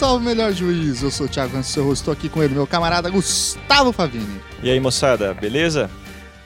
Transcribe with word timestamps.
Salve 0.00 0.24
Melhor 0.24 0.50
Juiz. 0.54 1.02
Eu 1.02 1.10
sou 1.10 1.26
o 1.26 1.28
Thiago 1.28 1.54
Rancel, 1.54 1.92
estou 1.92 2.10
aqui 2.10 2.30
com 2.30 2.42
ele, 2.42 2.54
meu 2.54 2.66
camarada 2.66 3.10
Gustavo 3.10 3.92
Favini. 3.92 4.40
E 4.62 4.70
aí, 4.70 4.80
moçada, 4.80 5.34
beleza? 5.34 5.90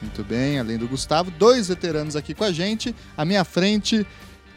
Muito 0.02 0.25
bem, 0.25 0.59
além 0.59 0.77
do 0.77 0.88
Gustavo, 0.88 1.30
dois 1.30 1.69
veteranos 1.69 2.16
aqui 2.16 2.34
com 2.34 2.43
a 2.43 2.51
gente. 2.51 2.93
À 3.16 3.25
minha 3.25 3.45
frente, 3.45 4.05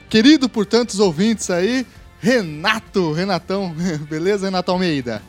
querido 0.09 0.49
por 0.49 0.65
tantos 0.65 0.99
ouvintes 0.99 1.51
aí, 1.51 1.85
Renato. 2.19 3.11
Renatão, 3.11 3.71
beleza, 4.09 4.47
Renato 4.47 4.71
Almeida? 4.71 5.21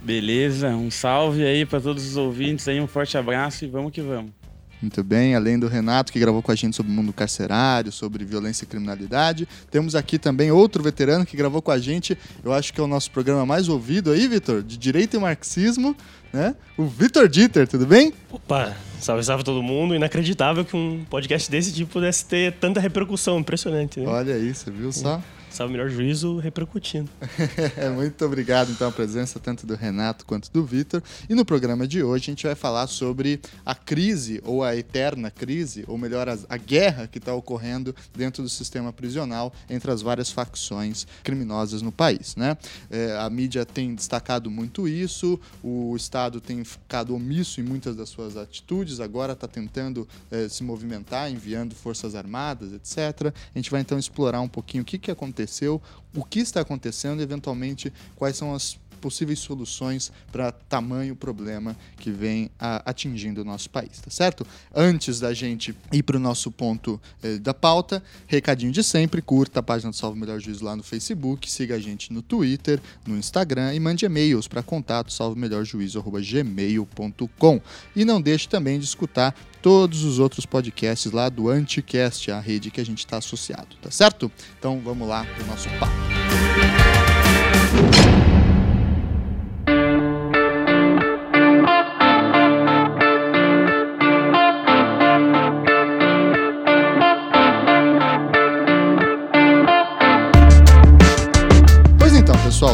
Beleza, 0.00 0.68
um 0.68 0.90
salve 0.90 1.44
aí 1.44 1.66
para 1.66 1.78
todos 1.78 2.06
os 2.06 2.16
ouvintes 2.16 2.66
aí, 2.68 2.80
um 2.80 2.86
forte 2.86 3.18
abraço 3.18 3.66
e 3.66 3.68
vamos 3.68 3.92
que 3.92 4.00
vamos. 4.00 4.39
Muito 4.80 5.04
bem, 5.04 5.34
além 5.34 5.58
do 5.58 5.68
Renato, 5.68 6.12
que 6.12 6.18
gravou 6.18 6.42
com 6.42 6.50
a 6.50 6.54
gente 6.54 6.74
sobre 6.74 6.90
o 6.90 6.94
mundo 6.94 7.12
carcerário, 7.12 7.92
sobre 7.92 8.24
violência 8.24 8.64
e 8.64 8.66
criminalidade, 8.66 9.46
temos 9.70 9.94
aqui 9.94 10.18
também 10.18 10.50
outro 10.50 10.82
veterano 10.82 11.26
que 11.26 11.36
gravou 11.36 11.60
com 11.60 11.70
a 11.70 11.78
gente, 11.78 12.16
eu 12.42 12.52
acho 12.52 12.72
que 12.72 12.80
é 12.80 12.84
o 12.84 12.86
nosso 12.86 13.10
programa 13.10 13.44
mais 13.44 13.68
ouvido 13.68 14.10
aí, 14.10 14.26
Vitor, 14.26 14.62
de 14.62 14.78
Direito 14.78 15.16
e 15.16 15.20
Marxismo, 15.20 15.94
né? 16.32 16.54
O 16.76 16.86
Vitor 16.86 17.28
Dieter, 17.28 17.68
tudo 17.68 17.86
bem? 17.86 18.12
Opa, 18.30 18.74
salve, 19.00 19.22
salve 19.24 19.44
todo 19.44 19.62
mundo. 19.62 19.94
Inacreditável 19.94 20.64
que 20.64 20.76
um 20.76 21.04
podcast 21.10 21.50
desse 21.50 21.72
tipo 21.72 21.90
pudesse 21.90 22.24
ter 22.24 22.52
tanta 22.54 22.80
repercussão, 22.80 23.38
impressionante, 23.38 24.00
né? 24.00 24.06
Olha 24.06 24.38
isso, 24.38 24.70
viu 24.70 24.92
só? 24.92 25.20
Salve 25.60 25.72
Melhor 25.72 25.90
Juízo 25.90 26.38
repercutindo. 26.38 27.10
Muito 27.94 28.24
obrigado, 28.24 28.72
então, 28.72 28.88
a 28.88 28.90
presença 28.90 29.38
tanto 29.38 29.66
do 29.66 29.74
Renato 29.74 30.24
quanto 30.24 30.50
do 30.50 30.64
Vitor. 30.64 31.02
E 31.28 31.34
no 31.34 31.44
programa 31.44 31.86
de 31.86 32.02
hoje 32.02 32.24
a 32.24 32.30
gente 32.30 32.46
vai 32.46 32.54
falar 32.54 32.86
sobre 32.86 33.42
a 33.62 33.74
crise, 33.74 34.40
ou 34.46 34.64
a 34.64 34.74
eterna 34.74 35.30
crise, 35.30 35.84
ou 35.86 35.98
melhor, 35.98 36.30
a, 36.30 36.38
a 36.48 36.56
guerra 36.56 37.06
que 37.06 37.18
está 37.18 37.34
ocorrendo 37.34 37.94
dentro 38.16 38.42
do 38.42 38.48
sistema 38.48 38.90
prisional 38.90 39.52
entre 39.68 39.90
as 39.90 40.00
várias 40.00 40.30
facções 40.30 41.06
criminosas 41.22 41.82
no 41.82 41.92
país. 41.92 42.36
Né? 42.36 42.56
É, 42.90 43.18
a 43.18 43.28
mídia 43.28 43.66
tem 43.66 43.94
destacado 43.94 44.50
muito 44.50 44.88
isso, 44.88 45.38
o 45.62 45.94
Estado 45.94 46.40
tem 46.40 46.64
ficado 46.64 47.14
omisso 47.14 47.60
em 47.60 47.64
muitas 47.64 47.94
das 47.94 48.08
suas 48.08 48.34
atitudes, 48.34 48.98
agora 48.98 49.34
está 49.34 49.46
tentando 49.46 50.08
é, 50.30 50.48
se 50.48 50.64
movimentar, 50.64 51.30
enviando 51.30 51.74
forças 51.74 52.14
armadas, 52.14 52.72
etc. 52.72 53.30
A 53.54 53.58
gente 53.58 53.70
vai 53.70 53.82
então 53.82 53.98
explorar 53.98 54.40
um 54.40 54.48
pouquinho 54.48 54.80
o 54.80 54.86
que, 54.86 54.96
que 54.96 55.10
aconteceu 55.10 55.49
aconteceu, 55.50 55.82
o 56.14 56.24
que 56.24 56.38
está 56.38 56.60
acontecendo 56.60 57.20
eventualmente, 57.20 57.92
quais 58.14 58.36
são 58.36 58.54
as 58.54 58.78
possíveis 59.00 59.40
soluções 59.40 60.12
para 60.30 60.52
tamanho 60.52 61.16
problema 61.16 61.76
que 61.96 62.10
vem 62.10 62.50
a, 62.58 62.90
atingindo 62.90 63.40
o 63.42 63.44
nosso 63.44 63.70
país, 63.70 64.00
tá 64.00 64.10
certo? 64.10 64.46
Antes 64.74 65.18
da 65.18 65.32
gente 65.34 65.74
ir 65.92 66.02
para 66.02 66.16
o 66.16 66.20
nosso 66.20 66.50
ponto 66.50 67.00
eh, 67.22 67.38
da 67.38 67.54
pauta, 67.54 68.02
recadinho 68.26 68.72
de 68.72 68.84
sempre, 68.84 69.22
curta 69.22 69.60
a 69.60 69.62
página 69.62 69.90
do 69.90 69.96
Salve 69.96 70.18
Melhor 70.18 70.40
Juízo 70.40 70.64
lá 70.64 70.74
no 70.76 70.82
Facebook, 70.82 71.50
siga 71.50 71.76
a 71.76 71.80
gente 71.80 72.12
no 72.12 72.20
Twitter, 72.22 72.80
no 73.06 73.16
Instagram 73.16 73.72
e 73.74 73.80
mande 73.80 74.04
e-mails 74.04 74.46
para 74.46 74.62
contato 74.62 75.10
salvemelhorjuízo.gmail.com 75.12 77.60
e 77.96 78.04
não 78.04 78.20
deixe 78.20 78.46
também 78.48 78.78
de 78.78 78.84
escutar 78.84 79.34
todos 79.62 80.04
os 80.04 80.18
outros 80.18 80.44
podcasts 80.46 81.12
lá 81.12 81.28
do 81.28 81.48
Anticast, 81.48 82.30
a 82.30 82.40
rede 82.40 82.70
que 82.70 82.80
a 82.80 82.84
gente 82.84 83.00
está 83.00 83.18
associado, 83.18 83.76
tá 83.80 83.90
certo? 83.90 84.30
Então 84.58 84.80
vamos 84.84 85.08
lá 85.08 85.24
para 85.24 85.44
o 85.44 85.46
nosso 85.46 85.68
papo. 85.78 85.92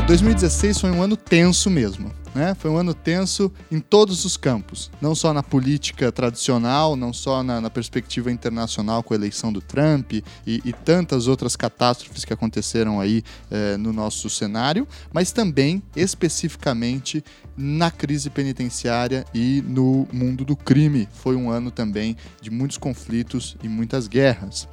2016 0.06 0.78
foi 0.78 0.90
um 0.92 1.02
ano 1.02 1.16
tenso 1.16 1.68
mesmo. 1.68 2.12
Né? 2.32 2.54
Foi 2.54 2.70
um 2.70 2.76
ano 2.76 2.94
tenso 2.94 3.50
em 3.72 3.80
todos 3.80 4.24
os 4.24 4.36
campos, 4.36 4.88
não 5.00 5.16
só 5.16 5.32
na 5.32 5.42
política 5.42 6.12
tradicional, 6.12 6.94
não 6.94 7.12
só 7.12 7.42
na, 7.42 7.60
na 7.60 7.70
perspectiva 7.70 8.30
internacional 8.30 9.02
com 9.02 9.14
a 9.14 9.16
eleição 9.16 9.52
do 9.52 9.60
Trump 9.60 10.12
e, 10.12 10.22
e 10.46 10.72
tantas 10.72 11.26
outras 11.26 11.56
catástrofes 11.56 12.24
que 12.24 12.32
aconteceram 12.32 13.00
aí 13.00 13.24
eh, 13.50 13.76
no 13.78 13.92
nosso 13.92 14.30
cenário, 14.30 14.86
mas 15.12 15.32
também 15.32 15.82
especificamente 15.96 17.24
na 17.56 17.90
crise 17.90 18.30
penitenciária 18.30 19.24
e 19.34 19.64
no 19.66 20.06
mundo 20.12 20.44
do 20.44 20.54
crime. 20.54 21.08
Foi 21.14 21.34
um 21.34 21.50
ano 21.50 21.70
também 21.70 22.16
de 22.40 22.50
muitos 22.50 22.78
conflitos 22.78 23.56
e 23.60 23.68
muitas 23.68 24.06
guerras. 24.06 24.68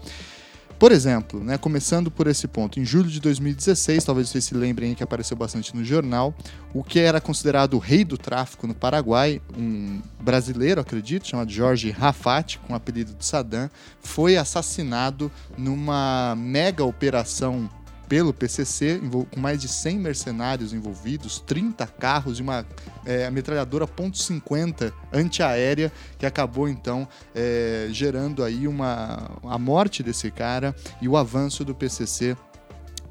Por 0.83 0.91
exemplo, 0.91 1.41
né, 1.41 1.57
começando 1.57 2.11
por 2.11 2.27
esse 2.27 2.45
ponto, 2.45 2.77
em 2.77 2.83
julho 2.83 3.09
de 3.09 3.21
2016, 3.21 4.03
talvez 4.03 4.27
vocês 4.27 4.43
se 4.43 4.53
lembrem 4.53 4.93
que 4.93 5.01
apareceu 5.01 5.37
bastante 5.37 5.73
no 5.73 5.81
jornal, 5.81 6.35
o 6.73 6.83
que 6.83 6.99
era 6.99 7.21
considerado 7.21 7.75
o 7.75 7.77
rei 7.77 8.03
do 8.03 8.17
tráfico 8.17 8.67
no 8.67 8.75
Paraguai, 8.75 9.41
um 9.57 10.01
brasileiro, 10.19 10.81
acredito, 10.81 11.25
chamado 11.25 11.49
Jorge 11.49 11.89
Rafat, 11.89 12.59
com 12.67 12.73
o 12.73 12.75
apelido 12.75 13.13
de 13.13 13.25
Saddam, 13.25 13.71
foi 14.01 14.35
assassinado 14.35 15.31
numa 15.57 16.35
mega 16.35 16.83
operação 16.83 17.69
pelo 18.13 18.31
PCC, 18.31 19.01
com 19.31 19.39
mais 19.39 19.59
de 19.59 19.67
100 19.67 19.97
mercenários 19.97 20.71
envolvidos, 20.71 21.39
30 21.39 21.87
carros 21.87 22.37
e 22.37 22.43
uma 22.43 22.63
é, 23.03 23.27
metralhadora 23.31 23.87
.50 23.87 24.93
antiaérea 25.11 25.91
que 26.19 26.23
acabou 26.23 26.69
então 26.69 27.07
é, 27.33 27.87
gerando 27.89 28.43
aí 28.43 28.67
uma 28.67 29.31
a 29.43 29.57
morte 29.57 30.03
desse 30.03 30.29
cara 30.29 30.75
e 31.01 31.07
o 31.07 31.17
avanço 31.17 31.65
do 31.65 31.73
PCC 31.73 32.37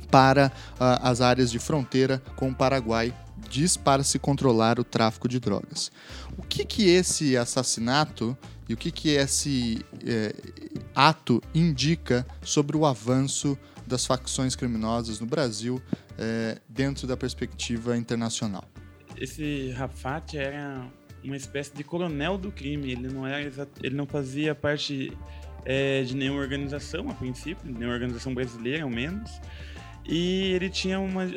para 0.09 0.53
as 0.79 1.21
áreas 1.21 1.51
de 1.51 1.59
fronteira 1.59 2.23
com 2.37 2.51
o 2.51 2.55
Paraguai 2.55 3.13
diz 3.51 3.77
para 3.77 4.05
se 4.05 4.21
controlar 4.21 4.79
o 4.79 4.85
tráfico 4.85 5.27
de 5.27 5.41
drogas. 5.41 5.91
O 6.39 6.43
que 6.43 6.65
que 6.65 6.89
esse 6.89 7.37
assassinato 7.37 8.39
e 8.69 8.75
o 8.75 8.77
que 8.77 8.93
que 8.93 9.09
esse 9.09 9.85
é, 10.07 10.33
ato 10.95 11.43
indica 11.53 12.25
sobre 12.41 12.77
o 12.77 12.87
avanço 12.87 13.59
das 13.87 14.07
facções 14.07 14.55
criminosas 14.57 15.21
no 15.21 15.27
Brasil 15.27 15.81
é, 16.19 16.59
dentro 16.69 17.07
da 17.07 17.17
perspectiva 17.17 17.97
internacional. 17.97 18.65
Esse 19.17 19.71
Rafat 19.71 20.37
era 20.37 20.87
uma 21.25 21.37
espécie 21.37 21.75
de 21.75 21.85
coronel 21.85 22.37
do 22.37 22.51
crime. 22.51 22.93
Ele 22.93 23.09
não 23.09 23.27
era, 23.27 23.69
ele 23.83 23.95
não 23.95 24.07
fazia 24.07 24.55
parte 24.55 25.17
é, 25.65 26.03
de 26.03 26.17
nenhuma 26.17 26.41
organização 26.41 27.09
a 27.09 27.15
princípio, 27.15 27.71
nenhuma 27.71 27.95
organização 27.95 28.35
brasileira 28.35 28.85
ao 28.85 28.91
menos. 28.91 29.31
E 30.05 30.53
ele 30.53 30.69
tinha 30.69 30.99
uma, 30.99 31.31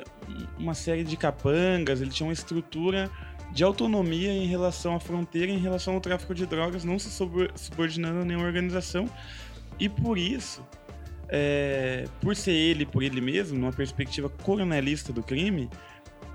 uma 0.58 0.74
série 0.74 1.04
de 1.04 1.16
capangas, 1.16 2.02
ele 2.02 2.10
tinha 2.10 2.26
uma 2.26 2.34
estrutura 2.34 3.12
de 3.52 3.64
autonomia 3.64 4.34
em 4.34 4.48
relação 4.48 4.96
à 4.96 5.00
fronteira, 5.00 5.52
em 5.52 5.60
relação 5.60 5.94
ao 5.94 6.02
tráfico 6.02 6.34
de 6.34 6.46
drogas, 6.46 6.84
não 6.84 6.98
se 6.98 7.10
subordinando 7.12 8.22
a 8.22 8.26
nenhuma 8.26 8.46
organização. 8.46 9.10
E 9.80 9.88
por 9.88 10.18
isso, 10.18 10.66
é, 11.30 12.06
por 12.22 12.36
ser 12.36 12.52
ele 12.52 12.86
por 12.86 13.04
ele 13.04 13.22
mesmo, 13.22 13.58
numa 13.58 13.72
perspectiva 13.72 14.30
coronelista 14.30 15.12
do 15.12 15.24
crime, 15.24 15.70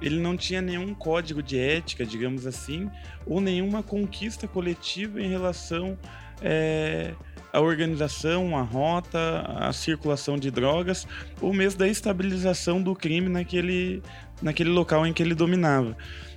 ele 0.03 0.19
não 0.19 0.37
tinha 0.37 0.63
nenhum 0.63 0.95
código 0.95 1.43
de 1.43 1.59
ética, 1.59 2.05
digamos 2.07 2.47
assim, 2.47 2.91
ou 3.27 3.41
nenhuma 3.41 3.83
conquista 3.83 4.49
coletiva 4.49 5.21
em 5.21 5.29
relação 5.29 5.99
é, 6.43 7.13
à 7.53 7.61
organização, 7.61 8.57
à 8.57 8.63
rota, 8.63 9.43
à 9.47 9.73
circulação 9.73 10.39
de 10.39 10.51
drogas, 10.51 11.07
ou 11.41 11.53
mesmo 11.53 11.79
da 11.79 11.89
estabilização 11.89 12.83
do 12.83 12.95
crime 12.95 13.29
naquele, 13.29 14.03
naquele 14.41 14.71
local 14.71 15.07
em 15.07 15.13
que 15.13 15.23
ele 15.23 15.35
dominava. 15.35 15.97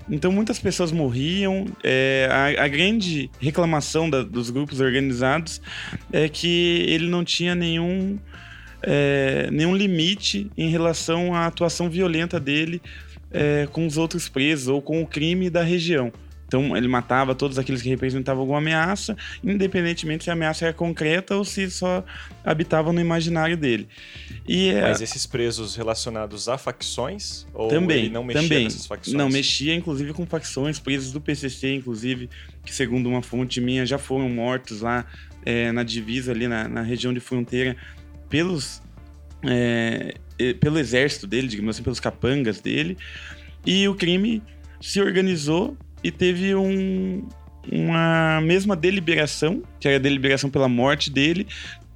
Então 0.10 0.32
muitas 0.32 0.60
pessoas 0.60 0.92
morriam. 0.92 1.66
É, 1.84 2.28
a, 2.30 2.66
a, 2.66 2.68
grande 2.68 3.30
reclamação 3.40 4.10
da, 4.10 4.22
dos 4.22 4.50
grupos 4.50 4.82
organizados 4.82 5.62
é 6.12 6.28
que 6.28 6.86
ele 6.90 7.08
não 7.08 7.24
tinha 7.24 7.56
nenhum 7.56 8.20
é, 8.84 9.50
nenhum 9.52 9.76
limite 9.76 10.52
em 10.58 10.70
relação 10.70 11.34
à 11.34 11.48
atuação 11.48 11.90
violenta 11.90 12.40
dele 12.40 12.82
é, 13.32 13.68
com 13.72 13.88
os 13.88 13.98
outros 13.98 14.30
presos 14.30 14.68
ou 14.68 14.82
com 14.82 15.02
o 15.02 15.08
crime 15.08 15.50
da 15.50 15.64
região. 15.64 16.12
Então 16.54 16.78
ele 16.78 16.88
matava 16.88 17.34
todos 17.34 17.58
aqueles 17.58 17.82
que 17.82 17.90
representavam 17.90 18.42
alguma 18.42 18.60
ameaça, 18.60 19.18
independentemente 19.44 20.24
se 20.24 20.30
a 20.30 20.34
ameaça 20.34 20.66
era 20.66 20.74
concreta 20.74 21.36
ou 21.36 21.44
se 21.44 21.68
só 21.72 22.04
habitava 22.44 22.94
no 22.94 23.02
imaginário 23.02 23.58
dele. 23.58 23.88
E, 24.48 24.70
é 24.70 24.82
Mas 24.82 25.02
esses 25.02 25.26
presos 25.26 25.76
relacionados 25.76 26.48
a 26.48 26.56
facções? 26.56 27.48
Ou 27.56 27.70
também, 27.70 28.08
não 28.08 28.24
mexia 28.24 28.44
também. 28.44 28.64
nessas 28.66 28.86
facções? 28.86 29.18
Não, 29.18 29.30
mexia 29.30 29.74
inclusive 29.74 30.14
com 30.14 30.28
facções, 30.28 30.78
presos 30.78 31.12
do 31.12 31.20
PCC, 31.20 31.74
inclusive, 31.74 32.30
que 32.64 32.72
segundo 32.72 33.10
uma 33.10 33.24
fonte 33.24 33.60
minha 33.60 33.84
já 33.84 33.98
foram 33.98 34.30
mortos 34.30 34.82
lá 34.82 35.08
é, 35.44 35.72
na 35.72 35.82
divisa 35.82 36.34
ali 36.34 36.48
na, 36.48 36.68
na 36.68 36.84
região 36.84 37.12
de 37.12 37.20
fronteira 37.20 37.76
pelos 38.34 38.82
é, 39.44 40.16
pelo 40.60 40.80
exército 40.80 41.28
dele, 41.28 41.48
digamos 41.48 41.76
assim, 41.76 41.84
pelos 41.84 42.00
capangas 42.00 42.60
dele. 42.60 42.98
E 43.64 43.88
o 43.88 43.94
crime 43.94 44.42
se 44.82 45.00
organizou 45.00 45.78
e 46.04 46.10
teve 46.10 46.56
um, 46.56 47.30
uma 47.72 48.42
mesma 48.42 48.76
deliberação, 48.76 49.62
que 49.80 49.88
era 49.88 49.98
a 49.98 50.00
deliberação 50.00 50.50
pela 50.50 50.68
morte 50.68 51.12
dele, 51.12 51.46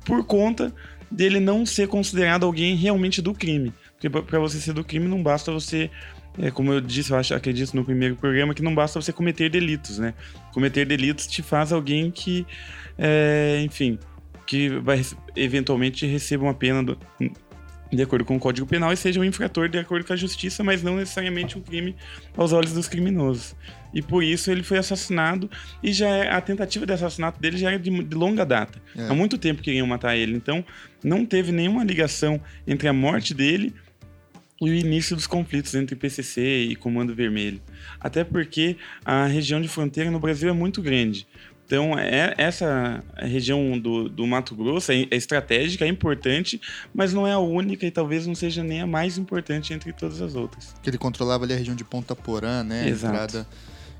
por 0.05 0.23
conta 0.25 0.71
dele 1.09 1.39
não 1.39 1.65
ser 1.65 1.87
considerado 1.87 2.45
alguém 2.45 2.75
realmente 2.75 3.19
do 3.19 3.33
crime. 3.33 3.73
Porque 3.93 4.07
para 4.07 4.37
você 4.37 4.59
ser 4.59 4.73
do 4.73 4.83
crime 4.83 5.07
não 5.07 5.23
basta 5.23 5.51
você 5.51 5.89
é, 6.39 6.51
como 6.51 6.71
eu 6.71 6.79
disse, 6.79 7.09
eu 7.09 7.17
acho, 7.17 7.33
acredito 7.33 7.75
no 7.75 7.83
primeiro 7.83 8.15
programa, 8.15 8.53
que 8.53 8.61
não 8.61 8.75
basta 8.75 9.01
você 9.01 9.11
cometer 9.11 9.49
delitos, 9.49 9.97
né? 9.97 10.13
Cometer 10.53 10.85
delitos 10.85 11.25
te 11.25 11.41
faz 11.41 11.73
alguém 11.73 12.11
que, 12.11 12.45
é, 12.95 13.59
enfim, 13.65 13.97
que 14.47 14.69
vai 14.79 15.05
eventualmente 15.35 16.07
receba 16.07 16.45
uma 16.45 16.53
pena 16.53 16.81
do, 16.81 16.97
de 17.91 18.01
acordo 18.01 18.25
com 18.25 18.35
o 18.35 18.39
Código 18.39 18.67
Penal 18.67 18.91
e 18.91 18.97
seja 18.97 19.19
um 19.19 19.23
infrator 19.23 19.69
de 19.69 19.77
acordo 19.77 20.05
com 20.05 20.13
a 20.13 20.15
justiça, 20.15 20.63
mas 20.63 20.83
não 20.83 20.95
necessariamente 20.95 21.57
um 21.57 21.61
crime 21.61 21.95
aos 22.35 22.51
olhos 22.51 22.73
dos 22.73 22.87
criminosos. 22.87 23.55
E 23.93 24.01
por 24.01 24.23
isso 24.23 24.51
ele 24.51 24.63
foi 24.63 24.77
assassinado 24.77 25.49
e 25.81 25.93
já 25.93 26.07
é, 26.07 26.31
a 26.31 26.41
tentativa 26.41 26.85
de 26.85 26.93
assassinato 26.93 27.39
dele 27.39 27.57
já 27.57 27.71
é 27.71 27.77
de, 27.77 27.89
de 27.89 28.15
longa 28.15 28.45
data. 28.45 28.81
É. 28.95 29.07
Há 29.07 29.13
muito 29.13 29.37
tempo 29.37 29.61
queriam 29.61 29.87
matar 29.87 30.15
ele, 30.15 30.35
então 30.35 30.63
não 31.03 31.25
teve 31.25 31.51
nenhuma 31.51 31.83
ligação 31.83 32.41
entre 32.65 32.87
a 32.87 32.93
morte 32.93 33.33
dele 33.33 33.73
e 34.59 34.69
o 34.69 34.73
início 34.73 35.15
dos 35.15 35.27
conflitos 35.27 35.75
entre 35.75 35.95
PCC 35.95 36.65
e 36.69 36.75
Comando 36.75 37.13
Vermelho. 37.13 37.61
Até 37.99 38.23
porque 38.23 38.75
a 39.05 39.25
região 39.27 39.61
de 39.61 39.67
fronteira 39.67 40.09
no 40.09 40.19
Brasil 40.19 40.49
é 40.49 40.53
muito 40.53 40.81
grande. 40.81 41.27
Então, 41.67 41.99
é, 41.99 42.33
essa 42.37 43.03
região 43.17 43.77
do, 43.77 44.07
do 44.07 44.25
Mato 44.25 44.55
Grosso 44.55 44.89
é, 44.93 45.05
é, 45.11 45.17
estratégica, 45.17 45.83
é 45.83 45.87
importante, 45.89 46.61
mas 46.93 47.13
não 47.13 47.27
é 47.27 47.33
a 47.33 47.39
única 47.39 47.85
e 47.85 47.91
talvez 47.91 48.25
não 48.25 48.33
seja 48.33 48.63
nem 48.63 48.79
a 48.79 48.87
mais 48.87 49.17
importante 49.17 49.73
entre 49.73 49.91
todas 49.91 50.21
as 50.21 50.33
outras. 50.33 50.73
Que 50.81 50.89
ele 50.89 50.97
controlava 50.97 51.43
ali 51.43 51.53
a 51.53 51.57
região 51.57 51.75
de 51.75 51.83
Ponta 51.83 52.15
Porã, 52.15 52.63
né? 52.63 52.87
Exato. 52.87 53.13
Entrada. 53.13 53.47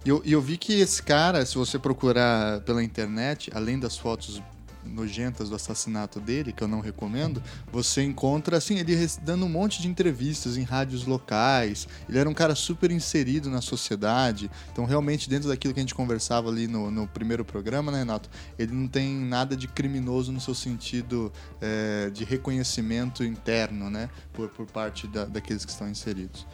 E 0.06 0.10
eu, 0.10 0.22
eu 0.26 0.42
vi 0.42 0.56
que 0.56 0.80
esse 0.80 1.04
cara, 1.04 1.46
se 1.46 1.56
você 1.56 1.78
procurar 1.78 2.62
pela 2.62 2.82
internet, 2.82 3.52
além 3.54 3.78
das 3.78 3.98
fotos 3.98 4.42
nojentas 4.88 5.50
do 5.50 5.56
assassinato 5.56 6.20
dele, 6.20 6.52
que 6.52 6.64
eu 6.64 6.68
não 6.68 6.80
recomendo, 6.80 7.42
você 7.72 8.04
encontra, 8.04 8.58
assim, 8.58 8.78
ele 8.78 8.96
dando 9.22 9.46
um 9.46 9.50
monte 9.50 9.82
de 9.82 9.88
entrevistas 9.88 10.58
em 10.58 10.64
rádios 10.64 11.06
locais. 11.06 11.88
Ele 12.08 12.18
era 12.18 12.30
um 12.30 12.34
cara 12.34 12.56
super 12.56 12.92
inserido 12.92 13.50
na 13.50 13.62
sociedade. 13.62 14.50
Então, 14.72 14.86
realmente, 14.86 15.30
dentro 15.30 15.50
daquilo 15.50 15.74
que 15.74 15.80
a 15.80 15.84
gente 15.84 15.96
conversava 15.96 16.50
ali 16.50 16.68
no, 16.68 16.90
no 16.90 17.08
primeiro 17.08 17.46
programa, 17.46 17.92
né, 17.92 18.00
Renato? 18.00 18.30
Ele 18.58 18.74
não 18.74 18.88
tem 18.88 19.14
nada 19.16 19.56
de 19.56 19.68
criminoso 19.68 20.32
no 20.32 20.40
seu 20.40 20.56
sentido 20.56 21.32
é, 21.62 22.10
de 22.10 22.24
reconhecimento 22.24 23.24
interno, 23.24 23.90
né? 23.90 24.10
Por, 24.34 24.50
por 24.50 24.66
parte 24.66 25.08
da, 25.08 25.26
daqueles 25.26 25.66
que 25.66 25.72
estão 25.72 25.90
inseridos. 25.90 26.46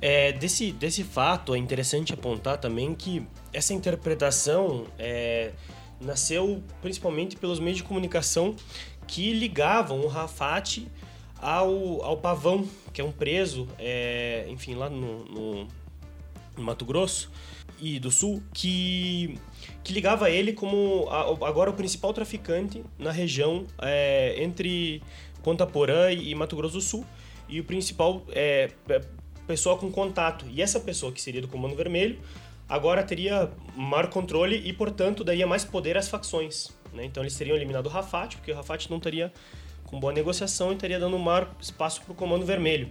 É, 0.00 0.32
desse, 0.32 0.70
desse 0.72 1.02
fato, 1.02 1.54
é 1.54 1.58
interessante 1.58 2.12
apontar 2.12 2.58
também 2.58 2.94
que 2.94 3.26
essa 3.52 3.74
interpretação 3.74 4.86
é, 4.98 5.52
nasceu 6.00 6.62
principalmente 6.80 7.36
pelos 7.36 7.58
meios 7.60 7.78
de 7.78 7.84
comunicação 7.84 8.54
que 9.06 9.32
ligavam 9.32 10.00
o 10.00 10.06
Rafat 10.06 10.86
ao, 11.40 12.02
ao 12.04 12.16
Pavão, 12.16 12.68
que 12.92 13.00
é 13.00 13.04
um 13.04 13.12
preso, 13.12 13.68
é, 13.78 14.46
enfim, 14.48 14.74
lá 14.74 14.90
no, 14.90 15.24
no, 15.24 15.68
no, 16.56 16.62
Mato 16.62 16.84
Grosso 16.84 17.30
e 17.80 17.98
do 17.98 18.10
Sul, 18.10 18.42
que, 18.52 19.38
que 19.84 19.92
ligava 19.92 20.30
ele 20.30 20.52
como 20.52 21.08
a, 21.08 21.48
agora 21.48 21.70
o 21.70 21.72
principal 21.72 22.12
traficante 22.12 22.84
na 22.98 23.12
região 23.12 23.66
é, 23.80 24.42
entre 24.42 25.02
Ponta 25.42 25.66
Porã 25.66 26.12
e 26.12 26.34
Mato 26.34 26.56
Grosso 26.56 26.74
do 26.74 26.80
Sul 26.80 27.06
e 27.48 27.60
o 27.60 27.64
principal 27.64 28.22
é, 28.30 28.70
pessoa 29.46 29.78
com 29.78 29.90
contato. 29.90 30.44
E 30.50 30.60
essa 30.60 30.78
pessoa 30.78 31.10
que 31.10 31.22
seria 31.22 31.40
do 31.40 31.48
Comando 31.48 31.74
Vermelho 31.74 32.18
agora 32.68 33.02
teria 33.02 33.50
maior 33.74 34.08
controle 34.08 34.56
e, 34.64 34.72
portanto, 34.72 35.24
daria 35.24 35.46
mais 35.46 35.64
poder 35.64 35.96
às 35.96 36.08
facções. 36.08 36.68
Né? 36.92 37.04
Então 37.04 37.22
eles 37.22 37.36
teriam 37.36 37.56
eliminado 37.56 37.86
o 37.86 37.88
Rafat, 37.88 38.36
porque 38.36 38.52
o 38.52 38.54
Rafat 38.54 38.90
não 38.90 39.00
teria 39.00 39.32
com 39.84 39.98
boa 39.98 40.12
negociação 40.12 40.70
e 40.70 40.74
estaria 40.74 40.98
dando 40.98 41.18
maior 41.18 41.50
espaço 41.60 42.02
para 42.02 42.12
o 42.12 42.14
Comando 42.14 42.44
Vermelho. 42.44 42.90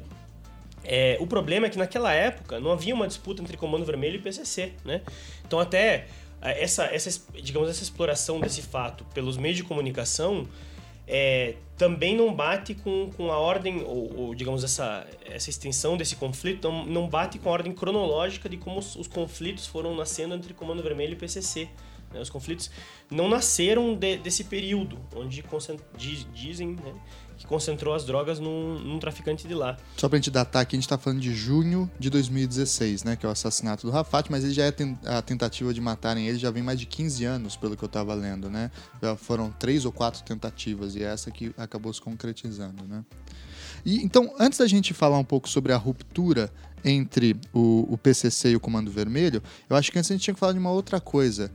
É, 0.84 1.18
o 1.20 1.28
problema 1.28 1.68
é 1.68 1.70
que 1.70 1.78
naquela 1.78 2.14
época 2.14 2.60
não 2.60 2.72
havia 2.72 2.96
uma 2.96 3.08
disputa 3.08 3.42
entre 3.42 3.58
Comando 3.58 3.86
Vermelho 3.86 4.16
e 4.16 4.20
PCC, 4.20 4.74
né? 4.86 5.02
Então 5.46 5.60
até 5.60 6.08
é, 6.42 6.64
essa, 6.64 6.86
essa, 6.86 7.22
digamos, 7.42 7.70
essa 7.70 7.84
exploração 7.84 8.40
desse 8.40 8.62
fato 8.62 9.04
pelos 9.14 9.38
meios 9.38 9.58
de 9.58 9.64
comunicação 9.64 10.48
é, 11.08 11.56
também 11.78 12.16
não 12.18 12.34
bate 12.34 12.76
com, 12.76 13.10
com 13.16 13.32
a 13.32 13.38
ordem, 13.38 13.82
ou, 13.84 14.20
ou, 14.20 14.36
digamos, 14.36 14.64
essa, 14.64 15.08
essa 15.26 15.50
extensão 15.50 15.96
desse 15.96 16.16
conflito, 16.16 16.70
não, 16.70 16.86
não 16.86 17.08
bate 17.08 17.40
com 17.40 17.50
a 17.50 17.54
ordem 17.54 17.72
cronológica 17.72 18.50
de 18.50 18.58
como 18.58 18.80
os, 18.80 18.96
os 18.96 19.08
conflitos 19.08 19.66
foram 19.66 19.96
nascendo 19.96 20.36
entre 20.36 20.54
Comando 20.54 20.84
Vermelho 20.84 21.14
e 21.14 21.16
PCC. 21.16 21.70
Né? 22.12 22.20
Os 22.20 22.30
conflitos 22.30 22.70
não 23.10 23.30
nasceram 23.30 23.96
de, 23.96 24.18
desse 24.18 24.44
período, 24.44 25.00
onde 25.16 25.44
dizem 26.34 26.70
né, 26.70 26.94
que 27.38 27.46
concentrou 27.46 27.94
as 27.94 28.04
drogas 28.04 28.40
num, 28.40 28.80
num, 28.80 29.00
traficante 29.00 29.48
de 29.48 29.54
lá. 29.54 29.78
Só 29.96 30.10
pra 30.10 30.18
gente 30.18 30.32
datar 30.32 30.64
aqui, 30.64 30.76
a 30.76 30.80
gente 30.80 30.90
tá 30.90 30.98
falando 30.98 31.20
de 31.20 31.34
junho 31.34 31.90
de 32.00 32.10
2016, 32.10 33.04
né? 33.04 33.16
Que 33.16 33.26
é 33.26 33.30
o 33.30 33.32
assassinato 33.32 33.86
do 33.86 33.92
Rafat, 33.92 34.32
mas 34.32 34.44
ele 34.44 34.54
já 34.54 34.66
é 34.66 34.74
a 35.06 35.22
tentativa 35.22 35.74
de 35.74 35.80
matarem 35.80 36.28
ele 36.28 36.40
já 36.40 36.50
vem 36.50 36.64
mais 36.64 36.80
de 36.80 36.86
15 36.86 37.24
anos, 37.26 37.56
pelo 37.56 37.78
que 37.78 37.84
eu 37.84 37.90
tava 37.90 38.14
lendo, 38.14 38.50
né? 38.50 38.72
Já 39.02 39.16
foram 39.16 39.52
três 39.52 39.86
ou 39.86 39.92
quatro 39.92 40.24
tentativas 40.24 40.96
e 40.96 41.04
essa 41.04 41.30
que 41.30 41.54
acabou 41.58 41.94
se 41.94 42.02
concretizando, 42.02 42.84
né? 42.84 43.04
E, 43.86 44.04
então, 44.04 44.34
antes 44.40 44.60
da 44.60 44.68
gente 44.68 44.94
falar 44.94 45.18
um 45.18 45.24
pouco 45.24 45.48
sobre 45.48 45.72
a 45.72 45.78
ruptura 45.78 46.52
entre 46.84 47.36
o, 47.54 47.88
o 47.90 47.98
PCC 47.98 48.52
e 48.52 48.56
o 48.56 48.60
Comando 48.60 48.90
Vermelho, 48.90 49.42
eu 49.70 49.76
acho 49.76 49.92
que 49.92 50.00
antes 50.00 50.10
a 50.10 50.14
gente 50.14 50.24
tinha 50.24 50.34
que 50.34 50.40
falar 50.40 50.54
de 50.54 50.60
uma 50.60 50.72
outra 50.72 51.00
coisa 51.00 51.52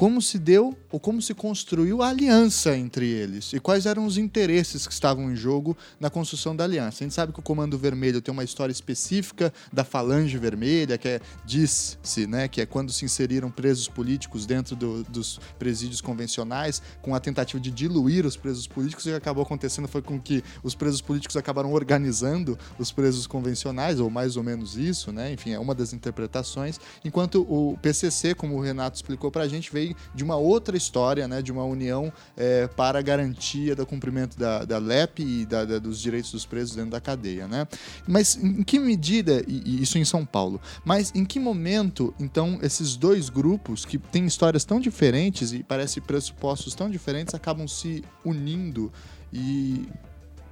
como 0.00 0.22
se 0.22 0.38
deu 0.38 0.74
ou 0.90 0.98
como 0.98 1.20
se 1.20 1.34
construiu 1.34 2.00
a 2.02 2.08
aliança 2.08 2.74
entre 2.74 3.06
eles 3.06 3.52
e 3.52 3.60
quais 3.60 3.84
eram 3.84 4.06
os 4.06 4.16
interesses 4.16 4.86
que 4.86 4.94
estavam 4.94 5.30
em 5.30 5.36
jogo 5.36 5.76
na 6.00 6.08
construção 6.08 6.56
da 6.56 6.64
aliança. 6.64 7.04
A 7.04 7.04
gente 7.04 7.14
sabe 7.14 7.34
que 7.34 7.38
o 7.38 7.42
Comando 7.42 7.76
Vermelho 7.76 8.22
tem 8.22 8.32
uma 8.32 8.42
história 8.42 8.72
específica 8.72 9.52
da 9.70 9.84
Falange 9.84 10.38
Vermelha, 10.38 10.96
que 10.96 11.06
é, 11.06 11.20
diz-se, 11.44 12.26
né, 12.26 12.48
que 12.48 12.62
é 12.62 12.66
quando 12.66 12.90
se 12.90 13.04
inseriram 13.04 13.50
presos 13.50 13.88
políticos 13.88 14.46
dentro 14.46 14.74
do, 14.74 15.04
dos 15.04 15.38
presídios 15.58 16.00
convencionais, 16.00 16.80
com 17.02 17.14
a 17.14 17.20
tentativa 17.20 17.60
de 17.60 17.70
diluir 17.70 18.24
os 18.24 18.38
presos 18.38 18.66
políticos, 18.66 19.04
e 19.04 19.10
o 19.10 19.12
que 19.12 19.18
acabou 19.18 19.42
acontecendo 19.42 19.86
foi 19.86 20.00
com 20.00 20.18
que 20.18 20.42
os 20.62 20.74
presos 20.74 21.02
políticos 21.02 21.36
acabaram 21.36 21.74
organizando 21.74 22.58
os 22.78 22.90
presos 22.90 23.26
convencionais, 23.26 24.00
ou 24.00 24.08
mais 24.08 24.38
ou 24.38 24.42
menos 24.42 24.78
isso, 24.78 25.12
né? 25.12 25.30
Enfim, 25.30 25.50
é 25.50 25.58
uma 25.58 25.74
das 25.74 25.92
interpretações, 25.92 26.80
enquanto 27.04 27.42
o 27.42 27.76
PCC, 27.82 28.34
como 28.34 28.56
o 28.56 28.62
Renato 28.62 28.96
explicou 28.96 29.30
pra 29.30 29.46
gente, 29.46 29.70
veio 29.70 29.89
de 30.14 30.24
uma 30.24 30.36
outra 30.36 30.76
história, 30.76 31.26
né, 31.26 31.42
de 31.42 31.52
uma 31.52 31.64
união 31.64 32.12
é, 32.36 32.66
para 32.68 32.98
a 32.98 33.02
garantia 33.02 33.74
do 33.74 33.86
cumprimento 33.86 34.38
da, 34.38 34.64
da 34.64 34.78
LEP 34.78 35.20
e 35.20 35.46
da, 35.46 35.64
da, 35.64 35.78
dos 35.78 36.00
direitos 36.00 36.32
dos 36.32 36.46
presos 36.46 36.74
dentro 36.74 36.90
da 36.90 37.00
cadeia. 37.00 37.46
Né? 37.46 37.66
Mas 38.06 38.36
em 38.36 38.62
que 38.62 38.78
medida, 38.78 39.42
e, 39.46 39.82
isso 39.82 39.98
em 39.98 40.04
São 40.04 40.24
Paulo, 40.24 40.60
mas 40.84 41.12
em 41.14 41.24
que 41.24 41.38
momento, 41.38 42.14
então, 42.18 42.58
esses 42.62 42.96
dois 42.96 43.28
grupos 43.28 43.84
que 43.84 43.98
têm 43.98 44.26
histórias 44.26 44.64
tão 44.64 44.80
diferentes 44.80 45.52
e 45.52 45.62
parece 45.62 46.00
pressupostos 46.00 46.74
tão 46.74 46.90
diferentes 46.90 47.34
acabam 47.34 47.66
se 47.66 48.04
unindo 48.24 48.92
e 49.32 49.88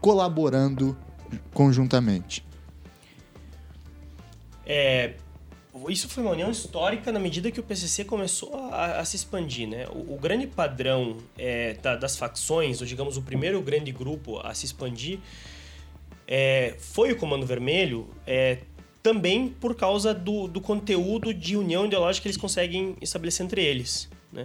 colaborando 0.00 0.96
conjuntamente? 1.52 2.44
É, 4.64 5.14
isso 5.88 6.08
foi 6.08 6.22
uma 6.22 6.32
união 6.32 6.50
histórica 6.50 7.10
na 7.12 7.18
medida 7.18 7.50
que 7.50 7.60
o 7.60 7.62
PCC 7.62 8.04
começou 8.04 8.54
a, 8.70 9.00
a 9.00 9.04
se 9.04 9.16
expandir, 9.16 9.68
né? 9.68 9.86
O, 9.88 10.14
o 10.14 10.18
grande 10.18 10.46
padrão 10.46 11.18
é, 11.36 11.74
da, 11.74 11.96
das 11.96 12.16
facções, 12.16 12.80
ou 12.80 12.86
digamos 12.86 13.16
o 13.16 13.22
primeiro 13.22 13.60
grande 13.62 13.92
grupo 13.92 14.38
a 14.38 14.54
se 14.54 14.66
expandir, 14.66 15.18
é, 16.26 16.76
foi 16.78 17.12
o 17.12 17.16
Comando 17.16 17.46
Vermelho, 17.46 18.08
é, 18.26 18.58
também 19.02 19.48
por 19.48 19.74
causa 19.74 20.12
do, 20.12 20.46
do 20.46 20.60
conteúdo 20.60 21.32
de 21.32 21.56
união 21.56 21.86
ideológica 21.86 22.22
que 22.22 22.28
eles 22.28 22.36
conseguem 22.36 22.96
estabelecer 23.00 23.44
entre 23.46 23.64
eles, 23.64 24.08
né? 24.32 24.44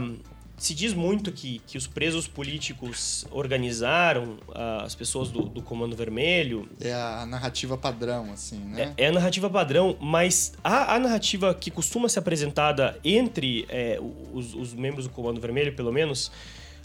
Um, 0.00 0.18
se 0.56 0.74
diz 0.74 0.94
muito 0.94 1.32
que, 1.32 1.60
que 1.66 1.76
os 1.76 1.86
presos 1.86 2.28
políticos 2.28 3.26
organizaram 3.30 4.38
uh, 4.48 4.82
as 4.82 4.94
pessoas 4.94 5.30
do, 5.30 5.42
do, 5.42 5.60
Comando 5.60 5.96
Vermelho. 5.96 6.68
É 6.80 6.92
a 6.92 7.26
narrativa 7.26 7.76
padrão, 7.76 8.32
assim, 8.32 8.58
né? 8.58 8.94
É, 8.96 9.04
é 9.04 9.08
a 9.08 9.12
narrativa 9.12 9.50
padrão, 9.50 9.96
mas 10.00 10.52
a, 10.62 10.94
a, 10.94 10.98
narrativa 10.98 11.52
que 11.54 11.70
costuma 11.70 12.08
ser 12.08 12.20
apresentada 12.20 12.98
entre 13.04 13.66
é, 13.68 13.98
os, 14.32 14.54
os, 14.54 14.72
membros 14.74 15.06
do 15.06 15.12
Comando 15.12 15.40
Vermelho, 15.40 15.74
pelo 15.74 15.92
menos, 15.92 16.28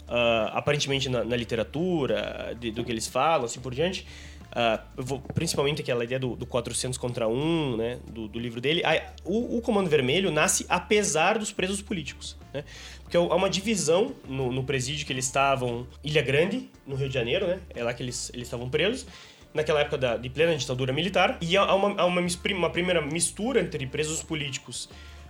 uh, 0.08 0.50
aparentemente 0.52 1.08
na, 1.08 1.24
na 1.24 1.36
literatura, 1.36 2.56
de, 2.58 2.72
do 2.72 2.84
que 2.84 2.90
eles 2.90 3.06
falam, 3.06 3.44
assim 3.44 3.60
por 3.60 3.72
diante, 3.72 4.04
Uh, 4.50 4.82
vou, 4.96 5.20
principalmente 5.20 5.80
aquela 5.80 6.02
ideia 6.02 6.18
do, 6.18 6.34
do 6.34 6.44
400 6.44 6.98
contra 6.98 7.28
1, 7.28 7.76
né, 7.76 7.98
do, 8.10 8.26
do 8.26 8.38
livro 8.38 8.60
dele, 8.60 8.82
o, 9.24 9.58
o, 9.58 9.62
Comando 9.62 9.88
Vermelho 9.88 10.32
nasce 10.32 10.66
apesar 10.68 11.38
dos 11.38 11.52
presos 11.52 11.80
políticos. 11.80 12.36
Né? 12.52 12.64
Porque 13.02 13.16
há 13.16 13.20
uma 13.20 13.48
divisão 13.48 14.12
no, 14.28 14.50
no, 14.50 14.64
presídio 14.64 15.06
que 15.06 15.12
eles 15.12 15.26
estavam, 15.26 15.86
Ilha 16.02 16.20
Grande, 16.20 16.68
no 16.84 16.96
Rio 16.96 17.06
de 17.06 17.14
Janeiro, 17.14 17.46
né? 17.46 17.60
é 17.70 17.84
lá 17.84 17.94
que 17.94 18.02
eles, 18.02 18.30
eles 18.34 18.48
estavam 18.48 18.68
presos, 18.68 19.06
naquela 19.54 19.80
época 19.80 19.98
da, 19.98 20.16
de 20.16 20.28
plena 20.28 20.56
ditadura 20.56 20.92
militar, 20.92 21.38
e 21.40 21.56
há 21.56 21.72
uma, 21.72 22.00
há 22.00 22.04
uma, 22.04 22.20
uma 22.20 22.70
primeira 22.70 23.00
mistura 23.00 23.60
entre 23.60 23.86
presos 23.86 24.20
políticos 24.20 24.86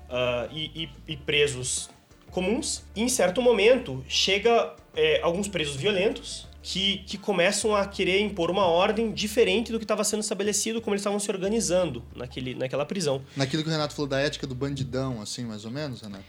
uh, 0.08 0.48
e, 0.50 0.84
e, 0.84 1.12
e 1.12 1.16
presos 1.16 1.90
comuns, 2.30 2.84
e 2.96 3.02
em 3.02 3.08
certo 3.08 3.42
momento 3.42 4.02
chega 4.08 4.74
é, 4.94 5.20
alguns 5.22 5.48
presos 5.48 5.76
violentos 5.76 6.48
que, 6.70 6.98
que 6.98 7.18
começam 7.18 7.74
a 7.74 7.84
querer 7.84 8.20
impor 8.20 8.48
uma 8.48 8.64
ordem 8.64 9.10
diferente 9.10 9.72
do 9.72 9.78
que 9.78 9.84
estava 9.84 10.04
sendo 10.04 10.20
estabelecido, 10.20 10.80
como 10.80 10.94
eles 10.94 11.00
estavam 11.00 11.18
se 11.18 11.28
organizando 11.28 12.04
naquele, 12.14 12.54
naquela 12.54 12.86
prisão. 12.86 13.20
Naquilo 13.36 13.64
que 13.64 13.68
o 13.68 13.72
Renato 13.72 13.92
falou 13.92 14.08
da 14.08 14.20
ética 14.20 14.46
do 14.46 14.54
bandidão, 14.54 15.20
assim, 15.20 15.44
mais 15.44 15.64
ou 15.64 15.72
menos, 15.72 16.00
Renato? 16.00 16.22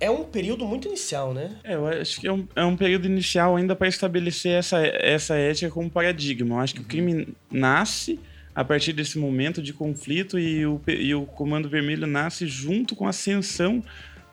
É 0.00 0.10
um 0.10 0.24
período 0.24 0.64
muito 0.64 0.88
inicial, 0.88 1.34
né? 1.34 1.58
É, 1.62 1.74
eu 1.74 1.86
acho 1.86 2.18
que 2.18 2.26
é 2.26 2.32
um, 2.32 2.48
é 2.56 2.64
um 2.64 2.74
período 2.74 3.04
inicial 3.06 3.54
ainda 3.54 3.76
para 3.76 3.86
estabelecer 3.86 4.52
essa, 4.52 4.78
essa 4.78 5.34
ética 5.34 5.70
como 5.70 5.90
paradigma. 5.90 6.54
Eu 6.54 6.60
acho 6.60 6.74
que 6.74 6.80
o 6.80 6.84
crime 6.84 7.36
nasce 7.50 8.18
a 8.54 8.64
partir 8.64 8.94
desse 8.94 9.18
momento 9.18 9.60
de 9.60 9.74
conflito 9.74 10.38
e 10.38 10.64
o, 10.64 10.80
e 10.88 11.14
o 11.14 11.26
Comando 11.26 11.68
Vermelho 11.68 12.06
nasce 12.06 12.46
junto 12.46 12.96
com 12.96 13.06
a 13.06 13.10
ascensão 13.10 13.84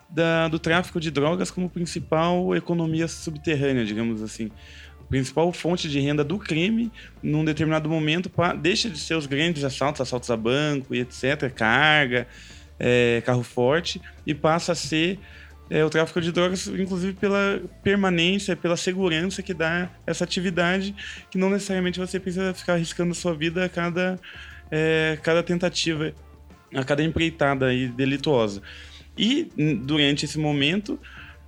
da, 0.10 0.48
do 0.48 0.60
tráfico 0.60 1.02
de 1.02 1.12
drogas 1.12 1.52
como 1.52 1.70
principal 1.70 2.56
economia 2.56 3.10
subterrânea, 3.10 3.84
digamos 3.84 4.22
assim. 4.22 4.50
Principal 5.10 5.52
fonte 5.52 5.90
de 5.90 6.00
renda 6.00 6.24
do 6.24 6.38
crime, 6.40 6.92
num 7.22 7.46
determinado 7.46 7.90
momento, 7.90 8.32
deixa 8.60 8.90
de 8.90 8.98
ser 8.98 9.16
os 9.16 9.26
grandes 9.26 9.64
assaltos, 9.64 10.02
assaltos 10.02 10.30
a 10.32 10.38
banco 10.38 10.96
e 10.96 11.00
etc., 11.00 11.52
carga, 11.54 12.28
é, 12.80 13.22
carro 13.26 13.44
forte, 13.44 14.02
e 14.26 14.34
passa 14.34 14.72
a 14.72 14.76
ser 14.76 15.20
é, 15.70 15.84
o 15.84 15.90
tráfico 15.90 16.20
de 16.20 16.32
drogas, 16.32 16.68
inclusive 16.68 17.14
pela 17.14 17.62
permanência, 17.84 18.56
pela 18.56 18.78
segurança 18.78 19.42
que 19.42 19.54
dá 19.54 19.90
essa 20.06 20.24
atividade, 20.24 20.96
que 21.30 21.38
não 21.38 21.50
necessariamente 21.50 22.00
você 22.00 22.20
precisa 22.20 22.54
ficar 22.54 22.74
arriscando 22.74 23.12
a 23.12 23.16
sua 23.16 23.34
vida 23.34 23.66
a 23.66 23.70
cada, 23.70 24.20
é, 24.70 25.18
cada 25.22 25.42
tentativa, 25.42 26.14
a 26.74 26.84
cada 26.84 27.04
empreitada 27.04 27.68
aí 27.68 27.88
delituosa. 27.88 28.62
E 29.18 29.50
durante 29.84 30.26
esse 30.26 30.40
momento, 30.40 31.00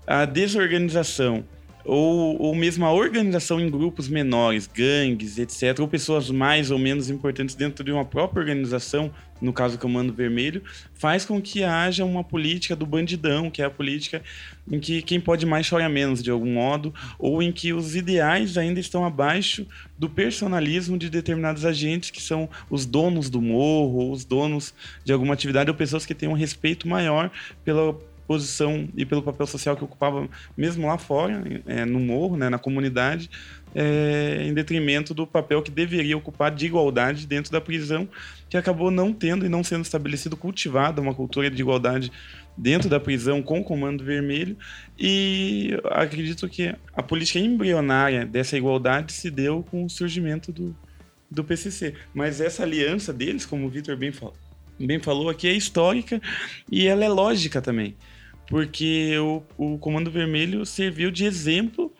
a 0.05 0.25
desorganização 0.25 1.43
ou, 1.85 2.41
ou 2.41 2.55
mesmo 2.55 2.85
a 2.85 2.91
organização 2.91 3.59
em 3.59 3.69
grupos 3.69 4.09
menores, 4.09 4.67
gangues, 4.67 5.37
etc., 5.37 5.79
ou 5.79 5.87
pessoas 5.87 6.29
mais 6.31 6.71
ou 6.71 6.79
menos 6.79 7.09
importantes 7.09 7.53
dentro 7.53 7.83
de 7.83 7.91
uma 7.91 8.03
própria 8.03 8.39
organização, 8.39 9.11
no 9.39 9.53
caso 9.53 9.77
do 9.77 9.81
Comando 9.81 10.11
Vermelho, 10.11 10.63
faz 10.95 11.25
com 11.25 11.39
que 11.39 11.63
haja 11.63 12.03
uma 12.03 12.23
política 12.23 12.75
do 12.75 12.85
bandidão, 12.85 13.51
que 13.51 13.61
é 13.61 13.65
a 13.65 13.69
política 13.69 14.23
em 14.69 14.79
que 14.79 15.01
quem 15.01 15.19
pode 15.19 15.45
mais 15.45 15.69
chora 15.69 15.87
menos, 15.87 16.23
de 16.23 16.31
algum 16.31 16.53
modo, 16.53 16.93
ou 17.19 17.43
em 17.43 17.51
que 17.51 17.71
os 17.71 17.95
ideais 17.95 18.57
ainda 18.57 18.79
estão 18.79 19.05
abaixo 19.05 19.67
do 19.97 20.09
personalismo 20.09 20.97
de 20.97 21.09
determinados 21.09 21.65
agentes, 21.65 22.09
que 22.09 22.21
são 22.21 22.49
os 22.69 22.85
donos 22.85 23.29
do 23.29 23.41
morro, 23.41 23.97
ou 23.97 24.11
os 24.11 24.25
donos 24.25 24.73
de 25.03 25.13
alguma 25.13 25.35
atividade, 25.35 25.69
ou 25.69 25.75
pessoas 25.75 26.05
que 26.05 26.15
têm 26.15 26.27
um 26.27 26.33
respeito 26.33 26.87
maior 26.87 27.29
pela 27.63 27.95
posição 28.27 28.87
e 28.95 29.05
pelo 29.05 29.21
papel 29.21 29.45
social 29.47 29.75
que 29.75 29.83
ocupava 29.83 30.27
mesmo 30.57 30.87
lá 30.87 30.97
fora, 30.97 31.43
é, 31.65 31.85
no 31.85 31.99
morro, 31.99 32.37
né, 32.37 32.49
na 32.49 32.57
comunidade, 32.57 33.29
é, 33.75 34.43
em 34.43 34.53
detrimento 34.53 35.13
do 35.13 35.27
papel 35.27 35.61
que 35.61 35.69
deveria 35.69 36.17
ocupar 36.17 36.49
de 36.49 36.65
igualdade 36.65 37.27
dentro 37.27 37.51
da 37.51 37.59
prisão, 37.59 38.07
que 38.49 38.55
acabou 38.55 38.89
não 38.89 39.11
tendo 39.11 39.45
e 39.45 39.49
não 39.49 39.63
sendo 39.63 39.83
estabelecido, 39.83 40.37
cultivada 40.37 41.01
uma 41.01 41.13
cultura 41.13 41.51
de 41.51 41.61
igualdade 41.61 42.11
dentro 42.57 42.87
da 42.87 43.01
prisão 43.01 43.41
com 43.41 43.59
o 43.59 43.63
Comando 43.63 44.03
Vermelho. 44.03 44.57
E 44.97 45.77
acredito 45.91 46.47
que 46.47 46.73
a 46.93 47.03
política 47.03 47.39
embrionária 47.39 48.25
dessa 48.25 48.57
igualdade 48.57 49.11
se 49.11 49.29
deu 49.29 49.61
com 49.69 49.83
o 49.83 49.89
surgimento 49.89 50.53
do, 50.53 50.73
do 51.29 51.43
PCC. 51.43 51.95
Mas 52.13 52.39
essa 52.39 52.63
aliança 52.63 53.11
deles, 53.11 53.45
como 53.45 53.67
o 53.67 53.69
Vitor 53.69 53.97
bem 53.97 54.13
falou, 54.13 54.35
bem 54.79 54.99
falou 54.99 55.29
aqui, 55.29 55.49
é 55.49 55.53
histórica 55.53 56.21
e 56.71 56.87
ela 56.87 57.03
é 57.03 57.09
lógica 57.09 57.61
também 57.61 57.95
porque 58.47 59.17
o, 59.17 59.43
o 59.57 59.77
Comando 59.77 60.11
Vermelho 60.11 60.65
serviu 60.65 61.11
de 61.11 61.25
exemplo 61.25 61.91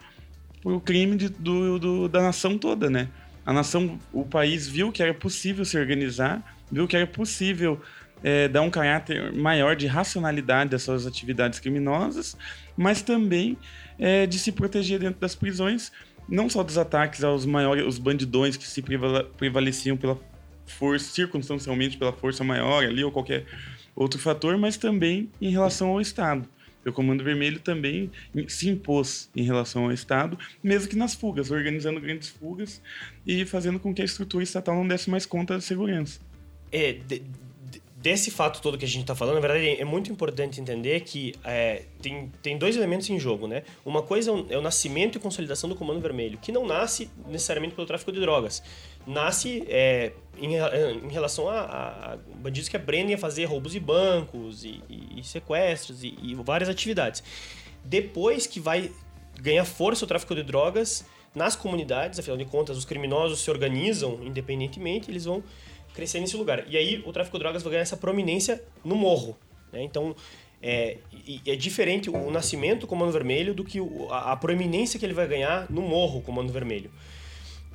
para 0.62 0.74
o 0.74 0.82
crime 0.82 1.16
de, 1.16 1.30
do, 1.30 1.80
do, 1.80 2.10
da 2.10 2.22
nação 2.22 2.58
toda, 2.58 2.90
né? 2.90 3.10
A 3.46 3.54
nação, 3.54 4.00
o 4.12 4.26
país 4.26 4.68
viu 4.68 4.92
que 4.92 5.04
era 5.04 5.14
possível 5.14 5.64
se 5.64 5.78
organizar, 5.78 6.44
viu 6.72 6.88
que 6.88 6.96
era 6.96 7.06
possível 7.06 7.80
é, 8.24 8.48
dar 8.48 8.62
um 8.62 8.72
caráter 8.72 9.32
maior 9.34 9.76
de 9.76 9.86
racionalidade 9.86 10.74
às 10.76 10.82
suas 10.82 11.06
atividades 11.06 11.60
criminosas, 11.60 12.36
mas 12.76 13.04
também 13.04 13.58
é, 14.00 14.26
de 14.26 14.40
se 14.40 14.52
proteger 14.52 15.00
dentro 15.00 15.20
das 15.20 15.36
prisões, 15.36 15.92
não 16.28 16.50
só 16.50 16.64
dos 16.64 16.78
ataques 16.78 17.24
aos 17.24 17.46
maiores, 17.46 17.86
os 17.86 18.00
bandidões 18.00 18.58
que 18.58 18.68
se 18.68 18.84
prevaleciam 19.38 19.96
pela 19.96 20.20
força, 20.66 21.14
circunstancialmente 21.14 21.98
pela 21.98 22.12
força 22.12 22.44
maior 22.44 22.84
ali 22.84 23.04
ou 23.04 23.12
qualquer 23.12 23.46
outro 23.96 24.20
fator, 24.20 24.58
mas 24.58 24.78
também 24.78 25.30
em 25.42 25.50
relação 25.50 25.90
ao 25.90 26.02
Estado. 26.02 26.48
O 26.86 26.92
Comando 26.92 27.24
Vermelho 27.24 27.60
também 27.60 28.12
se 28.48 28.70
impôs 28.70 29.30
em 29.36 29.42
relação 29.42 29.86
ao 29.86 29.92
Estado, 29.92 30.38
mesmo 30.64 30.88
que 30.88 30.96
nas 30.96 31.16
fugas, 31.16 31.50
organizando 31.50 32.00
grandes 32.00 32.30
fugas 32.30 32.80
e 33.26 33.44
fazendo 33.46 33.80
com 33.80 33.92
que 33.94 34.04
a 34.04 34.06
estrutura 34.06 34.44
estatal 34.44 34.76
não 34.76 34.88
desse 34.88 35.10
mais 35.10 35.26
conta 35.26 35.56
da 35.56 35.62
segurança. 35.62 36.20
É, 36.72 36.94
de, 36.94 37.24
desse 38.06 38.30
fato 38.30 38.62
todo 38.62 38.78
que 38.78 38.86
a 38.86 38.88
gente 38.88 39.02
está 39.02 39.16
falando, 39.16 39.34
na 39.34 39.42
verdade, 39.42 39.82
é 39.82 39.84
muito 39.84 40.12
importante 40.12 40.62
entender 40.62 41.00
que 41.00 41.34
é, 41.44 41.86
tem, 42.04 42.32
tem 42.40 42.56
dois 42.56 42.78
elementos 42.78 43.10
em 43.10 43.20
jogo, 43.20 43.48
né? 43.48 43.64
Uma 43.84 44.04
coisa 44.04 44.30
é 44.52 44.56
o 44.56 44.62
nascimento 44.62 45.18
e 45.18 45.20
consolidação 45.20 45.68
do 45.68 45.76
Comando 45.76 46.00
Vermelho, 46.00 46.38
que 46.38 46.52
não 46.52 46.68
nasce 46.68 47.10
necessariamente 47.28 47.74
pelo 47.74 47.88
tráfico 47.88 48.12
de 48.12 48.20
drogas. 48.20 48.62
Nasce 49.08 49.64
é, 49.68 50.14
em, 50.38 50.56
em, 50.56 51.12
relação 51.12 51.48
a, 51.48 51.60
a, 51.60 52.18
bandidos 52.36 52.70
que 52.70 52.78
aprendem 52.78 53.16
a 53.16 53.18
fazer 53.18 53.46
roubos 53.46 53.72
de 53.72 53.80
bancos 53.80 54.64
e, 54.64 54.82
e, 54.90 55.20
e 55.20 55.24
sequestros 55.24 56.04
e, 56.04 56.16
e 56.22 56.36
várias 56.36 56.70
atividades. 56.70 57.24
Depois 57.84 58.48
que 58.48 58.60
vai 58.60 58.92
ganhar 59.40 59.66
força 59.66 60.06
o 60.06 60.08
tráfico 60.08 60.34
de 60.34 60.44
drogas 60.44 61.06
nas 61.34 61.56
comunidades, 61.56 62.18
afinal 62.18 62.38
de 62.38 62.46
contas, 62.46 62.78
os 62.78 62.86
criminosos 62.86 63.40
se 63.40 63.52
organizam 63.52 64.20
independentemente, 64.24 65.12
eles 65.12 65.26
vão 65.26 65.44
crescer 65.94 66.20
nesse 66.20 66.36
lugar. 66.36 66.66
E 66.68 66.78
aí 66.78 67.04
o 67.06 67.12
tráfico 67.12 67.38
de 67.38 67.44
drogas 67.44 67.64
vai 67.64 67.72
ganhar 67.72 67.84
essa 67.84 67.98
prominência 67.98 68.64
no 68.84 68.96
morro. 68.96 69.38
Né? 69.72 69.84
Então, 69.84 70.16
é, 70.62 70.98
é, 71.46 71.56
diferente 71.56 72.10
o 72.10 72.32
nascimento 72.32 72.82
do 72.82 72.88
Comando 72.88 73.12
Vermelho 73.12 73.54
do 73.54 73.64
que 73.64 73.80
a, 74.10 74.32
a, 74.32 74.36
proeminência 74.36 75.00
que 75.00 75.06
ele 75.06 75.14
vai 75.14 75.28
ganhar 75.28 75.68
no 75.70 75.82
morro 75.82 76.22
Comando 76.22 76.52
Vermelho. 76.52 76.92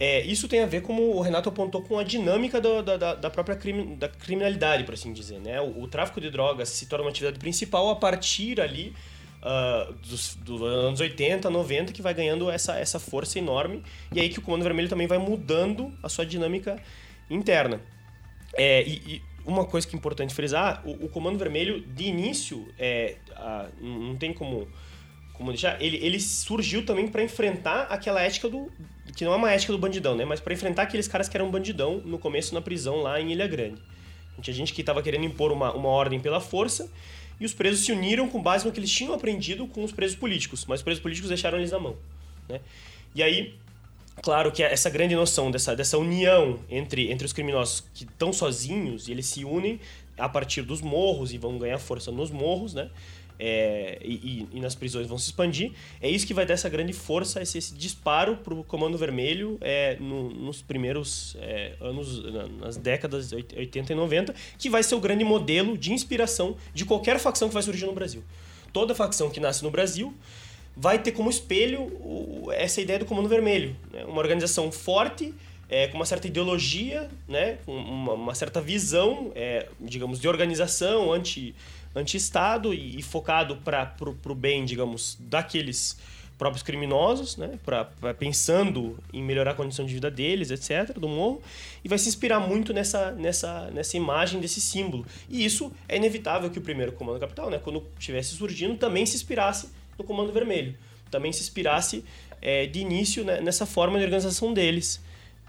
É, 0.00 0.22
isso 0.22 0.48
tem 0.48 0.62
a 0.62 0.66
ver, 0.66 0.80
como 0.80 1.14
o 1.14 1.20
Renato 1.20 1.50
apontou, 1.50 1.82
com 1.82 1.98
a 1.98 2.02
dinâmica 2.02 2.58
do, 2.58 2.82
da, 2.82 3.14
da, 3.14 3.28
própria 3.28 3.54
crime, 3.54 3.96
da 3.96 4.08
criminalidade, 4.08 4.84
por 4.84 4.94
assim 4.94 5.12
dizer. 5.12 5.38
Né? 5.40 5.60
O, 5.60 5.82
o, 5.82 5.86
tráfico 5.86 6.18
de 6.22 6.30
drogas 6.30 6.70
se 6.70 6.86
torna 6.86 7.04
uma 7.04 7.10
atividade 7.10 7.38
principal 7.38 7.90
a 7.90 7.96
partir 7.96 8.62
ali 8.62 8.94
uh, 9.42 9.92
dos, 9.92 10.36
dos, 10.36 10.62
anos 10.62 11.00
80, 11.00 11.50
90, 11.50 11.92
que 11.92 12.00
vai 12.00 12.14
ganhando 12.14 12.50
essa, 12.50 12.78
essa 12.78 12.98
força 12.98 13.38
enorme. 13.38 13.82
E 14.10 14.18
aí 14.18 14.30
que 14.30 14.38
o 14.38 14.42
Comando 14.42 14.62
Vermelho 14.62 14.88
também 14.88 15.06
vai 15.06 15.18
mudando 15.18 15.92
a 16.02 16.08
sua 16.08 16.24
dinâmica 16.24 16.82
interna. 17.28 17.82
É, 18.54 18.82
e, 18.82 18.94
e, 19.06 19.22
uma 19.44 19.66
coisa 19.66 19.86
que 19.86 19.94
é 19.94 19.98
importante 19.98 20.34
frisar, 20.34 20.82
o, 20.82 21.04
o 21.04 21.08
Comando 21.10 21.38
Vermelho, 21.38 21.80
de 21.80 22.04
início, 22.04 22.66
é, 22.78 23.16
a, 23.36 23.68
não 23.80 24.16
tem 24.16 24.32
como, 24.32 24.66
como 25.34 25.50
deixar, 25.50 25.80
ele, 25.82 25.98
ele 25.98 26.18
surgiu 26.18 26.86
também 26.86 27.06
para 27.06 27.22
enfrentar 27.22 27.82
aquela 27.82 28.22
ética 28.22 28.48
do... 28.48 28.70
que 29.12 29.24
não 29.24 29.32
é 29.32 29.36
uma 29.36 29.52
ética 29.52 29.72
do 29.72 29.78
bandidão, 29.78 30.14
né? 30.14 30.24
Mas 30.24 30.40
para 30.40 30.52
enfrentar 30.52 30.82
aqueles 30.82 31.08
caras 31.08 31.28
que 31.28 31.36
eram 31.36 31.50
bandidão 31.50 31.98
no 32.04 32.18
começo 32.18 32.54
na 32.54 32.60
prisão 32.60 33.02
lá 33.02 33.20
em 33.20 33.32
Ilha 33.32 33.46
Grande. 33.46 33.80
Tinha 34.40 34.54
gente 34.54 34.72
que 34.72 34.80
estava 34.80 35.02
querendo 35.02 35.24
impor 35.24 35.52
uma, 35.52 35.72
uma 35.72 35.88
ordem 35.88 36.18
pela 36.18 36.40
força 36.40 36.90
e 37.38 37.44
os 37.44 37.52
presos 37.52 37.84
se 37.84 37.92
uniram 37.92 38.28
com 38.28 38.40
base 38.40 38.64
no 38.64 38.72
que 38.72 38.80
eles 38.80 38.90
tinham 38.90 39.12
aprendido 39.12 39.66
com 39.66 39.84
os 39.84 39.92
presos 39.92 40.16
políticos, 40.16 40.64
mas 40.66 40.80
os 40.80 40.84
presos 40.84 41.02
políticos 41.02 41.28
deixaram 41.28 41.58
eles 41.58 41.70
na 41.70 41.78
mão, 41.78 41.96
né? 42.48 42.60
E 43.14 43.22
aí 43.22 43.54
Claro 44.22 44.52
que 44.52 44.62
essa 44.62 44.90
grande 44.90 45.14
noção 45.14 45.50
dessa, 45.50 45.74
dessa 45.74 45.96
união 45.96 46.58
entre, 46.68 47.10
entre 47.10 47.24
os 47.24 47.32
criminosos 47.32 47.84
que 47.94 48.04
estão 48.04 48.32
sozinhos 48.32 49.08
e 49.08 49.12
eles 49.12 49.24
se 49.26 49.46
unem 49.46 49.80
a 50.18 50.28
partir 50.28 50.60
dos 50.60 50.82
morros 50.82 51.32
e 51.32 51.38
vão 51.38 51.56
ganhar 51.56 51.78
força 51.78 52.12
nos 52.12 52.30
morros, 52.30 52.74
né? 52.74 52.90
É, 53.42 53.98
e, 54.04 54.46
e, 54.52 54.60
nas 54.60 54.74
prisões 54.74 55.06
vão 55.06 55.16
se 55.16 55.26
expandir. 55.26 55.72
É 55.98 56.10
isso 56.10 56.26
que 56.26 56.34
vai 56.34 56.44
dar 56.44 56.52
essa 56.52 56.68
grande 56.68 56.92
força, 56.92 57.40
esse, 57.40 57.56
esse 57.56 57.74
disparo 57.74 58.36
para 58.36 58.52
o 58.52 58.62
Comando 58.62 58.98
Vermelho 58.98 59.56
é, 59.62 59.96
no, 59.98 60.28
nos 60.28 60.60
primeiros 60.60 61.36
é, 61.40 61.72
anos, 61.80 62.22
nas 62.60 62.76
décadas 62.76 63.32
80 63.32 63.92
e 63.94 63.96
90, 63.96 64.34
que 64.58 64.68
vai 64.68 64.82
ser 64.82 64.94
o 64.94 65.00
grande 65.00 65.24
modelo 65.24 65.78
de 65.78 65.90
inspiração 65.90 66.54
de 66.74 66.84
qualquer 66.84 67.18
facção 67.18 67.48
que 67.48 67.54
vai 67.54 67.62
surgir 67.62 67.86
no 67.86 67.94
Brasil. 67.94 68.22
Toda 68.74 68.94
facção 68.94 69.30
que 69.30 69.40
nasce 69.40 69.62
no 69.62 69.70
Brasil 69.70 70.14
vai 70.76 70.98
ter 70.98 71.12
como 71.12 71.30
espelho 71.30 71.90
essa 72.52 72.80
ideia 72.80 72.98
do 72.98 73.04
Comando 73.04 73.28
Vermelho. 73.28 73.76
Né? 73.92 74.04
Uma 74.04 74.18
organização 74.18 74.70
forte, 74.70 75.34
é, 75.68 75.86
com 75.86 75.96
uma 75.96 76.04
certa 76.04 76.26
ideologia, 76.26 77.08
né? 77.28 77.58
com 77.64 77.74
uma, 77.74 78.12
uma 78.12 78.34
certa 78.34 78.60
visão, 78.60 79.32
é, 79.34 79.66
digamos, 79.80 80.20
de 80.20 80.28
organização 80.28 81.12
anti, 81.12 81.54
anti-Estado 81.94 82.72
e, 82.72 82.98
e 82.98 83.02
focado 83.02 83.56
para 83.56 83.94
o 84.26 84.34
bem, 84.34 84.64
digamos, 84.64 85.16
daqueles 85.20 85.98
próprios 86.40 86.62
criminosos, 86.62 87.36
né? 87.36 87.58
Pra, 87.62 87.84
pra, 87.84 88.14
pensando 88.14 88.98
em 89.12 89.22
melhorar 89.22 89.50
a 89.50 89.54
condição 89.54 89.84
de 89.84 89.92
vida 89.92 90.10
deles, 90.10 90.50
etc., 90.50 90.98
do 90.98 91.06
morro, 91.06 91.42
e 91.84 91.88
vai 91.88 91.98
se 91.98 92.08
inspirar 92.08 92.40
muito 92.40 92.72
nessa, 92.72 93.12
nessa, 93.12 93.70
nessa 93.70 93.96
imagem 93.98 94.40
desse 94.40 94.58
símbolo. 94.58 95.04
E 95.28 95.44
isso 95.44 95.70
é 95.86 95.96
inevitável 95.96 96.48
que 96.48 96.58
o 96.58 96.62
primeiro 96.62 96.92
Comando 96.92 97.20
Capital, 97.20 97.50
né? 97.50 97.60
quando 97.62 97.84
estivesse 97.98 98.34
surgindo, 98.34 98.74
também 98.76 99.04
se 99.04 99.16
inspirasse 99.16 99.68
no 99.98 100.04
Comando 100.04 100.32
Vermelho. 100.32 100.74
também 101.10 101.30
se 101.30 101.42
inspirasse 101.42 102.02
é, 102.40 102.64
de 102.64 102.80
início 102.80 103.22
né, 103.22 103.42
nessa 103.42 103.66
forma 103.66 103.98
de 103.98 104.04
organização 104.04 104.54
deles. 104.54 104.98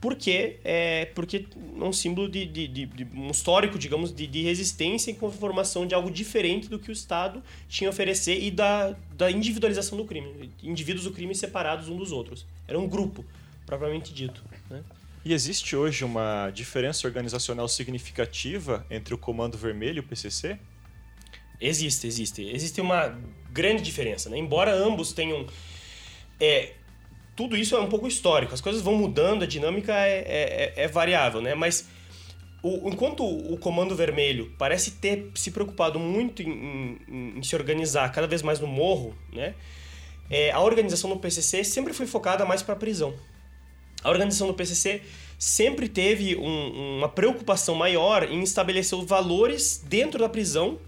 Porque 0.02 0.58
é, 0.64 1.06
porque 1.14 1.46
é 1.80 1.84
um 1.84 1.94
símbolo 1.94 2.28
de, 2.28 2.44
de, 2.46 2.68
de, 2.68 2.86
de 2.88 3.08
um 3.16 3.30
histórico, 3.30 3.78
digamos, 3.78 4.12
de, 4.12 4.26
de 4.26 4.42
resistência 4.42 5.12
e 5.12 5.14
conformação 5.14 5.86
de 5.86 5.94
algo 5.94 6.10
diferente 6.10 6.68
do 6.68 6.80
que 6.80 6.90
o 6.90 6.92
Estado 6.92 7.42
tinha 7.70 7.88
a 7.88 7.92
oferecer 7.92 8.42
e 8.42 8.50
da, 8.50 8.96
da 9.16 9.30
individualização 9.30 9.96
do 9.96 10.04
crime. 10.04 10.52
Indivíduos 10.64 11.06
do 11.06 11.12
crime 11.12 11.36
separados 11.36 11.88
um 11.88 11.96
dos 11.96 12.12
outros. 12.12 12.48
Era 12.68 12.80
um 12.80 12.88
grupo, 12.88 13.24
propriamente 13.64 14.12
dito. 14.12 14.44
Né? 14.72 14.84
E 15.24 15.34
existe 15.34 15.76
hoje 15.76 16.04
uma 16.04 16.50
diferença 16.50 17.08
organizacional 17.08 17.68
significativa 17.68 18.84
entre 18.90 19.14
o 19.14 19.20
Comando 19.20 19.56
Vermelho 19.56 19.98
e 19.98 20.00
o 20.00 20.04
PCC? 20.04 20.58
Existe, 21.60 22.08
existe. 22.08 22.42
Existe 22.50 22.82
uma 22.82 23.16
grande 23.52 23.84
diferença. 23.84 24.32
Né? 24.32 24.40
Embora 24.40 24.74
ambos 24.74 25.14
tenham 25.14 25.46
é, 26.40 26.74
tudo 27.42 27.58
isso 27.58 27.76
é 27.76 27.80
um 27.80 27.90
pouco 27.90 28.08
histórico. 28.08 28.54
As 28.54 28.62
coisas 28.62 28.84
vão 28.84 28.94
mudando, 28.94 29.42
a 29.42 29.48
dinâmica 29.48 29.94
é, 29.94 30.20
é, 30.20 30.74
é, 30.78 30.84
é 30.84 30.88
variável, 30.88 31.42
né? 31.42 31.56
Mas 31.56 31.88
o, 32.62 32.88
enquanto 32.88 33.26
o 33.26 33.58
Comando 33.58 33.96
Vermelho 33.96 34.54
parece 34.60 34.92
ter 34.92 35.32
se 35.34 35.50
preocupado 35.50 35.98
muito 35.98 36.44
em, 36.44 37.00
em, 37.10 37.34
em 37.40 37.44
se 37.44 37.56
organizar 37.56 38.12
cada 38.12 38.28
vez 38.28 38.44
mais 38.44 38.60
no 38.60 38.68
morro, 38.68 39.16
né? 39.34 39.56
É, 40.30 40.52
a 40.52 40.60
organização 40.60 41.10
do 41.10 41.18
PCC 41.18 41.64
sempre 41.64 41.94
foi 41.94 42.06
focada 42.06 42.46
mais 42.46 42.62
para 42.62 42.76
a 42.76 42.78
prisão. 42.78 43.16
A 44.04 44.10
organização 44.10 44.46
do 44.46 44.54
PCC 44.54 45.02
sempre 45.40 45.90
teve 45.90 46.36
um, 46.36 46.98
uma 47.00 47.10
preocupação 47.10 47.74
maior 47.74 48.24
em 48.32 48.44
estabelecer 48.44 48.98
os 48.98 49.06
valores 49.06 49.84
dentro 49.84 50.20
da 50.20 50.30
prisão 50.30 50.80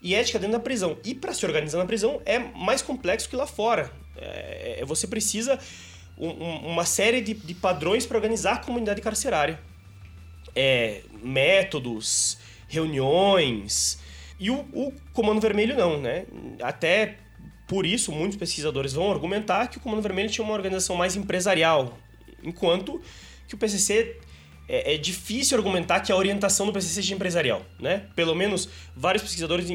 e 0.00 0.14
ética 0.14 0.38
dentro 0.38 0.56
da 0.56 0.62
prisão. 0.62 0.96
E 1.04 1.12
para 1.12 1.34
se 1.34 1.44
organizar 1.44 1.78
na 1.78 1.86
prisão 1.86 2.22
é 2.24 2.38
mais 2.38 2.82
complexo 2.82 3.28
que 3.28 3.34
lá 3.34 3.48
fora. 3.48 3.90
É, 4.16 4.78
é 4.80 4.84
você 4.84 5.06
precisa 5.06 5.58
um, 6.18 6.72
uma 6.72 6.84
série 6.84 7.20
de, 7.20 7.34
de 7.34 7.54
padrões 7.54 8.04
para 8.04 8.16
organizar 8.16 8.54
a 8.54 8.58
comunidade 8.58 9.00
carcerária. 9.00 9.60
É, 10.54 11.02
métodos, 11.22 12.38
reuniões. 12.66 13.98
E 14.40 14.50
o, 14.50 14.66
o 14.72 14.92
Comando 15.12 15.40
Vermelho 15.40 15.76
não, 15.76 16.00
né? 16.00 16.26
Até 16.62 17.16
por 17.66 17.84
isso, 17.84 18.10
muitos 18.10 18.36
pesquisadores 18.36 18.92
vão 18.92 19.10
argumentar 19.10 19.66
que 19.68 19.78
o 19.78 19.80
Comando 19.80 20.02
Vermelho 20.02 20.30
tinha 20.30 20.44
uma 20.44 20.54
organização 20.54 20.96
mais 20.96 21.16
empresarial, 21.16 21.98
enquanto 22.42 23.00
que 23.46 23.54
o 23.54 23.58
PCC 23.58 24.16
é, 24.68 24.94
é, 24.94 24.98
difícil 24.98 25.56
argumentar 25.56 26.00
que 26.00 26.12
a 26.12 26.16
orientação 26.16 26.66
do 26.66 26.72
PCC 26.72 26.94
seja 26.94 27.14
empresarial, 27.14 27.62
né? 27.80 28.06
Pelo 28.14 28.34
menos 28.34 28.68
vários 28.94 29.22
pesquisadores 29.22 29.66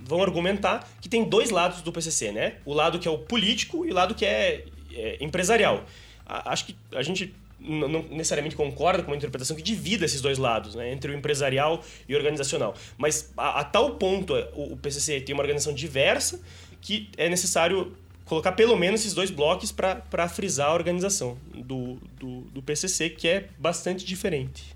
vão 0.00 0.22
argumentar 0.22 0.88
que 1.00 1.08
tem 1.08 1.24
dois 1.24 1.50
lados 1.50 1.80
do 1.82 1.90
PCC, 1.90 2.30
né? 2.30 2.56
O 2.64 2.74
lado 2.74 2.98
que 2.98 3.08
é 3.08 3.10
o 3.10 3.18
político 3.18 3.86
e 3.86 3.90
o 3.90 3.94
lado 3.94 4.14
que 4.14 4.24
é, 4.24 4.66
é 4.96 5.16
empresarial. 5.20 5.84
acho 6.26 6.66
que 6.66 6.76
a 6.92 7.02
gente 7.02 7.34
não 7.60 8.02
necessariamente 8.10 8.54
concorda 8.54 9.02
com 9.02 9.10
uma 9.10 9.16
interpretação 9.16 9.56
que 9.56 9.62
divida 9.62 10.04
esses 10.04 10.20
dois 10.20 10.36
lados, 10.36 10.74
né? 10.74 10.92
Entre 10.92 11.10
o 11.10 11.14
empresarial 11.14 11.82
e 12.08 12.14
o 12.14 12.16
organizacional. 12.16 12.74
Mas 12.98 13.32
a, 13.36 13.60
a 13.60 13.64
tal 13.64 13.94
ponto 13.94 14.34
o, 14.54 14.74
o 14.74 14.76
PCC 14.76 15.20
tem 15.20 15.34
uma 15.34 15.42
organização 15.42 15.72
diversa 15.72 16.40
que 16.80 17.08
é 17.16 17.30
necessário 17.30 17.96
colocar 18.24 18.52
pelo 18.52 18.76
menos 18.76 19.00
esses 19.00 19.14
dois 19.14 19.30
blocos 19.30 19.72
para 19.72 20.28
frisar 20.28 20.68
a 20.68 20.74
organização 20.74 21.38
do, 21.54 21.98
do, 22.18 22.40
do, 22.42 22.62
PCC, 22.62 23.10
que 23.10 23.28
é 23.28 23.48
bastante 23.58 24.04
diferente. 24.04 24.74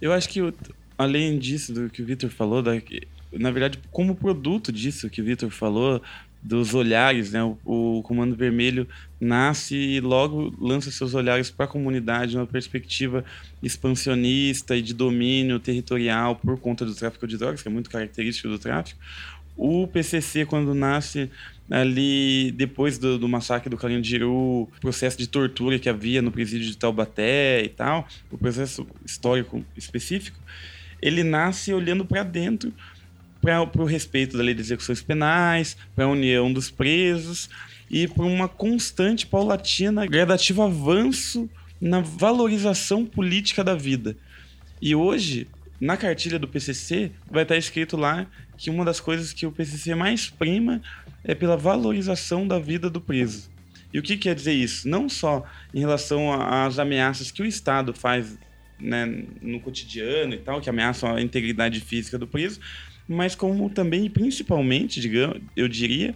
Eu 0.00 0.12
acho 0.12 0.28
que, 0.28 0.40
além 0.96 1.38
disso, 1.38 1.72
do 1.72 1.90
que 1.90 2.02
o 2.02 2.06
Vitor 2.06 2.30
falou, 2.30 2.62
da, 2.62 2.72
na 3.32 3.50
verdade, 3.50 3.78
como 3.90 4.14
produto 4.14 4.72
disso 4.72 5.08
que 5.10 5.20
o 5.20 5.24
Vitor 5.24 5.50
falou, 5.50 6.02
dos 6.46 6.74
olhares, 6.74 7.32
né? 7.32 7.42
O, 7.42 7.58
o, 7.64 8.02
Comando 8.04 8.36
Vermelho 8.36 8.86
nasce 9.20 9.74
e 9.74 10.00
logo 10.00 10.54
lança 10.60 10.92
seus 10.92 11.12
olhares 11.12 11.50
para 11.50 11.64
a 11.64 11.68
comunidade, 11.68 12.36
uma 12.36 12.46
perspectiva 12.46 13.24
expansionista 13.60 14.76
e 14.76 14.80
de 14.80 14.94
domínio 14.94 15.58
territorial 15.58 16.36
por 16.36 16.56
conta 16.60 16.86
do 16.86 16.94
tráfico 16.94 17.26
de 17.26 17.36
drogas, 17.36 17.62
que 17.62 17.68
é 17.68 17.70
muito 17.70 17.90
característico 17.90 18.48
do 18.48 18.60
tráfico. 18.60 19.00
O 19.56 19.88
PCC, 19.88 20.46
quando 20.46 20.72
nasce 20.72 21.28
ali 21.68 22.52
depois 22.52 22.96
do, 22.96 23.18
do 23.18 23.28
massacre 23.28 23.68
do 23.68 23.76
Carandiru, 23.76 24.68
processo 24.80 25.18
de 25.18 25.26
tortura 25.26 25.80
que 25.80 25.88
havia 25.88 26.22
no 26.22 26.30
presídio 26.30 26.68
de 26.68 26.76
Taubaté 26.76 27.64
e 27.64 27.68
tal, 27.68 28.06
o 28.30 28.38
processo 28.38 28.86
histórico 29.04 29.64
específico, 29.76 30.38
ele 31.02 31.24
nasce 31.24 31.74
olhando 31.74 32.04
para 32.04 32.22
dentro 32.22 32.72
para 33.46 33.82
o 33.82 33.84
respeito 33.84 34.36
da 34.36 34.42
lei 34.42 34.54
de 34.54 34.60
execuções 34.60 35.02
penais, 35.02 35.76
para 35.94 36.04
a 36.04 36.08
união 36.08 36.52
dos 36.52 36.70
presos 36.70 37.48
e 37.90 38.08
para 38.08 38.24
uma 38.24 38.48
constante, 38.48 39.26
paulatina, 39.26 40.06
gradativo 40.06 40.62
avanço 40.62 41.48
na 41.80 42.00
valorização 42.00 43.04
política 43.04 43.62
da 43.62 43.74
vida. 43.74 44.16
E 44.80 44.94
hoje, 44.94 45.46
na 45.80 45.96
cartilha 45.96 46.38
do 46.38 46.48
PCC, 46.48 47.12
vai 47.30 47.42
estar 47.42 47.56
escrito 47.56 47.96
lá 47.96 48.26
que 48.56 48.70
uma 48.70 48.84
das 48.84 48.98
coisas 48.98 49.32
que 49.32 49.46
o 49.46 49.52
PCC 49.52 49.94
mais 49.94 50.28
prima 50.28 50.82
é 51.22 51.34
pela 51.34 51.56
valorização 51.56 52.46
da 52.46 52.58
vida 52.58 52.88
do 52.90 53.00
preso. 53.00 53.50
E 53.92 53.98
o 53.98 54.02
que 54.02 54.16
quer 54.16 54.34
dizer 54.34 54.52
isso? 54.52 54.88
Não 54.88 55.08
só 55.08 55.44
em 55.72 55.80
relação 55.80 56.32
às 56.32 56.78
ameaças 56.78 57.30
que 57.30 57.42
o 57.42 57.46
Estado 57.46 57.94
faz 57.94 58.36
né, 58.78 59.24
no 59.40 59.60
cotidiano 59.60 60.34
e 60.34 60.38
tal, 60.38 60.60
que 60.60 60.68
ameaçam 60.68 61.14
a 61.14 61.20
integridade 61.20 61.80
física 61.80 62.18
do 62.18 62.26
preso, 62.26 62.60
mas 63.08 63.34
como 63.34 63.68
também 63.70 64.08
principalmente, 64.10 65.00
digamos, 65.00 65.40
eu 65.56 65.68
diria, 65.68 66.14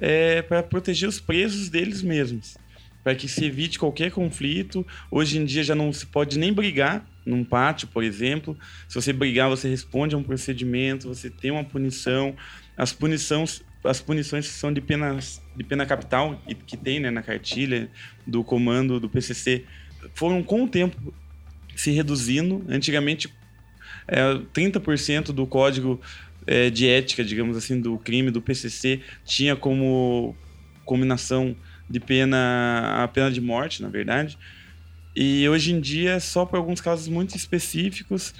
é, 0.00 0.42
para 0.42 0.62
proteger 0.62 1.08
os 1.08 1.20
presos 1.20 1.68
deles 1.68 2.02
mesmos, 2.02 2.56
para 3.02 3.14
que 3.14 3.28
se 3.28 3.44
evite 3.44 3.78
qualquer 3.78 4.10
conflito. 4.10 4.86
Hoje 5.10 5.38
em 5.38 5.44
dia 5.44 5.62
já 5.62 5.74
não 5.74 5.92
se 5.92 6.06
pode 6.06 6.38
nem 6.38 6.52
brigar 6.52 7.06
num 7.24 7.44
pátio, 7.44 7.88
por 7.88 8.02
exemplo. 8.02 8.56
Se 8.88 8.94
você 8.94 9.12
brigar, 9.12 9.48
você 9.48 9.68
responde 9.68 10.14
a 10.14 10.18
um 10.18 10.22
procedimento, 10.22 11.08
você 11.08 11.30
tem 11.30 11.50
uma 11.50 11.64
punição. 11.64 12.34
As 12.76 12.92
punições, 12.92 13.62
as 13.84 14.00
punições 14.00 14.46
são 14.46 14.72
de 14.72 14.80
penas 14.80 15.42
de 15.56 15.64
pena 15.64 15.84
capital 15.84 16.40
que 16.66 16.76
tem 16.76 16.98
né, 16.98 17.10
na 17.10 17.22
cartilha 17.22 17.90
do 18.26 18.42
comando 18.42 18.98
do 18.98 19.08
PCC 19.08 19.64
foram 20.14 20.42
com 20.42 20.64
o 20.64 20.68
tempo 20.68 21.14
se 21.74 21.90
reduzindo. 21.90 22.64
Antigamente, 22.68 23.32
é, 24.06 24.34
30% 24.54 25.26
do 25.32 25.46
código 25.46 26.00
é, 26.46 26.70
de 26.70 26.88
ética, 26.88 27.24
digamos 27.24 27.56
assim, 27.56 27.80
do 27.80 27.98
crime 27.98 28.30
do 28.30 28.42
PCC 28.42 29.00
tinha 29.24 29.54
como 29.54 30.36
combinação 30.84 31.56
de 31.88 32.00
pena 32.00 33.02
a 33.02 33.08
pena 33.08 33.30
de 33.30 33.40
morte, 33.40 33.82
na 33.82 33.88
verdade. 33.88 34.38
E 35.14 35.46
hoje 35.48 35.72
em 35.72 35.80
dia 35.80 36.12
é 36.12 36.20
só 36.20 36.44
para 36.44 36.58
alguns 36.58 36.80
casos 36.80 37.08
muito 37.08 37.36
específicos. 37.36 38.34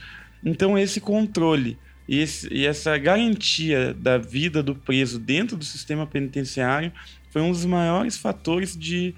Então 0.44 0.78
esse 0.78 1.00
controle 1.00 1.78
e, 2.08 2.18
esse, 2.18 2.52
e, 2.52 2.66
essa 2.66 2.96
garantia 2.98 3.94
da 3.94 4.18
vida 4.18 4.62
do 4.62 4.74
preso 4.74 5.18
dentro 5.18 5.56
do 5.56 5.64
sistema 5.64 6.06
penitenciário 6.06 6.92
foi 7.30 7.42
um 7.42 7.50
dos 7.50 7.64
maiores 7.64 8.16
fatores 8.16 8.76
de, 8.76 9.14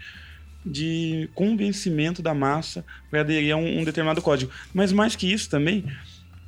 de 0.64 1.28
convencimento 1.34 2.22
da 2.22 2.34
massa 2.34 2.84
para 3.10 3.20
aderir 3.20 3.54
a 3.54 3.56
um, 3.56 3.80
um 3.80 3.84
determinado 3.84 4.20
código. 4.20 4.52
Mas 4.72 4.92
mais 4.92 5.16
que 5.16 5.32
isso 5.32 5.48
também, 5.48 5.84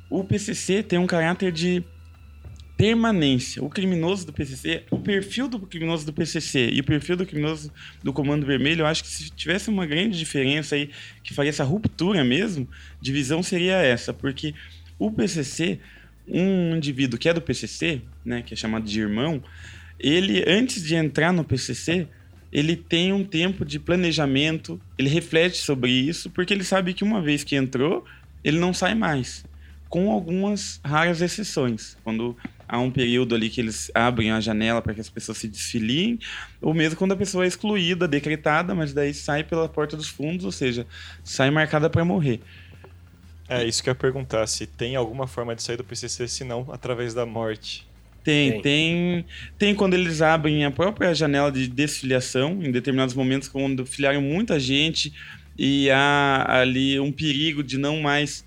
o 0.09 0.23
PCC 0.23 0.83
tem 0.83 0.99
um 0.99 1.07
caráter 1.07 1.51
de 1.51 1.83
permanência. 2.77 3.63
O 3.63 3.69
criminoso 3.69 4.25
do 4.27 4.31
PCC, 4.31 4.83
o 4.91 4.99
perfil 4.99 5.47
do 5.47 5.59
criminoso 5.59 6.05
do 6.05 6.13
PCC 6.13 6.69
e 6.71 6.79
o 6.79 6.83
perfil 6.83 7.17
do 7.17 7.25
criminoso 7.25 7.71
do 8.03 8.13
Comando 8.13 8.45
Vermelho, 8.45 8.81
eu 8.81 8.85
acho 8.85 9.03
que 9.03 9.09
se 9.09 9.31
tivesse 9.31 9.69
uma 9.69 9.85
grande 9.87 10.17
diferença 10.17 10.75
aí, 10.75 10.91
que 11.23 11.33
faria 11.33 11.49
essa 11.49 11.63
ruptura 11.63 12.23
mesmo, 12.23 12.69
divisão 13.01 13.41
seria 13.41 13.77
essa, 13.77 14.13
porque 14.13 14.53
o 14.99 15.11
PCC, 15.11 15.79
um 16.27 16.75
indivíduo 16.75 17.17
que 17.17 17.27
é 17.27 17.33
do 17.33 17.41
PCC, 17.41 18.01
né, 18.23 18.43
que 18.43 18.53
é 18.53 18.57
chamado 18.57 18.85
de 18.85 18.99
irmão, 18.99 19.43
ele 19.99 20.43
antes 20.47 20.83
de 20.83 20.93
entrar 20.93 21.33
no 21.33 21.43
PCC, 21.43 22.07
ele 22.53 22.75
tem 22.75 23.11
um 23.11 23.23
tempo 23.23 23.65
de 23.65 23.79
planejamento, 23.79 24.79
ele 24.97 25.09
reflete 25.09 25.57
sobre 25.57 25.91
isso, 25.91 26.29
porque 26.29 26.53
ele 26.53 26.63
sabe 26.63 26.93
que 26.93 27.03
uma 27.03 27.21
vez 27.21 27.43
que 27.43 27.55
entrou, 27.55 28.05
ele 28.43 28.59
não 28.59 28.71
sai 28.71 28.93
mais 28.93 29.43
com 29.89 30.11
algumas 30.11 30.79
raras 30.83 31.21
exceções. 31.21 31.97
Quando 32.03 32.35
há 32.67 32.79
um 32.79 32.91
período 32.91 33.33
ali 33.33 33.49
que 33.49 33.61
eles 33.61 33.89
abrem 33.93 34.31
a 34.31 34.39
janela 34.39 34.81
para 34.81 34.93
que 34.93 35.01
as 35.01 35.09
pessoas 35.09 35.37
se 35.37 35.47
desfiliem, 35.47 36.19
ou 36.61 36.73
mesmo 36.73 36.97
quando 36.97 37.13
a 37.13 37.15
pessoa 37.15 37.45
é 37.45 37.47
excluída, 37.47 38.07
decretada, 38.07 38.75
mas 38.75 38.93
daí 38.93 39.13
sai 39.13 39.43
pela 39.43 39.69
porta 39.69 39.95
dos 39.95 40.09
fundos, 40.09 40.45
ou 40.45 40.51
seja, 40.51 40.85
sai 41.23 41.49
marcada 41.49 41.89
para 41.89 42.03
morrer. 42.03 42.41
É, 43.49 43.63
isso 43.63 43.81
que 43.81 43.89
eu 43.89 43.91
ia 43.91 43.95
perguntar, 43.95 44.45
se 44.47 44.67
tem 44.67 44.95
alguma 44.95 45.25
forma 45.25 45.55
de 45.55 45.63
sair 45.63 45.77
do 45.77 45.83
PCC, 45.83 46.27
se 46.27 46.43
não 46.43 46.67
através 46.71 47.13
da 47.13 47.25
morte. 47.25 47.87
Tem, 48.23 48.51
tem, 48.51 48.61
tem, 48.61 49.25
tem 49.57 49.75
quando 49.75 49.93
eles 49.93 50.21
abrem 50.21 50.65
a 50.65 50.71
própria 50.71 51.13
janela 51.13 51.49
de 51.49 51.65
desfiliação, 51.65 52.59
em 52.61 52.71
determinados 52.71 53.15
momentos, 53.15 53.47
quando 53.47 53.85
filiaram 53.85 54.21
muita 54.21 54.59
gente 54.59 55.13
e 55.57 55.89
há 55.89 56.59
ali 56.59 56.99
um 56.99 57.09
perigo 57.09 57.63
de 57.63 57.77
não 57.77 58.01
mais 58.01 58.43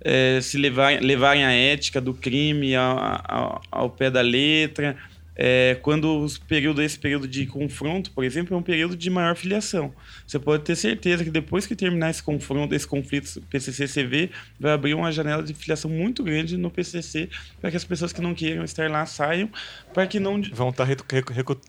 é, 0.00 0.40
se 0.40 0.56
levar, 0.56 1.00
levarem 1.02 1.44
a 1.44 1.52
ética 1.52 2.00
do 2.00 2.14
crime 2.14 2.74
ao, 2.74 2.98
ao, 3.24 3.62
ao 3.70 3.90
pé 3.90 4.10
da 4.10 4.20
letra. 4.20 4.96
É, 5.40 5.78
quando 5.82 6.18
os 6.18 6.36
período, 6.36 6.82
esse 6.82 6.98
período 6.98 7.28
de 7.28 7.46
confronto, 7.46 8.10
por 8.10 8.24
exemplo, 8.24 8.56
é 8.56 8.58
um 8.58 8.62
período 8.62 8.96
de 8.96 9.08
maior 9.08 9.36
filiação. 9.36 9.94
Você 10.26 10.36
pode 10.36 10.64
ter 10.64 10.74
certeza 10.74 11.22
que 11.22 11.30
depois 11.30 11.64
que 11.64 11.76
terminar 11.76 12.10
esse 12.10 12.20
confronto, 12.20 12.74
esse 12.74 12.86
conflito 12.86 13.40
PCC-CV, 13.48 14.30
vai 14.58 14.72
abrir 14.72 14.94
uma 14.94 15.12
janela 15.12 15.40
de 15.44 15.54
filiação 15.54 15.88
muito 15.88 16.24
grande 16.24 16.56
no 16.56 16.72
PCC 16.72 17.28
para 17.60 17.70
que 17.70 17.76
as 17.76 17.84
pessoas 17.84 18.12
que 18.12 18.20
não 18.20 18.34
queiram 18.34 18.64
estar 18.64 18.90
lá 18.90 19.06
saiam, 19.06 19.48
para 19.94 20.08
que 20.08 20.18
não... 20.18 20.42
Vão 20.52 20.70
estar 20.70 20.84
tá 20.84 20.92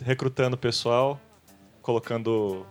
recrutando 0.04 0.56
o 0.56 0.60
pessoal, 0.60 1.22
colocando 1.84 2.66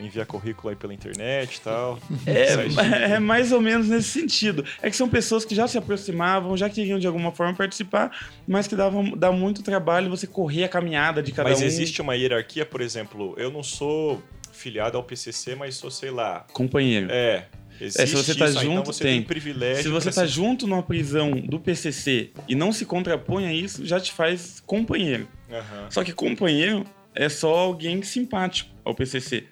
enviar 0.00 0.26
currículo 0.26 0.70
aí 0.70 0.76
pela 0.76 0.94
internet 0.94 1.56
e 1.56 1.60
tal. 1.60 1.98
É, 2.26 3.14
é, 3.14 3.18
mais 3.18 3.52
ou 3.52 3.60
menos 3.60 3.88
nesse 3.88 4.08
sentido. 4.08 4.64
É 4.82 4.88
que 4.88 4.96
são 4.96 5.08
pessoas 5.08 5.44
que 5.44 5.54
já 5.54 5.68
se 5.68 5.76
aproximavam, 5.76 6.56
já 6.56 6.68
queriam 6.70 6.98
de 6.98 7.06
alguma 7.06 7.32
forma 7.32 7.54
participar, 7.54 8.10
mas 8.46 8.66
que 8.66 8.74
davam, 8.74 9.10
dá 9.16 9.30
muito 9.30 9.62
trabalho 9.62 10.10
você 10.10 10.26
correr 10.26 10.64
a 10.64 10.68
caminhada 10.68 11.22
de 11.22 11.32
cada 11.32 11.50
mas 11.50 11.60
um. 11.60 11.64
Mas 11.64 11.74
existe 11.74 12.00
uma 12.00 12.14
hierarquia, 12.16 12.64
por 12.64 12.80
exemplo, 12.80 13.34
eu 13.36 13.50
não 13.50 13.62
sou 13.62 14.22
filiado 14.52 14.96
ao 14.96 15.04
PCC, 15.04 15.54
mas 15.54 15.76
sou, 15.76 15.90
sei 15.90 16.10
lá... 16.10 16.46
Companheiro. 16.52 17.08
É, 17.10 17.46
Existe 17.80 18.02
é, 18.02 18.06
se 18.06 18.14
você 18.14 18.34
tá 18.34 18.46
isso, 18.46 18.60
junto, 18.60 18.72
então 18.72 18.84
você 18.84 19.02
tem. 19.02 19.14
tem 19.14 19.22
privilégio. 19.22 19.82
Se 19.82 19.88
você 19.88 20.10
tá 20.12 20.24
junto 20.26 20.66
numa 20.66 20.82
prisão 20.82 21.32
do 21.32 21.58
PCC 21.58 22.30
e 22.48 22.54
não 22.54 22.72
se 22.72 22.86
contrapõe 22.86 23.46
a 23.46 23.52
isso, 23.52 23.84
já 23.84 23.98
te 23.98 24.12
faz 24.12 24.62
companheiro. 24.64 25.26
Uhum. 25.50 25.90
Só 25.90 26.04
que 26.04 26.12
companheiro 26.12 26.84
é 27.14 27.28
só 27.28 27.54
alguém 27.54 28.02
simpático 28.02 28.70
ao 28.84 28.94
PCC. 28.94 29.44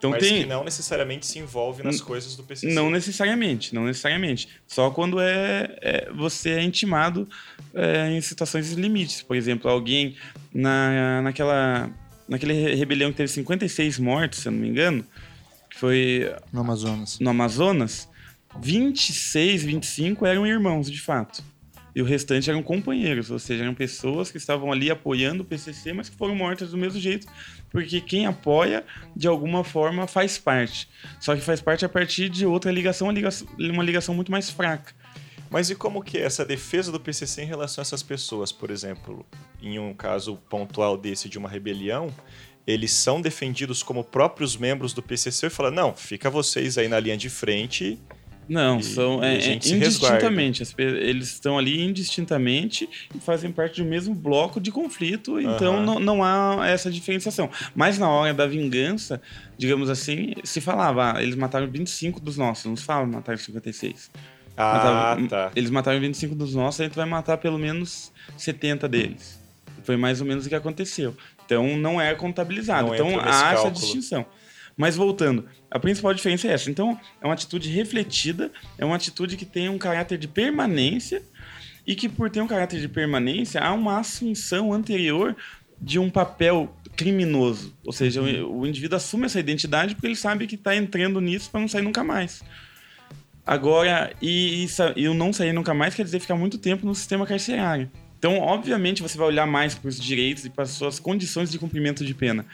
Então 0.00 0.12
Mas 0.12 0.26
tem... 0.26 0.40
que 0.40 0.48
não 0.48 0.64
necessariamente 0.64 1.26
se 1.26 1.38
envolve 1.38 1.82
nas 1.82 2.00
coisas 2.00 2.34
do 2.34 2.42
PCC. 2.42 2.72
Não 2.72 2.88
necessariamente, 2.88 3.74
não 3.74 3.84
necessariamente. 3.84 4.48
Só 4.66 4.90
quando 4.90 5.20
é, 5.20 5.76
é 5.82 6.10
você 6.10 6.52
é 6.52 6.62
intimado 6.62 7.28
é, 7.74 8.10
em 8.10 8.20
situações 8.22 8.72
limites. 8.72 9.20
Por 9.20 9.36
exemplo, 9.36 9.70
alguém 9.70 10.16
na, 10.54 11.20
naquela, 11.20 11.90
naquele 12.26 12.74
rebelião 12.74 13.10
que 13.10 13.18
teve 13.18 13.28
56 13.28 13.98
mortes, 13.98 14.38
se 14.40 14.48
eu 14.48 14.52
não 14.52 14.58
me 14.58 14.68
engano, 14.68 15.04
que 15.68 15.78
foi... 15.78 16.34
No 16.50 16.60
Amazonas. 16.62 17.20
No 17.20 17.28
Amazonas, 17.28 18.08
26, 18.58 19.64
25 19.64 20.24
eram 20.24 20.46
irmãos, 20.46 20.90
de 20.90 20.98
fato 20.98 21.44
e 21.94 22.00
o 22.00 22.04
restante 22.04 22.48
eram 22.48 22.62
companheiros, 22.62 23.30
ou 23.30 23.38
seja, 23.38 23.64
eram 23.64 23.74
pessoas 23.74 24.30
que 24.30 24.36
estavam 24.36 24.70
ali 24.70 24.90
apoiando 24.90 25.42
o 25.42 25.44
PCC, 25.44 25.92
mas 25.92 26.08
que 26.08 26.16
foram 26.16 26.34
mortas 26.34 26.70
do 26.70 26.78
mesmo 26.78 27.00
jeito, 27.00 27.26
porque 27.70 28.00
quem 28.00 28.26
apoia, 28.26 28.84
de 29.14 29.28
alguma 29.28 29.64
forma, 29.64 30.06
faz 30.06 30.36
parte. 30.38 30.88
Só 31.20 31.34
que 31.34 31.40
faz 31.40 31.60
parte 31.60 31.84
a 31.84 31.88
partir 31.88 32.28
de 32.28 32.44
outra 32.44 32.70
ligação, 32.70 33.08
uma 33.08 33.82
ligação, 33.84 34.14
muito 34.14 34.30
mais 34.30 34.50
fraca. 34.50 34.92
Mas 35.48 35.70
e 35.70 35.74
como 35.74 36.02
que 36.02 36.18
é 36.18 36.22
essa 36.22 36.44
defesa 36.44 36.92
do 36.92 37.00
PCC 37.00 37.42
em 37.42 37.46
relação 37.46 37.82
a 37.82 37.84
essas 37.84 38.02
pessoas? 38.02 38.52
Por 38.52 38.70
exemplo, 38.70 39.26
em 39.60 39.78
um 39.78 39.92
caso 39.92 40.36
pontual 40.48 40.96
desse 40.96 41.28
de 41.28 41.38
uma 41.38 41.48
rebelião, 41.48 42.14
eles 42.66 42.92
são 42.92 43.20
defendidos 43.20 43.82
como 43.82 44.04
próprios 44.04 44.56
membros 44.56 44.92
do 44.92 45.02
PCC 45.02 45.46
e 45.46 45.50
falam, 45.50 45.72
não, 45.72 45.94
fica 45.94 46.30
vocês 46.30 46.78
aí 46.78 46.86
na 46.86 47.00
linha 47.00 47.16
de 47.16 47.28
frente 47.28 47.98
não, 48.50 48.80
e, 48.80 48.82
são 48.82 49.22
é, 49.22 49.36
é 49.36 49.54
indistintamente. 49.54 50.64
eles 50.76 51.28
estão 51.28 51.56
ali 51.56 51.80
indistintamente 51.80 52.88
e 53.14 53.20
fazem 53.20 53.52
parte 53.52 53.80
do 53.80 53.88
mesmo 53.88 54.12
bloco 54.12 54.60
de 54.60 54.72
conflito, 54.72 55.40
então 55.40 55.76
uhum. 55.76 55.84
não, 55.84 56.00
não 56.00 56.24
há 56.24 56.66
essa 56.66 56.90
diferenciação. 56.90 57.48
Mas 57.76 57.96
na 57.96 58.10
hora 58.10 58.34
da 58.34 58.48
vingança, 58.48 59.22
digamos 59.56 59.88
assim, 59.88 60.34
se 60.42 60.60
falava, 60.60 61.16
ah, 61.16 61.22
eles 61.22 61.36
mataram 61.36 61.70
25 61.70 62.18
dos 62.18 62.36
nossos, 62.36 62.64
não 62.64 62.76
se 62.76 62.82
fala 62.82 63.06
mataram 63.06 63.38
56. 63.38 64.10
Ah, 64.56 64.74
mataram, 64.74 65.28
tá. 65.28 65.52
Eles 65.54 65.70
mataram 65.70 66.00
25 66.00 66.34
dos 66.34 66.52
nossos, 66.52 66.80
a 66.80 66.84
gente 66.84 66.96
vai 66.96 67.06
matar 67.06 67.38
pelo 67.38 67.56
menos 67.56 68.10
70 68.36 68.88
deles. 68.88 69.38
Foi 69.84 69.96
mais 69.96 70.20
ou 70.20 70.26
menos 70.26 70.44
o 70.44 70.48
que 70.48 70.56
aconteceu. 70.56 71.16
Então 71.46 71.76
não 71.76 72.00
é 72.00 72.14
contabilizado. 72.16 72.88
Não 72.88 72.94
então 72.94 73.20
há 73.20 73.52
essa 73.52 73.70
distinção. 73.70 74.26
Mas 74.80 74.96
voltando, 74.96 75.44
a 75.70 75.78
principal 75.78 76.14
diferença 76.14 76.48
é 76.48 76.52
essa. 76.52 76.70
Então, 76.70 76.98
é 77.20 77.26
uma 77.26 77.34
atitude 77.34 77.68
refletida, 77.68 78.50
é 78.78 78.84
uma 78.84 78.96
atitude 78.96 79.36
que 79.36 79.44
tem 79.44 79.68
um 79.68 79.76
caráter 79.76 80.16
de 80.16 80.26
permanência 80.26 81.22
e 81.86 81.94
que, 81.94 82.08
por 82.08 82.30
ter 82.30 82.40
um 82.40 82.46
caráter 82.46 82.80
de 82.80 82.88
permanência, 82.88 83.60
há 83.60 83.74
uma 83.74 83.98
assunção 83.98 84.72
anterior 84.72 85.36
de 85.78 85.98
um 85.98 86.08
papel 86.08 86.74
criminoso. 86.96 87.76
Ou 87.84 87.92
seja, 87.92 88.22
uhum. 88.22 88.60
o, 88.60 88.66
indivíduo 88.66 88.96
assume 88.96 89.26
essa 89.26 89.38
identidade 89.38 89.94
porque 89.94 90.06
ele 90.06 90.16
sabe 90.16 90.46
que 90.46 90.54
está 90.54 90.74
entrando 90.74 91.20
nisso 91.20 91.50
para 91.50 91.60
não 91.60 91.68
sair 91.68 91.82
nunca 91.82 92.02
mais. 92.02 92.42
Agora, 93.46 94.14
e, 94.22 94.66
e, 94.96 95.08
o 95.08 95.12
não 95.12 95.30
sair 95.30 95.52
nunca 95.52 95.74
mais 95.74 95.94
quer 95.94 96.04
dizer 96.04 96.20
ficar 96.20 96.36
muito 96.36 96.56
tempo 96.56 96.86
no 96.86 96.94
sistema 96.94 97.26
carcerário. 97.26 97.90
Então, 98.18 98.38
obviamente, 98.38 99.02
você 99.02 99.18
vai 99.18 99.26
olhar 99.26 99.46
mais 99.46 99.74
para 99.74 99.90
os 99.90 100.00
direitos 100.00 100.46
e 100.46 100.48
para 100.48 100.64
as 100.64 100.70
suas 100.70 100.98
condições 100.98 101.50
de 101.50 101.58
cumprimento 101.58 102.02
de 102.02 102.14
pena. 102.14 102.46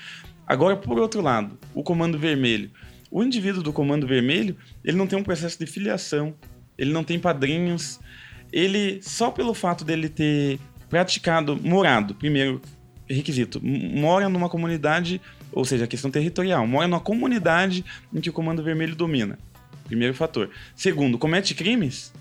Agora, 0.47 0.77
por 0.77 0.99
outro 0.99 1.21
lado, 1.21 1.59
o 1.75 1.83
comando 1.83 2.19
vermelho. 2.19 2.71
O 3.11 3.23
indivíduo 3.23 3.63
do 3.63 3.73
comando 3.73 4.07
vermelho, 4.07 4.57
ele 4.85 4.97
não 4.97 5.07
tem 5.07 5.19
um 5.19 5.23
processo 5.23 5.59
de 5.59 5.67
filiação, 5.67 6.35
ele 6.77 6.93
não 6.93 7.03
tem 7.03 7.19
padrinhos, 7.19 7.99
ele, 8.53 9.01
só 9.03 9.31
pelo 9.31 9.55
fato 9.55 9.85
dele 9.85 10.09
ter 10.09 10.59
praticado, 10.89 11.57
morado, 11.57 12.15
primeiro 12.15 12.61
requisito, 13.09 13.61
mora 13.65 14.29
numa 14.29 14.49
comunidade, 14.49 15.21
ou 15.53 15.65
seja, 15.65 15.85
a 15.85 15.89
questão 15.89 16.11
territorial, 16.11 16.67
mora 16.67 16.89
numa 16.89 17.01
comunidade 17.01 17.85
em 18.13 18.21
que 18.21 18.31
o 18.31 18.33
comando 18.33 18.63
vermelho 18.63 18.95
domina. 18.95 19.39
Primeiro 19.85 20.15
fator. 20.15 20.51
Segundo, 20.75 21.17
comete 21.17 21.55
crimes, 21.55 22.13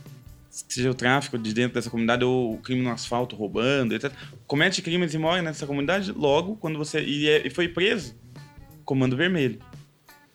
seja 0.68 0.90
o 0.90 0.94
tráfico 0.94 1.38
de 1.38 1.54
dentro 1.54 1.74
dessa 1.74 1.90
comunidade 1.90 2.24
ou 2.24 2.54
o 2.54 2.58
crime 2.58 2.82
no 2.82 2.90
asfalto, 2.90 3.36
roubando, 3.36 3.94
etc. 3.94 4.12
Comete 4.48 4.82
crimes 4.82 5.14
e 5.14 5.18
morre 5.18 5.42
nessa 5.42 5.68
comunidade, 5.68 6.12
logo, 6.12 6.56
quando 6.56 6.78
você. 6.78 7.04
E, 7.04 7.30
é, 7.30 7.46
e 7.46 7.50
foi 7.50 7.68
preso, 7.68 8.16
comando 8.86 9.18
vermelho. 9.18 9.60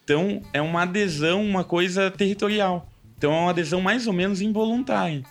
Então, 0.04 0.42
é 0.52 0.60
uma 0.60 0.82
adesão, 0.82 1.42
uma 1.42 1.64
coisa 1.64 2.10
territorial. 2.10 2.90
Então, 3.16 3.32
é 3.32 3.36
uma 3.36 3.50
adesão 3.50 3.80
mais 3.80 4.06
ou 4.06 4.12
menos 4.12 4.40
involuntária, 4.40 5.22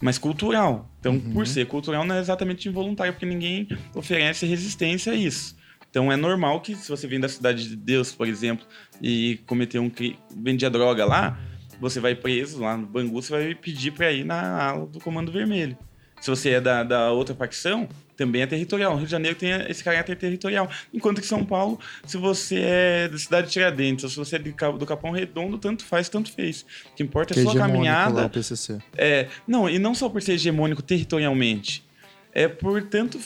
mas 0.00 0.18
cultural. 0.18 0.90
Então, 1.00 1.14
uhum. 1.14 1.32
por 1.32 1.46
ser 1.46 1.66
cultural, 1.66 2.04
não 2.04 2.14
é 2.14 2.20
exatamente 2.20 2.68
involuntário, 2.68 3.12
porque 3.12 3.26
ninguém 3.26 3.68
oferece 3.94 4.46
resistência 4.46 5.12
a 5.12 5.16
isso. 5.16 5.56
Então, 5.90 6.10
é 6.10 6.16
normal 6.16 6.60
que, 6.60 6.74
se 6.74 6.88
você 6.88 7.06
vem 7.06 7.20
da 7.20 7.28
Cidade 7.28 7.68
de 7.68 7.76
Deus, 7.76 8.12
por 8.12 8.26
exemplo, 8.26 8.66
e 9.00 9.38
cometer 9.46 9.78
um 9.78 9.90
crime, 9.90 10.18
vendia 10.36 10.70
droga 10.70 11.04
lá, 11.04 11.38
você 11.80 12.00
vai 12.00 12.14
preso 12.14 12.60
lá 12.60 12.76
no 12.76 12.86
Bangu, 12.86 13.20
você 13.20 13.32
vai 13.32 13.54
pedir 13.54 13.92
para 13.92 14.12
ir 14.12 14.24
na 14.24 14.62
ala 14.62 14.86
do 14.86 15.00
Comando 15.00 15.32
Vermelho. 15.32 15.76
Se 16.20 16.30
você 16.30 16.50
é 16.50 16.60
da, 16.60 16.82
da 16.82 17.12
outra 17.12 17.34
facção, 17.34 17.86
também 18.16 18.42
é 18.42 18.46
territorial. 18.46 18.94
O 18.94 18.96
Rio 18.96 19.04
de 19.04 19.10
Janeiro 19.10 19.36
tem 19.36 19.50
esse 19.68 19.84
caráter 19.84 20.16
territorial. 20.16 20.70
Enquanto 20.92 21.20
que 21.20 21.26
São 21.26 21.44
Paulo, 21.44 21.78
se 22.06 22.16
você 22.16 22.60
é 22.60 23.08
da 23.08 23.18
cidade 23.18 23.48
de 23.48 23.52
Tiradentes, 23.52 24.04
ou 24.04 24.10
se 24.10 24.16
você 24.16 24.36
é 24.36 24.38
do 24.38 24.86
Capão 24.86 25.10
Redondo, 25.10 25.58
tanto 25.58 25.84
faz, 25.84 26.08
tanto 26.08 26.32
fez. 26.32 26.64
O 26.92 26.96
que 26.96 27.02
importa 27.02 27.34
é 27.34 27.40
a 27.40 27.42
sua 27.42 27.54
caminhada. 27.54 28.22
Lá, 28.22 28.26
o 28.26 28.30
PCC. 28.30 28.78
É, 28.96 29.28
não, 29.46 29.68
e 29.68 29.78
não 29.78 29.94
só 29.94 30.08
por 30.08 30.22
ser 30.22 30.32
hegemônico 30.32 30.82
territorialmente. 30.82 31.84
É 32.32 32.48
por 32.48 32.82
tanto. 32.84 33.20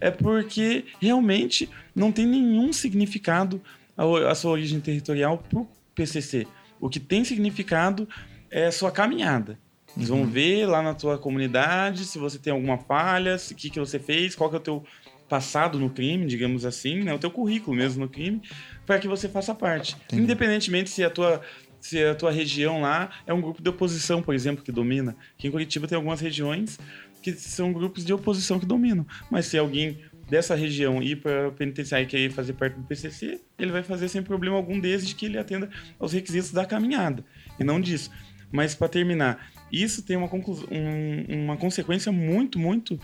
É 0.00 0.10
porque 0.10 0.84
realmente 1.00 1.68
não 1.94 2.12
tem 2.12 2.26
nenhum 2.26 2.72
significado 2.72 3.60
a, 3.96 4.30
a 4.30 4.34
sua 4.34 4.52
origem 4.52 4.78
territorial 4.80 5.38
pro 5.50 5.66
PCC. 5.94 6.46
O 6.80 6.88
que 6.88 7.00
tem 7.00 7.24
significado 7.24 8.08
é 8.50 8.66
a 8.66 8.72
sua 8.72 8.90
caminhada. 8.90 9.58
Eles 9.96 10.08
vão 10.08 10.20
uhum. 10.20 10.26
ver 10.26 10.66
lá 10.66 10.82
na 10.82 10.94
tua 10.94 11.18
comunidade 11.18 12.04
se 12.04 12.18
você 12.18 12.38
tem 12.38 12.52
alguma 12.52 12.78
falha, 12.78 13.36
o 13.36 13.54
que, 13.54 13.70
que 13.70 13.80
você 13.80 13.98
fez, 13.98 14.34
qual 14.34 14.48
que 14.48 14.56
é 14.56 14.58
o 14.58 14.62
teu 14.62 14.84
passado 15.28 15.78
no 15.78 15.90
crime, 15.90 16.26
digamos 16.26 16.64
assim, 16.64 17.02
né? 17.02 17.12
o 17.12 17.18
teu 17.18 17.30
currículo 17.30 17.76
mesmo 17.76 18.02
no 18.02 18.08
crime, 18.08 18.40
para 18.86 18.98
que 18.98 19.06
você 19.06 19.28
faça 19.28 19.54
parte. 19.54 19.96
Entendi. 20.06 20.22
Independentemente 20.22 20.90
se 20.90 21.04
a 21.04 21.10
tua 21.10 21.42
se 21.80 22.02
a 22.04 22.14
tua 22.14 22.32
região 22.32 22.80
lá 22.80 23.10
é 23.24 23.32
um 23.32 23.40
grupo 23.40 23.62
de 23.62 23.68
oposição, 23.68 24.20
por 24.20 24.34
exemplo, 24.34 24.64
que 24.64 24.72
domina. 24.72 25.16
Aqui 25.36 25.46
em 25.46 25.50
Curitiba 25.50 25.86
tem 25.86 25.94
algumas 25.94 26.20
regiões 26.20 26.78
que 27.22 27.32
são 27.32 27.72
grupos 27.72 28.04
de 28.04 28.12
oposição 28.12 28.58
que 28.58 28.66
dominam. 28.66 29.06
Mas 29.30 29.46
se 29.46 29.56
alguém 29.56 29.98
dessa 30.28 30.54
região 30.54 31.02
ir 31.02 31.16
para 31.16 31.48
o 31.48 31.52
penitenciário 31.52 32.04
e 32.04 32.08
querer 32.08 32.30
fazer 32.30 32.52
parte 32.52 32.74
do 32.74 32.82
PCC, 32.82 33.40
ele 33.58 33.72
vai 33.72 33.82
fazer 33.82 34.08
sem 34.08 34.22
problema 34.22 34.56
algum 34.56 34.78
desde 34.78 35.14
que 35.14 35.26
ele 35.26 35.38
atenda 35.38 35.70
aos 35.98 36.12
requisitos 36.12 36.52
da 36.52 36.64
caminhada, 36.64 37.24
e 37.58 37.64
não 37.64 37.80
disso. 37.80 38.10
Mas 38.50 38.74
para 38.74 38.88
terminar, 38.88 39.50
isso 39.70 40.02
tem 40.02 40.16
uma, 40.16 40.28
um, 40.32 41.44
uma 41.44 41.56
consequência 41.56 42.10
muito, 42.10 42.58
muito 42.58 42.98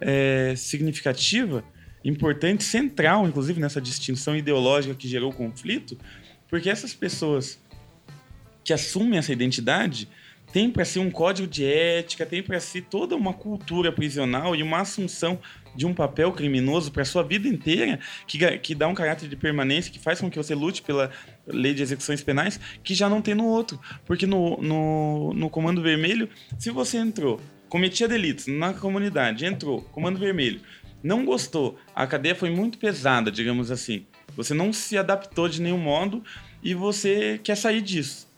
é, 0.00 0.54
significativa, 0.56 1.64
importante, 2.04 2.62
central, 2.62 3.26
inclusive, 3.26 3.60
nessa 3.60 3.80
distinção 3.80 4.36
ideológica 4.36 4.94
que 4.94 5.08
gerou 5.08 5.30
o 5.30 5.34
conflito, 5.34 5.98
porque 6.48 6.68
essas 6.68 6.94
pessoas 6.94 7.58
que 8.62 8.72
assumem 8.72 9.18
essa 9.18 9.32
identidade 9.32 10.08
têm 10.54 10.70
para 10.70 10.84
si 10.84 11.00
um 11.00 11.10
código 11.10 11.48
de 11.48 11.64
ética, 11.64 12.24
têm 12.24 12.40
para 12.40 12.60
si 12.60 12.80
toda 12.80 13.16
uma 13.16 13.32
cultura 13.32 13.90
prisional 13.90 14.54
e 14.54 14.62
uma 14.62 14.78
assunção 14.82 15.36
de 15.74 15.84
um 15.84 15.92
papel 15.92 16.30
criminoso 16.30 16.92
para 16.92 17.04
sua 17.04 17.24
vida 17.24 17.48
inteira, 17.48 17.98
que, 18.24 18.38
que 18.58 18.72
dá 18.72 18.86
um 18.86 18.94
caráter 18.94 19.28
de 19.28 19.34
permanência, 19.34 19.90
que 19.90 19.98
faz 19.98 20.20
com 20.20 20.30
que 20.30 20.36
você 20.36 20.54
lute 20.54 20.80
pela 20.80 21.10
lei 21.44 21.74
de 21.74 21.82
execuções 21.82 22.22
penais, 22.22 22.60
que 22.84 22.94
já 22.94 23.08
não 23.08 23.20
tem 23.20 23.34
no 23.34 23.46
outro. 23.46 23.80
Porque 24.06 24.28
no, 24.28 24.56
no, 24.62 25.34
no 25.34 25.50
Comando 25.50 25.82
Vermelho, 25.82 26.28
se 26.56 26.70
você 26.70 26.98
entrou, 26.98 27.40
cometia 27.68 28.06
delitos 28.06 28.46
na 28.46 28.72
comunidade, 28.72 29.44
entrou, 29.44 29.82
Comando 29.82 30.20
Vermelho, 30.20 30.60
não 31.02 31.24
gostou, 31.24 31.76
a 31.92 32.06
cadeia 32.06 32.36
foi 32.36 32.50
muito 32.50 32.78
pesada, 32.78 33.28
digamos 33.28 33.72
assim. 33.72 34.06
Você 34.36 34.54
não 34.54 34.72
se 34.72 34.96
adaptou 34.96 35.48
de 35.48 35.60
nenhum 35.60 35.78
modo 35.78 36.22
e 36.62 36.74
você 36.74 37.40
quer 37.42 37.56
sair 37.56 37.82
disso. 37.82 38.32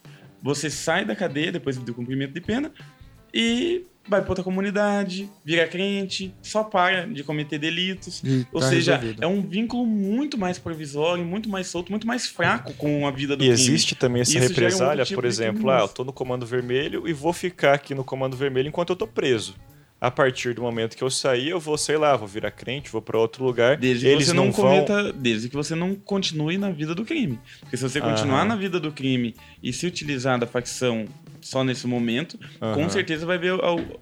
Você 0.46 0.70
sai 0.70 1.04
da 1.04 1.14
cadeia 1.16 1.50
depois 1.50 1.76
do 1.76 1.92
cumprimento 1.92 2.32
de 2.32 2.40
pena 2.40 2.70
e 3.35 3.85
vai 4.09 4.20
para 4.20 4.30
outra 4.30 4.44
comunidade, 4.44 5.28
vira 5.44 5.66
crente, 5.66 6.32
só 6.40 6.62
para 6.62 7.06
de 7.06 7.24
cometer 7.24 7.59
delitos. 7.59 8.22
E 8.24 8.46
Ou 8.52 8.61
tá 8.61 8.68
seja, 8.68 8.96
resolvido. 8.96 9.24
é 9.24 9.26
um 9.26 9.42
vínculo 9.42 9.85
muito 9.85 10.38
mais 10.38 10.59
provisório, 10.59 11.24
muito 11.24 11.48
mais 11.48 11.66
solto, 11.66 11.90
muito 11.90 12.06
mais 12.06 12.26
fraco 12.28 12.72
com 12.74 13.06
a 13.06 13.11
vida 13.11 13.37
do 13.37 13.42
E 13.42 13.48
crime. 13.48 13.52
existe 13.61 13.96
também 13.96 14.22
essa 14.22 14.30
Isso 14.30 14.38
um 14.44 14.48
represália, 14.48 15.00
outro 15.00 15.04
tipo 15.06 15.20
por 15.20 15.26
exemplo, 15.26 15.68
ah, 15.70 15.80
eu 15.80 15.88
tô 15.88 16.04
no 16.04 16.12
comando 16.12 16.46
vermelho 16.46 17.09
e 17.09 17.12
vou 17.12 17.32
ficar 17.32 17.74
aqui 17.74 17.94
no 17.94 18.04
comando 18.04 18.37
vermelho 18.37 18.68
enquanto 18.68 18.90
eu 18.90 18.96
tô 18.96 19.06
preso. 19.09 19.56
A 19.98 20.11
partir 20.11 20.52
do 20.54 20.61
momento 20.61 20.94
que 20.96 21.02
eu 21.02 21.09
sair, 21.11 21.48
eu 21.48 21.59
vou, 21.59 21.78
sei 21.78 21.96
lá, 21.96 22.14
vou 22.16 22.28
virar 22.28 22.50
crente, 22.50 22.90
vou 22.90 23.00
para 23.00 23.18
outro 23.18 23.42
lugar. 23.44 23.76
Desde 23.78 24.04
que 24.04 24.12
Eles 24.12 24.26
você 24.26 24.32
não, 24.35 24.44
não 24.46 24.52
vão. 24.52 24.64
cometa, 24.85 25.12
desde 25.12 25.48
que 25.48 25.56
você 25.56 25.74
não 25.74 25.94
continue 25.94 26.59
na 26.59 26.70
vida 26.70 26.94
do 26.94 27.02
crime. 27.04 27.38
Porque 27.61 27.76
se 27.78 27.82
você 27.82 27.98
continuar 28.00 28.40
Aham. 28.40 28.44
na 28.48 28.56
vida 28.56 28.78
do 28.78 28.92
crime 28.92 29.35
e 29.62 29.72
se 29.72 29.87
utilizar 29.87 30.38
da 30.38 30.46
facção 30.46 31.06
só 31.40 31.64
nesse 31.64 31.87
momento, 31.87 32.38
com 32.74 32.88
certeza 32.90 33.24
vai 33.24 33.37
haver, 33.37 33.52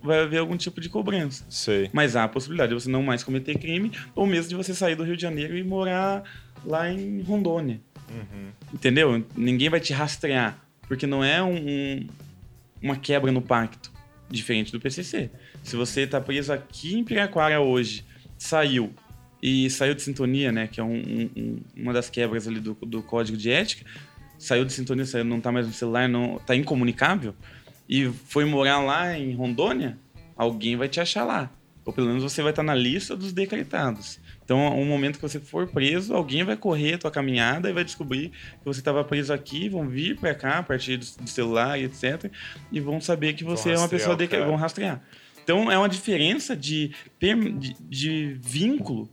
vai 0.02 0.20
haver 0.22 0.38
algum 0.38 0.56
tipo 0.56 0.80
de 0.80 0.88
cobrança. 0.88 1.44
Sei. 1.48 1.88
Mas 1.92 2.16
há 2.16 2.24
a 2.24 2.28
possibilidade 2.28 2.74
de 2.74 2.82
você 2.82 2.90
não 2.90 3.02
mais 3.02 3.22
cometer 3.22 3.56
crime, 3.58 3.92
ou 4.16 4.26
mesmo 4.26 4.48
de 4.48 4.54
você 4.56 4.74
sair 4.74 4.96
do 4.96 5.04
Rio 5.04 5.16
de 5.16 5.22
Janeiro 5.22 5.56
e 5.56 5.62
morar 5.62 6.24
lá 6.64 6.90
em 6.90 7.20
Rondônia. 7.22 7.80
Uhum. 8.10 8.48
Entendeu? 8.72 9.24
Ninguém 9.36 9.68
vai 9.68 9.78
te 9.78 9.92
rastrear, 9.92 10.58
porque 10.88 11.06
não 11.06 11.22
é 11.22 11.40
um- 11.42 11.54
um- 11.68 12.06
uma 12.82 12.96
quebra 12.96 13.30
no 13.30 13.40
pacto, 13.42 13.92
diferente 14.30 14.72
do 14.72 14.80
PCC. 14.80 15.30
Se 15.64 15.74
você 15.76 16.06
tá 16.06 16.20
preso 16.20 16.52
aqui 16.52 16.94
em 16.94 17.02
Piraquara 17.02 17.60
hoje, 17.60 18.04
saiu 18.38 18.92
e 19.42 19.68
saiu 19.70 19.94
de 19.94 20.02
sintonia, 20.02 20.52
né, 20.52 20.66
que 20.68 20.78
é 20.80 20.84
um- 20.84 20.92
um- 20.94 21.30
um- 21.36 21.60
uma 21.76 21.92
das 21.92 22.08
quebras 22.08 22.46
ali 22.46 22.60
do, 22.60 22.74
do 22.82 23.02
código 23.02 23.36
de 23.36 23.50
ética, 23.50 23.84
saiu 24.38 24.64
de 24.64 24.72
sintonia, 24.72 25.04
saiu, 25.04 25.24
não 25.24 25.40
tá 25.40 25.50
mais 25.50 25.66
no 25.66 25.72
celular, 25.72 26.08
não 26.08 26.38
tá 26.46 26.54
incomunicável 26.54 27.34
e 27.88 28.06
foi 28.26 28.44
morar 28.44 28.78
lá 28.80 29.18
em 29.18 29.34
Rondônia, 29.34 29.98
alguém 30.36 30.76
vai 30.76 30.88
te 30.88 31.00
achar 31.00 31.24
lá. 31.24 31.50
Ou 31.84 31.92
pelo 31.92 32.06
menos 32.06 32.22
você 32.22 32.40
vai 32.42 32.50
estar 32.52 32.62
na 32.62 32.74
lista 32.74 33.14
dos 33.14 33.30
decretados. 33.34 34.18
Então, 34.42 34.58
um 34.78 34.86
momento 34.86 35.16
que 35.16 35.22
você 35.22 35.38
for 35.38 35.66
preso, 35.66 36.14
alguém 36.14 36.42
vai 36.42 36.56
correr 36.56 36.94
a 36.94 36.98
tua 36.98 37.10
caminhada 37.10 37.68
e 37.68 37.72
vai 37.74 37.84
descobrir 37.84 38.30
que 38.30 38.64
você 38.64 38.80
estava 38.80 39.04
preso 39.04 39.32
aqui, 39.34 39.68
vão 39.68 39.86
vir 39.88 40.16
para 40.18 40.34
cá 40.34 40.58
a 40.58 40.62
partir 40.62 40.96
do, 40.96 41.04
do 41.22 41.28
celular 41.28 41.78
e 41.78 41.84
etc. 41.84 42.30
E 42.72 42.80
vão 42.80 43.00
saber 43.02 43.34
que 43.34 43.44
você 43.44 43.70
é 43.70 43.72
uma 43.78 43.88
pessoa 43.88 44.16
de, 44.16 44.26
vão 44.46 44.56
rastrear. 44.56 45.02
Então, 45.44 45.70
é 45.70 45.76
uma 45.76 45.88
diferença 45.88 46.56
de, 46.56 46.90
de, 47.20 47.76
de 47.80 48.38
vínculo 48.40 49.08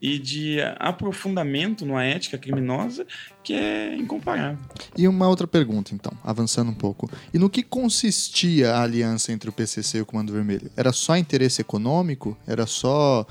e 0.00 0.18
de 0.18 0.58
aprofundamento 0.78 1.84
numa 1.84 2.02
ética 2.04 2.38
criminosa 2.38 3.06
que 3.42 3.52
é 3.52 3.94
incomparável. 3.96 4.58
E 4.96 5.06
uma 5.06 5.28
outra 5.28 5.46
pergunta, 5.46 5.94
então, 5.94 6.12
avançando 6.24 6.70
um 6.70 6.74
pouco. 6.74 7.10
E 7.34 7.38
no 7.38 7.50
que 7.50 7.62
consistia 7.62 8.72
a 8.72 8.82
aliança 8.82 9.32
entre 9.32 9.50
o 9.50 9.52
PCC 9.52 9.98
e 9.98 10.00
o 10.00 10.06
Comando 10.06 10.32
Vermelho? 10.32 10.70
Era 10.76 10.92
só 10.92 11.16
interesse 11.16 11.60
econômico? 11.60 12.36
Era 12.46 12.66
só 12.66 13.26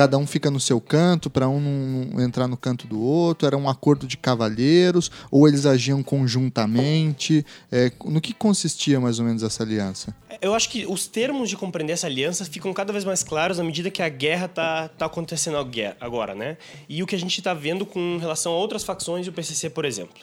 cada 0.00 0.16
um 0.16 0.26
fica 0.26 0.50
no 0.50 0.58
seu 0.58 0.80
canto 0.80 1.28
para 1.28 1.46
um 1.46 1.60
não 1.60 2.24
entrar 2.24 2.48
no 2.48 2.56
canto 2.56 2.86
do 2.86 2.98
outro? 2.98 3.46
Era 3.46 3.54
um 3.54 3.68
acordo 3.68 4.06
de 4.06 4.16
cavalheiros? 4.16 5.10
Ou 5.30 5.46
eles 5.46 5.66
agiam 5.66 6.02
conjuntamente? 6.02 7.44
É, 7.70 7.92
no 8.06 8.18
que 8.18 8.32
consistia 8.32 8.98
mais 8.98 9.18
ou 9.18 9.26
menos 9.26 9.42
essa 9.42 9.62
aliança? 9.62 10.16
Eu 10.40 10.54
acho 10.54 10.70
que 10.70 10.86
os 10.86 11.06
termos 11.06 11.50
de 11.50 11.56
compreender 11.58 11.92
essa 11.92 12.06
aliança 12.06 12.46
ficam 12.46 12.72
cada 12.72 12.94
vez 12.94 13.04
mais 13.04 13.22
claros 13.22 13.60
à 13.60 13.62
medida 13.62 13.90
que 13.90 14.02
a 14.02 14.08
guerra 14.08 14.48
tá, 14.48 14.88
tá 14.88 15.04
acontecendo 15.04 15.58
agora, 16.00 16.34
né? 16.34 16.56
E 16.88 17.02
o 17.02 17.06
que 17.06 17.14
a 17.14 17.18
gente 17.18 17.42
tá 17.42 17.52
vendo 17.52 17.84
com 17.84 18.16
relação 18.16 18.52
a 18.52 18.56
outras 18.56 18.82
facções 18.82 19.26
do 19.26 19.32
PCC, 19.34 19.68
por 19.68 19.84
exemplo. 19.84 20.16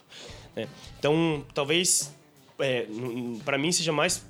né? 0.56 0.68
Então, 0.98 1.46
talvez, 1.54 2.12
é, 2.58 2.88
para 3.46 3.60
mim, 3.60 3.72
seja 3.72 3.92
mais 3.92 4.24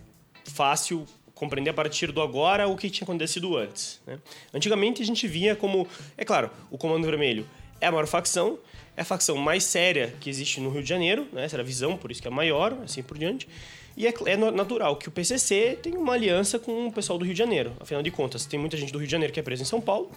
fácil 0.43 1.05
compreender 1.37 1.69
a 1.69 1.73
partir 1.73 2.11
do 2.11 2.21
agora 2.21 2.67
o 2.67 2.75
que 2.75 2.89
tinha 2.89 3.05
acontecido 3.05 3.55
antes. 3.55 4.01
né? 4.05 4.19
Antigamente, 4.53 5.01
a 5.01 5.05
gente 5.05 5.27
via 5.27 5.55
como... 5.55 5.87
É 6.17 6.25
claro, 6.25 6.49
o 6.71 6.77
Comando 6.77 7.05
Vermelho 7.05 7.47
é 7.79 7.87
a 7.87 7.91
maior 7.91 8.07
facção, 8.07 8.57
é 8.95 9.01
a 9.01 9.05
facção 9.05 9.37
mais 9.37 9.63
séria 9.63 10.13
que 10.19 10.29
existe 10.29 10.59
no 10.59 10.69
Rio 10.69 10.81
de 10.81 10.89
Janeiro, 10.89 11.27
né? 11.31 11.45
essa 11.45 11.55
era 11.55 11.63
a 11.63 11.65
visão, 11.65 11.95
por 11.95 12.11
isso 12.11 12.21
que 12.21 12.27
é 12.27 12.31
a 12.31 12.33
maior, 12.33 12.75
assim 12.83 13.03
por 13.03 13.17
diante. 13.17 13.47
E 13.95 14.05
é, 14.05 14.13
é 14.25 14.37
natural 14.37 14.95
que 14.95 15.07
o 15.07 15.11
PCC 15.11 15.77
tem 15.81 15.95
uma 15.95 16.13
aliança 16.13 16.59
com 16.59 16.87
o 16.87 16.91
pessoal 16.91 17.17
do 17.17 17.25
Rio 17.25 17.33
de 17.33 17.39
Janeiro. 17.39 17.73
Afinal 17.79 18.03
de 18.03 18.11
contas, 18.11 18.45
tem 18.45 18.59
muita 18.59 18.77
gente 18.77 18.91
do 18.91 18.99
Rio 18.99 19.07
de 19.07 19.11
Janeiro 19.11 19.33
que 19.33 19.39
é 19.39 19.43
presa 19.43 19.63
em 19.63 19.65
São 19.65 19.81
Paulo 19.81 20.11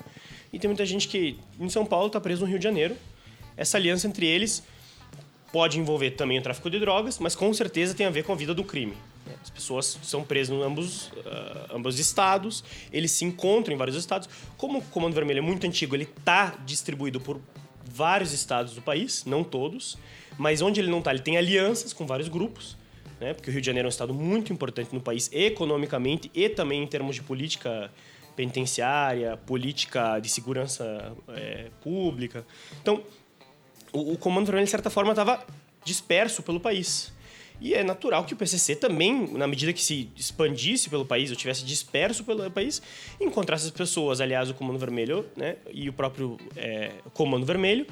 e 0.52 0.58
tem 0.58 0.68
muita 0.68 0.84
gente 0.84 1.08
que 1.08 1.38
em 1.58 1.68
São 1.68 1.86
Paulo 1.86 2.08
está 2.08 2.20
preso 2.20 2.42
no 2.42 2.46
Rio 2.46 2.58
de 2.58 2.64
Janeiro. 2.64 2.96
Essa 3.56 3.78
aliança 3.78 4.06
entre 4.06 4.26
eles 4.26 4.62
pode 5.50 5.78
envolver 5.78 6.10
também 6.10 6.38
o 6.38 6.42
tráfico 6.42 6.70
de 6.70 6.78
drogas, 6.78 7.18
mas 7.18 7.34
com 7.34 7.52
certeza 7.52 7.94
tem 7.94 8.06
a 8.06 8.10
ver 8.10 8.22
com 8.22 8.32
a 8.32 8.36
vida 8.36 8.54
do 8.54 8.64
crime. 8.64 8.94
As 9.42 9.50
pessoas 9.50 9.98
são 10.02 10.22
presas 10.22 10.56
em 10.56 10.62
ambos, 10.62 11.10
ah, 11.26 11.74
ambos 11.74 11.98
estados, 11.98 12.62
eles 12.92 13.10
se 13.12 13.24
encontram 13.24 13.74
em 13.74 13.78
vários 13.78 13.96
estados. 13.96 14.28
Como 14.56 14.78
o 14.78 14.82
Comando 14.82 15.14
Vermelho 15.14 15.38
é 15.38 15.42
muito 15.42 15.66
antigo, 15.66 15.94
ele 15.94 16.04
está 16.04 16.56
distribuído 16.64 17.20
por 17.20 17.40
vários 17.84 18.32
estados 18.32 18.74
do 18.74 18.82
país, 18.82 19.24
não 19.24 19.42
todos, 19.42 19.98
mas 20.38 20.62
onde 20.62 20.80
ele 20.80 20.90
não 20.90 20.98
está, 20.98 21.10
ele 21.10 21.22
tem 21.22 21.36
alianças 21.36 21.92
com 21.92 22.06
vários 22.06 22.28
grupos, 22.28 22.76
né? 23.20 23.34
porque 23.34 23.50
o 23.50 23.52
Rio 23.52 23.60
de 23.60 23.66
Janeiro 23.66 23.86
é 23.86 23.88
um 23.88 23.90
estado 23.90 24.14
muito 24.14 24.52
importante 24.52 24.94
no 24.94 25.00
país 25.00 25.28
economicamente 25.32 26.30
e 26.34 26.48
também 26.48 26.82
em 26.82 26.86
termos 26.86 27.16
de 27.16 27.22
política 27.22 27.90
penitenciária, 28.36 29.36
política 29.36 30.18
de 30.18 30.28
segurança 30.28 31.12
eh, 31.28 31.68
pública. 31.82 32.46
Então, 32.80 33.02
o, 33.92 34.12
o 34.12 34.16
Comando 34.16 34.46
Vermelho, 34.46 34.64
de 34.64 34.70
certa 34.70 34.88
forma, 34.88 35.10
estava 35.10 35.44
disperso 35.84 36.42
pelo 36.42 36.60
país. 36.60 37.12
E 37.60 37.74
é 37.74 37.84
natural 37.84 38.24
que 38.24 38.32
o 38.32 38.36
PCC 38.36 38.74
também, 38.74 39.28
na 39.32 39.46
medida 39.46 39.72
que 39.72 39.82
se 39.82 40.08
expandisse 40.16 40.88
pelo 40.88 41.04
país, 41.04 41.30
ou 41.30 41.36
tivesse 41.36 41.64
disperso 41.64 42.24
pelo 42.24 42.50
país, 42.50 42.80
encontrasse 43.20 43.66
as 43.66 43.70
pessoas, 43.70 44.20
aliás, 44.20 44.48
o 44.48 44.54
Comando 44.54 44.78
Vermelho 44.78 45.26
né, 45.36 45.56
e 45.70 45.88
o 45.88 45.92
próprio 45.92 46.38
é, 46.56 46.92
Comando 47.12 47.44
Vermelho, 47.44 47.86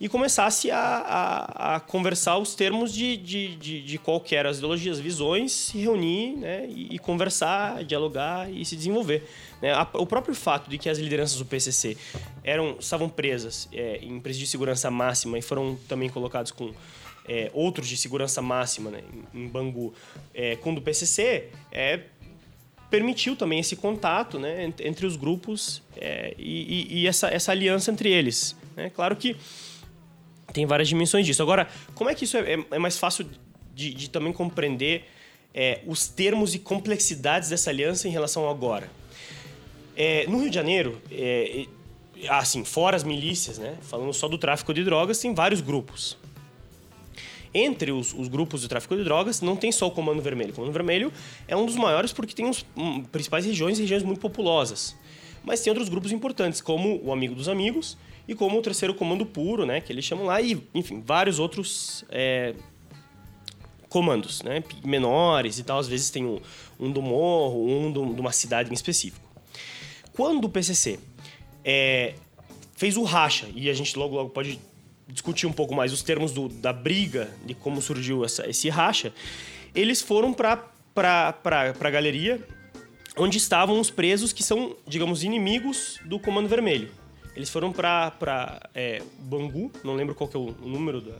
e 0.00 0.08
começasse 0.08 0.70
a, 0.70 0.78
a, 0.78 1.76
a 1.76 1.80
conversar 1.80 2.38
os 2.38 2.54
termos 2.54 2.94
de, 2.94 3.16
de, 3.16 3.56
de, 3.56 3.82
de 3.82 3.98
qual 3.98 4.20
que 4.20 4.36
eram 4.36 4.48
as 4.48 4.58
ideologias, 4.58 5.00
visões, 5.00 5.50
se 5.50 5.78
reunir 5.78 6.36
né, 6.36 6.66
e, 6.68 6.94
e 6.94 6.98
conversar, 7.00 7.82
dialogar 7.82 8.48
e 8.48 8.64
se 8.64 8.76
desenvolver. 8.76 9.28
né? 9.60 9.72
O 9.94 10.06
próprio 10.06 10.36
fato 10.36 10.70
de 10.70 10.78
que 10.78 10.88
as 10.88 10.98
lideranças 10.98 11.36
do 11.36 11.44
PCC 11.44 11.96
eram, 12.44 12.76
estavam 12.78 13.08
presas 13.08 13.68
é, 13.72 13.98
em 14.00 14.20
presídio 14.20 14.46
de 14.46 14.50
segurança 14.52 14.88
máxima 14.88 15.36
e 15.36 15.42
foram 15.42 15.76
também 15.88 16.08
colocados 16.08 16.52
com 16.52 16.72
é, 17.28 17.50
outros 17.52 17.88
de 17.88 17.96
segurança 17.96 18.40
máxima 18.42 18.90
né, 18.90 19.02
em, 19.34 19.46
Bangu, 19.48 19.92
é, 20.34 20.56
com 20.56 20.74
do 20.74 20.80
PCC, 20.80 21.48
é, 21.70 22.00
permitiu 22.90 23.36
também 23.36 23.60
esse 23.60 23.76
contato 23.76 24.38
né, 24.38 24.64
ent- 24.64 24.80
entre 24.80 25.04
os 25.06 25.14
grupos 25.16 25.82
é, 25.96 26.34
e, 26.38 27.00
e- 27.02 27.06
essa, 27.06 27.28
essa 27.28 27.52
aliança 27.52 27.90
entre 27.90 28.10
eles. 28.10 28.56
né? 28.76 28.90
Claro 28.90 29.14
que 29.14 29.36
tem 30.52 30.64
várias 30.64 30.88
dimensões 30.88 31.26
disso. 31.26 31.42
Agora, 31.42 31.68
como 31.94 32.08
é 32.08 32.14
que 32.14 32.24
isso 32.24 32.36
é, 32.38 32.54
é- 32.54 32.64
é 32.70 32.78
mais 32.78 32.96
fácil 32.96 33.28
de, 33.74 33.92
de 33.92 34.08
também 34.08 34.32
compreender 34.32 35.04
é, 35.54 35.80
os 35.86 36.08
termos 36.08 36.54
e 36.54 36.58
complexidades 36.58 37.48
dessa 37.50 37.68
aliança 37.70 38.08
em 38.08 38.10
relação 38.10 38.44
ao 38.44 38.50
agora? 38.50 38.90
É, 39.96 40.26
no 40.26 40.38
Rio 40.40 40.48
de 40.48 40.54
Janeiro, 40.54 41.00
é, 41.10 41.66
assim, 42.28 42.64
fora 42.64 42.96
as 42.96 43.04
milícias, 43.04 43.58
né, 43.58 43.76
falando 43.82 44.12
só 44.14 44.28
do 44.28 44.38
tráfico 44.38 44.72
de 44.72 44.82
drogas, 44.84 45.18
tem 45.18 45.34
vários 45.34 45.60
grupos. 45.60 46.16
Entre 47.52 47.90
os, 47.90 48.12
os 48.12 48.28
grupos 48.28 48.60
de 48.60 48.68
tráfico 48.68 48.96
de 48.96 49.04
drogas, 49.04 49.40
não 49.40 49.56
tem 49.56 49.72
só 49.72 49.86
o 49.86 49.90
Comando 49.90 50.20
Vermelho. 50.20 50.50
O 50.50 50.54
Comando 50.54 50.72
Vermelho 50.72 51.12
é 51.46 51.56
um 51.56 51.64
dos 51.64 51.76
maiores 51.76 52.12
porque 52.12 52.34
tem 52.34 52.48
os 52.48 52.64
hum, 52.76 53.02
principais 53.04 53.44
regiões 53.46 53.78
e 53.78 53.82
regiões 53.82 54.02
muito 54.02 54.20
populosas. 54.20 54.94
Mas 55.42 55.60
tem 55.60 55.70
outros 55.70 55.88
grupos 55.88 56.12
importantes, 56.12 56.60
como 56.60 57.00
o 57.02 57.12
Amigo 57.12 57.34
dos 57.34 57.48
Amigos 57.48 57.96
e 58.26 58.34
como 58.34 58.58
o 58.58 58.62
Terceiro 58.62 58.94
Comando 58.94 59.24
Puro, 59.24 59.64
né, 59.64 59.80
que 59.80 59.90
eles 59.92 60.04
chamam 60.04 60.26
lá, 60.26 60.40
e, 60.42 60.62
enfim, 60.74 61.00
vários 61.04 61.38
outros 61.38 62.04
é, 62.10 62.54
comandos, 63.88 64.42
né, 64.42 64.62
menores 64.84 65.58
e 65.58 65.64
tal. 65.64 65.78
Às 65.78 65.88
vezes 65.88 66.10
tem 66.10 66.26
um, 66.26 66.38
um 66.78 66.90
do 66.90 67.00
morro, 67.00 67.66
um 67.66 67.90
do- 67.90 68.14
de 68.14 68.20
uma 68.20 68.32
cidade 68.32 68.70
em 68.70 68.74
específico. 68.74 69.26
Quando 70.12 70.44
o 70.44 70.48
PCC 70.48 70.98
é, 71.64 72.14
fez 72.76 72.96
o 72.96 73.02
racha, 73.02 73.46
e 73.54 73.70
a 73.70 73.72
gente 73.72 73.98
logo 73.98 74.14
logo 74.16 74.30
pode 74.30 74.58
discutir 75.08 75.46
um 75.46 75.52
pouco 75.52 75.74
mais 75.74 75.92
os 75.92 76.02
termos 76.02 76.32
do- 76.32 76.48
da 76.48 76.72
briga, 76.72 77.30
de 77.44 77.54
como 77.54 77.80
surgiu 77.82 78.24
essa- 78.24 78.48
esse 78.48 78.68
racha, 78.68 79.12
eles 79.74 80.02
foram 80.02 80.32
para 80.34 80.62
a 80.94 81.90
galeria 81.90 82.40
onde 83.16 83.38
estavam 83.38 83.80
os 83.80 83.90
presos 83.90 84.32
que 84.32 84.42
são, 84.42 84.76
digamos, 84.86 85.22
inimigos 85.24 85.98
do 86.04 86.18
Comando 86.20 86.48
Vermelho. 86.48 86.90
Eles 87.34 87.50
foram 87.50 87.72
para 87.72 88.12
é, 88.74 89.02
Bangu, 89.20 89.72
não 89.82 89.94
lembro 89.94 90.14
qual 90.14 90.28
que 90.28 90.36
é 90.36 90.40
o 90.40 90.50
número 90.62 91.00
da- 91.00 91.18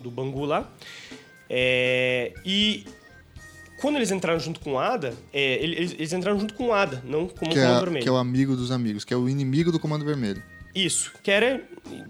do 0.00 0.10
Bangu 0.10 0.44
lá, 0.44 0.68
é, 1.48 2.32
e 2.44 2.84
quando 3.80 3.96
eles 3.96 4.10
entraram 4.10 4.38
junto 4.38 4.60
com 4.60 4.74
o 4.74 4.78
ADA, 4.78 5.14
é, 5.32 5.54
eles, 5.62 5.92
eles, 5.92 6.12
entraram 6.12 6.38
junto 6.38 6.54
com 6.54 6.68
o 6.68 6.72
ADA, 6.72 7.02
não 7.04 7.26
como 7.28 7.50
que 7.52 7.58
o 7.58 7.62
Comando 7.62 7.76
é, 7.76 7.80
Vermelho. 7.80 8.02
Que 8.02 8.08
é 8.08 8.12
o 8.12 8.16
amigo 8.16 8.54
dos 8.56 8.70
amigos, 8.70 9.04
que 9.04 9.12
é 9.12 9.16
o 9.16 9.28
inimigo 9.28 9.72
do 9.72 9.78
Comando 9.80 10.04
Vermelho. 10.04 10.42
Isso, 10.74 11.12
que 11.22 11.30
era 11.30 11.60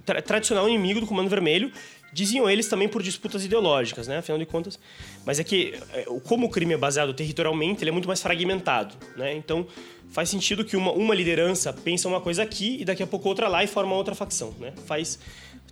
tra 0.05 0.21
tradicional 0.23 0.69
inimigo 0.69 1.01
do 1.01 1.07
Comando 1.07 1.29
Vermelho. 1.29 1.73
Diziam 2.13 2.51
eles 2.51 2.67
também 2.69 2.89
por 2.89 3.03
disputas 3.03 3.45
ideológicas, 3.45 4.09
né? 4.09 4.19
Afinal 4.19 4.39
de 4.39 4.45
contas. 4.45 4.79
Mas 5.25 5.39
é 5.39 5.45
que, 5.45 5.75
é, 5.93 6.05
como 6.25 6.47
o 6.47 6.51
crime 6.51 6.75
é 6.75 6.77
baseado 6.77 7.15
territorialmente, 7.15 7.83
ele 7.83 7.91
é 7.91 7.93
muito 7.93 8.09
mais 8.09 8.21
fragmentado, 8.21 8.97
né? 9.17 9.35
Então, 9.35 9.67
faz 10.11 10.29
sentido 10.29 10.65
que 10.65 10.77
uma, 10.77 10.91
uma 10.93 11.15
liderança 11.15 11.73
pensa 11.73 12.09
uma 12.09 12.21
coisa 12.21 12.43
aqui 12.43 12.79
e 12.81 12.85
daqui 12.85 13.03
a 13.03 13.07
pouco 13.07 13.29
outra 13.29 13.47
lá 13.47 13.63
e 13.63 13.67
forma 13.67 13.95
outra 13.95 14.15
facção, 14.15 14.55
né? 14.59 14.73
Faz... 14.87 15.19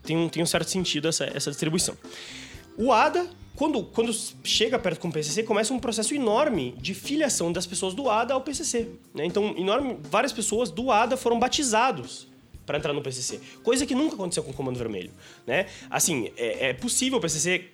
Tem 0.04 0.16
um, 0.16 0.28
tem 0.28 0.42
um 0.42 0.46
certo 0.46 0.70
sentido 0.70 1.08
essa, 1.08 1.24
essa 1.34 1.50
distribuição. 1.50 1.96
O 2.76 2.92
ADA, 2.92 3.28
quando, 3.56 3.82
quando 3.82 4.12
chega 4.44 4.78
perto 4.78 5.00
com 5.00 5.08
o 5.08 5.12
PCC, 5.12 5.42
começa 5.42 5.74
um 5.74 5.80
processo 5.80 6.14
enorme 6.14 6.76
de 6.78 6.94
filiação 6.94 7.50
das 7.50 7.66
pessoas 7.66 7.94
do 7.94 8.08
ADA 8.08 8.32
ao 8.32 8.40
PCC. 8.40 8.88
Né? 9.12 9.24
Então, 9.26 9.56
enorme, 9.58 9.98
várias 10.04 10.32
pessoas 10.32 10.70
do 10.70 10.92
ADA 10.92 11.16
foram 11.16 11.40
batizados 11.40 12.28
para 12.68 12.76
entrar 12.76 12.92
no 12.92 13.00
PCC. 13.00 13.40
Coisa 13.62 13.86
que 13.86 13.94
nunca 13.94 14.14
aconteceu 14.14 14.42
com 14.42 14.50
o 14.50 14.54
Comando 14.54 14.78
Vermelho. 14.78 15.10
Né? 15.46 15.66
Assim, 15.88 16.30
é, 16.36 16.68
é 16.68 16.72
possível 16.74 17.16
o 17.16 17.20
PCC 17.20 17.64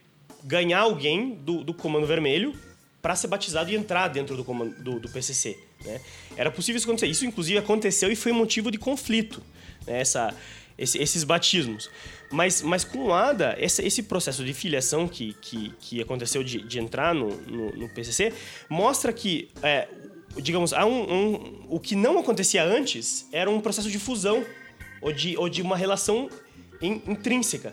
ganhar 0.44 0.82
alguém 0.82 1.34
do, 1.34 1.64
do 1.64 1.74
Comando 1.74 2.06
Vermelho 2.06 2.54
para 3.02 3.16
ser 3.16 3.26
batizado 3.26 3.72
e 3.72 3.74
entrar 3.74 4.06
dentro 4.06 4.36
do, 4.36 4.44
comando, 4.44 4.72
do, 4.80 5.00
do 5.00 5.08
PCC. 5.08 5.58
Né? 5.84 6.00
Era 6.36 6.48
possível 6.48 6.78
isso 6.78 6.86
acontecer. 6.86 7.10
Isso, 7.10 7.26
inclusive, 7.26 7.58
aconteceu 7.58 8.10
e 8.12 8.14
foi 8.14 8.30
motivo 8.30 8.70
de 8.70 8.78
conflito. 8.78 9.42
Né? 9.84 10.00
Essa, 10.00 10.32
esse, 10.78 10.96
esses 10.98 11.24
batismos. 11.24 11.90
Mas, 12.30 12.62
mas 12.62 12.84
com 12.84 13.06
o 13.06 13.12
ADA, 13.12 13.56
esse, 13.58 13.84
esse 13.84 14.04
processo 14.04 14.44
de 14.44 14.54
filiação 14.54 15.08
que, 15.08 15.34
que, 15.40 15.72
que 15.80 16.00
aconteceu 16.00 16.44
de, 16.44 16.62
de 16.62 16.78
entrar 16.78 17.12
no, 17.14 17.28
no, 17.42 17.76
no, 17.76 17.88
PCC 17.88 18.32
mostra 18.68 19.12
que, 19.12 19.50
é, 19.60 19.88
digamos, 20.40 20.72
há 20.72 20.86
um, 20.86 21.12
um, 21.12 21.66
o 21.68 21.80
que 21.80 21.96
não 21.96 22.18
acontecia 22.18 22.64
antes 22.64 23.28
era 23.32 23.50
um 23.50 23.60
processo 23.60 23.90
de 23.90 23.98
fusão 23.98 24.44
ou 25.04 25.12
de, 25.12 25.36
ou 25.36 25.48
de 25.48 25.62
uma 25.62 25.76
relação 25.76 26.28
in, 26.82 27.00
intrínseca. 27.06 27.72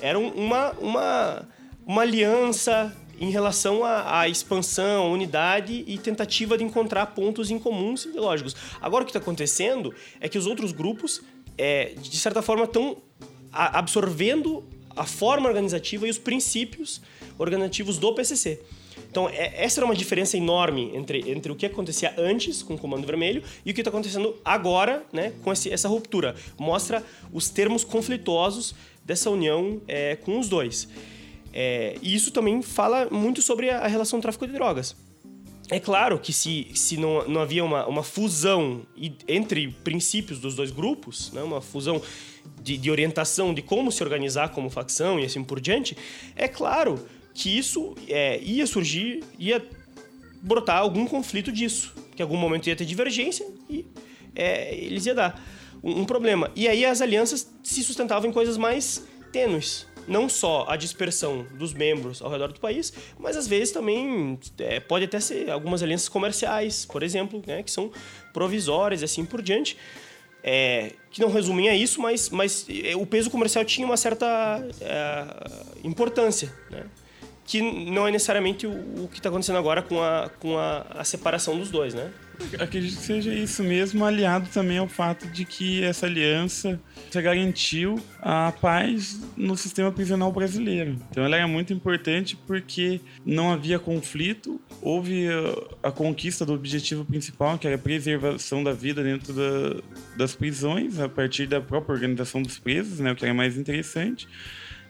Era 0.00 0.18
uma, 0.18 0.70
uma, 0.78 1.48
uma 1.86 2.00
aliança 2.00 2.96
em 3.20 3.30
relação 3.30 3.84
à, 3.84 4.20
à, 4.20 4.28
expansão, 4.28 5.12
unidade 5.12 5.84
e 5.86 5.98
tentativa 5.98 6.56
de 6.56 6.64
encontrar 6.64 7.04
pontos 7.08 7.50
em 7.50 7.58
comuns 7.58 8.06
ideológicos. 8.06 8.56
Agora 8.80 9.02
o 9.02 9.04
que 9.04 9.10
está 9.10 9.18
acontecendo 9.18 9.94
é 10.18 10.26
que 10.26 10.38
os 10.38 10.46
outros 10.46 10.72
grupos 10.72 11.22
é, 11.60 11.92
de 12.00 12.16
certa 12.16 12.40
forma, 12.40 12.64
estão 12.64 12.96
absorvendo 13.52 14.64
a 14.96 15.04
forma 15.04 15.46
organizativa 15.46 16.06
e 16.06 16.10
os 16.10 16.18
princípios 16.18 17.02
organizativos 17.38 17.98
do 17.98 18.14
PCC. 18.14 18.62
Então, 19.10 19.28
é, 19.28 19.64
essa 19.64 19.80
era 19.80 19.84
uma 19.84 19.94
diferença 19.94 20.36
enorme 20.36 20.90
entre, 20.94 21.30
entre 21.30 21.52
o 21.52 21.54
que 21.54 21.66
acontecia 21.66 22.14
antes 22.18 22.62
com 22.62 22.74
o 22.74 22.78
Comando 22.78 23.06
Vermelho 23.06 23.42
e 23.64 23.70
o 23.70 23.74
que 23.74 23.80
está 23.80 23.90
acontecendo 23.90 24.36
agora 24.44 25.04
né, 25.12 25.32
com 25.42 25.52
esse, 25.52 25.70
essa 25.70 25.88
ruptura. 25.88 26.34
Mostra 26.58 27.04
os 27.32 27.48
termos 27.48 27.84
conflituosos 27.84 28.74
dessa 29.04 29.30
união 29.30 29.80
é, 29.88 30.16
com 30.16 30.38
os 30.38 30.48
dois. 30.48 30.88
É, 31.52 31.96
e 32.00 32.14
isso 32.14 32.30
também 32.30 32.62
fala 32.62 33.08
muito 33.10 33.42
sobre 33.42 33.70
a, 33.70 33.86
relação 33.86 34.18
do 34.18 34.22
tráfico 34.22 34.46
de 34.46 34.52
drogas. 34.52 34.96
É 35.68 35.78
claro 35.78 36.18
que 36.18 36.32
se, 36.32 36.68
se 36.74 36.96
não, 36.96 37.28
não 37.28 37.40
havia 37.40 37.64
uma, 37.64 37.86
uma 37.86 38.02
fusão 38.02 38.82
entre 39.28 39.68
princípios 39.68 40.40
dos 40.40 40.54
dois 40.56 40.72
grupos, 40.72 41.30
né, 41.32 41.42
uma 41.42 41.60
fusão 41.60 42.02
de, 42.60 42.76
de 42.76 42.90
orientação 42.90 43.54
de 43.54 43.62
como 43.62 43.92
se 43.92 44.02
organizar 44.02 44.48
como 44.50 44.68
facção 44.68 45.18
e 45.18 45.24
assim 45.24 45.44
por 45.44 45.60
diante, 45.60 45.96
é 46.34 46.48
claro 46.48 46.98
que 47.40 47.48
isso 47.56 47.94
é, 48.06 48.38
ia 48.42 48.66
surgir, 48.66 49.24
ia 49.38 49.64
brotar 50.42 50.76
algum 50.76 51.06
conflito 51.06 51.50
disso. 51.50 51.94
Que 52.14 52.20
em 52.20 52.24
algum 52.24 52.36
momento 52.36 52.66
ia 52.66 52.76
ter 52.76 52.84
divergência 52.84 53.46
e 53.68 53.86
é, 54.34 54.74
eles 54.74 55.06
iam 55.06 55.14
dar 55.14 55.42
um, 55.82 56.00
um 56.00 56.04
problema. 56.04 56.50
E 56.54 56.68
aí 56.68 56.84
as 56.84 57.00
alianças 57.00 57.50
se 57.62 57.82
sustentavam 57.82 58.28
em 58.28 58.32
coisas 58.32 58.58
mais 58.58 59.06
tênues 59.32 59.88
não 60.06 60.28
só 60.28 60.66
a 60.68 60.76
dispersão 60.76 61.46
dos 61.54 61.72
membros 61.72 62.20
ao 62.20 62.30
redor 62.30 62.52
do 62.52 62.58
país, 62.58 62.92
mas 63.16 63.36
às 63.36 63.46
vezes 63.46 63.72
também 63.72 64.38
é, 64.58 64.80
pode 64.80 65.04
até 65.04 65.20
ser 65.20 65.48
algumas 65.50 65.82
alianças 65.82 66.08
comerciais, 66.08 66.84
por 66.84 67.02
exemplo, 67.02 67.42
né, 67.46 67.62
que 67.62 67.70
são 67.70 67.92
provisórias 68.32 69.02
e 69.02 69.04
assim 69.04 69.24
por 69.24 69.40
diante. 69.40 69.76
É, 70.42 70.92
que 71.10 71.20
não 71.20 71.30
resumem 71.30 71.68
a 71.68 71.76
isso, 71.76 72.00
mas, 72.00 72.30
mas 72.30 72.66
é, 72.82 72.96
o 72.96 73.04
peso 73.04 73.30
comercial 73.30 73.62
tinha 73.64 73.86
uma 73.86 73.96
certa 73.96 74.26
é, 74.80 75.86
importância, 75.86 76.52
né? 76.70 76.86
Que 77.50 77.60
não 77.60 78.06
é 78.06 78.12
necessariamente 78.12 78.64
o, 78.64 78.70
o 78.70 79.08
que 79.08 79.18
está 79.18 79.28
acontecendo 79.28 79.58
agora 79.58 79.82
com, 79.82 80.00
a, 80.00 80.30
com 80.38 80.56
a, 80.56 80.86
a 80.90 81.02
separação 81.02 81.58
dos 81.58 81.68
dois, 81.68 81.92
né? 81.92 82.08
Acredito 82.60 82.96
que 82.96 83.02
seja 83.02 83.34
isso 83.34 83.64
mesmo, 83.64 84.04
aliado 84.04 84.48
também 84.54 84.78
ao 84.78 84.86
fato 84.86 85.26
de 85.26 85.44
que 85.44 85.82
essa 85.82 86.06
aliança 86.06 86.80
garantiu 87.12 88.00
a 88.22 88.52
paz 88.52 89.20
no 89.36 89.56
sistema 89.56 89.90
prisional 89.90 90.30
brasileiro. 90.30 90.96
Então 91.10 91.24
ela 91.24 91.36
era 91.36 91.48
muito 91.48 91.72
importante 91.72 92.38
porque 92.46 93.00
não 93.26 93.52
havia 93.52 93.80
conflito, 93.80 94.60
houve 94.80 95.26
a, 95.82 95.88
a 95.88 95.90
conquista 95.90 96.46
do 96.46 96.54
objetivo 96.54 97.04
principal, 97.04 97.58
que 97.58 97.66
era 97.66 97.74
a 97.74 97.80
preservação 97.80 98.62
da 98.62 98.72
vida 98.72 99.02
dentro 99.02 99.32
da, 99.34 99.82
das 100.16 100.36
prisões, 100.36 101.00
a 101.00 101.08
partir 101.08 101.48
da 101.48 101.60
própria 101.60 101.94
organização 101.94 102.40
dos 102.40 102.60
presos, 102.60 103.00
né, 103.00 103.10
o 103.10 103.16
que 103.16 103.24
era 103.24 103.34
mais 103.34 103.58
interessante, 103.58 104.28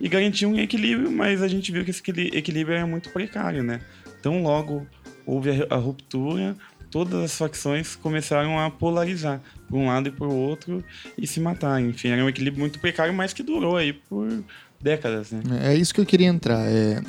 e 0.00 0.08
garantiu 0.08 0.48
um 0.48 0.58
equilíbrio, 0.58 1.10
mas 1.10 1.42
a 1.42 1.48
gente 1.48 1.70
viu 1.70 1.84
que 1.84 1.90
esse 1.90 2.02
equilíbrio 2.32 2.76
era 2.76 2.86
muito 2.86 3.10
precário, 3.10 3.62
né? 3.62 3.80
Então 4.18 4.42
logo 4.42 4.86
houve 5.26 5.50
a, 5.68 5.76
ruptura, 5.76 6.56
todas 6.90 7.22
as 7.22 7.38
facções 7.38 7.94
começaram 7.96 8.58
a 8.58 8.70
polarizar 8.70 9.40
por 9.68 9.76
um 9.76 9.86
lado 9.86 10.08
e 10.08 10.12
por 10.12 10.28
outro 10.28 10.82
e 11.16 11.26
se 11.26 11.38
matar. 11.38 11.80
Enfim, 11.80 12.08
era 12.08 12.24
um 12.24 12.28
equilíbrio 12.28 12.60
muito 12.60 12.80
precário, 12.80 13.12
mas 13.12 13.32
que 13.32 13.42
durou 13.42 13.76
aí 13.76 13.92
por 13.92 14.42
décadas. 14.80 15.30
Né? 15.30 15.42
É 15.62 15.74
isso 15.74 15.94
que 15.94 16.00
eu 16.00 16.06
queria 16.06 16.28
entrar. 16.28 16.66
É, 16.66 17.02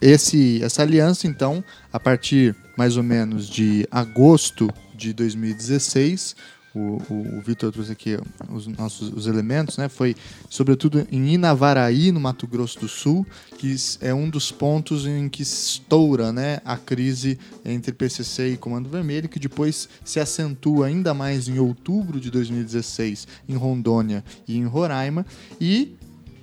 esse, 0.00 0.62
essa 0.62 0.82
aliança, 0.82 1.26
então, 1.26 1.64
a 1.92 1.98
partir 1.98 2.54
mais 2.76 2.96
ou 2.96 3.02
menos 3.02 3.48
de 3.48 3.86
agosto 3.90 4.70
de 4.94 5.12
2016, 5.12 6.36
o, 6.76 7.02
o, 7.08 7.38
o 7.38 7.40
Vitor 7.40 7.72
trouxe 7.72 7.90
aqui 7.90 8.18
os 8.50 8.66
nossos 8.66 9.10
os 9.10 9.26
elementos, 9.26 9.78
né? 9.78 9.88
Foi 9.88 10.14
sobretudo 10.50 11.06
em 11.10 11.32
Inavaraí, 11.32 12.12
no 12.12 12.20
Mato 12.20 12.46
Grosso 12.46 12.80
do 12.80 12.88
Sul, 12.88 13.26
que 13.56 13.74
é 14.00 14.12
um 14.12 14.28
dos 14.28 14.52
pontos 14.52 15.06
em 15.06 15.28
que 15.28 15.42
estoura, 15.42 16.32
né, 16.32 16.60
a 16.64 16.76
crise 16.76 17.38
entre 17.64 17.92
PCC 17.92 18.52
e 18.52 18.56
Comando 18.56 18.90
Vermelho, 18.90 19.28
que 19.28 19.38
depois 19.38 19.88
se 20.04 20.20
acentua 20.20 20.86
ainda 20.86 21.14
mais 21.14 21.48
em 21.48 21.58
outubro 21.58 22.20
de 22.20 22.30
2016 22.30 23.26
em 23.48 23.54
Rondônia 23.54 24.22
e 24.46 24.56
em 24.56 24.66
Roraima 24.66 25.24
e 25.60 25.96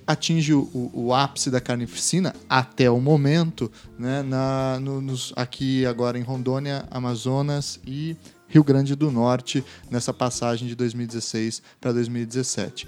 atinge 0.06 0.52
o, 0.52 0.90
o, 0.92 1.14
ápice 1.14 1.50
da 1.50 1.60
carnificina 1.60 2.34
até 2.48 2.90
o 2.90 3.00
momento, 3.00 3.70
né, 3.98 4.22
na, 4.22 4.78
no, 4.80 5.00
nos, 5.00 5.32
aqui 5.34 5.86
agora 5.86 6.18
em 6.18 6.22
Rondônia, 6.22 6.84
Amazonas 6.90 7.80
e 7.86 8.16
Rio 8.48 8.62
Grande 8.62 8.94
do 8.94 9.10
Norte 9.10 9.64
nessa 9.90 10.12
passagem 10.12 10.68
de 10.68 10.74
2016 10.74 11.62
para 11.80 11.92
2017. 11.92 12.86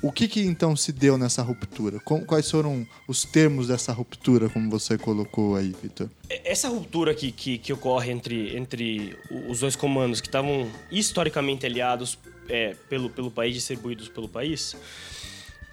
O 0.00 0.12
que, 0.12 0.28
que, 0.28 0.40
então 0.42 0.76
se 0.76 0.92
deu 0.92 1.18
nessa 1.18 1.42
ruptura? 1.42 1.98
Quais 1.98 2.48
foram 2.48 2.86
os 3.08 3.24
termos 3.24 3.66
dessa 3.66 3.92
ruptura, 3.92 4.48
como 4.48 4.70
você 4.70 4.96
colocou 4.96 5.56
aí, 5.56 5.74
Vitor? 5.82 6.08
Essa 6.28 6.68
ruptura 6.68 7.14
que, 7.14 7.32
que, 7.32 7.58
que, 7.58 7.72
ocorre 7.72 8.12
entre, 8.12 8.56
entre 8.56 9.18
os 9.48 9.60
dois 9.60 9.74
comandos 9.74 10.20
que 10.20 10.28
estavam 10.28 10.70
historicamente 10.90 11.66
aliados 11.66 12.16
é, 12.48 12.76
pelo, 12.88 13.10
pelo 13.10 13.30
país, 13.30 13.54
distribuídos 13.54 14.08
pelo 14.08 14.28
país, 14.28 14.76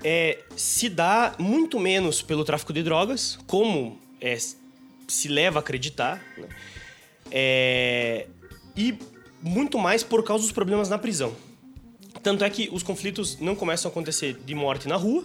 é, 0.04 0.40
se 0.56 0.90
dá 0.90 1.36
muito 1.38 1.80
menos 1.80 2.24
pelo 2.24 2.44
tráfico 2.44 2.74
de 2.74 2.82
drogas, 2.82 3.38
como 3.46 4.00
é, 4.20 4.36
se 5.08 5.28
leva 5.28 5.60
a 5.60 5.62
acreditar, 5.62 6.24
né? 6.38 6.48
É, 7.32 8.28
e 8.76 8.98
muito 9.46 9.78
mais 9.78 10.02
por 10.02 10.24
causa 10.24 10.44
dos 10.44 10.52
problemas 10.52 10.90
na 10.90 10.98
prisão. 10.98 11.36
Tanto 12.24 12.44
é 12.44 12.50
que 12.50 12.68
os 12.72 12.82
conflitos 12.82 13.40
não 13.40 13.56
começam 13.56 13.88
a 13.88 13.92
acontecer 13.92 14.34
de 14.44 14.56
morte 14.56 14.88
na 14.88 14.96
rua, 14.96 15.24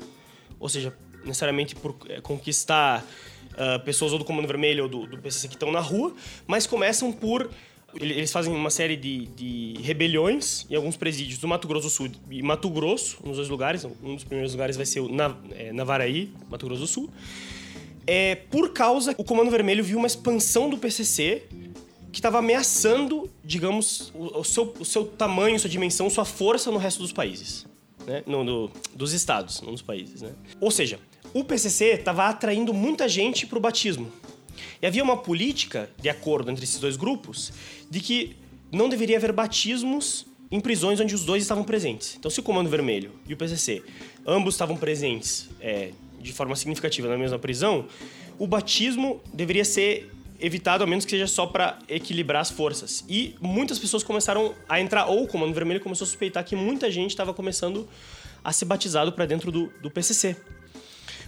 ou 0.58 0.68
seja, 0.68 0.94
necessariamente 1.24 1.74
por 1.74 1.96
é, 2.06 2.20
conquistar 2.20 3.02
uh, 3.52 3.82
pessoas 3.82 4.12
ou 4.12 4.18
do 4.18 4.24
Comando 4.24 4.46
Vermelho 4.46 4.82
ou 4.82 4.88
do, 4.90 5.06
do 5.06 5.18
PCC 5.18 5.48
que 5.48 5.54
estão 5.54 5.72
na 5.72 5.80
rua, 5.80 6.14
mas 6.46 6.66
começam 6.66 7.10
por 7.10 7.50
eles 7.94 8.30
fazem 8.30 8.54
uma 8.54 8.70
série 8.70 8.96
de, 8.96 9.26
de, 9.26 9.74
rebeliões 9.82 10.64
em 10.70 10.76
alguns 10.76 10.96
presídios 10.96 11.40
do 11.40 11.48
Mato 11.48 11.66
Grosso 11.66 11.88
do 11.88 11.90
Sul 11.90 12.10
e 12.30 12.40
Mato 12.40 12.70
Grosso, 12.70 13.18
nos 13.24 13.36
dois 13.36 13.48
lugares. 13.48 13.84
Um 13.84 14.14
dos 14.14 14.22
primeiros 14.22 14.52
lugares 14.52 14.76
vai 14.76 14.86
ser 14.86 15.00
o 15.00 15.08
Na, 15.08 15.36
é, 15.50 15.72
Navaraí, 15.72 16.32
Mato 16.48 16.66
Grosso 16.66 16.82
do 16.82 16.86
Sul. 16.86 17.10
É, 18.06 18.36
por 18.36 18.72
causa, 18.72 19.12
o 19.18 19.24
Comando 19.24 19.50
Vermelho 19.50 19.82
viu 19.82 19.98
uma 19.98 20.06
expansão 20.06 20.70
do 20.70 20.78
PCC 20.78 21.42
que 22.12 22.18
estava 22.18 22.38
ameaçando, 22.38 23.30
digamos, 23.44 24.10
o, 24.14 24.40
o, 24.40 24.44
seu, 24.44 24.74
o 24.78 24.84
seu 24.84 25.04
tamanho, 25.04 25.58
sua 25.58 25.70
dimensão, 25.70 26.10
sua 26.10 26.24
força 26.24 26.70
no 26.70 26.78
resto 26.78 27.00
dos 27.00 27.12
países. 27.12 27.66
Né? 28.06 28.22
No, 28.26 28.42
no, 28.42 28.70
dos 28.94 29.12
estados, 29.12 29.60
não 29.60 29.72
dos 29.72 29.82
países. 29.82 30.22
Né? 30.22 30.32
Ou 30.60 30.70
seja, 30.70 30.98
o 31.32 31.44
PCC 31.44 31.94
estava 31.94 32.26
atraindo 32.26 32.74
muita 32.74 33.08
gente 33.08 33.46
para 33.46 33.58
o 33.58 33.60
batismo. 33.60 34.10
E 34.82 34.86
havia 34.86 35.02
uma 35.02 35.16
política 35.16 35.90
de 36.00 36.08
acordo 36.08 36.50
entre 36.50 36.64
esses 36.64 36.80
dois 36.80 36.96
grupos 36.96 37.52
de 37.88 38.00
que 38.00 38.36
não 38.72 38.88
deveria 38.88 39.16
haver 39.16 39.32
batismos 39.32 40.26
em 40.50 40.60
prisões 40.60 40.98
onde 41.00 41.14
os 41.14 41.24
dois 41.24 41.42
estavam 41.42 41.62
presentes. 41.62 42.16
Então, 42.18 42.30
se 42.30 42.40
o 42.40 42.42
Comando 42.42 42.68
Vermelho 42.68 43.12
e 43.28 43.34
o 43.34 43.36
PCC 43.36 43.82
ambos 44.26 44.54
estavam 44.54 44.76
presentes 44.76 45.48
é, 45.60 45.92
de 46.20 46.32
forma 46.32 46.56
significativa 46.56 47.08
na 47.08 47.16
mesma 47.16 47.38
prisão, 47.38 47.86
o 48.38 48.46
batismo 48.46 49.20
deveria 49.32 49.64
ser 49.64 50.10
evitado, 50.40 50.84
a 50.84 50.86
menos 50.86 51.04
que 51.04 51.10
seja 51.10 51.26
só 51.26 51.46
para 51.46 51.78
equilibrar 51.88 52.40
as 52.40 52.50
forças. 52.50 53.04
E 53.08 53.34
muitas 53.40 53.78
pessoas 53.78 54.02
começaram 54.02 54.54
a 54.68 54.80
entrar, 54.80 55.06
ou 55.06 55.24
o 55.24 55.26
Comando 55.26 55.52
Vermelho 55.54 55.80
começou 55.80 56.04
a 56.04 56.08
suspeitar 56.08 56.44
que 56.44 56.56
muita 56.56 56.90
gente 56.90 57.10
estava 57.10 57.34
começando 57.34 57.88
a 58.42 58.52
ser 58.52 58.64
batizado 58.64 59.12
para 59.12 59.26
dentro 59.26 59.52
do, 59.52 59.72
do 59.82 59.90
PCC. 59.90 60.36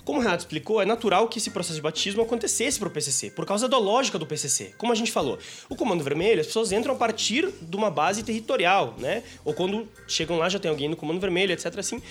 Como 0.04 0.18
o 0.18 0.22
Renato 0.22 0.42
explicou, 0.42 0.82
é 0.82 0.84
natural 0.84 1.28
que 1.28 1.38
esse 1.38 1.50
processo 1.50 1.76
de 1.76 1.82
batismo 1.82 2.22
acontecesse 2.22 2.78
para 2.78 2.88
o 2.88 2.90
PCC, 2.90 3.30
por 3.30 3.46
causa 3.46 3.68
da 3.68 3.78
lógica 3.78 4.18
do 4.18 4.26
PCC. 4.26 4.74
Como 4.76 4.92
a 4.92 4.96
gente 4.96 5.12
falou, 5.12 5.38
o 5.68 5.76
Comando 5.76 6.02
Vermelho, 6.02 6.40
as 6.40 6.46
pessoas 6.48 6.72
entram 6.72 6.94
a 6.94 6.98
partir 6.98 7.48
de 7.62 7.76
uma 7.76 7.90
base 7.90 8.24
territorial, 8.24 8.96
né? 8.98 9.22
Ou 9.44 9.54
quando 9.54 9.88
chegam 10.08 10.38
lá 10.38 10.48
já 10.48 10.58
tem 10.58 10.68
alguém 10.68 10.88
no 10.88 10.96
Comando 10.96 11.20
Vermelho, 11.20 11.52
etc. 11.52 11.78
Assim, 11.78 12.02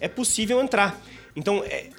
é 0.00 0.08
possível 0.08 0.60
entrar. 0.60 1.00
Então, 1.36 1.62
é, 1.64 1.90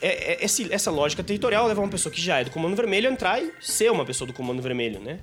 é, 0.00 0.32
é, 0.32 0.44
esse, 0.44 0.72
essa 0.72 0.90
lógica 0.90 1.22
territorial 1.22 1.66
leva 1.66 1.80
uma 1.80 1.88
pessoa 1.88 2.12
que 2.12 2.20
já 2.20 2.40
é 2.40 2.44
do 2.44 2.50
Comando 2.50 2.76
Vermelho 2.76 3.08
a 3.08 3.12
entrar 3.12 3.42
e 3.42 3.52
ser 3.60 3.90
uma 3.90 4.04
pessoa 4.04 4.26
do 4.26 4.32
Comando 4.32 4.62
Vermelho, 4.62 5.00
né? 5.00 5.20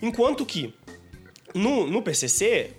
Enquanto 0.00 0.44
que 0.44 0.74
no, 1.54 1.86
no 1.86 2.02
PCC, 2.02 2.70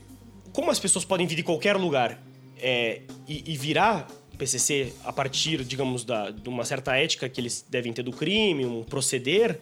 como 0.52 0.72
as 0.72 0.80
pessoas 0.80 1.06
podem 1.06 1.26
vir 1.28 1.36
de 1.36 1.44
qualquer 1.44 1.76
lugar 1.78 2.22
é, 2.58 3.02
e, 3.28 3.54
e, 3.54 3.58
virar 3.58 4.08
PCC 4.38 4.94
a 5.06 5.14
partir, 5.14 5.64
digamos, 5.64 6.04
da, 6.04 6.32
de 6.32 6.50
uma 6.50 6.66
certa 6.66 6.96
ética 6.96 7.30
que 7.30 7.40
eles 7.40 7.66
devem 7.70 7.94
ter 7.94 8.04
do 8.04 8.12
crime, 8.12 8.66
um 8.66 8.84
proceder, 8.84 9.60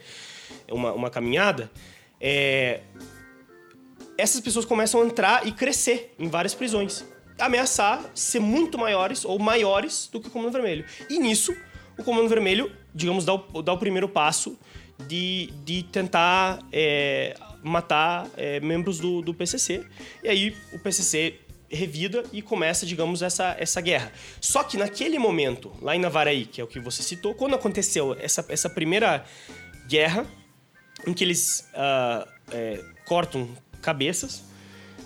uma, 0.69 0.93
uma 0.93 1.09
caminhada, 1.09 1.69
é, 2.19 2.81
essas 4.17 4.39
pessoas 4.39 4.65
começam 4.65 5.01
a 5.01 5.05
entrar 5.05 5.47
e 5.47 5.51
crescer 5.51 6.13
em 6.17 6.27
várias 6.27 6.53
prisões. 6.53 7.03
Ameaçar 7.41 8.01
ser 8.13 8.39
muito 8.39 8.77
maiores 8.77 9.25
ou 9.25 9.37
maiores 9.39 10.09
do 10.11 10.19
que 10.19 10.27
o 10.27 10.31
Comando 10.31 10.53
Vermelho. 10.53 10.85
E 11.09 11.19
nisso, 11.19 11.55
o 11.97 12.03
Comando 12.03 12.29
Vermelho, 12.29 12.71
digamos, 12.93 13.25
dá 13.25 13.33
o, 13.33 13.61
dá 13.61 13.73
o 13.73 13.77
primeiro 13.77 14.07
passo 14.07 14.57
de, 15.07 15.47
de 15.63 15.83
tentar 15.83 16.59
é, 16.71 17.35
matar 17.63 18.27
é, 18.37 18.59
membros 18.59 18.99
do, 18.99 19.21
do 19.21 19.33
PCC. 19.33 19.85
E 20.23 20.29
aí 20.29 20.55
o 20.71 20.79
PCC 20.79 21.39
revida 21.69 22.23
e 22.33 22.41
começa, 22.41 22.85
digamos, 22.85 23.21
essa, 23.21 23.55
essa 23.57 23.79
guerra. 23.79 24.11
Só 24.39 24.63
que 24.63 24.77
naquele 24.77 25.17
momento, 25.17 25.71
lá 25.81 25.95
em 25.95 25.99
Navaraí, 25.99 26.45
que 26.45 26.59
é 26.59 26.63
o 26.63 26.67
que 26.67 26.79
você 26.79 27.01
citou, 27.01 27.33
quando 27.33 27.55
aconteceu 27.55 28.15
essa, 28.19 28.45
essa 28.49 28.69
primeira 28.69 29.25
guerra, 29.87 30.25
em 31.07 31.13
que 31.13 31.23
eles 31.23 31.67
uh, 31.73 32.27
é, 32.51 32.83
cortam 33.05 33.49
cabeças, 33.81 34.43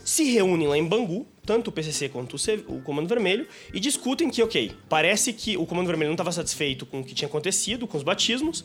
se 0.04 0.24
reúnem 0.32 0.68
lá 0.68 0.78
em 0.78 0.86
Bangu, 0.86 1.28
tanto 1.46 1.70
o 1.70 1.72
PCC 1.72 2.10
quanto 2.10 2.36
o, 2.68 2.82
Comando 2.82 3.08
Vermelho, 3.08 3.48
e 3.74 3.80
discutem 3.80 4.30
que, 4.30 4.42
ok, 4.42 4.72
parece 4.90 5.32
que 5.32 5.58
o 5.58 5.66
Comando 5.66 5.88
Vermelho 5.88 6.10
não 6.10 6.16
estava 6.16 6.32
satisfeito 6.32 6.86
com 6.86 7.02
o 7.02 7.04
que 7.04 7.14
tinha 7.14 7.28
acontecido, 7.28 7.88
com 7.88 7.98
os 7.98 8.04
batismos, 8.04 8.64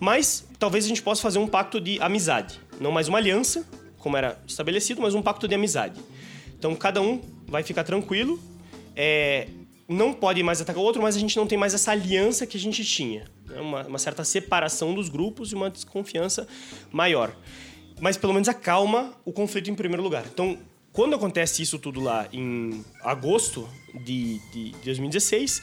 mas 0.00 0.46
talvez 0.58 0.84
a 0.84 0.88
gente 0.88 1.02
possa 1.02 1.22
fazer 1.22 1.38
um 1.38 1.46
pacto 1.46 1.80
de 1.80 2.00
amizade. 2.00 2.60
Não 2.80 2.90
mais 2.90 3.08
uma 3.08 3.18
aliança, 3.18 3.66
como 3.98 4.16
era 4.16 4.38
estabelecido, 4.46 5.00
mas 5.00 5.14
um 5.14 5.22
pacto 5.22 5.46
de 5.46 5.54
amizade. 5.54 6.00
Então 6.58 6.74
cada 6.74 7.00
um 7.00 7.20
vai 7.46 7.62
ficar 7.62 7.84
tranquilo. 7.84 8.40
É, 8.96 9.48
não 9.88 10.12
pode 10.12 10.42
mais 10.42 10.60
atacar 10.60 10.82
o 10.82 10.84
outro, 10.84 11.02
mas 11.02 11.16
a 11.16 11.18
gente 11.18 11.36
não 11.36 11.46
tem 11.46 11.58
mais 11.58 11.74
essa 11.74 11.92
aliança 11.92 12.46
que 12.46 12.56
a 12.56 12.60
gente 12.60 12.84
tinha. 12.84 13.24
Né? 13.46 13.60
Uma, 13.60 13.86
uma, 13.86 13.98
certa 13.98 14.24
separação 14.24 14.94
dos 14.94 15.08
grupos 15.08 15.52
e 15.52 15.54
uma 15.54 15.70
desconfiança 15.70 16.46
maior. 16.90 17.36
Mas 18.00 18.16
pelo 18.16 18.32
menos 18.32 18.48
acalma 18.48 19.14
o 19.24 19.32
conflito 19.32 19.70
em 19.70 19.74
primeiro 19.74 20.02
lugar. 20.02 20.24
Então, 20.32 20.58
quando 20.94 21.14
acontece 21.14 21.60
isso 21.60 21.78
tudo 21.78 22.00
lá 22.00 22.26
em 22.32 22.82
agosto 23.02 23.68
de, 23.92 24.38
de 24.50 24.70
2016, 24.82 25.60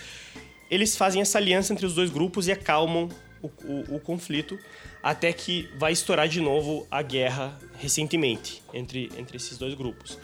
eles 0.70 0.96
fazem 0.96 1.24
essa 1.24 1.40
aliança 1.40 1.74
entre 1.74 1.88
os 1.88 1.96
dois 1.96 2.12
grupos 2.12 2.48
e 2.48 2.52
acalmam 2.52 3.10
o, 3.42 3.48
o, 3.48 3.96
o 3.96 4.00
conflito 4.00 4.60
até 5.02 5.34
que 5.34 5.68
vai 5.80 5.92
estourar 5.92 6.28
de 6.28 6.40
novo 6.40 6.86
a 6.92 7.02
guerra 7.02 7.58
recentemente 7.80 8.62
entre, 8.72 9.10
entre 9.18 9.38
esses 9.38 9.58
dois 9.58 9.74
grupos 9.74 10.20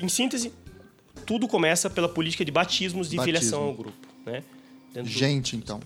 em 0.00 0.08
síntese, 0.08 0.52
tudo 1.26 1.48
começa 1.48 1.90
pela 1.90 2.08
política 2.08 2.44
de 2.44 2.50
batismos 2.50 3.10
de 3.10 3.16
Batismo. 3.16 3.38
filiação 3.38 3.62
ao 3.62 3.74
grupo, 3.74 4.08
né? 4.24 4.42
Dentro 4.92 5.10
Gente, 5.10 5.56
então. 5.56 5.80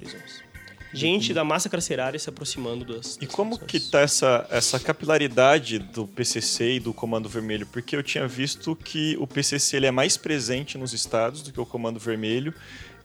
Gente 0.92 1.34
da 1.34 1.44
massa 1.44 1.68
carcerária 1.68 2.18
se 2.18 2.28
aproximando 2.28 2.84
das. 2.84 3.18
E 3.20 3.26
como 3.26 3.58
que 3.58 3.78
tá 3.78 4.00
essa, 4.00 4.46
essa 4.50 4.80
capilaridade 4.80 5.78
do 5.78 6.06
PCC 6.06 6.74
e 6.74 6.80
do 6.80 6.94
Comando 6.94 7.28
Vermelho? 7.28 7.66
Porque 7.66 7.96
eu 7.96 8.02
tinha 8.02 8.26
visto 8.26 8.74
que 8.76 9.16
o 9.18 9.26
PCC 9.26 9.76
ele 9.76 9.86
é 9.86 9.90
mais 9.90 10.16
presente 10.16 10.78
nos 10.78 10.92
estados 10.92 11.42
do 11.42 11.52
que 11.52 11.60
o 11.60 11.66
Comando 11.66 11.98
Vermelho 11.98 12.54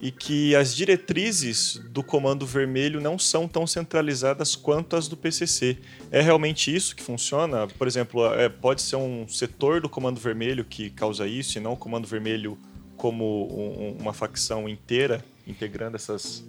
e 0.01 0.11
que 0.11 0.55
as 0.55 0.75
diretrizes 0.75 1.79
do 1.89 2.01
Comando 2.01 2.43
Vermelho 2.45 2.99
não 2.99 3.19
são 3.19 3.47
tão 3.47 3.67
centralizadas 3.67 4.55
quanto 4.55 4.95
as 4.95 5.07
do 5.07 5.15
PCC. 5.15 5.77
É 6.09 6.21
realmente 6.21 6.75
isso 6.75 6.95
que 6.95 7.03
funciona? 7.03 7.67
Por 7.67 7.87
exemplo, 7.87 8.25
é, 8.33 8.49
pode 8.49 8.81
ser 8.81 8.95
um 8.95 9.27
setor 9.27 9.79
do 9.79 9.87
Comando 9.87 10.19
Vermelho 10.19 10.65
que 10.65 10.89
causa 10.89 11.27
isso 11.27 11.57
e 11.57 11.61
não 11.61 11.73
o 11.73 11.77
Comando 11.77 12.07
Vermelho 12.07 12.57
como 12.97 13.47
um, 13.51 13.97
uma 13.99 14.11
facção 14.11 14.67
inteira 14.67 15.23
integrando 15.45 15.95
essas, 15.95 16.43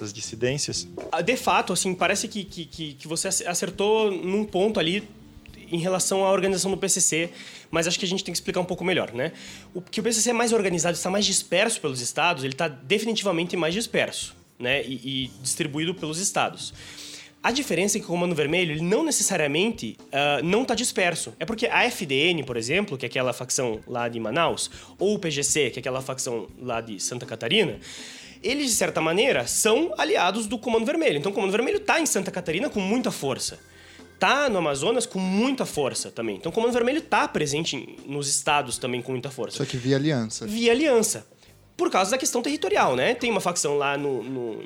essas 0.00 0.12
dissidências? 0.12 0.88
Ah, 1.12 1.20
de 1.20 1.36
fato, 1.36 1.72
assim, 1.72 1.94
parece 1.94 2.26
que, 2.26 2.44
que, 2.44 2.94
que 2.94 3.08
você 3.08 3.28
acertou 3.28 4.10
num 4.10 4.44
ponto 4.44 4.80
ali 4.80 5.06
em 5.70 5.78
relação 5.78 6.24
à 6.24 6.32
organização 6.32 6.70
do 6.70 6.76
PCC, 6.76 7.30
mas 7.70 7.86
acho 7.86 7.98
que 7.98 8.04
a 8.04 8.08
gente 8.08 8.24
tem 8.24 8.32
que 8.32 8.38
explicar 8.38 8.60
um 8.60 8.64
pouco 8.64 8.84
melhor, 8.84 9.12
né? 9.12 9.32
O 9.72 9.80
que 9.80 10.00
o 10.00 10.02
PCC 10.02 10.30
é 10.30 10.32
mais 10.32 10.52
organizado, 10.52 10.96
está 10.96 11.10
mais 11.10 11.24
disperso 11.24 11.80
pelos 11.80 12.00
estados, 12.00 12.42
ele 12.42 12.54
está 12.54 12.66
definitivamente 12.66 13.56
mais 13.56 13.72
disperso, 13.72 14.34
né? 14.58 14.82
E, 14.84 14.94
e, 14.94 15.30
distribuído 15.42 15.94
pelos 15.94 16.18
estados. 16.18 16.74
A 17.42 17.52
diferença 17.52 17.96
é 17.96 18.00
que 18.00 18.04
o 18.04 18.08
Comando 18.08 18.34
Vermelho 18.34 18.72
ele 18.72 18.82
não 18.82 19.02
necessariamente 19.02 19.96
uh, 20.08 20.44
não 20.44 20.60
está 20.60 20.74
disperso. 20.74 21.32
É 21.40 21.46
porque 21.46 21.66
a 21.66 21.84
FDN, 21.84 22.42
por 22.44 22.54
exemplo, 22.54 22.98
que 22.98 23.06
é 23.06 23.08
aquela 23.08 23.32
facção 23.32 23.80
lá 23.86 24.08
de 24.08 24.20
Manaus, 24.20 24.70
ou 24.98 25.14
o 25.14 25.18
PGC, 25.18 25.70
que 25.70 25.78
é 25.78 25.80
aquela 25.80 26.02
facção 26.02 26.48
lá 26.60 26.82
de 26.82 27.00
Santa 27.00 27.24
Catarina, 27.24 27.78
eles, 28.42 28.66
de 28.66 28.74
certa 28.74 29.00
maneira, 29.00 29.46
são 29.46 29.94
aliados 29.98 30.46
do 30.46 30.58
Comando 30.58 30.86
Vermelho. 30.86 31.18
Então, 31.18 31.32
o 31.32 31.34
Comando 31.34 31.52
Vermelho 31.52 31.78
está 31.78 32.00
em 32.00 32.06
Santa 32.06 32.30
Catarina 32.30 32.70
com 32.70 32.80
muita 32.80 33.10
força 33.10 33.58
tá 34.20 34.50
no 34.50 34.58
Amazonas 34.58 35.06
com 35.06 35.18
muita 35.18 35.64
força 35.64 36.10
também. 36.10 36.36
Então 36.36 36.50
o 36.50 36.54
Comando 36.54 36.74
Vermelho 36.74 37.00
tá 37.00 37.26
presente 37.26 37.98
nos 38.06 38.28
estados 38.28 38.76
também 38.76 39.00
com 39.00 39.12
muita 39.12 39.30
força. 39.30 39.56
Só 39.56 39.64
que 39.64 39.78
via 39.78 39.96
aliança. 39.96 40.46
Via 40.46 40.70
aliança. 40.70 41.26
Por 41.74 41.90
causa 41.90 42.10
da 42.10 42.18
questão 42.18 42.42
territorial, 42.42 42.94
né? 42.94 43.14
Tem 43.14 43.30
uma 43.30 43.40
facção 43.40 43.78
lá 43.78 43.96
no, 43.96 44.22
no, 44.22 44.62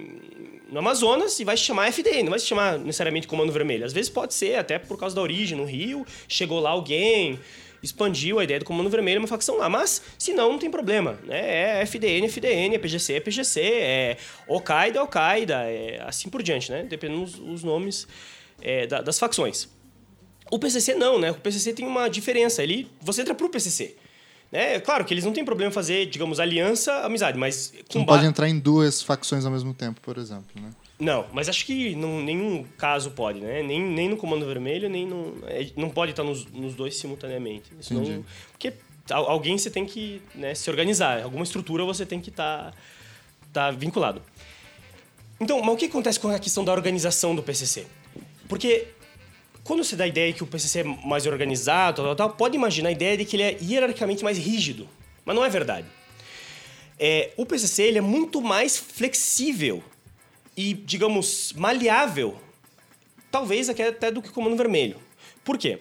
no 0.68 0.78
Amazonas 0.80 1.38
e 1.38 1.44
vai 1.44 1.56
se 1.56 1.62
chamar 1.62 1.86
FDN, 1.86 2.24
não 2.24 2.30
vai 2.30 2.40
se 2.40 2.46
chamar 2.46 2.76
necessariamente 2.76 3.28
Comando 3.28 3.52
Vermelho. 3.52 3.84
Às 3.84 3.92
vezes 3.92 4.10
pode 4.10 4.34
ser, 4.34 4.56
até 4.56 4.76
por 4.76 4.98
causa 4.98 5.14
da 5.14 5.22
origem, 5.22 5.56
no 5.56 5.64
Rio, 5.64 6.04
chegou 6.26 6.58
lá 6.58 6.70
alguém, 6.70 7.38
expandiu 7.84 8.38
a 8.38 8.44
ideia 8.44 8.58
do 8.58 8.64
Comando 8.64 8.88
Vermelho, 8.88 9.20
uma 9.20 9.28
facção 9.28 9.58
lá. 9.58 9.68
Mas, 9.68 10.02
se 10.18 10.32
não, 10.32 10.52
não 10.52 10.58
tem 10.58 10.70
problema. 10.70 11.18
Né? 11.24 11.80
É 11.80 11.82
FDN, 11.82 12.26
FDN, 12.26 12.74
é 12.74 12.78
PGC, 12.78 13.14
é 13.14 13.20
PGC, 13.20 13.60
é 13.60 14.16
Al-Qaeda, 14.48 15.00
Al-Qaeda, 15.00 15.54
é 15.64 16.02
assim 16.06 16.28
por 16.28 16.42
diante, 16.42 16.70
né? 16.70 16.82
Dependendo 16.82 17.24
dos 17.24 17.38
os 17.38 17.62
nomes 17.62 18.06
é, 18.60 18.86
da, 18.86 19.00
das 19.02 19.18
facções. 19.18 19.68
O 20.50 20.58
PCC 20.58 20.94
não, 20.94 21.18
né? 21.18 21.30
O 21.30 21.34
PCC 21.34 21.72
tem 21.72 21.86
uma 21.86 22.08
diferença. 22.08 22.62
Ele, 22.62 22.90
você 23.00 23.22
entra 23.22 23.34
pro 23.34 23.48
PCC. 23.48 23.96
Né? 24.50 24.78
Claro 24.80 25.04
que 25.04 25.12
eles 25.12 25.24
não 25.24 25.32
têm 25.32 25.44
problema 25.44 25.70
em 25.70 25.74
fazer, 25.74 26.06
digamos, 26.06 26.38
aliança, 26.38 26.92
amizade, 27.04 27.36
mas... 27.36 27.72
Você 27.88 27.98
não 27.98 28.06
pode 28.06 28.24
entrar 28.24 28.48
em 28.48 28.58
duas 28.58 29.02
facções 29.02 29.44
ao 29.44 29.50
mesmo 29.50 29.74
tempo, 29.74 30.00
por 30.00 30.16
exemplo, 30.16 30.60
né? 30.60 30.70
Não, 30.98 31.26
mas 31.32 31.48
acho 31.48 31.66
que 31.66 31.94
não, 31.96 32.22
nenhum 32.22 32.64
caso 32.78 33.10
pode, 33.10 33.40
né? 33.40 33.62
Nem, 33.62 33.82
nem 33.82 34.08
no 34.08 34.16
Comando 34.16 34.46
Vermelho, 34.46 34.88
nem 34.88 35.06
no... 35.06 35.36
É, 35.46 35.68
não 35.76 35.90
pode 35.90 36.12
estar 36.12 36.22
nos, 36.22 36.46
nos 36.46 36.74
dois 36.74 36.96
simultaneamente. 36.96 37.70
Senão, 37.80 38.24
porque 38.52 38.72
alguém 39.10 39.58
você 39.58 39.70
tem 39.70 39.84
que 39.84 40.22
né, 40.34 40.54
se 40.54 40.70
organizar. 40.70 41.22
Alguma 41.22 41.42
estrutura 41.42 41.84
você 41.84 42.06
tem 42.06 42.20
que 42.20 42.30
estar 42.30 42.70
tá, 43.52 43.70
tá 43.70 43.70
vinculado. 43.72 44.22
Então, 45.40 45.60
mas 45.60 45.74
o 45.74 45.76
que 45.76 45.86
acontece 45.86 46.18
com 46.20 46.28
a 46.28 46.38
questão 46.38 46.64
da 46.64 46.72
organização 46.72 47.34
do 47.34 47.42
PCC? 47.42 47.86
Porque 48.48 48.86
quando 49.64 49.82
você 49.82 49.96
dá 49.96 50.04
a 50.04 50.06
ideia 50.06 50.32
que 50.32 50.44
o 50.44 50.46
PCC 50.46 50.80
é 50.80 50.84
mais 50.84 51.26
organizado, 51.26 52.02
tal, 52.02 52.14
tal, 52.14 52.30
pode 52.30 52.54
imaginar 52.54 52.90
a 52.90 52.92
ideia 52.92 53.16
de 53.16 53.24
que 53.24 53.34
ele 53.34 53.42
é 53.42 53.58
hierarquicamente 53.60 54.22
mais 54.22 54.38
rígido. 54.38 54.88
Mas 55.24 55.34
não 55.34 55.44
é 55.44 55.48
verdade. 55.48 55.88
É, 56.98 57.32
o 57.36 57.44
PCC 57.44 57.82
ele 57.82 57.98
é 57.98 58.00
muito 58.00 58.40
mais 58.40 58.76
flexível 58.76 59.82
e, 60.56 60.74
digamos, 60.74 61.52
maleável, 61.54 62.40
talvez 63.30 63.68
até 63.68 64.10
do 64.10 64.22
que 64.22 64.28
o 64.28 64.32
Comando 64.32 64.56
Vermelho. 64.56 64.98
Por 65.44 65.58
quê? 65.58 65.80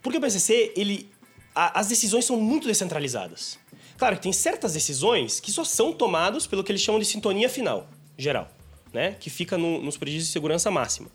Porque 0.00 0.18
o 0.18 0.20
PCC, 0.20 0.72
ele, 0.76 1.08
a, 1.54 1.80
as 1.80 1.88
decisões 1.88 2.24
são 2.24 2.40
muito 2.40 2.66
descentralizadas. 2.66 3.58
Claro 3.98 4.16
que 4.16 4.22
tem 4.22 4.32
certas 4.32 4.72
decisões 4.72 5.38
que 5.38 5.52
só 5.52 5.64
são 5.64 5.92
tomadas 5.92 6.46
pelo 6.46 6.64
que 6.64 6.72
eles 6.72 6.82
chamam 6.82 7.00
de 7.00 7.06
sintonia 7.06 7.48
final, 7.48 7.88
geral, 8.16 8.50
né? 8.92 9.16
que 9.20 9.30
fica 9.30 9.58
no, 9.58 9.80
nos 9.82 9.96
pedidos 9.96 10.26
de 10.26 10.32
segurança 10.32 10.70
máxima. 10.70 11.08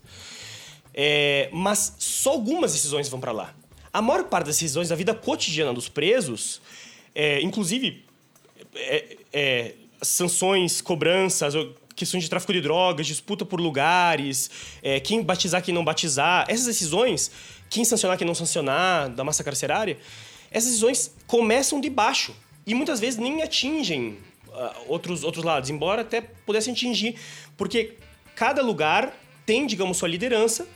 É, 0.94 1.50
mas 1.52 1.96
só 2.00 2.32
algumas 2.32 2.74
decisões 2.74 3.10
vão 3.10 3.20
para 3.20 3.32
lá. 3.32 3.54
A 3.92 4.02
maior 4.02 4.24
parte 4.26 4.48
das 4.48 4.56
decisões 4.56 4.90
da 4.90 4.96
vida 4.96 5.14
cotidiana 5.14 5.74
dos 5.74 5.90
presos, 5.90 6.62
é, 7.14 7.42
inclusive 7.42 8.06
é, 8.76 9.18
é, 9.34 9.74
sanções, 10.02 10.82
cobranças, 10.82 11.54
questões 11.98 12.24
de 12.24 12.30
tráfico 12.30 12.54
de 12.54 12.62
drogas, 12.62 13.08
disputa 13.08 13.44
por 13.44 13.60
lugares, 13.60 14.50
é, 14.84 15.00
quem 15.00 15.22
batizar, 15.22 15.62
quem 15.62 15.74
não 15.74 15.84
batizar, 15.84 16.46
essas 16.48 16.68
decisões, 16.68 17.32
quem 17.70 17.84
sancionar, 17.84 18.18
quem 18.18 18.26
não 18.26 18.36
sancionar, 18.36 19.10
da 19.10 19.24
massa 19.24 19.44
carcerária, 19.44 19.98
essas 20.52 20.70
decisões 20.70 21.14
começam 21.26 21.82
de 21.82 21.90
baixo 21.90 22.34
e 22.66 22.74
muitas 22.74 23.00
vezes 23.00 23.20
nem 23.20 23.42
atingem 23.42 24.20
uh, 24.48 24.84
outros, 24.88 25.24
outros 25.24 25.44
lados, 25.44 25.70
embora 25.70 26.04
até 26.04 26.22
pudessem 26.22 26.72
atingir, 26.72 27.16
porque 27.58 27.96
cada 28.36 28.62
lugar 28.62 29.12
tem, 29.46 29.66
digamos, 29.66 29.98
sua 29.98 30.08
liderança, 30.08 30.68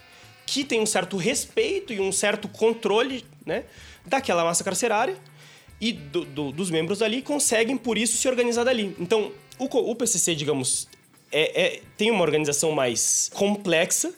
que 0.45 0.63
tem 0.63 0.81
um 0.81 0.85
certo 0.85 1.17
respeito 1.17 1.93
e 1.93 1.99
um 1.99 2.11
certo 2.11 2.47
controle 2.47 3.23
né, 3.45 3.63
daquela 4.05 4.43
massa 4.43 4.63
carcerária 4.63 5.15
e 5.79 5.93
do, 5.93 6.25
do, 6.25 6.51
dos 6.51 6.71
membros 6.71 7.01
ali 7.01 7.21
conseguem, 7.21 7.77
por 7.77 7.97
isso, 7.97 8.17
se 8.17 8.27
organizar 8.27 8.63
dali. 8.63 8.95
Então, 8.99 9.31
o, 9.57 9.65
o 9.65 9.95
PCC, 9.95 10.35
digamos, 10.35 10.87
é, 11.31 11.61
é, 11.61 11.81
tem 11.97 12.11
uma 12.11 12.21
organização 12.21 12.71
mais 12.71 13.29
complexa 13.33 14.13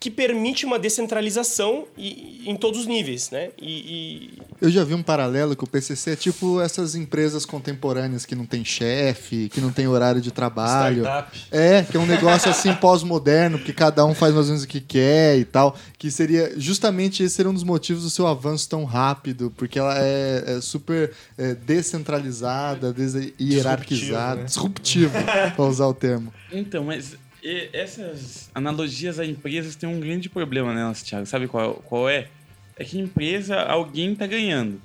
que 0.00 0.10
permite 0.10 0.64
uma 0.64 0.78
descentralização 0.78 1.86
e, 1.96 2.42
em 2.46 2.54
todos 2.54 2.80
os 2.80 2.86
níveis, 2.86 3.30
né? 3.30 3.50
E, 3.60 4.30
e, 4.30 4.42
Eu 4.60 4.70
já 4.70 4.84
vi 4.84 4.94
um 4.94 5.02
paralelo 5.02 5.56
que 5.56 5.64
o 5.64 5.66
PCC 5.66 6.12
é 6.12 6.16
tipo 6.16 6.60
essas 6.60 6.94
empresas 6.94 7.44
contemporâneas 7.44 8.24
que 8.24 8.36
não 8.36 8.46
tem 8.46 8.64
chefe, 8.64 9.48
que 9.48 9.60
não 9.60 9.72
tem 9.72 9.88
horário 9.88 10.20
de 10.20 10.30
trabalho. 10.30 11.02
Startup. 11.02 11.38
É, 11.50 11.82
que 11.82 11.96
é 11.96 12.00
um 12.00 12.06
negócio 12.06 12.48
assim 12.48 12.72
pós-moderno, 12.80 13.58
porque 13.58 13.72
cada 13.72 14.04
um 14.04 14.14
faz 14.14 14.32
mais 14.32 14.46
ou 14.46 14.52
menos 14.52 14.64
o 14.64 14.68
que 14.68 14.80
quer 14.80 15.36
e 15.36 15.44
tal. 15.44 15.76
Que 15.98 16.12
seria 16.12 16.52
justamente 16.56 17.24
esse 17.24 17.34
seria 17.34 17.50
um 17.50 17.54
dos 17.54 17.64
motivos 17.64 18.04
do 18.04 18.10
seu 18.10 18.26
avanço 18.28 18.68
tão 18.68 18.84
rápido, 18.84 19.52
porque 19.56 19.80
ela 19.80 19.98
é, 19.98 20.58
é 20.58 20.60
super 20.60 21.12
é, 21.36 21.54
descentralizada, 21.54 22.92
des 22.92 23.14
hierarquizada, 23.40 24.44
disruptivo, 24.44 25.12
né? 25.14 25.50
para 25.50 25.64
usar 25.64 25.86
o 25.86 25.94
termo. 25.94 26.32
Então, 26.52 26.84
mas 26.84 27.16
e 27.42 27.70
essas 27.72 28.50
analogias 28.54 29.18
a 29.18 29.24
empresas 29.24 29.76
têm 29.76 29.88
um 29.88 30.00
grande 30.00 30.28
problema 30.28 30.74
nelas, 30.74 31.02
Thiago. 31.02 31.26
Sabe 31.26 31.46
qual, 31.46 31.74
qual 31.74 32.08
é? 32.08 32.28
É 32.76 32.84
que 32.84 32.98
empresa, 32.98 33.60
alguém 33.60 34.12
está 34.12 34.26
ganhando. 34.26 34.80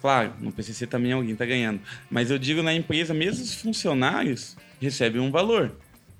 Claro, 0.00 0.34
no 0.40 0.52
PCC 0.52 0.86
também 0.86 1.12
alguém 1.12 1.32
está 1.32 1.46
ganhando. 1.46 1.80
Mas 2.10 2.30
eu 2.30 2.38
digo 2.38 2.62
na 2.62 2.74
empresa, 2.74 3.14
mesmo 3.14 3.42
os 3.42 3.54
funcionários 3.54 4.56
recebem 4.80 5.20
um 5.20 5.30
valor. 5.30 5.72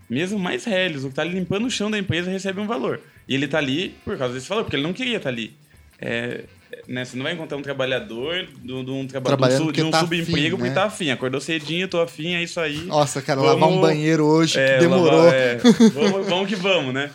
Mesmo 0.09 0.39
mais 0.39 0.64
réis, 0.64 1.05
o 1.05 1.09
que 1.09 1.12
está 1.12 1.24
limpando 1.24 1.66
o 1.66 1.70
chão 1.70 1.91
da 1.91 1.99
empresa 1.99 2.30
recebe 2.30 2.61
um 2.61 2.66
valor. 2.66 3.01
E 3.28 3.35
ele 3.35 3.47
está 3.47 3.59
ali 3.59 3.95
por 4.05 4.16
causa 4.16 4.35
desse 4.35 4.49
valor, 4.49 4.64
porque 4.64 4.76
ele 4.76 4.82
não 4.82 4.93
queria 4.93 5.16
estar 5.16 5.30
tá 5.30 5.35
ali. 5.35 5.57
É, 6.01 6.45
né, 6.87 7.05
você 7.05 7.16
não 7.16 7.24
vai 7.24 7.32
encontrar 7.32 7.57
um 7.57 7.62
trabalhador 7.62 8.47
de 8.62 8.72
um, 8.72 9.07
trabalhador 9.07 9.72
de 9.72 9.82
um 9.82 9.91
tá 9.91 10.01
subemprego 10.01 10.39
afim, 10.39 10.51
porque 10.51 10.68
né? 10.68 10.74
tá 10.74 10.85
afim. 10.85 11.11
Acordou 11.11 11.41
cedinho, 11.41 11.89
tô 11.89 12.01
afim, 12.01 12.35
é 12.35 12.43
isso 12.43 12.61
aí. 12.61 12.85
Nossa, 12.85 13.22
cara, 13.22 13.41
vamos... 13.41 13.61
lavar 13.61 13.76
um 13.76 13.80
banheiro 13.80 14.24
hoje 14.24 14.59
é, 14.59 14.78
demorou. 14.78 15.24
Lavar, 15.24 15.35
é, 15.35 15.57
vamos, 15.95 16.26
vamos 16.26 16.49
que 16.49 16.57
vamos, 16.57 16.93
né? 16.93 17.11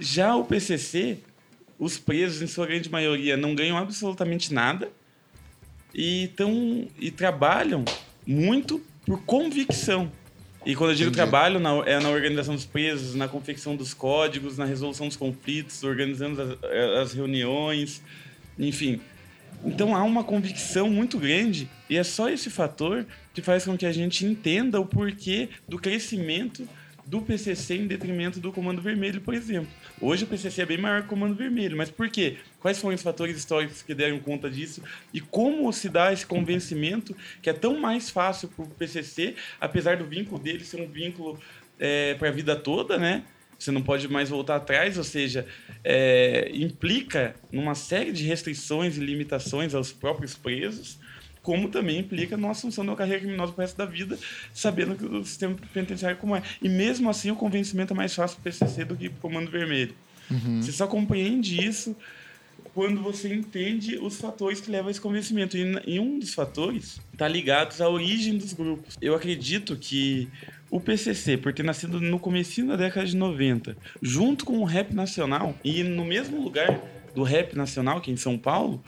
Já 0.00 0.34
o 0.36 0.44
PCC, 0.44 1.18
os 1.78 1.98
presos, 1.98 2.42
em 2.42 2.46
sua 2.46 2.66
grande 2.66 2.90
maioria, 2.90 3.36
não 3.36 3.54
ganham 3.54 3.76
absolutamente 3.76 4.52
nada 4.52 4.88
e, 5.94 6.30
tão, 6.36 6.88
e 6.98 7.10
trabalham 7.10 7.84
muito 8.26 8.80
por 9.06 9.22
convicção. 9.22 10.10
E 10.66 10.74
quando 10.74 10.90
eu 10.90 10.96
digo 10.96 11.10
Entendi. 11.10 11.16
trabalho, 11.16 11.58
na, 11.58 11.70
é 11.86 11.98
na 11.98 12.10
organização 12.10 12.54
dos 12.54 12.66
presos, 12.66 13.14
na 13.14 13.26
confecção 13.26 13.74
dos 13.74 13.94
códigos, 13.94 14.58
na 14.58 14.64
resolução 14.64 15.06
dos 15.06 15.16
conflitos, 15.16 15.82
organizando 15.82 16.42
as, 16.42 17.08
as 17.08 17.12
reuniões, 17.14 18.02
enfim. 18.58 19.00
Então 19.64 19.94
há 19.94 20.02
uma 20.04 20.22
convicção 20.22 20.88
muito 20.90 21.18
grande 21.18 21.68
e 21.90 21.96
é 21.96 22.04
só 22.04 22.28
esse 22.28 22.48
fator 22.48 23.06
que 23.34 23.42
faz 23.42 23.64
com 23.64 23.76
que 23.76 23.86
a 23.86 23.92
gente 23.92 24.24
entenda 24.24 24.80
o 24.80 24.86
porquê 24.86 25.48
do 25.68 25.78
crescimento 25.78 26.68
do 27.08 27.22
PCC 27.22 27.76
em 27.76 27.86
detrimento 27.86 28.38
do 28.38 28.52
Comando 28.52 28.82
Vermelho, 28.82 29.22
por 29.22 29.32
exemplo. 29.32 29.70
Hoje 29.98 30.24
o 30.24 30.26
PCC 30.26 30.60
é 30.60 30.66
bem 30.66 30.76
maior 30.76 31.00
que 31.00 31.06
o 31.06 31.08
Comando 31.08 31.34
Vermelho, 31.34 31.74
mas 31.74 31.90
por 31.90 32.10
quê? 32.10 32.36
Quais 32.60 32.78
foram 32.78 32.94
os 32.94 33.02
fatores 33.02 33.36
históricos 33.36 33.80
que 33.80 33.94
deram 33.94 34.18
conta 34.18 34.50
disso? 34.50 34.82
E 35.12 35.18
como 35.18 35.72
se 35.72 35.88
dá 35.88 36.12
esse 36.12 36.26
convencimento 36.26 37.16
que 37.40 37.48
é 37.48 37.54
tão 37.54 37.80
mais 37.80 38.10
fácil 38.10 38.48
para 38.48 38.64
o 38.64 38.68
PCC, 38.68 39.34
apesar 39.58 39.96
do 39.96 40.04
vínculo 40.04 40.38
dele 40.38 40.64
ser 40.64 40.82
um 40.82 40.86
vínculo 40.86 41.40
é, 41.80 42.12
para 42.14 42.28
a 42.28 42.32
vida 42.32 42.54
toda, 42.54 42.98
né? 42.98 43.24
Você 43.58 43.72
não 43.72 43.82
pode 43.82 44.06
mais 44.08 44.28
voltar 44.28 44.56
atrás, 44.56 44.96
ou 44.96 45.04
seja, 45.04 45.44
é, 45.82 46.50
implica 46.54 47.34
numa 47.50 47.74
série 47.74 48.12
de 48.12 48.24
restrições 48.24 48.96
e 48.96 49.00
limitações 49.00 49.74
aos 49.74 49.90
próprios 49.90 50.34
presos, 50.36 50.98
como 51.42 51.68
também 51.68 51.98
implica 51.98 52.36
na 52.36 52.50
assunção 52.50 52.84
de 52.84 52.90
uma 52.90 52.96
carreira 52.96 53.20
criminosa 53.20 53.52
para 53.52 53.62
o 53.62 53.64
resto 53.64 53.76
da 53.76 53.86
vida, 53.86 54.18
sabendo 54.54 54.94
que 54.94 55.04
o 55.04 55.24
sistema 55.24 55.56
penitenciário 55.72 56.18
como 56.18 56.36
é. 56.36 56.42
E 56.62 56.68
mesmo 56.68 57.10
assim, 57.10 57.30
o 57.30 57.36
convencimento 57.36 57.92
é 57.92 57.96
mais 57.96 58.14
fácil 58.14 58.36
para 58.36 58.50
o 58.50 58.52
PCC 58.52 58.84
do 58.84 58.96
que 58.96 59.08
para 59.08 59.18
o 59.18 59.20
Comando 59.20 59.50
Vermelho. 59.50 59.94
Uhum. 60.30 60.62
Você 60.62 60.72
só 60.72 60.86
compreende 60.86 61.64
isso 61.64 61.96
quando 62.74 63.02
você 63.02 63.32
entende 63.32 63.98
os 63.98 64.20
fatores 64.20 64.60
que 64.60 64.70
levam 64.70 64.88
a 64.88 64.90
esse 64.90 65.00
convencimento. 65.00 65.56
E 65.56 65.98
um 65.98 66.18
dos 66.18 66.34
fatores 66.34 67.00
está 67.12 67.26
ligado 67.26 67.80
à 67.80 67.88
origem 67.88 68.36
dos 68.36 68.52
grupos. 68.52 68.96
Eu 69.00 69.14
acredito 69.14 69.74
que 69.74 70.28
o 70.70 70.80
PCC, 70.80 71.36
por 71.36 71.52
ter 71.52 71.62
nascido 71.62 72.00
no 72.00 72.18
começo 72.18 72.66
da 72.66 72.76
década 72.76 73.06
de 73.06 73.16
90, 73.16 73.76
junto 74.02 74.44
com 74.44 74.58
o 74.58 74.64
rap 74.64 74.94
nacional, 74.94 75.54
e 75.64 75.82
no 75.82 76.04
mesmo 76.04 76.42
lugar 76.42 76.80
do 77.14 77.22
rap 77.22 77.56
nacional, 77.56 78.00
que 78.00 78.10
é 78.10 78.14
em 78.14 78.16
São 78.16 78.36
Paulo, 78.36 78.82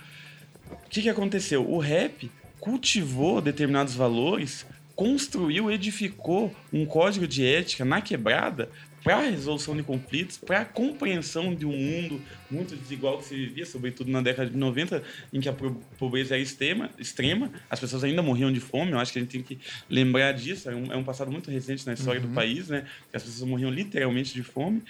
o 0.70 0.88
que, 0.88 1.02
que 1.02 1.08
aconteceu? 1.08 1.68
O 1.68 1.78
rap 1.78 2.30
cultivou 2.58 3.40
determinados 3.40 3.94
valores, 3.94 4.66
construiu, 4.94 5.70
edificou 5.70 6.54
um 6.72 6.84
código 6.84 7.26
de 7.26 7.44
ética 7.44 7.84
na 7.84 8.00
quebrada 8.00 8.68
para 9.02 9.18
a 9.18 9.22
resolução 9.22 9.76
de 9.76 9.82
conflitos, 9.82 10.36
para 10.36 10.60
a 10.60 10.64
compreensão 10.64 11.54
de 11.54 11.64
um 11.64 11.76
mundo 11.76 12.20
muito 12.50 12.76
desigual 12.76 13.18
que 13.18 13.24
se 13.24 13.34
vivia, 13.34 13.64
sobretudo 13.64 14.10
na 14.10 14.20
década 14.20 14.50
de 14.50 14.56
90, 14.56 15.02
em 15.32 15.40
que 15.40 15.48
a 15.48 15.54
pobreza 15.98 16.34
era 16.34 16.42
extrema, 16.42 16.90
extrema 16.98 17.50
as 17.68 17.80
pessoas 17.80 18.04
ainda 18.04 18.22
morriam 18.22 18.52
de 18.52 18.60
fome, 18.60 18.92
eu 18.92 18.98
acho 18.98 19.12
que 19.12 19.18
a 19.18 19.22
gente 19.22 19.30
tem 19.30 19.42
que 19.42 19.58
lembrar 19.88 20.32
disso, 20.32 20.68
é 20.68 20.74
um, 20.74 20.92
é 20.92 20.96
um 20.96 21.04
passado 21.04 21.30
muito 21.30 21.50
recente 21.50 21.86
na 21.86 21.94
história 21.94 22.20
uhum. 22.20 22.28
do 22.28 22.34
país, 22.34 22.68
né, 22.68 22.84
que 23.10 23.16
as 23.16 23.22
pessoas 23.22 23.48
morriam 23.48 23.70
literalmente 23.70 24.34
de 24.34 24.42
fome. 24.42 24.82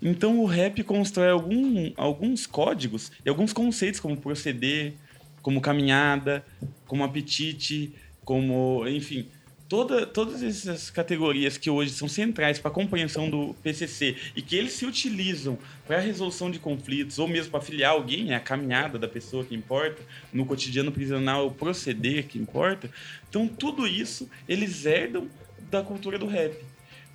Então 0.00 0.38
o 0.38 0.46
rap 0.46 0.82
constrói 0.84 1.30
algum, 1.30 1.92
alguns 1.96 2.46
códigos 2.46 3.10
e 3.24 3.28
alguns 3.28 3.52
conceitos, 3.52 3.98
como 3.98 4.16
proceder, 4.16 4.94
como 5.42 5.60
caminhada, 5.60 6.44
como 6.86 7.02
apetite, 7.02 7.92
como, 8.24 8.86
enfim, 8.86 9.26
toda, 9.68 10.06
todas 10.06 10.42
essas 10.42 10.90
categorias 10.90 11.58
que 11.58 11.68
hoje 11.68 11.92
são 11.92 12.08
centrais 12.08 12.58
para 12.58 12.70
a 12.70 12.74
compreensão 12.74 13.28
do 13.28 13.54
PCC 13.62 14.16
e 14.34 14.40
que 14.40 14.56
eles 14.56 14.72
se 14.72 14.86
utilizam 14.86 15.58
para 15.86 15.98
a 15.98 16.00
resolução 16.00 16.50
de 16.50 16.58
conflitos 16.58 17.18
ou 17.18 17.28
mesmo 17.28 17.50
para 17.50 17.60
filiar 17.60 17.92
alguém, 17.92 18.32
é 18.32 18.36
a 18.36 18.40
caminhada 18.40 18.98
da 18.98 19.06
pessoa 19.06 19.44
que 19.44 19.54
importa, 19.54 20.02
no 20.32 20.46
cotidiano 20.46 20.90
prisional 20.90 21.46
o 21.46 21.50
proceder 21.50 22.26
que 22.26 22.38
importa. 22.38 22.90
Então, 23.28 23.46
tudo 23.46 23.86
isso 23.86 24.28
eles 24.48 24.86
herdam 24.86 25.28
da 25.70 25.82
cultura 25.82 26.18
do 26.18 26.26
rap. 26.26 26.56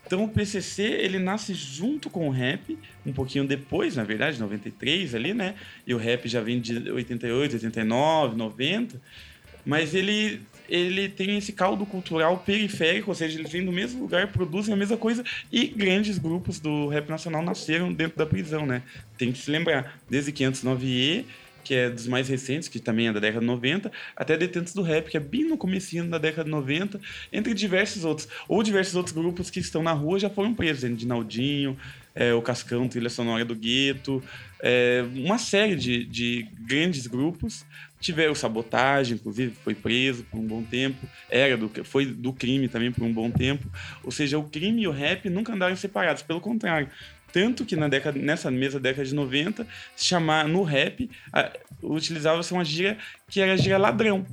Então 0.06 0.26
o 0.26 0.30
PCC 0.30 0.84
ele 0.84 1.18
nasce 1.18 1.54
junto 1.54 2.10
com 2.10 2.28
o 2.28 2.32
rap, 2.32 2.78
um 3.06 3.14
pouquinho 3.14 3.47
depois, 3.47 3.95
na 3.95 4.04
verdade, 4.04 4.38
93 4.38 5.16
ali, 5.16 5.34
né? 5.34 5.56
E 5.88 5.93
o 5.93 5.97
rap 5.97 6.28
já 6.28 6.41
vem 6.41 6.60
de 6.60 6.91
88, 6.91 7.54
89, 7.54 8.36
90. 8.36 9.01
Mas 9.66 9.95
ele 9.95 10.41
ele 10.74 11.07
tem 11.07 11.38
esse 11.38 11.53
caldo 11.53 11.86
cultural 11.86 12.39
periférico, 12.39 13.11
ou 13.11 13.15
seja, 13.15 13.38
eles 13.38 13.51
vêm 13.51 13.63
do 13.63 13.71
mesmo 13.71 14.01
lugar, 14.01 14.32
produzem 14.32 14.74
a 14.74 14.78
mesma 14.78 14.97
coisa 14.97 15.24
e 15.51 15.67
grandes 15.67 16.17
grupos 16.17 16.59
do 16.59 16.88
rap 16.88 17.07
nacional 17.09 17.43
nasceram 17.43 17.93
dentro 17.93 18.17
da 18.17 18.26
prisão, 18.26 18.65
né? 18.65 18.82
Tem 19.15 19.32
que 19.32 19.38
se 19.38 19.51
lembrar, 19.51 19.99
desde 20.09 20.32
509E, 20.32 21.26
que 21.63 21.76
é 21.76 21.91
dos 21.91 22.07
mais 22.07 22.28
recentes, 22.28 22.67
que 22.67 22.80
também 22.80 23.07
é 23.07 23.13
da 23.13 23.19
década 23.19 23.41
de 23.41 23.45
90, 23.45 23.91
até 24.15 24.36
Detentos 24.36 24.74
do 24.74 24.82
Rap, 24.82 25.11
que 25.11 25.15
é 25.15 25.19
bem 25.19 25.47
no 25.47 25.57
comecinho 25.57 26.09
da 26.09 26.17
década 26.17 26.45
de 26.45 26.49
90, 26.49 26.99
entre 27.32 27.53
diversos 27.53 28.03
outros. 28.03 28.28
Ou 28.49 28.63
diversos 28.63 28.95
outros 28.95 29.15
grupos 29.15 29.51
que 29.51 29.59
estão 29.59 29.84
na 29.84 29.93
rua 29.93 30.19
já 30.19 30.30
foram 30.30 30.55
presos, 30.55 30.97
Dinaldinho, 30.97 31.78
é, 32.15 32.34
o 32.34 32.41
Cascão, 32.41 32.89
Trilha 32.89 33.09
Sonora 33.09 33.45
do 33.45 33.55
Gueto, 33.55 34.21
é, 34.59 35.05
uma 35.15 35.38
série 35.38 35.76
de, 35.76 36.03
de 36.03 36.47
grandes 36.65 37.07
grupos 37.07 37.63
tiveram 38.04 38.36
sabotagem, 38.36 39.16
inclusive 39.16 39.56
foi 39.64 39.74
preso 39.74 40.24
por 40.26 40.38
um 40.38 40.45
bom 40.45 40.62
tempo, 40.62 41.08
era 41.30 41.56
do, 41.56 41.72
foi 41.86 42.06
do 42.06 42.34
crime 42.34 42.68
também 42.68 42.91
por 42.91 43.04
um 43.04 43.12
bom 43.12 43.32
tempo. 43.32 43.66
Ou 44.04 44.12
seja, 44.12 44.38
o 44.38 44.43
crime 44.43 44.84
e 44.84 44.88
o 44.88 44.91
rap 44.91 45.30
nunca 45.30 45.54
andaram 45.54 45.76
separados, 45.76 46.22
pelo 46.22 46.41
contrário. 46.41 46.89
Tanto 47.32 47.66
que 47.66 47.76
na 47.76 47.88
década, 47.88 48.20
nessa 48.20 48.51
mesma 48.51 48.80
década 48.80 49.08
de 49.08 49.16
90, 49.16 49.66
chamar 49.97 50.47
no 50.47 50.62
rap, 50.62 51.10
utilizava-se 51.82 52.54
uma 52.54 52.64
gíria 52.64 52.97
que 53.28 53.41
era 53.41 53.54
a 53.54 53.58
gíria 53.58 53.78
ladrão. 53.78 54.26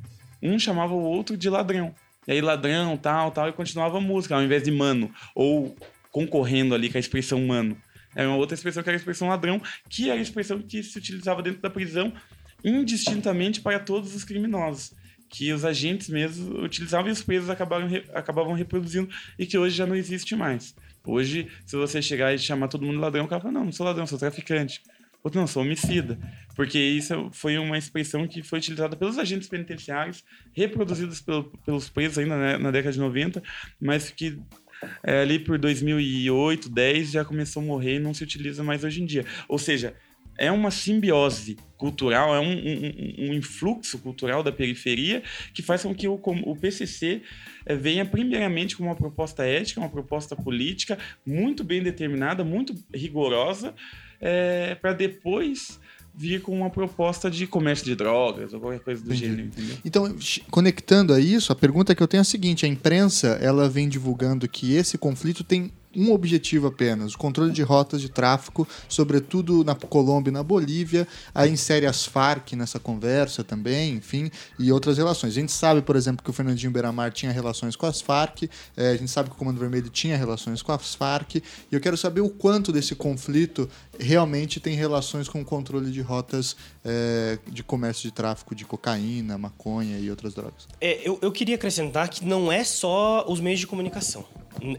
Um 0.43 0.59
chamava 0.59 0.93
o 0.93 1.03
outro 1.03 1.37
de 1.37 1.49
ladrão. 1.49 1.95
E 2.27 2.33
aí 2.33 2.41
ladrão, 2.41 2.97
tal, 2.97 3.31
tal, 3.31 3.49
e 3.49 3.53
continuava 3.53 3.99
a 3.99 4.01
música, 4.01 4.35
ao 4.35 4.43
invés 4.43 4.63
de 4.63 4.71
mano. 4.71 5.11
Ou 5.35 5.75
concorrendo 6.11 6.75
ali 6.75 6.91
com 6.91 6.99
a 6.99 7.01
expressão 7.01 7.41
mano. 7.41 7.77
Era 8.15 8.29
uma 8.29 8.37
outra 8.37 8.55
expressão 8.55 8.83
que 8.83 8.89
era 8.89 8.97
a 8.97 8.99
expressão 8.99 9.29
ladrão, 9.29 9.63
que 9.89 10.11
era 10.11 10.19
a 10.19 10.23
expressão 10.23 10.61
que 10.61 10.83
se 10.83 10.99
utilizava 10.99 11.43
dentro 11.43 11.61
da 11.63 11.71
prisão 11.71 12.13
indistintamente 12.65 13.61
para 13.61 13.79
todos 13.79 14.15
os 14.15 14.25
criminosos. 14.25 14.93
Que 15.29 15.53
os 15.53 15.65
agentes 15.65 16.09
mesmo 16.09 16.63
utilizavam 16.65 17.09
e 17.09 17.13
os 17.13 17.23
presos 17.23 17.49
acabaram, 17.49 17.89
acabavam 18.15 18.53
reproduzindo 18.53 19.09
e 19.39 19.47
que 19.47 19.57
hoje 19.57 19.77
já 19.77 19.87
não 19.87 19.95
existe 19.95 20.35
mais. 20.35 20.75
Hoje, 21.05 21.49
se 21.65 21.77
você 21.77 22.03
chegar 22.03 22.35
e 22.35 22.39
chamar 22.39 22.69
todo 22.69 22.85
mundo 22.85 22.99
ladrão, 22.99 23.25
o 23.25 23.29
cara 23.29 23.41
fala, 23.41 23.55
não, 23.55 23.65
não 23.65 23.73
sou 23.73 23.87
ladrão, 23.87 24.07
sou 24.07 24.19
traficante. 24.19 24.83
Outro, 25.23 25.39
não, 25.39 25.47
sou 25.47 25.63
homicida. 25.63 26.19
Porque 26.57 26.79
isso 26.79 27.31
foi 27.33 27.59
uma 27.59 27.77
expressão 27.79 28.27
que 28.27 28.43
foi 28.43 28.59
utilizada 28.59 28.97
pelos 28.97 29.19
agentes 29.19 29.49
penitenciários, 29.49 30.25
reproduzidos 30.53 31.21
pelo, 31.21 31.45
pelos 31.65 31.89
presos 31.89 32.19
ainda 32.19 32.37
né, 32.37 32.59
na 32.59 32.71
década 32.71 32.93
de 32.93 32.99
90, 32.99 33.43
mas 33.81 34.11
que 34.11 34.39
é, 35.03 35.21
ali 35.21 35.39
por 35.39 35.59
2008, 35.59 36.69
10 36.71 37.11
já 37.11 37.25
começou 37.25 37.63
a 37.63 37.67
morrer 37.67 37.97
e 37.97 37.99
não 37.99 38.15
se 38.15 38.25
utiliza 38.25 38.63
mais 38.63 38.83
hoje 38.83 39.03
em 39.03 39.07
dia. 39.07 39.25
Ou 39.49 39.59
seja, 39.59 39.95
é 40.41 40.51
uma 40.51 40.71
simbiose 40.71 41.59
cultural, 41.77 42.35
é 42.35 42.41
um, 42.41 42.51
um, 42.51 43.31
um, 43.31 43.35
influxo 43.35 43.99
cultural 43.99 44.43
da 44.43 44.51
periferia 44.51 45.23
que 45.53 45.63
faz 45.63 45.83
com 45.83 45.95
que 45.95 46.09
o, 46.09 46.19
o 46.45 46.57
PCC 46.57 47.23
eh, 47.65 47.77
venha 47.77 48.05
primeiramente 48.05 48.77
com 48.77 48.85
uma 48.85 48.95
proposta 48.95 49.45
ética, 49.45 49.81
uma 49.81 49.89
proposta 49.89 50.35
política 50.35 50.99
muito 51.25 51.63
bem 51.63 51.83
determinada, 51.83 52.43
muito 52.43 52.75
rigorosa, 52.93 53.75
é, 54.21 54.75
para 54.75 54.93
depois 54.95 55.79
vir 56.15 56.43
com 56.43 56.55
uma 56.55 56.71
proposta 56.71 57.31
de 57.31 57.47
comércio 57.47 57.85
de 57.85 57.95
drogas 57.95 58.53
ou 58.53 58.61
qualquer 58.61 58.81
coisa 58.81 59.03
do 59.03 59.15
Entendi. 59.15 59.27
gênero, 59.27 59.49
entendeu? 59.49 59.77
Então, 59.85 60.17
conectando 60.51 61.15
a 61.15 61.21
isso, 61.21 61.53
a 61.53 61.55
pergunta 61.55 61.95
que 61.95 62.03
eu 62.03 62.09
tenho 62.09 62.21
é 62.21 62.23
a 62.23 62.25
seguinte: 62.25 62.67
a 62.67 62.69
imprensa 62.69 63.39
ela 63.41 63.69
vem 63.69 63.89
divulgando 63.89 64.49
que 64.49 64.75
esse 64.75 64.99
conflito 64.99 65.45
tem 65.45 65.71
um 65.95 66.13
objetivo 66.13 66.69
apenas, 66.69 67.15
o 67.15 67.19
controle 67.19 67.53
de 67.53 67.63
rotas 67.63 68.01
de 68.01 68.09
tráfico, 68.09 68.67
sobretudo 68.89 69.65
na 69.65 69.75
Colômbia 69.75 70.31
e 70.31 70.33
na 70.33 70.43
Bolívia. 70.43 71.07
Aí 71.35 71.51
insere 71.51 71.87
as 71.87 72.05
Farc 72.05 72.53
nessa 72.53 72.79
conversa 72.79 73.43
também, 73.43 73.95
enfim, 73.95 74.31
e 74.59 74.71
outras 74.71 74.99
relações. 74.99 75.33
A 75.33 75.41
gente 75.41 75.53
sabe, 75.53 75.83
por 75.83 75.97
exemplo, 75.97 76.23
que 76.23 76.31
o 76.31 76.33
Fernandinho 76.33 76.71
Beiramar 76.73 77.13
tinha 77.13 77.33
relações 77.33 77.75
com 77.75 77.87
as 77.87 78.01
Farc, 78.01 78.49
é, 78.77 78.91
a 78.91 78.97
gente 78.97 79.11
sabe 79.11 79.29
que 79.29 79.35
o 79.35 79.39
Comando 79.39 79.59
Vermelho 79.59 79.91
tinha 79.91 80.17
relações 80.17 80.63
com 80.63 80.73
as 80.73 80.95
Farc, 80.95 81.37
e 81.37 81.43
eu 81.73 81.81
quero 81.81 81.97
saber 81.97 82.21
o 82.21 82.31
quanto 82.31 82.73
desse 82.73 82.95
conflito 82.95 83.69
realmente 83.99 84.61
tem 84.61 84.75
relações 84.75 85.29
com 85.29 85.41
o 85.41 85.45
controle 85.45 85.91
de 85.91 86.01
rotas 86.01 86.57
é, 86.85 87.39
de 87.49 87.63
comércio 87.63 88.03
de 88.03 88.13
tráfico 88.13 88.55
de 88.55 88.65
cocaína, 88.65 89.37
maconha 89.37 89.99
e 89.99 90.09
outras 90.11 90.35
drogas. 90.35 90.69
É, 90.81 91.07
eu, 91.07 91.19
eu 91.21 91.33
queria 91.33 91.57
acrescentar 91.57 92.09
que 92.09 92.25
não 92.25 92.51
é 92.51 92.65
só 92.65 93.25
os 93.29 93.41
meios 93.41 93.61
de 93.61 93.67
comunicação 93.67 94.25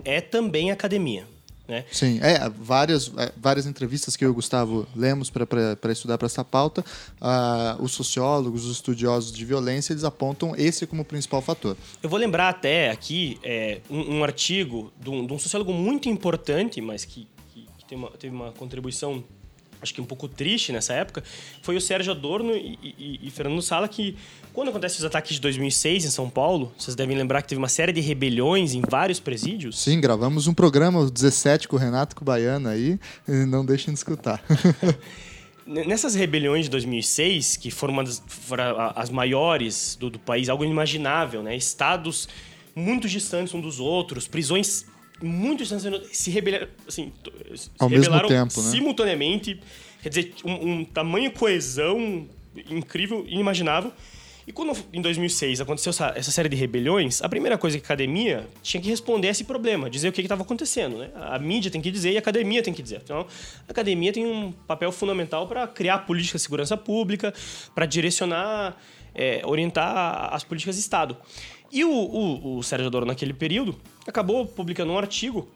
é 0.04 0.22
também 0.22 0.72
academia. 0.72 1.26
Né? 1.68 1.86
Sim, 1.90 2.20
é, 2.22 2.50
várias, 2.50 3.10
é, 3.18 3.32
várias 3.38 3.66
entrevistas 3.66 4.18
que 4.18 4.26
eu 4.26 4.28
e 4.28 4.32
o 4.32 4.34
Gustavo 4.34 4.86
lemos 4.94 5.30
para 5.30 5.92
estudar 5.92 6.18
para 6.18 6.26
essa 6.26 6.44
pauta, 6.44 6.84
uh, 7.22 7.82
os 7.82 7.94
sociólogos, 7.94 8.66
os 8.66 8.74
estudiosos 8.74 9.32
de 9.32 9.46
violência, 9.46 9.94
eles 9.94 10.04
apontam 10.04 10.54
esse 10.58 10.86
como 10.86 11.06
principal 11.06 11.42
fator. 11.42 11.78
Eu 12.04 12.10
vou 12.10 12.20
lembrar 12.20 12.50
até 12.50 12.90
aqui 12.90 13.40
é, 13.42 13.80
um, 13.90 14.18
um, 14.18 14.24
artigo 14.24 14.92
de 15.00 15.10
um, 15.10 15.26
de 15.26 15.32
um, 15.32 15.40
sociólogo 15.40 15.72
muito 15.72 16.10
importante, 16.10 16.82
mas 16.82 17.06
que, 17.06 17.26
que, 17.54 17.66
que 17.88 17.96
uma, 17.96 18.12
teve 18.12 18.36
uma 18.36 18.52
contribuição 18.52 19.24
acho 19.82 19.94
que 19.94 20.02
um 20.02 20.06
pouco 20.06 20.28
triste 20.28 20.72
nessa 20.72 20.94
época, 20.94 21.24
foi 21.62 21.76
o 21.76 21.82
Sérgio 21.82 22.12
Adorno 22.12 22.54
e, 22.56 22.78
e, 22.84 23.20
e 23.24 23.32
Fernando 23.32 23.62
Sala 23.62 23.88
que, 23.88 24.16
quando 24.54 24.70
acontecem 24.70 25.00
os 25.00 25.06
ataques 25.06 25.36
de 25.36 25.42
2006 25.42 26.06
em 26.06 26.10
São 26.10 26.30
Paulo, 26.30 26.72
vocês 26.78 26.96
devem 26.96 27.18
lembrar 27.18 27.42
que 27.42 27.50
teve 27.50 27.60
uma 27.60 27.70
série 27.70 27.92
de 27.92 28.02
rebeliões 28.02 28.74
em 28.74 28.82
vários 28.82 29.20
presídios. 29.20 29.80
Sim, 29.80 30.00
gravamos 30.00 30.48
um 30.48 30.54
programa, 30.54 31.00
o 31.00 31.10
17, 31.10 31.68
com 31.68 31.76
o 31.76 31.80
Renato 31.80 32.16
Cubaiana 32.16 32.72
aí, 32.72 33.00
não 33.28 33.66
deixem 33.66 33.94
de 33.94 33.98
escutar. 33.98 34.44
Nessas 35.66 36.16
rebeliões 36.16 36.66
de 36.66 36.72
2006, 36.72 37.56
que 37.56 37.72
foram, 37.72 37.94
uma 37.94 38.04
das, 38.04 38.22
foram 38.28 38.64
as 38.96 39.10
maiores 39.10 39.96
do, 40.00 40.10
do 40.10 40.20
país, 40.20 40.50
algo 40.50 40.66
inimaginável, 40.66 41.42
né? 41.42 41.56
Estados 41.56 42.28
muito 42.76 43.08
distantes 43.08 43.54
um 43.54 43.62
dos 43.62 43.80
outros, 43.80 44.28
prisões 44.28 44.86
muito 45.22 45.64
distantes 45.64 46.18
se 46.18 46.32
rebelaram, 46.32 46.68
assim, 46.88 47.12
Ao 47.80 47.90
se 47.90 47.96
mesmo 47.96 48.28
tempo, 48.28 48.62
né? 48.62 48.70
simultaneamente. 48.70 49.60
Quer 50.02 50.10
dizer, 50.10 50.34
um, 50.44 50.72
um 50.72 50.86
tamanho 50.86 51.32
coesão 51.32 52.28
incrível, 52.70 53.26
inimaginável. 53.28 53.92
E 54.48 54.52
quando 54.52 54.76
em 54.92 55.02
2006 55.02 55.62
aconteceu 55.62 55.92
essa, 55.92 56.14
essa, 56.16 56.32
série 56.32 56.50
de 56.50 56.56
rebeliões, 56.56 57.22
a 57.22 57.30
primeira 57.30 57.58
coisa 57.58 57.78
que 57.78 57.84
a 57.84 57.86
academia 57.86 58.48
tinha 58.64 58.82
que 58.82 58.90
responder 58.90 59.28
a 59.28 59.32
esse 59.32 59.44
problema, 59.44 59.90
dizer 59.90 60.10
o 60.10 60.12
que 60.12 60.20
estava 60.20 60.42
acontecendo. 60.42 60.98
Né? 60.98 61.12
A 61.16 61.38
mídia 61.38 61.70
tem 61.70 61.80
que 61.80 61.92
dizer 61.92 62.12
e 62.12 62.16
a 62.16 62.20
academia 62.20 62.64
tem 62.64 62.74
que 62.74 62.82
dizer. 62.82 63.02
Então, 63.04 63.20
a 63.68 63.72
academia 63.72 64.12
tem 64.12 64.26
um 64.26 64.52
papel 64.52 64.92
fundamental 64.92 65.48
para 65.48 65.68
criar 65.68 66.00
política 66.00 66.38
de 66.38 66.44
segurança 66.44 66.76
pública, 66.76 67.34
para 67.76 67.86
direcionar, 67.86 68.76
é, 69.14 69.42
orientar 69.46 70.34
as 70.34 70.44
políticas 70.44 70.76
de 70.76 70.82
Estado. 70.82 71.16
E 71.72 71.86
o, 71.86 71.92
o, 71.92 72.58
o 72.58 72.64
Sérgio 72.64 72.88
Adoro, 72.88 73.06
naquele 73.06 73.34
período, 73.34 73.80
acabou 74.08 74.46
publicando 74.46 74.92
um 74.92 74.98
artigo 74.98 75.48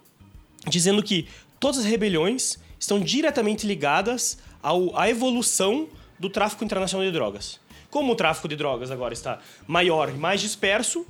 dizendo 0.67 1.01
que 1.03 1.27
todas 1.59 1.79
as 1.79 1.85
rebeliões 1.85 2.57
estão 2.79 2.99
diretamente 2.99 3.65
ligadas 3.65 4.37
ao, 4.61 4.97
à 4.97 5.09
evolução 5.09 5.87
do 6.19 6.29
tráfico 6.29 6.63
internacional 6.63 7.05
de 7.05 7.11
drogas. 7.11 7.59
Como 7.89 8.13
o 8.13 8.15
tráfico 8.15 8.47
de 8.47 8.55
drogas 8.55 8.91
agora 8.91 9.13
está 9.13 9.39
maior 9.67 10.09
e 10.09 10.13
mais 10.13 10.41
disperso, 10.41 11.05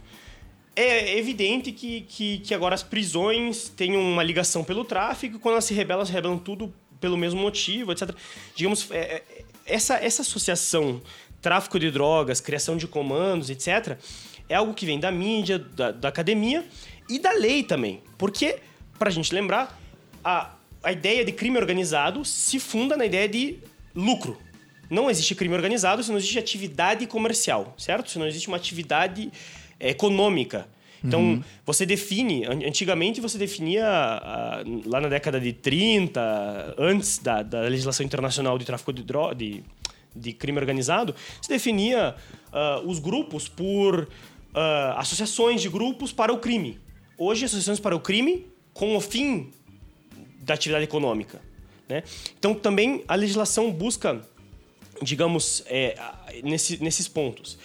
é 0.76 1.18
evidente 1.18 1.72
que, 1.72 2.02
que, 2.02 2.40
que, 2.40 2.54
agora 2.54 2.76
as 2.76 2.84
prisões 2.84 3.70
têm 3.70 3.96
uma 3.96 4.22
ligação 4.22 4.64
pelo 4.64 4.84
tráfico, 4.84 5.40
quando 5.40 5.54
elas 5.54 5.66
se 5.66 5.74
rebelam, 5.74 6.00
elas 6.00 6.10
se 6.10 6.14
rebelam 6.14 6.38
tudo 6.38 6.74
pelo 7.00 7.18
mesmo 7.18 7.42
motivo, 7.42 7.92
etc. 7.92 8.12
Digamos, 8.56 8.90
é, 8.92 8.98
é, 8.98 9.24
essa, 9.66 9.96
essa 9.96 10.22
associação 10.22 11.02
tráfico 11.42 11.80
de 11.80 11.90
drogas, 11.92 12.42
criação 12.42 12.76
de 12.76 12.88
comandos, 12.88 13.50
etc., 13.50 13.98
é 14.48 14.56
algo 14.56 14.74
que 14.74 14.86
vem 14.86 15.00
da 15.00 15.12
mídia, 15.12 15.60
da, 15.60 15.92
da 15.92 16.10
academia 16.10 16.66
e 17.10 17.20
da 17.20 17.32
lei 17.32 17.64
também. 17.64 18.02
Porque, 18.18 18.60
para 18.98 19.10
a 19.10 19.12
gente 19.12 19.34
lembrar, 19.34 19.80
a, 20.24 20.56
a 20.84 20.92
ideia 20.92 21.24
de 21.26 21.32
crime 21.32 21.58
organizado 21.58 22.24
se 22.24 22.60
funda 22.60 22.96
na 22.96 23.06
ideia 23.06 23.28
de 23.28 23.58
lucro. 23.94 24.38
Não 24.90 25.10
existe 25.10 25.34
crime 25.34 25.56
organizado 25.56 26.04
se 26.04 26.10
não 26.10 26.18
existe 26.18 26.38
atividade 26.38 27.08
comercial, 27.08 27.74
certo? 27.78 28.10
Se 28.10 28.20
não 28.20 28.28
existe 28.28 28.48
uma 28.48 28.58
atividade 28.58 29.32
é, 29.80 29.90
econômica. 29.90 30.68
Então, 31.04 31.22
uhum. 31.22 31.44
você 31.64 31.86
define, 31.86 32.46
antigamente 32.46 33.22
você 33.22 33.38
definia, 33.38 33.86
lá 34.86 35.00
na 35.00 35.08
década 35.08 35.40
de 35.40 35.54
30, 35.54 36.76
antes 36.80 37.20
da, 37.20 37.44
da 37.44 37.62
legislação 37.62 38.04
internacional 38.04 38.58
de 38.58 38.66
tráfico 38.66 38.92
de, 38.92 39.04
droga, 39.04 39.36
de, 39.36 39.64
de 40.16 40.34
crime 40.34 40.58
organizado, 40.58 41.14
se 41.40 41.48
definia 41.48 42.16
uh, 42.52 42.88
os 42.90 42.98
grupos 42.98 43.48
por 43.48 44.08
uh, 44.56 44.98
associações 44.98 45.62
de 45.62 45.70
grupos 45.70 46.14
para 46.14 46.34
o 46.34 46.40
crime. 46.40 46.80
Hoje, 47.18 47.46
associações 47.46 47.80
para 47.80 47.96
o 47.96 48.00
crime 48.00 48.48
com 48.74 48.96
o 48.96 49.02
fim 49.02 49.52
da 50.40 50.54
atividade 50.54 50.86
econômica. 50.86 51.42
Né? 51.88 52.04
Então, 52.38 52.56
também 52.56 53.04
a 53.08 53.16
legislação 53.16 53.72
busca, 53.72 54.22
digamos, 55.02 55.64
é, 55.68 55.98
nesse, 56.44 56.82
nesses 56.82 57.08
pontos. 57.08 57.58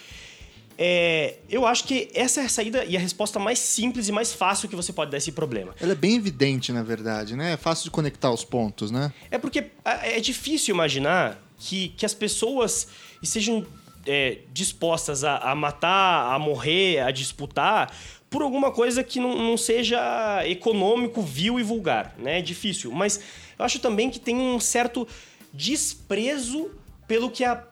É, 0.82 1.36
eu 1.50 1.66
acho 1.66 1.84
que 1.84 2.08
essa 2.14 2.40
é 2.40 2.46
a 2.46 2.48
saída 2.48 2.84
e 2.86 2.96
a 2.96 3.00
resposta 3.00 3.38
mais 3.38 3.58
simples 3.58 4.08
e 4.08 4.12
mais 4.12 4.32
fácil 4.32 4.66
que 4.66 4.74
você 4.74 4.94
pode 4.94 5.10
dar 5.10 5.16
a 5.16 5.18
esse 5.18 5.32
problema. 5.32 5.74
Ela 5.78 5.92
é 5.92 5.94
bem 5.94 6.16
evidente, 6.16 6.72
na 6.72 6.82
verdade, 6.82 7.36
né? 7.36 7.52
É 7.52 7.56
fácil 7.58 7.84
de 7.84 7.90
conectar 7.90 8.30
os 8.32 8.44
pontos, 8.44 8.90
né? 8.90 9.12
É 9.30 9.36
porque 9.36 9.66
é 9.84 10.18
difícil 10.20 10.74
imaginar 10.74 11.38
que, 11.58 11.90
que 11.90 12.06
as 12.06 12.14
pessoas 12.14 12.88
estejam 13.22 13.66
é, 14.06 14.38
dispostas 14.52 15.24
a, 15.24 15.38
a, 15.38 15.54
matar, 15.54 16.34
a 16.34 16.38
morrer, 16.38 17.00
a 17.00 17.10
disputar 17.10 17.94
por 18.28 18.42
alguma 18.42 18.70
coisa 18.70 19.02
que 19.02 19.18
não, 19.18 19.36
não 19.36 19.56
seja 19.56 20.46
econômico, 20.46 21.20
vil 21.20 21.58
e 21.58 21.62
vulgar, 21.62 22.14
né? 22.16 22.38
É 22.38 22.42
difícil. 22.42 22.92
Mas 22.92 23.20
eu 23.58 23.64
acho 23.64 23.80
também 23.80 24.08
que 24.08 24.20
tem 24.20 24.36
um 24.36 24.60
certo 24.60 25.06
desprezo 25.52 26.70
pelo 27.08 27.28
que 27.28 27.44
a, 27.44 27.64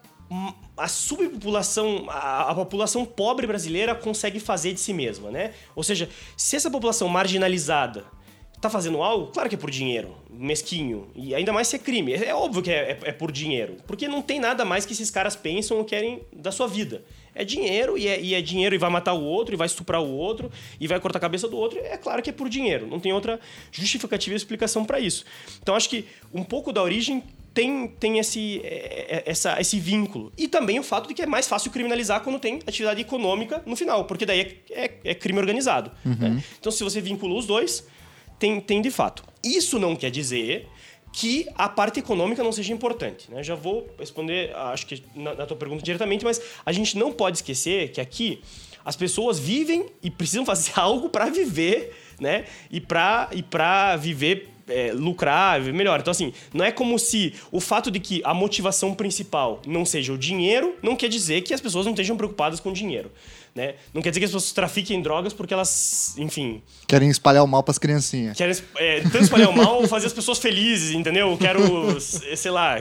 a 0.76 0.88
subpopulação, 0.88 2.06
a, 2.08 2.50
a 2.50 2.54
população 2.54 3.04
pobre 3.04 3.46
brasileira 3.46 3.94
consegue 3.94 4.40
fazer 4.40 4.72
de 4.72 4.80
si 4.80 4.92
mesma, 4.92 5.30
né? 5.30 5.54
Ou 5.76 5.84
seja, 5.84 6.08
se 6.36 6.56
essa 6.56 6.70
população 6.70 7.08
marginalizada 7.08 8.04
tá 8.60 8.68
fazendo 8.68 9.00
algo, 9.00 9.28
claro 9.28 9.48
que 9.48 9.54
é 9.54 9.58
por 9.58 9.70
dinheiro, 9.70 10.16
mesquinho. 10.38 11.08
E 11.14 11.34
ainda 11.34 11.52
mais 11.52 11.68
se 11.68 11.76
é 11.76 11.78
crime. 11.78 12.12
É, 12.14 12.32
óbvio 12.34 12.62
que 12.62 12.70
é, 12.70 12.92
é, 12.92 12.98
é, 13.08 13.12
por 13.12 13.32
dinheiro. 13.32 13.76
Porque 13.86 14.06
não 14.06 14.22
tem 14.22 14.38
nada 14.38 14.64
mais 14.64 14.86
que 14.86 14.92
esses 14.92 15.10
caras 15.10 15.34
pensam 15.34 15.78
ou 15.78 15.84
querem 15.84 16.22
da 16.32 16.52
sua 16.52 16.68
vida. 16.68 17.02
É 17.34 17.44
dinheiro 17.44 17.98
e 17.98 18.06
é, 18.06 18.20
e 18.20 18.34
é 18.34 18.40
dinheiro 18.40 18.74
e 18.74 18.78
vai 18.78 18.90
matar 18.90 19.12
o 19.12 19.22
outro, 19.22 19.54
e 19.54 19.56
vai 19.56 19.66
estuprar 19.66 20.00
o 20.00 20.10
outro, 20.10 20.50
e 20.80 20.86
vai 20.86 20.98
cortar 21.00 21.18
a 21.18 21.20
cabeça 21.20 21.48
do 21.48 21.56
outro. 21.56 21.78
É 21.78 21.96
claro 21.96 22.22
que 22.22 22.30
é 22.30 22.32
por 22.32 22.48
dinheiro. 22.48 22.86
Não 22.86 23.00
tem 23.00 23.12
outra 23.12 23.40
justificativa 23.72 24.34
e 24.34 24.36
explicação 24.36 24.84
para 24.84 25.00
isso. 25.00 25.24
Então 25.60 25.74
acho 25.74 25.88
que 25.88 26.04
um 26.32 26.44
pouco 26.44 26.72
da 26.72 26.82
origem 26.82 27.22
tem, 27.52 27.88
tem 27.88 28.18
esse, 28.20 28.60
é, 28.62 29.22
é, 29.26 29.30
essa, 29.30 29.60
esse 29.60 29.80
vínculo. 29.80 30.32
E 30.38 30.46
também 30.46 30.78
o 30.78 30.82
fato 30.82 31.08
de 31.08 31.14
que 31.14 31.22
é 31.22 31.26
mais 31.26 31.48
fácil 31.48 31.72
criminalizar 31.72 32.20
quando 32.20 32.38
tem 32.38 32.60
atividade 32.66 33.00
econômica 33.00 33.60
no 33.66 33.74
final, 33.74 34.04
porque 34.04 34.24
daí 34.24 34.62
é, 34.70 34.84
é, 34.84 34.90
é 35.04 35.14
crime 35.14 35.40
organizado. 35.40 35.90
Uhum. 36.04 36.16
Né? 36.16 36.44
Então, 36.60 36.70
se 36.70 36.84
você 36.84 37.00
vincula 37.00 37.34
os 37.34 37.46
dois, 37.46 37.84
tem, 38.38 38.60
tem 38.60 38.80
de 38.80 38.90
fato. 38.90 39.24
Isso 39.42 39.78
não 39.78 39.94
quer 39.94 40.10
dizer 40.10 40.68
que 41.12 41.46
a 41.54 41.68
parte 41.68 42.00
econômica 42.00 42.42
não 42.42 42.52
seja 42.52 42.72
importante. 42.72 43.30
Né? 43.30 43.42
Já 43.42 43.54
vou 43.54 43.88
responder, 43.98 44.54
acho 44.54 44.86
que 44.86 45.02
na, 45.14 45.34
na 45.34 45.46
tua 45.46 45.56
pergunta 45.56 45.82
diretamente, 45.82 46.24
mas 46.24 46.40
a 46.64 46.72
gente 46.72 46.96
não 46.96 47.12
pode 47.12 47.38
esquecer 47.38 47.90
que 47.90 48.00
aqui 48.00 48.42
as 48.84 48.96
pessoas 48.96 49.38
vivem 49.38 49.86
e 50.02 50.10
precisam 50.10 50.44
fazer 50.44 50.72
algo 50.80 51.08
para 51.08 51.26
viver, 51.26 51.94
né? 52.20 52.44
E 52.70 52.80
para 52.80 53.28
e 53.32 53.42
para 53.42 53.96
viver 53.96 54.48
é, 54.68 54.92
lucrar, 54.92 55.60
melhor. 55.60 56.00
Então, 56.00 56.10
assim, 56.10 56.32
não 56.52 56.64
é 56.64 56.70
como 56.70 56.98
se 56.98 57.34
o 57.50 57.60
fato 57.60 57.90
de 57.90 57.98
que 57.98 58.20
a 58.24 58.32
motivação 58.32 58.94
principal 58.94 59.60
não 59.66 59.84
seja 59.84 60.12
o 60.12 60.18
dinheiro, 60.18 60.76
não 60.82 60.96
quer 60.96 61.08
dizer 61.08 61.42
que 61.42 61.52
as 61.52 61.60
pessoas 61.60 61.86
não 61.86 61.92
estejam 61.92 62.16
preocupadas 62.16 62.60
com 62.60 62.70
o 62.70 62.72
dinheiro. 62.72 63.10
Né? 63.54 63.74
Não 63.92 64.00
quer 64.02 64.10
dizer 64.10 64.20
que 64.20 64.26
as 64.26 64.30
pessoas 64.30 64.52
trafiquem 64.52 65.02
drogas 65.02 65.32
porque 65.32 65.52
elas, 65.52 66.14
enfim. 66.16 66.62
Querem 66.86 67.08
espalhar 67.08 67.42
o 67.42 67.46
mal 67.46 67.62
para 67.62 67.72
as 67.72 67.78
criancinhas. 67.78 68.36
Querem 68.36 68.56
é, 68.76 69.00
tanto 69.00 69.18
espalhar 69.18 69.50
o 69.50 69.56
mal 69.56 69.80
ou 69.80 69.88
fazer 69.88 70.06
as 70.06 70.12
pessoas 70.12 70.38
felizes, 70.38 70.94
entendeu? 70.94 71.36
Quero, 71.38 72.00
sei 72.00 72.50
lá, 72.50 72.76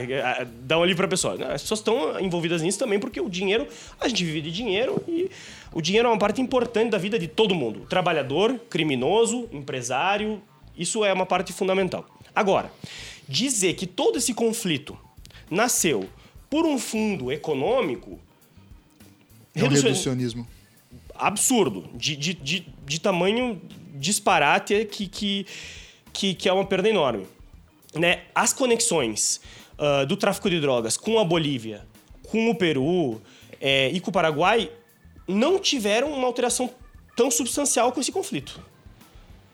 dar 0.62 0.78
um 0.78 0.82
ali 0.82 0.94
para 0.94 1.06
a 1.06 1.08
pessoa. 1.08 1.34
As 1.52 1.62
pessoas 1.62 1.80
estão 1.80 2.20
envolvidas 2.20 2.62
nisso 2.62 2.78
também 2.78 2.98
porque 2.98 3.20
o 3.20 3.28
dinheiro, 3.28 3.66
a 4.00 4.08
gente 4.08 4.24
vive 4.24 4.40
de 4.40 4.52
dinheiro 4.52 5.02
e 5.08 5.30
o 5.72 5.80
dinheiro 5.80 6.08
é 6.08 6.10
uma 6.10 6.18
parte 6.18 6.40
importante 6.40 6.90
da 6.90 6.98
vida 6.98 7.18
de 7.18 7.28
todo 7.28 7.54
mundo. 7.54 7.80
Trabalhador, 7.88 8.58
criminoso, 8.70 9.48
empresário, 9.52 10.40
isso 10.76 11.04
é 11.04 11.12
uma 11.12 11.26
parte 11.26 11.52
fundamental. 11.52 12.06
Agora, 12.34 12.70
dizer 13.28 13.74
que 13.74 13.86
todo 13.86 14.18
esse 14.18 14.32
conflito 14.32 14.96
nasceu 15.50 16.08
por 16.48 16.64
um 16.64 16.78
fundo 16.78 17.30
econômico. 17.32 18.18
É 19.54 19.64
um 19.64 19.68
reducionismo. 19.68 20.46
Absurdo, 21.18 21.88
de, 21.94 22.16
de, 22.16 22.34
de, 22.34 22.66
de 22.84 23.00
tamanho 23.00 23.60
disparate 23.94 24.84
que, 24.84 25.06
que, 25.08 25.46
que, 26.12 26.34
que, 26.34 26.48
é 26.48 26.52
uma 26.52 26.64
perda 26.64 26.88
enorme. 26.88 27.26
Né? 27.94 28.22
As 28.34 28.52
conexões 28.52 29.40
uh, 29.78 30.06
do 30.06 30.16
tráfico 30.16 30.48
de 30.48 30.60
drogas 30.60 30.96
com 30.96 31.18
a 31.18 31.24
Bolívia, 31.24 31.86
com 32.30 32.50
o 32.50 32.54
Peru 32.54 33.20
é, 33.60 33.88
e 33.88 34.00
com 34.00 34.10
o 34.10 34.12
Paraguai 34.12 34.70
não 35.26 35.58
tiveram 35.58 36.12
uma 36.12 36.26
alteração 36.26 36.70
tão 37.16 37.30
substancial 37.30 37.92
com 37.92 38.00
esse 38.00 38.12
conflito 38.12 38.62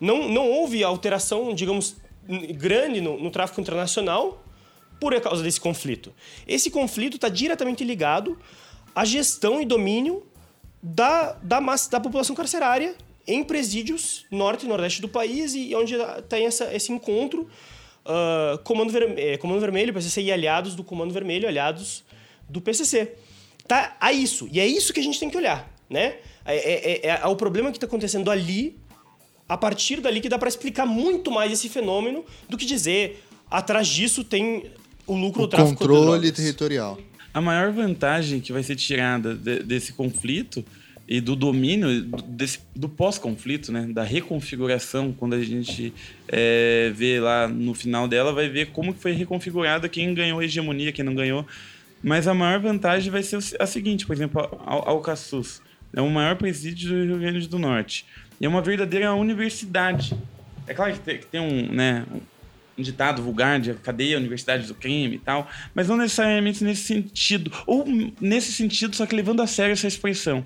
não, 0.01 0.29
não 0.29 0.51
houve 0.51 0.83
alteração, 0.85 1.55
digamos, 1.55 1.97
grande 2.55 3.01
no, 3.01 3.19
no 3.19 3.31
tráfico 3.31 3.61
internacional 3.61 4.45
por 5.01 5.19
causa 5.21 5.43
desse 5.43 5.61
conflito. 5.61 6.13
Esse 6.47 6.71
conflito 6.71 7.17
está 7.17 7.29
diretamente 7.29 7.85
ligado 7.85 8.39
à 8.95 9.05
gestão 9.05 9.61
e 9.61 9.65
domínio 9.65 10.23
da, 10.87 11.33
da, 11.43 11.63
massa, 11.63 11.91
da 11.91 11.99
população 11.99 12.37
carcerária 12.37 12.95
em 13.27 13.43
presídios 13.43 14.27
norte 14.31 14.67
e 14.67 14.69
nordeste 14.69 15.01
do 15.01 15.09
país 15.09 15.55
e 15.55 15.75
onde 15.75 15.95
tem 16.29 16.45
essa, 16.45 16.75
esse 16.75 16.93
encontro 16.93 17.49
uh, 18.05 18.59
Comando, 18.59 18.93
é, 19.17 19.39
Comando 19.39 19.61
Vermelho, 19.61 19.95
PCC 19.95 20.21
e 20.21 20.31
aliados 20.31 20.75
do 20.75 20.85
Comando 20.85 21.15
Vermelho, 21.15 21.49
aliados 21.49 22.05
do 22.47 22.61
PCC. 22.61 23.15
Tá 23.67 23.97
a 23.99 24.13
isso. 24.13 24.47
E 24.53 24.61
é 24.61 24.67
isso 24.67 24.93
que 24.93 25.01
a 25.01 25.03
gente 25.03 25.19
tem 25.19 25.31
que 25.31 25.39
olhar, 25.39 25.73
né? 25.89 26.17
É, 26.45 26.57
é, 26.57 27.01
é, 27.09 27.21
é 27.23 27.27
o 27.27 27.35
problema 27.35 27.71
que 27.71 27.79
está 27.79 27.87
acontecendo 27.87 28.31
ali 28.31 28.79
a 29.49 29.57
partir 29.57 30.03
dali 30.03 30.21
que 30.21 30.29
dá 30.29 30.39
para 30.39 30.49
explicar 30.49 30.85
muito 30.85 31.31
mais 31.31 31.51
esse 31.51 31.71
fenômeno 31.71 32.27
do 32.47 32.59
que 32.59 32.67
dizer 32.67 33.25
atrás 33.51 33.89
disso 33.89 34.23
tem 34.23 34.71
o 35.07 35.17
lucro 35.17 35.45
o 35.45 35.47
do 35.47 35.51
tráfico 35.51 35.79
controle 35.79 36.31
territorial. 36.31 36.99
A 37.35 37.41
maior 37.41 37.73
vantagem 37.73 38.41
que 38.41 38.53
vai 38.53 38.63
ser 38.63 38.77
tirada 38.77 39.35
de, 39.35 39.65
desse 39.65 39.93
conflito 39.93 40.65
e 41.07 41.21
do 41.21 41.37
domínio 41.37 42.03
desse, 42.27 42.61
do 42.75 42.89
pós-conflito, 42.89 43.71
né, 43.71 43.89
da 43.93 44.03
reconfiguração, 44.03 45.13
quando 45.13 45.35
a 45.35 45.45
gente 45.45 45.93
é, 46.29 46.91
vê 46.95 47.21
lá 47.21 47.47
no 47.47 47.75
final 47.75 48.09
dela, 48.09 48.33
vai 48.33 48.49
ver 48.49 48.69
como 48.69 48.95
foi 48.95 49.13
reconfigurada, 49.13 49.89
quem 49.89 50.15
ganhou 50.15 50.43
hegemonia, 50.43 50.93
quem 50.93 51.05
não 51.05 51.15
ganhou. 51.15 51.47
Mas 52.03 52.27
a 52.27 52.33
maior 52.33 52.61
vantagem 52.61 53.11
vai 53.11 53.23
ser 53.23 53.39
a 53.59 53.67
seguinte, 53.67 54.07
por 54.07 54.15
exemplo, 54.15 54.41
Alcaçuz 54.65 55.61
é 55.97 56.01
o 56.01 56.11
maior 56.11 56.37
presídio 56.37 56.91
do 56.91 57.05
Rio 57.05 57.19
Grande 57.19 57.49
do 57.49 57.59
Norte. 57.59 58.05
E 58.41 58.47
é 58.47 58.49
uma 58.49 58.61
verdadeira 58.61 59.15
universidade. 59.15 60.15
É 60.67 60.75
claro 60.75 60.93
que 60.93 61.01
tem, 61.01 61.19
que 61.19 61.27
tem 61.27 61.41
um, 61.41 61.73
né, 61.73 62.05
um 62.77 62.83
ditado 62.83 63.23
vulgar 63.23 63.61
de 63.61 63.75
cadeia, 63.75 64.19
universidade 64.19 64.67
do 64.67 64.75
crime 64.75 65.17
e 65.17 65.19
tal, 65.19 65.49
mas 65.75 65.89
não 65.89 65.97
necessariamente 65.97 66.65
nesse 66.65 66.83
sentido. 66.83 67.53
Ou 67.67 67.85
nesse 68.21 68.53
sentido, 68.53 68.95
só 68.97 69.07
que 69.07 69.15
levando 69.15 69.41
a 69.43 69.47
sério 69.47 69.73
essa 69.73 69.87
expressão. 69.87 70.45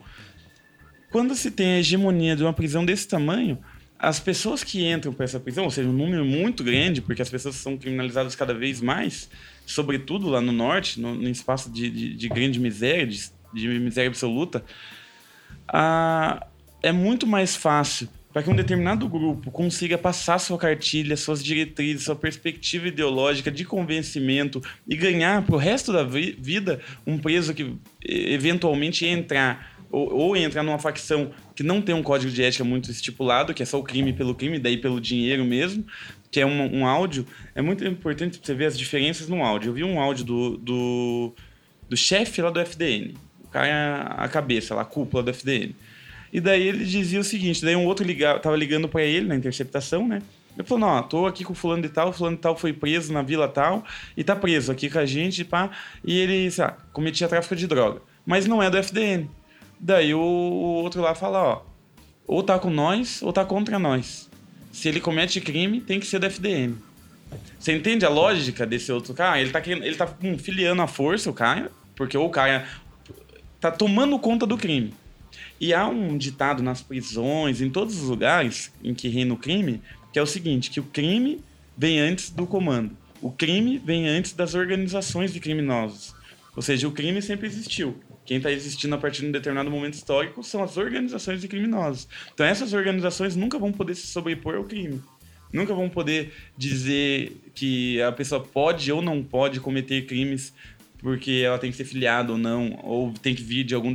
Quando 1.10 1.34
se 1.34 1.50
tem 1.50 1.74
a 1.74 1.78
hegemonia 1.78 2.36
de 2.36 2.42
uma 2.42 2.52
prisão 2.52 2.84
desse 2.84 3.08
tamanho, 3.08 3.58
as 3.98 4.20
pessoas 4.20 4.62
que 4.62 4.86
entram 4.86 5.12
para 5.12 5.24
essa 5.24 5.40
prisão, 5.40 5.64
ou 5.64 5.70
seja, 5.70 5.88
um 5.88 5.92
número 5.92 6.24
muito 6.24 6.62
grande, 6.62 7.00
porque 7.00 7.22
as 7.22 7.30
pessoas 7.30 7.56
são 7.56 7.76
criminalizadas 7.76 8.36
cada 8.36 8.54
vez 8.54 8.80
mais, 8.80 9.28
sobretudo 9.66 10.28
lá 10.28 10.40
no 10.40 10.52
norte, 10.52 11.00
no, 11.00 11.14
no 11.14 11.28
espaço 11.28 11.70
de, 11.70 11.90
de, 11.90 12.14
de, 12.14 12.28
grande 12.28 12.60
miséria, 12.60 13.06
de, 13.06 13.30
de 13.52 13.68
miséria 13.80 14.08
absoluta, 14.08 14.64
a, 15.66 16.46
é 16.82 16.92
muito 16.92 17.26
mais 17.26 17.56
fácil 17.56 18.08
para 18.32 18.42
que 18.42 18.50
um 18.50 18.54
determinado 18.54 19.08
grupo 19.08 19.50
consiga 19.50 19.96
passar 19.96 20.38
sua 20.38 20.58
cartilha, 20.58 21.16
suas 21.16 21.42
diretrizes, 21.42 22.04
sua 22.04 22.16
perspectiva 22.16 22.88
ideológica 22.88 23.50
de 23.50 23.64
convencimento 23.64 24.62
e 24.86 24.96
ganhar 24.96 25.42
para 25.42 25.54
o 25.54 25.58
resto 25.58 25.92
da 25.92 26.02
vi 26.02 26.36
vida 26.38 26.80
um 27.06 27.18
preso 27.18 27.54
que 27.54 27.74
eventualmente 28.04 29.06
entrar 29.06 29.78
ou, 29.90 30.12
ou 30.12 30.36
entrar 30.36 30.62
numa 30.62 30.78
facção 30.78 31.30
que 31.54 31.62
não 31.62 31.80
tem 31.80 31.94
um 31.94 32.02
código 32.02 32.30
de 32.30 32.42
ética 32.42 32.64
muito 32.64 32.90
estipulado, 32.90 33.54
que 33.54 33.62
é 33.62 33.66
só 33.66 33.78
o 33.78 33.82
crime 33.82 34.12
pelo 34.12 34.34
crime, 34.34 34.58
daí 34.58 34.76
pelo 34.76 35.00
dinheiro 35.00 35.44
mesmo, 35.44 35.84
que 36.30 36.40
é 36.40 36.46
um, 36.46 36.80
um 36.80 36.86
áudio. 36.86 37.26
É 37.54 37.62
muito 37.62 37.84
importante 37.84 38.38
você 38.42 38.54
ver 38.54 38.66
as 38.66 38.78
diferenças 38.78 39.28
no 39.28 39.42
áudio. 39.42 39.70
Eu 39.70 39.74
vi 39.74 39.84
um 39.84 39.98
áudio 39.98 40.24
do, 40.24 40.56
do, 40.58 41.34
do 41.88 41.96
chefe 41.96 42.42
lá 42.42 42.50
do 42.50 42.60
FDN, 42.60 43.14
o 43.42 43.48
cara, 43.48 44.02
a 44.02 44.28
cabeça, 44.28 44.74
lá, 44.74 44.82
a 44.82 44.84
cúpula 44.84 45.22
do 45.22 45.30
FDN. 45.30 45.74
E 46.32 46.40
daí 46.40 46.66
ele 46.66 46.84
dizia 46.84 47.20
o 47.20 47.24
seguinte, 47.24 47.64
daí 47.64 47.74
um 47.74 47.86
outro 47.86 48.04
liga, 48.04 48.38
tava 48.38 48.56
ligando 48.56 48.88
para 48.88 49.02
ele 49.02 49.26
na 49.26 49.36
interceptação, 49.36 50.06
né? 50.06 50.22
Ele 50.56 50.66
falou, 50.66 50.88
não, 50.88 51.02
tô 51.04 51.26
aqui 51.26 51.44
com 51.44 51.52
o 51.52 51.56
fulano 51.56 51.82
de 51.82 51.88
tal, 51.88 52.08
o 52.08 52.12
fulano 52.12 52.36
de 52.36 52.42
tal 52.42 52.56
foi 52.56 52.72
preso 52.72 53.12
na 53.12 53.22
vila 53.22 53.46
tal 53.46 53.84
e 54.16 54.24
tá 54.24 54.34
preso 54.34 54.72
aqui 54.72 54.90
com 54.90 54.98
a 54.98 55.06
gente, 55.06 55.44
pá. 55.44 55.70
E 56.04 56.18
ele, 56.18 56.50
sei 56.50 56.64
lá, 56.64 56.76
cometia 56.92 57.28
tráfico 57.28 57.54
de 57.54 57.66
droga. 57.66 58.02
Mas 58.26 58.46
não 58.46 58.62
é 58.62 58.68
do 58.68 58.76
FDN. 58.76 59.30
Daí 59.78 60.12
o, 60.12 60.18
o 60.18 60.82
outro 60.82 61.00
lá 61.00 61.14
fala, 61.14 61.42
ó, 61.42 61.62
ou 62.26 62.42
tá 62.42 62.58
com 62.58 62.70
nós 62.70 63.22
ou 63.22 63.32
tá 63.32 63.44
contra 63.44 63.78
nós. 63.78 64.28
Se 64.72 64.88
ele 64.88 65.00
comete 65.00 65.40
crime, 65.40 65.80
tem 65.80 66.00
que 66.00 66.06
ser 66.06 66.18
do 66.18 66.26
FDN. 66.26 66.74
Você 67.58 67.72
entende 67.72 68.04
a 68.04 68.08
lógica 68.08 68.66
desse 68.66 68.90
outro 68.92 69.14
cara? 69.14 69.40
Ele 69.40 69.50
tá, 69.50 69.62
ele 69.64 69.94
tá 69.94 70.08
hum, 70.22 70.38
filiando 70.38 70.82
a 70.82 70.86
força 70.86 71.30
o 71.30 71.32
cara, 71.32 71.70
porque 71.94 72.16
o 72.16 72.28
cara 72.28 72.66
tá 73.60 73.70
tomando 73.70 74.18
conta 74.18 74.46
do 74.46 74.56
crime. 74.56 74.92
E 75.60 75.74
há 75.74 75.86
um 75.86 76.16
ditado 76.16 76.62
nas 76.62 76.82
prisões, 76.82 77.60
em 77.60 77.70
todos 77.70 78.00
os 78.00 78.08
lugares 78.08 78.72
em 78.82 78.94
que 78.94 79.08
reina 79.08 79.34
o 79.34 79.36
crime, 79.36 79.82
que 80.12 80.18
é 80.18 80.22
o 80.22 80.26
seguinte, 80.26 80.70
que 80.70 80.80
o 80.80 80.84
crime 80.84 81.40
vem 81.76 82.00
antes 82.00 82.30
do 82.30 82.46
comando. 82.46 82.96
O 83.20 83.30
crime 83.30 83.78
vem 83.78 84.08
antes 84.08 84.32
das 84.32 84.54
organizações 84.54 85.32
de 85.32 85.40
criminosos. 85.40 86.14
Ou 86.54 86.62
seja, 86.62 86.88
o 86.88 86.92
crime 86.92 87.20
sempre 87.22 87.46
existiu. 87.46 87.96
Quem 88.24 88.36
está 88.36 88.50
existindo 88.50 88.94
a 88.94 88.98
partir 88.98 89.22
de 89.22 89.28
um 89.28 89.32
determinado 89.32 89.70
momento 89.70 89.94
histórico 89.94 90.42
são 90.42 90.62
as 90.62 90.76
organizações 90.76 91.40
de 91.40 91.48
criminosos. 91.48 92.08
Então 92.34 92.44
essas 92.44 92.72
organizações 92.72 93.34
nunca 93.34 93.58
vão 93.58 93.72
poder 93.72 93.94
se 93.94 94.06
sobrepor 94.06 94.54
ao 94.54 94.64
crime. 94.64 95.00
Nunca 95.52 95.74
vão 95.74 95.88
poder 95.88 96.32
dizer 96.56 97.40
que 97.54 98.02
a 98.02 98.12
pessoa 98.12 98.42
pode 98.42 98.92
ou 98.92 99.00
não 99.00 99.22
pode 99.22 99.60
cometer 99.60 100.04
crimes 100.06 100.52
porque 100.98 101.42
ela 101.44 101.58
tem 101.58 101.70
que 101.70 101.76
ser 101.76 101.84
filiada 101.84 102.32
ou 102.32 102.38
não, 102.38 102.78
ou 102.82 103.12
tem 103.12 103.34
que 103.34 103.42
vir 103.42 103.64
de 103.64 103.74
algum 103.74 103.92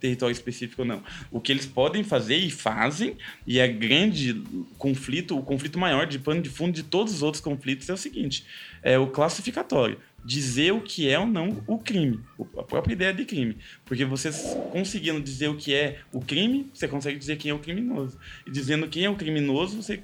território 0.00 0.32
específico 0.32 0.82
ou 0.82 0.88
não. 0.88 1.02
O 1.30 1.40
que 1.40 1.52
eles 1.52 1.66
podem 1.66 2.02
fazer 2.02 2.36
e 2.36 2.50
fazem, 2.50 3.16
e 3.46 3.58
é 3.58 3.68
grande 3.68 4.42
conflito, 4.78 5.38
o 5.38 5.42
conflito 5.42 5.78
maior 5.78 6.06
de 6.06 6.18
pano 6.18 6.42
de 6.42 6.48
fundo 6.48 6.72
de 6.72 6.82
todos 6.82 7.14
os 7.14 7.22
outros 7.22 7.42
conflitos 7.42 7.88
é 7.88 7.92
o 7.92 7.96
seguinte: 7.96 8.44
é 8.82 8.98
o 8.98 9.06
classificatório 9.06 9.98
dizer 10.24 10.72
o 10.72 10.80
que 10.80 11.08
é 11.08 11.18
ou 11.18 11.26
não 11.26 11.62
o 11.66 11.78
crime, 11.78 12.20
a 12.56 12.62
própria 12.62 12.92
ideia 12.92 13.12
de 13.12 13.24
crime. 13.24 13.56
Porque 13.84 14.04
você 14.04 14.30
conseguindo 14.70 15.20
dizer 15.20 15.48
o 15.48 15.56
que 15.56 15.74
é 15.74 16.00
o 16.12 16.20
crime, 16.20 16.70
você 16.72 16.86
consegue 16.86 17.18
dizer 17.18 17.36
quem 17.36 17.50
é 17.50 17.54
o 17.54 17.58
criminoso. 17.58 18.18
E 18.46 18.50
dizendo 18.50 18.86
quem 18.88 19.04
é 19.04 19.10
o 19.10 19.16
criminoso, 19.16 19.82
você 19.82 19.96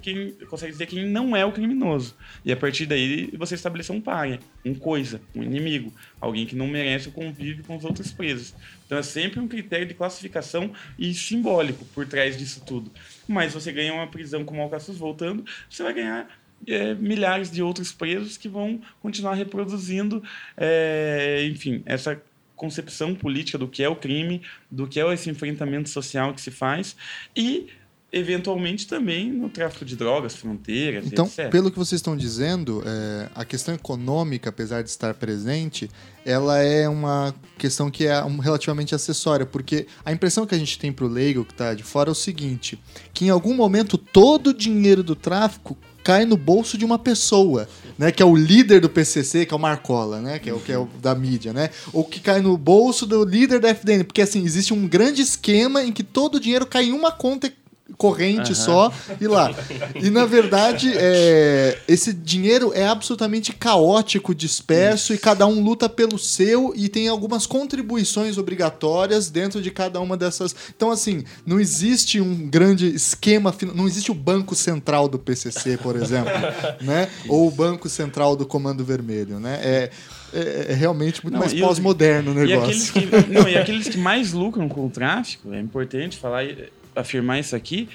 consegue 0.49 0.73
dizer 0.73 0.87
quem 0.87 1.07
não 1.07 1.37
é 1.37 1.45
o 1.45 1.53
criminoso. 1.53 2.17
E 2.45 2.53
a 2.53 2.57
partir 2.57 2.87
daí 2.87 3.31
você 3.37 3.55
estabelecer 3.55 3.95
um 3.95 4.01
pai, 4.01 4.41
um 4.65 4.75
coisa, 4.75 5.21
um 5.35 5.43
inimigo, 5.43 5.93
alguém 6.21 6.47
que 6.47 6.57
não 6.57 6.67
merece 6.67 7.09
o 7.09 7.13
convívio 7.13 7.65
com 7.65 7.77
os 7.77 7.85
outros 7.85 8.13
presos. 8.13 8.55
Então 8.87 8.99
é 8.99 9.03
sempre 9.03 9.41
um 9.41 9.49
critério 9.49 9.87
de 9.87 9.95
classificação 9.95 10.73
e 10.99 11.13
simbólico 11.13 11.85
por 11.87 12.07
trás 12.07 12.37
disso 12.37 12.63
tudo. 12.65 12.91
Mas 13.29 13.53
você 13.53 13.73
ganha 13.73 13.93
uma 13.93 14.07
prisão 14.07 14.45
como 14.45 14.63
Alcaçuz 14.63 14.97
voltando, 14.97 15.45
você 15.69 15.83
vai 15.83 15.93
ganhar 15.93 16.29
é, 16.67 16.95
milhares 16.95 17.51
de 17.51 17.63
outros 17.63 17.93
presos 17.93 18.37
que 18.37 18.49
vão 18.49 18.81
continuar 19.01 19.35
reproduzindo, 19.35 20.23
é, 20.57 21.47
enfim, 21.51 21.83
essa 21.87 22.21
concepção 22.55 23.15
política 23.15 23.59
do 23.59 23.69
que 23.69 23.83
é 23.83 23.89
o 23.89 23.97
crime, 23.97 24.43
do 24.71 24.87
que 24.87 24.99
é 24.99 25.13
esse 25.13 25.29
enfrentamento 25.29 25.89
social 25.89 26.33
que 26.33 26.41
se 26.41 26.51
faz 26.51 26.97
e 27.37 27.69
eventualmente 28.13 28.87
também 28.87 29.31
no 29.31 29.49
tráfico 29.49 29.85
de 29.85 29.97
drogas, 29.97 30.35
fronteiras, 30.35 31.07
Então, 31.07 31.27
etc. 31.27 31.51
pelo 31.51 31.71
que 31.71 31.77
vocês 31.77 31.99
estão 31.99 32.17
dizendo, 32.17 32.83
é, 32.87 33.29
a 33.35 33.45
questão 33.45 33.75
econômica, 33.75 34.49
apesar 34.49 34.83
de 34.83 34.89
estar 34.89 35.13
presente, 35.15 35.91
ela 36.25 36.59
é 36.59 36.89
uma 36.89 37.35
questão 37.59 37.91
que 37.91 38.07
é 38.07 38.15
relativamente 38.41 38.95
acessória, 38.95 39.45
porque 39.45 39.87
a 40.05 40.13
impressão 40.13 40.47
que 40.47 40.55
a 40.55 40.59
gente 40.59 40.79
tem 40.79 40.93
pro 40.93 41.09
leigo 41.09 41.45
que 41.45 41.53
tá 41.53 41.75
de 41.75 41.83
fora 41.83 42.09
é 42.09 42.13
o 42.13 42.15
seguinte, 42.15 42.81
que 43.13 43.27
em 43.27 43.31
algum 43.31 43.55
momento 43.55 43.99
todo 43.99 44.49
o 44.49 44.55
dinheiro 44.55 45.03
do 45.03 45.17
tráfico 45.17 45.77
cai 46.07 46.25
no 46.25 46.37
bolso 46.37 46.79
de 46.79 46.85
uma 46.85 47.01
pessoa, 47.01 47.69
né, 47.99 48.13
que 48.13 48.23
é 48.23 48.25
o 48.25 48.37
líder 48.37 48.81
do 48.81 48.89
PCC, 48.89 49.45
que 49.45 49.53
é 49.53 49.57
o 49.57 49.59
Marcola, 49.59 50.21
né, 50.21 50.39
que 50.39 50.49
é 50.49 50.55
o 50.55 50.61
que 50.61 50.71
é 50.71 50.79
o 50.79 50.89
da 51.03 51.17
mídia, 51.17 51.53
né? 51.53 51.71
Ou 51.93 52.05
que 52.05 52.21
cai 52.21 52.41
no 52.41 52.57
bolso 52.57 53.05
do 53.05 53.25
líder 53.25 53.59
da 53.59 53.71
FDN, 53.71 54.05
porque 54.05 54.23
assim, 54.23 54.45
existe 54.45 54.73
um 54.73 54.87
grande 54.87 55.21
esquema 55.21 55.83
em 55.83 55.91
que 55.91 56.05
todo 56.05 56.37
o 56.37 56.41
dinheiro 56.41 56.65
cai 56.65 56.85
em 56.85 56.93
uma 56.93 57.11
conta 57.11 57.53
corrente 57.97 58.55
só 58.55 58.93
e 59.21 59.27
lá. 59.27 59.55
E 59.95 60.11
na 60.11 60.27
verdade, 60.27 60.93
é, 60.95 61.79
esse 61.87 62.13
dinheiro 62.13 62.73
é 62.75 62.87
absolutamente 62.87 63.53
caótico, 63.53 64.35
disperso 64.35 65.15
e 65.15 65.19
cada 65.19 65.47
um 65.47 65.63
luta 65.63 65.89
pelo 65.89 66.19
seu 66.19 66.73
e 66.77 66.89
tem 66.89 67.09
algumas 67.09 67.47
contribuições 67.47 68.39
obrigatórias 68.39 69.31
dentro 69.31 69.63
de 69.63 69.71
cada 69.71 70.01
uma 70.01 70.17
dessas. 70.17 70.55
Então, 70.77 70.91
assim, 70.91 71.25
não 71.45 71.61
existe 71.61 72.21
um 72.21 72.49
grande 72.49 72.87
esquema, 72.89 73.55
não 73.75 73.87
existe 73.87 74.11
o 74.11 74.15
Banco 74.15 74.55
Central 74.55 75.09
do 75.09 75.19
PCC, 75.19 75.77
por 75.77 75.97
exemplo, 75.97 76.33
né? 76.83 77.09
Ou 77.29 77.47
o 77.47 77.51
Banco 77.51 77.89
Central 77.89 78.37
do 78.37 78.45
Comando 78.47 78.85
Vermelho, 78.85 79.39
né? 79.39 79.61
É, 79.63 79.91
é, 80.35 80.67
é 80.71 80.75
realmente 80.75 81.23
muito 81.23 81.35
Não, 81.35 81.41
mais 81.41 81.53
e 81.53 81.61
pós-moderno 81.61 82.33
o 82.33 82.35
E 82.35 82.47
negócio. 82.47 82.63
aqueles, 82.63 82.91
que, 82.91 83.33
não, 83.33 83.49
e 83.49 83.57
aqueles 83.57 83.89
que 83.89 83.99
mais 83.99 84.33
lucram 84.33 84.69
com 84.69 84.87
o 84.87 84.91
tráfico, 84.91 85.53
é 85.53 85.61
importante 85.61 86.17
falar, 86.17 86.45
e 86.45 86.69
afirmar 86.97 87.39
isso 87.39 87.55
aqui, 87.55 87.89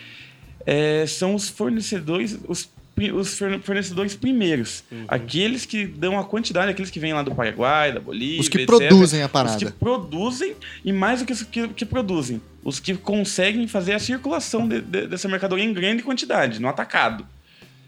é, 0.66 1.06
são 1.08 1.34
os 1.36 1.50
fornecedores, 1.50 2.38
os, 2.48 2.70
os 3.14 3.38
forne- 3.38 3.60
fornecedores 3.60 4.16
primeiros. 4.16 4.84
Aqueles 5.08 5.66
que 5.66 5.86
dão 5.86 6.20
a 6.20 6.24
quantidade, 6.24 6.70
aqueles 6.72 6.92
que 6.92 7.00
vêm 7.00 7.14
lá 7.14 7.24
do 7.24 7.34
Paraguai, 7.34 7.92
da 7.92 8.00
Bolívia. 8.00 8.40
Os 8.42 8.48
que 8.48 8.60
etc. 8.60 8.68
produzem 8.68 9.22
a 9.24 9.26
Os 9.26 9.32
parada. 9.32 9.58
que 9.58 9.72
produzem, 9.72 10.56
e 10.86 10.94
mais 10.94 11.20
do 11.20 11.26
que 11.26 11.34
os 11.34 11.42
que, 11.44 11.68
que 11.70 11.86
produzem, 11.86 12.40
os 12.64 12.80
que 12.80 12.94
conseguem 12.96 13.68
fazer 13.68 13.94
a 13.94 14.00
circulação 14.00 14.68
de- 14.68 14.82
de- 14.82 15.08
dessa 15.08 15.28
mercadoria 15.28 15.66
em 15.66 15.74
grande 15.74 16.04
quantidade, 16.04 16.62
no 16.62 16.68
atacado. 16.68 17.26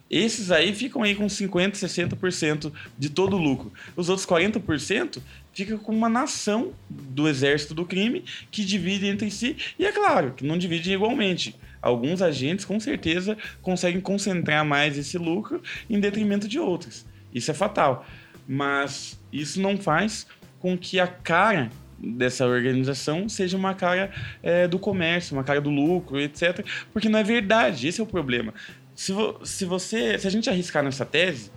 Esses 0.10 0.52
aí 0.52 0.76
ficam 0.76 1.02
aí 1.02 1.16
com 1.16 1.26
50%, 1.28 1.74
60% 1.76 2.72
de 3.00 3.10
todo 3.10 3.36
o 3.36 3.40
lucro. 3.40 3.72
Os 3.96 4.10
outros 4.10 4.28
40% 4.28 5.20
fica 5.54 5.78
com 5.78 5.92
uma 5.92 6.10
nação 6.10 6.74
do 6.90 7.28
exército 7.28 7.74
do 7.74 7.86
crime 7.86 8.24
que 8.52 8.66
divide 8.66 9.08
entre 9.08 9.30
si. 9.32 9.56
E 9.78 9.86
é 9.86 9.92
claro 9.92 10.34
que 10.34 10.44
não 10.46 10.58
dividem 10.58 10.94
igualmente. 10.94 11.56
Alguns 11.82 12.22
agentes, 12.22 12.64
com 12.66 12.80
certeza, 12.80 13.38
conseguem 13.62 14.00
concentrar 14.02 14.64
mais 14.66 14.98
esse 14.98 15.18
lucro 15.18 15.62
em 15.90 16.00
detrimento 16.00 16.48
de 16.48 16.58
outros. 16.60 17.06
Isso 17.34 17.52
é 17.52 17.54
fatal. 17.54 18.06
Mas 18.48 19.20
isso 19.32 19.62
não 19.62 19.78
faz 19.78 20.26
com 20.60 20.78
que 20.78 21.00
a 21.00 21.08
cara 21.08 21.70
dessa 21.98 22.46
organização 22.46 23.30
seja 23.30 23.56
uma 23.56 23.74
cara 23.74 24.12
eh, 24.42 24.68
do 24.68 24.78
comércio, 24.80 25.36
uma 25.36 25.44
cara 25.44 25.62
do 25.62 25.70
lucro, 25.70 26.20
etc. 26.20 26.66
Porque 26.92 27.08
não 27.10 27.20
é 27.20 27.24
verdade. 27.24 27.88
Esse 27.88 28.02
é 28.02 28.04
o 28.04 28.08
problema. 28.08 28.54
Se, 28.96 29.12
vo- 29.12 29.40
se 29.46 29.66
você, 29.66 30.18
se 30.20 30.28
a 30.28 30.30
gente 30.30 30.50
arriscar 30.50 30.84
nessa 30.84 31.06
tese, 31.06 31.52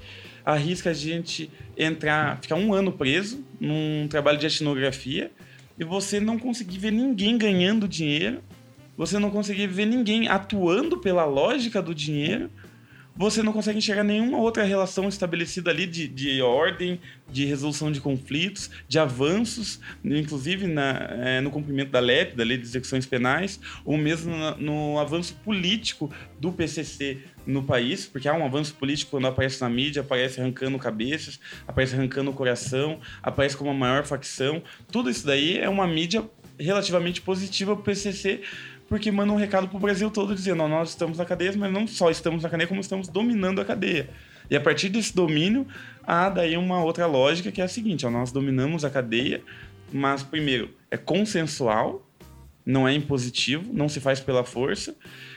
arrisca 0.47 0.91
a 0.91 0.95
gente 0.95 1.51
entrar, 1.77 2.41
ficar 2.41 2.55
um 2.55 2.73
ano 2.73 2.93
preso 2.93 3.45
num 3.61 4.07
trabalho 4.09 4.39
de 4.39 4.47
etnografia 4.47 5.33
e 5.77 5.85
você 5.85 6.21
não 6.21 6.39
conseguir 6.39 6.79
ver 6.79 6.93
ninguém 6.93 7.37
ganhando 7.37 7.89
dinheiro, 7.89 8.41
você 8.97 9.19
não 9.19 9.29
conseguir 9.29 9.67
ver 9.67 9.87
ninguém 9.87 10.29
atuando 10.29 10.99
pela 10.99 11.25
lógica 11.25 11.83
do 11.83 11.93
dinheiro, 11.93 12.49
você 13.17 13.43
não 13.43 13.53
consegue 13.53 13.79
enxergar 13.79 14.05
nenhuma 14.05 14.39
outra 14.39 14.65
relação 14.65 15.09
estabelecida 15.09 15.71
ali 15.71 15.87
de, 15.87 16.07
de 16.07 16.43
ordem, 16.43 17.01
de 17.31 17.45
resolução 17.45 17.91
de 17.91 18.01
conflitos, 18.01 18.71
de 18.87 18.99
avanços, 18.99 19.81
inclusive 20.05 20.67
na, 20.67 21.09
eh, 21.11 21.41
no 21.41 21.51
cumprimento 21.51 21.91
da 21.91 21.99
LEP, 21.99 22.37
da 22.37 22.45
Lei 22.45 22.59
de 22.59 22.65
Execuções 22.65 23.07
Penais, 23.07 23.59
ou 23.85 23.97
mesmo 23.97 24.35
no 24.59 24.99
avanço 24.99 25.35
político 25.45 26.13
do 26.39 26.53
PCC 26.53 27.19
no 27.47 27.63
país, 27.63 28.07
porque 28.07 28.29
há 28.29 28.35
um 28.35 28.45
avanço 28.45 28.75
político 28.75 29.13
quando 29.13 29.27
aparece 29.27 29.61
na 29.61 29.69
mídia, 29.69 30.03
aparece 30.03 30.41
arrancando 30.41 30.79
cabeças, 30.79 31.41
aparece 31.67 31.95
arrancando 31.95 32.31
o 32.31 32.35
coração, 32.35 33.01
aparece 33.23 33.57
como 33.57 33.71
a 33.71 33.75
maior 33.75 34.05
facção. 34.05 34.63
Tudo 34.91 35.09
isso 35.09 35.27
daí 35.27 35.59
é 35.59 35.69
uma 35.69 35.87
mídia 35.87 36.25
relativamente 36.59 37.21
positiva 37.21 37.75
para 37.75 37.83
o 37.83 37.85
PCC, 37.85 38.41
porque 38.89 39.11
manda 39.11 39.33
um 39.33 39.37
recado 39.37 39.69
pro 39.69 39.79
Brasil 39.79 40.11
todo 40.11 40.35
dizendo, 40.35 40.63
ó, 40.63 40.69
nós 40.69 40.91
estamos 40.91 41.19
na 41.19 41.25
cadeia, 41.25 41.53
mas 41.57 41.73
não 41.73 41.87
só 41.87 42.11
estamos 42.11 42.43
na 42.43 42.49
cadeia, 42.49 42.69
como 42.69 42.81
estamos 42.81 43.09
dominando 43.09 43.61
a 43.61 43.65
cadeia. 43.65 44.09
E 44.51 44.57
a 44.57 44.61
partir 44.61 44.89
desse 44.89 45.15
domínio, 45.15 45.67
há 46.05 46.29
daí 46.29 46.57
uma 46.57 46.83
outra 46.83 47.07
lógica 47.07 47.51
que 47.51 47.61
é 47.61 47.65
a 47.65 47.69
seguinte, 47.69 48.07
ó, 48.07 48.11
nós 48.11 48.31
dominamos 48.31 48.85
a 48.85 48.91
cadeia, 48.91 49.43
mas 49.93 50.23
primeiro, 50.23 50.71
é 50.91 50.97
consensual, 50.97 52.07
não 52.65 52.87
é 52.87 52.93
impositivo, 52.93 53.73
não 53.73 53.89
se 53.89 54.01
faz 54.01 54.21
pela 54.21 54.45
força. 54.45 54.95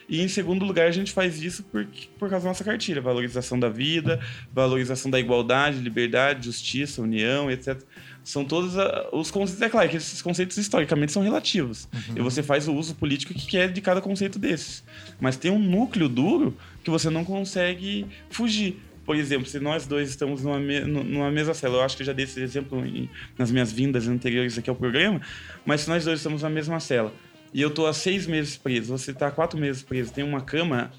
E 0.08 0.24
em 0.24 0.28
segundo 0.28 0.66
lugar, 0.66 0.88
a 0.88 0.92
gente 0.92 1.12
faz 1.12 1.40
isso 1.40 1.64
por, 1.64 1.86
por 2.18 2.30
causa 2.30 2.46
da 2.46 2.50
nossa 2.50 2.64
cartilha, 2.64 3.00
valorização 3.00 3.60
da 3.60 3.70
vida, 3.70 4.20
valorização 4.52 5.12
da 5.12 5.20
igualdade, 5.20 5.80
liberdade, 5.80 6.48
justiça, 6.48 7.02
união, 7.02 7.52
etc. 7.52 7.80
São 8.24 8.46
todos 8.46 8.78
ah, 8.78 9.08
os 9.12 9.32
conceitos. 9.32 9.62
É 9.62 9.70
claro 9.70 9.90
que 9.90 9.98
esses 9.98 10.22
conceitos 10.22 10.56
historicamente 10.58 11.12
são 11.12 11.22
relativos. 11.24 11.88
E 12.16 12.20
você 12.22 12.44
faz 12.44 12.68
o 12.68 12.74
uso 12.74 12.94
político 12.96 13.34
que 13.34 13.46
quer 13.48 13.72
de 13.72 13.82
cada 13.82 14.02
conceito 14.02 14.38
desses. 14.38 14.84
Mas 15.20 15.36
tem 15.38 15.50
um 15.52 15.60
núcleo 15.60 16.08
duro 16.08 16.56
que 16.84 16.90
você 16.90 17.10
não 17.10 17.26
consegue 17.26 18.06
fugir. 18.30 18.78
Por 19.06 19.16
exemplo, 19.16 19.48
se 19.48 19.60
nós 19.60 19.88
dois 19.88 20.10
estamos 20.10 20.44
numa, 20.44 20.60
me- 20.60 20.82
nu- 20.82 21.04
numa 21.04 21.32
mesma 21.32 21.56
cela, 21.56 21.78
eu 21.78 21.82
acho 21.82 21.96
que 21.98 22.04
eu 22.04 22.06
já 22.08 22.14
dei 22.14 22.26
esse 22.26 22.40
exemplo 22.40 22.86
em- 22.86 23.10
nas 23.38 23.50
minhas 23.50 23.72
vindas 23.72 24.08
anteriores 24.08 24.56
aqui 24.60 24.70
ao 24.70 24.76
programa, 24.76 25.20
mas 25.66 25.82
se 25.82 25.90
nós 25.90 26.06
dois 26.06 26.20
estamos 26.20 26.44
na 26.44 26.50
mesma 26.50 26.80
cela 26.80 27.12
e 27.52 27.60
eu 27.60 27.72
tô 27.72 27.88
há 27.88 27.94
seis 27.94 28.28
meses 28.28 28.56
preso, 28.56 28.96
você 28.96 29.12
tá 29.12 29.26
há 29.28 29.32
quatro 29.32 29.58
meses 29.58 29.82
preso, 29.82 30.14
tem 30.14 30.24
uma 30.24 30.42
cama 30.42 30.92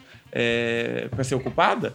para 1.13 1.23
ser 1.23 1.37
ocupada, 1.37 1.95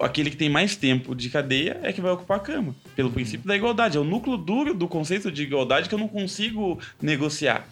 aquele 0.00 0.30
que 0.30 0.36
tem 0.36 0.48
mais 0.48 0.76
tempo 0.76 1.14
de 1.16 1.28
cadeia 1.30 1.80
é 1.82 1.92
que 1.92 2.00
vai 2.00 2.12
ocupar 2.12 2.36
a 2.38 2.40
cama, 2.40 2.74
pelo 2.94 3.10
princípio 3.10 3.46
da 3.46 3.56
igualdade. 3.56 3.96
É 3.96 4.00
o 4.00 4.04
núcleo 4.04 4.36
duro 4.36 4.74
do 4.74 4.88
conceito 4.88 5.30
de 5.30 5.42
igualdade 5.42 5.88
que 5.88 5.94
eu 5.94 5.98
não 5.98 6.08
consigo 6.08 6.78
negociar, 7.00 7.66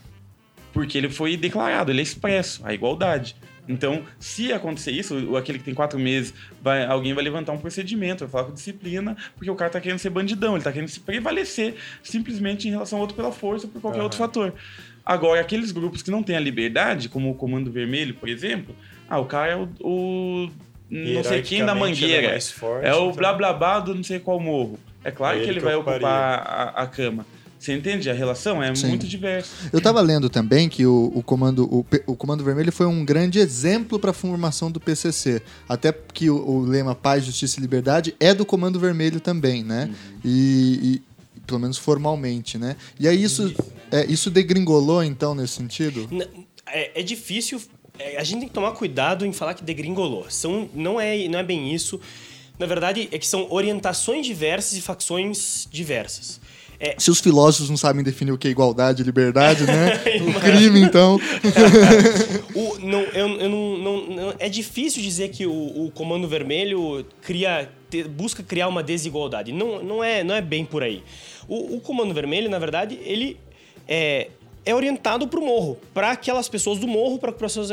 porque 0.72 0.96
ele 0.96 1.08
foi 1.08 1.36
declarado, 1.36 1.90
ele 1.90 2.00
é 2.00 2.02
expresso, 2.02 2.60
a 2.64 2.72
igualdade. 2.72 3.36
Então, 3.68 4.02
se 4.18 4.52
acontecer 4.52 4.90
isso, 4.90 5.36
aquele 5.36 5.58
que 5.58 5.64
tem 5.64 5.74
quatro 5.74 5.98
meses, 5.98 6.34
vai, 6.60 6.84
alguém 6.84 7.14
vai 7.14 7.22
levantar 7.22 7.52
um 7.52 7.58
procedimento, 7.58 8.24
vai 8.24 8.28
falar 8.28 8.44
com 8.44 8.54
disciplina, 8.54 9.16
porque 9.36 9.48
o 9.50 9.54
cara 9.54 9.70
tá 9.70 9.80
querendo 9.80 9.98
ser 9.98 10.10
bandidão, 10.10 10.54
ele 10.54 10.64
tá 10.64 10.72
querendo 10.72 10.88
se 10.88 10.98
prevalecer 10.98 11.76
simplesmente 12.02 12.66
em 12.66 12.72
relação 12.72 12.98
ao 12.98 13.02
outro 13.02 13.14
pela 13.14 13.30
força 13.30 13.66
ou 13.66 13.72
por 13.72 13.80
qualquer 13.80 14.02
outro 14.02 14.18
fator. 14.18 14.52
Agora, 15.06 15.40
aqueles 15.40 15.70
grupos 15.70 16.02
que 16.02 16.10
não 16.10 16.22
têm 16.22 16.36
a 16.36 16.40
liberdade, 16.40 17.08
como 17.08 17.30
o 17.30 17.34
Comando 17.34 17.70
Vermelho, 17.70 18.14
por 18.14 18.28
exemplo, 18.28 18.74
ah, 19.08 19.18
o 19.18 19.24
cara 19.26 19.52
é 19.52 19.56
o, 19.56 19.68
o 19.80 20.50
não 20.90 21.22
sei 21.22 21.42
quem 21.42 21.64
da 21.64 21.72
Hierarquicamente, 21.72 22.04
ele 22.04 22.12
é 22.12 22.16
mangueira. 22.16 22.38
É 22.82 22.94
o 22.94 23.04
então- 23.04 23.12
blá 23.12 23.32
blá 23.32 23.52
blá 23.52 23.80
do 23.80 23.94
não 23.94 24.02
sei 24.02 24.18
qual 24.18 24.40
morro. 24.40 24.78
É 25.04 25.10
claro 25.10 25.38
É 25.38 25.42
que 25.42 25.48
ele 25.50 25.58
que 25.58 25.64
vai 25.64 25.74
ocuparia. 25.74 25.98
ocupar 26.06 26.38
a, 26.46 26.82
a 26.82 26.86
cama. 26.86 27.26
Você 27.58 27.74
entende? 27.74 28.08
A 28.08 28.14
relação 28.14 28.62
é 28.62 28.74
Sim. 28.74 28.88
muito 28.88 29.06
diversa. 29.06 29.50
Eu 29.70 29.82
tava 29.82 30.00
lendo 30.00 30.30
também 30.30 30.66
que 30.66 30.86
o, 30.86 31.12
o 31.14 31.22
comando, 31.22 31.64
o, 31.66 31.84
o 32.06 32.16
Comando 32.16 32.42
Vermelho 32.42 32.72
foi 32.72 32.86
um 32.86 33.04
grande 33.04 33.38
exemplo 33.38 33.98
para 33.98 34.12
a 34.12 34.14
formação 34.14 34.70
do 34.70 34.80
PCC. 34.80 35.42
Até 35.68 35.92
que 35.92 36.30
o, 36.30 36.36
o 36.36 36.60
lema 36.60 36.94
Paz, 36.94 37.22
Justiça 37.24 37.58
e 37.58 37.60
Liberdade 37.60 38.14
é 38.18 38.32
do 38.32 38.46
Comando 38.46 38.80
Vermelho 38.80 39.20
também, 39.20 39.62
né? 39.62 39.90
E, 40.24 41.02
e- 41.36 41.40
pelo 41.46 41.60
menos 41.60 41.76
formalmente, 41.76 42.56
né? 42.56 42.76
E 42.98 43.06
aí 43.06 43.22
isso, 43.22 43.52
é, 43.90 44.06
isso 44.06 44.30
degringolou 44.30 45.02
então 45.04 45.34
nesse 45.34 45.54
sentido? 45.54 46.08
N- 46.10 46.26
É, 46.66 47.00
é 47.00 47.02
difícil. 47.02 47.60
é, 47.98 48.16
a 48.16 48.24
gente 48.24 48.38
tem 48.40 48.48
que 48.48 48.54
tomar 48.54 48.70
cuidado 48.72 49.26
em 49.26 49.32
falar 49.34 49.52
que 49.52 49.62
degringolou. 49.64 50.30
São, 50.30 50.66
não, 50.72 50.98
é, 50.98 51.28
não 51.28 51.38
é 51.38 51.42
bem 51.42 51.74
isso. 51.74 52.00
Na 52.60 52.66
verdade, 52.66 53.08
é 53.10 53.18
que 53.18 53.26
são 53.26 53.46
orientações 53.50 54.26
diversas 54.26 54.74
e 54.76 54.82
facções 54.82 55.66
diversas. 55.72 56.38
É, 56.78 56.94
Se 56.98 57.10
os 57.10 57.18
filósofos 57.20 57.68
não 57.70 57.76
sabem 57.76 58.02
definir 58.04 58.32
o 58.32 58.38
que 58.38 58.48
é 58.48 58.50
igualdade 58.50 59.02
e 59.02 59.04
liberdade, 59.04 59.64
né? 59.64 60.00
o 60.36 60.40
crime, 60.40 60.80
então. 60.80 61.18
O- 62.54 62.78
não, 62.78 63.00
eu, 63.00 63.28
eu 63.40 63.48
não, 63.48 63.78
não- 63.78 64.06
não- 64.06 64.34
é 64.38 64.48
difícil 64.48 65.02
dizer 65.02 65.28
que 65.30 65.46
o, 65.46 65.52
o 65.86 65.90
Comando 65.94 66.26
Vermelho 66.28 67.04
cria, 67.22 67.70
te- 67.88 68.04
busca 68.04 68.42
criar 68.42 68.68
uma 68.68 68.82
desigualdade. 68.82 69.52
Não, 69.52 69.82
não, 69.82 70.02
é, 70.04 70.22
não 70.24 70.34
é 70.34 70.40
bem 70.40 70.64
por 70.64 70.82
aí. 70.82 71.02
O, 71.48 71.76
o 71.76 71.80
Comando 71.80 72.12
Vermelho, 72.14 72.48
na 72.50 72.58
verdade, 72.58 72.98
ele 73.04 73.38
é, 73.88 74.28
é 74.64 74.74
orientado 74.74 75.26
para 75.28 75.40
o 75.40 75.44
morro, 75.44 75.78
para 75.94 76.10
aquelas 76.10 76.48
pessoas 76.48 76.78
do 76.78 76.86
morro, 76.88 77.18
para 77.18 77.32
pessoas 77.32 77.70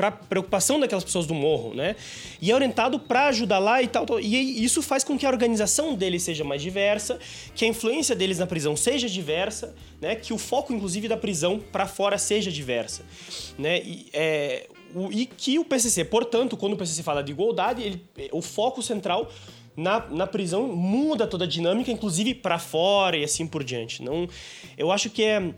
para 0.00 0.10
preocupação 0.10 0.80
daquelas 0.80 1.04
pessoas 1.04 1.26
do 1.26 1.34
morro, 1.34 1.74
né? 1.74 1.94
E 2.40 2.50
é 2.50 2.54
orientado 2.54 2.98
para 2.98 3.26
ajudar 3.26 3.58
lá 3.58 3.82
e 3.82 3.86
tal, 3.86 4.06
tal. 4.06 4.18
E 4.18 4.64
isso 4.64 4.80
faz 4.80 5.04
com 5.04 5.18
que 5.18 5.26
a 5.26 5.28
organização 5.28 5.94
deles 5.94 6.22
seja 6.22 6.42
mais 6.42 6.62
diversa, 6.62 7.18
que 7.54 7.66
a 7.66 7.68
influência 7.68 8.16
deles 8.16 8.38
na 8.38 8.46
prisão 8.46 8.74
seja 8.74 9.06
diversa, 9.10 9.74
né? 10.00 10.16
Que 10.16 10.32
o 10.32 10.38
foco, 10.38 10.72
inclusive, 10.72 11.06
da 11.06 11.18
prisão 11.18 11.60
para 11.70 11.86
fora 11.86 12.16
seja 12.16 12.50
diversa, 12.50 13.04
né? 13.58 13.82
E, 13.82 14.06
é, 14.14 14.68
o, 14.94 15.12
e 15.12 15.26
que 15.26 15.58
o 15.58 15.66
PCC, 15.66 16.02
portanto, 16.06 16.56
quando 16.56 16.72
o 16.72 16.76
PCC 16.78 17.02
fala 17.02 17.22
de 17.22 17.32
igualdade, 17.32 17.82
ele, 17.82 18.02
o 18.32 18.40
foco 18.40 18.82
central 18.82 19.30
na, 19.76 20.08
na 20.08 20.26
prisão 20.26 20.66
muda 20.68 21.26
toda 21.26 21.44
a 21.44 21.46
dinâmica, 21.46 21.90
inclusive 21.90 22.34
para 22.34 22.58
fora 22.58 23.18
e 23.18 23.24
assim 23.24 23.46
por 23.46 23.62
diante. 23.62 24.02
Não, 24.02 24.26
eu 24.78 24.90
acho 24.90 25.10
que 25.10 25.22
é 25.22 25.52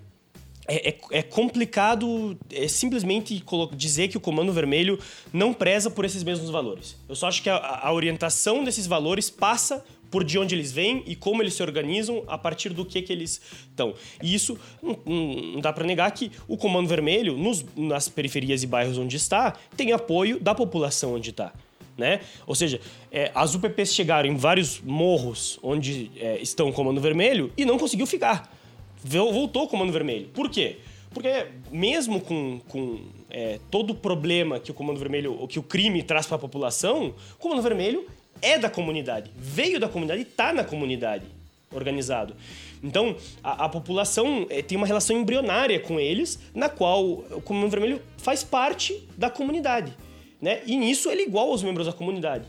é, 0.67 0.91
é, 0.91 0.99
é, 1.11 1.23
complicado 1.23 2.39
é 2.53 2.69
simplesmente 2.69 3.45
dizer 3.75 4.09
que 4.09 4.17
o 4.17 4.21
Comando 4.21 4.53
Vermelho 4.53 4.99
não 5.33 5.53
preza 5.53 5.91
por 5.91 6.05
esses 6.05 6.23
mesmos 6.23 6.51
valores. 6.51 6.97
Eu 7.09 7.17
só 7.17 7.27
acho 7.27 7.43
que 7.43 7.51
a, 7.51 7.57
a, 7.57 7.93
orientação 7.93 8.63
desses 8.63 8.87
valores 8.87 9.29
passa 9.29 9.85
por 10.11 10.23
de 10.23 10.39
onde 10.39 10.55
eles 10.55 10.71
vêm 10.71 11.03
e 11.07 11.17
como 11.17 11.43
eles 11.43 11.55
se 11.55 11.63
organizam 11.63 12.23
a 12.29 12.37
partir 12.37 12.69
do 12.69 12.85
que, 12.85 13.01
que 13.03 13.13
eles 13.13 13.41
estão. 13.71 13.95
E 14.23 14.35
isso 14.35 14.59
não, 14.83 14.99
não 15.05 15.61
dá 15.61 15.73
para 15.73 15.87
negar 15.87 16.11
que 16.13 16.31
o 16.47 16.57
Comando 16.57 16.87
Vermelho, 16.87 17.37
nos, 17.37 17.65
nas 17.75 18.09
periferias 18.09 18.63
e 18.63 18.67
bairros 18.67 18.99
onde 18.99 19.17
está, 19.17 19.57
tem 19.77 19.93
apoio 19.93 20.39
da 20.39 20.55
população 20.55 21.15
onde 21.15 21.31
está. 21.31 21.53
Né? 21.97 22.21
Ou 22.47 22.55
seja, 22.55 22.81
é, 23.11 23.31
as 23.35 23.55
UPPs 23.55 23.95
chegaram 23.95 24.29
em 24.29 24.37
vários 24.37 24.81
morros 24.81 25.59
onde 25.63 26.11
é, 26.17 26.39
estão 26.41 26.69
o 26.69 26.73
Comando 26.73 27.01
Vermelho 27.01 27.53
e 27.57 27.65
não 27.65 27.79
conseguiu 27.79 28.07
ficar 28.07 28.62
voltou 29.05 29.65
o 29.65 29.69
Comando 29.69 29.93
Vermelho. 29.93 30.29
Por 30.29 30.49
quê? 30.49 30.79
Porque 31.13 31.47
mesmo 31.71 32.21
com, 32.21 32.61
com 32.69 33.01
é, 33.31 33.59
todo 33.71 33.91
o 33.91 33.95
problema 33.95 34.59
que 34.59 34.71
o 34.71 34.75
Comando 34.75 34.99
Vermelho, 34.99 35.47
que 35.49 35.59
o 35.59 35.63
crime 35.63 36.03
traz 36.03 36.27
para 36.27 36.37
a 36.37 36.41
população, 36.41 37.15
o 37.35 37.39
Comando 37.39 37.63
Vermelho 37.63 38.07
é 38.41 38.59
da 38.59 38.71
comunidade, 38.71 39.31
veio 39.37 39.79
da 39.79 39.89
comunidade 39.89 40.23
está 40.23 40.53
na 40.53 40.65
comunidade 40.65 41.27
organizado. 41.71 42.35
Então, 42.83 43.17
a, 43.43 43.65
a 43.65 43.69
população 43.69 44.47
é, 44.51 44.61
tem 44.61 44.77
uma 44.77 44.87
relação 44.87 45.17
embrionária 45.17 45.79
com 45.81 45.99
eles, 45.99 46.39
na 46.55 46.69
qual 46.69 47.05
o 47.05 47.41
Comando 47.43 47.71
Vermelho 47.71 48.03
faz 48.19 48.43
parte 48.43 49.07
da 49.17 49.31
comunidade. 49.31 49.97
Né? 50.41 50.63
E 50.67 50.77
nisso 50.77 51.09
ele 51.11 51.23
é 51.23 51.27
igual 51.27 51.51
aos 51.51 51.63
membros 51.63 51.87
da 51.87 51.93
comunidade. 51.93 52.45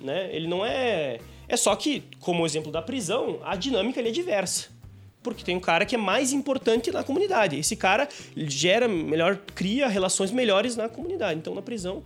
Né? 0.00 0.28
Ele 0.32 0.46
não 0.46 0.64
é. 0.64 1.18
É 1.48 1.56
só 1.56 1.74
que, 1.74 2.04
como 2.20 2.42
o 2.42 2.46
exemplo 2.46 2.70
da 2.70 2.82
prisão, 2.82 3.40
a 3.42 3.56
dinâmica 3.56 4.00
é 4.00 4.10
diversa 4.10 4.77
porque 5.30 5.44
tem 5.44 5.56
um 5.56 5.60
cara 5.60 5.84
que 5.86 5.94
é 5.94 5.98
mais 5.98 6.32
importante 6.32 6.90
na 6.90 7.02
comunidade. 7.02 7.56
Esse 7.56 7.76
cara 7.76 8.08
gera 8.36 8.88
melhor, 8.88 9.38
cria 9.54 9.88
relações 9.88 10.30
melhores 10.30 10.76
na 10.76 10.88
comunidade. 10.88 11.38
Então, 11.38 11.54
na 11.54 11.62
prisão 11.62 12.02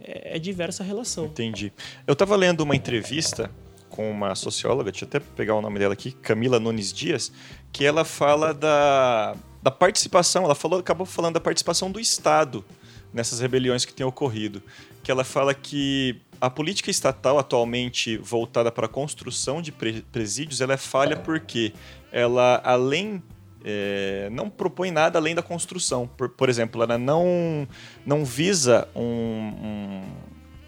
é, 0.00 0.36
é 0.36 0.38
diversa 0.38 0.82
a 0.82 0.86
relação. 0.86 1.26
Entendi. 1.26 1.72
Eu 2.06 2.12
estava 2.12 2.36
lendo 2.36 2.60
uma 2.60 2.76
entrevista 2.76 3.50
com 3.88 4.10
uma 4.10 4.34
socióloga, 4.34 4.90
deixa 4.90 5.04
eu 5.04 5.08
até 5.08 5.20
pegar 5.20 5.54
o 5.54 5.62
nome 5.62 5.78
dela 5.78 5.92
aqui, 5.94 6.10
Camila 6.10 6.58
Nunes 6.58 6.92
Dias, 6.92 7.30
que 7.72 7.84
ela 7.84 8.04
fala 8.04 8.52
da, 8.52 9.36
da 9.62 9.70
participação, 9.70 10.42
ela 10.44 10.54
falou, 10.56 10.80
acabou 10.80 11.06
falando 11.06 11.34
da 11.34 11.40
participação 11.40 11.92
do 11.92 12.00
Estado 12.00 12.64
nessas 13.12 13.38
rebeliões 13.38 13.84
que 13.84 13.94
têm 13.94 14.04
ocorrido. 14.04 14.60
Que 15.02 15.12
ela 15.12 15.22
fala 15.22 15.54
que 15.54 16.20
a 16.40 16.50
política 16.50 16.90
estatal 16.90 17.38
atualmente 17.38 18.16
voltada 18.16 18.72
para 18.72 18.86
a 18.86 18.88
construção 18.88 19.62
de 19.62 19.72
presídios 19.72 20.60
ela 20.60 20.74
é 20.74 20.76
falha 20.76 21.16
porque 21.16 21.72
ela, 22.14 22.60
além 22.64 23.20
é, 23.64 24.28
não 24.30 24.48
propõe 24.48 24.92
nada 24.92 25.18
além 25.18 25.34
da 25.34 25.42
construção. 25.42 26.06
Por, 26.06 26.28
por 26.28 26.48
exemplo, 26.48 26.80
ela 26.80 26.96
não, 26.96 27.66
não 28.06 28.24
visa 28.24 28.86
um, 28.94 29.02
um, 29.02 30.02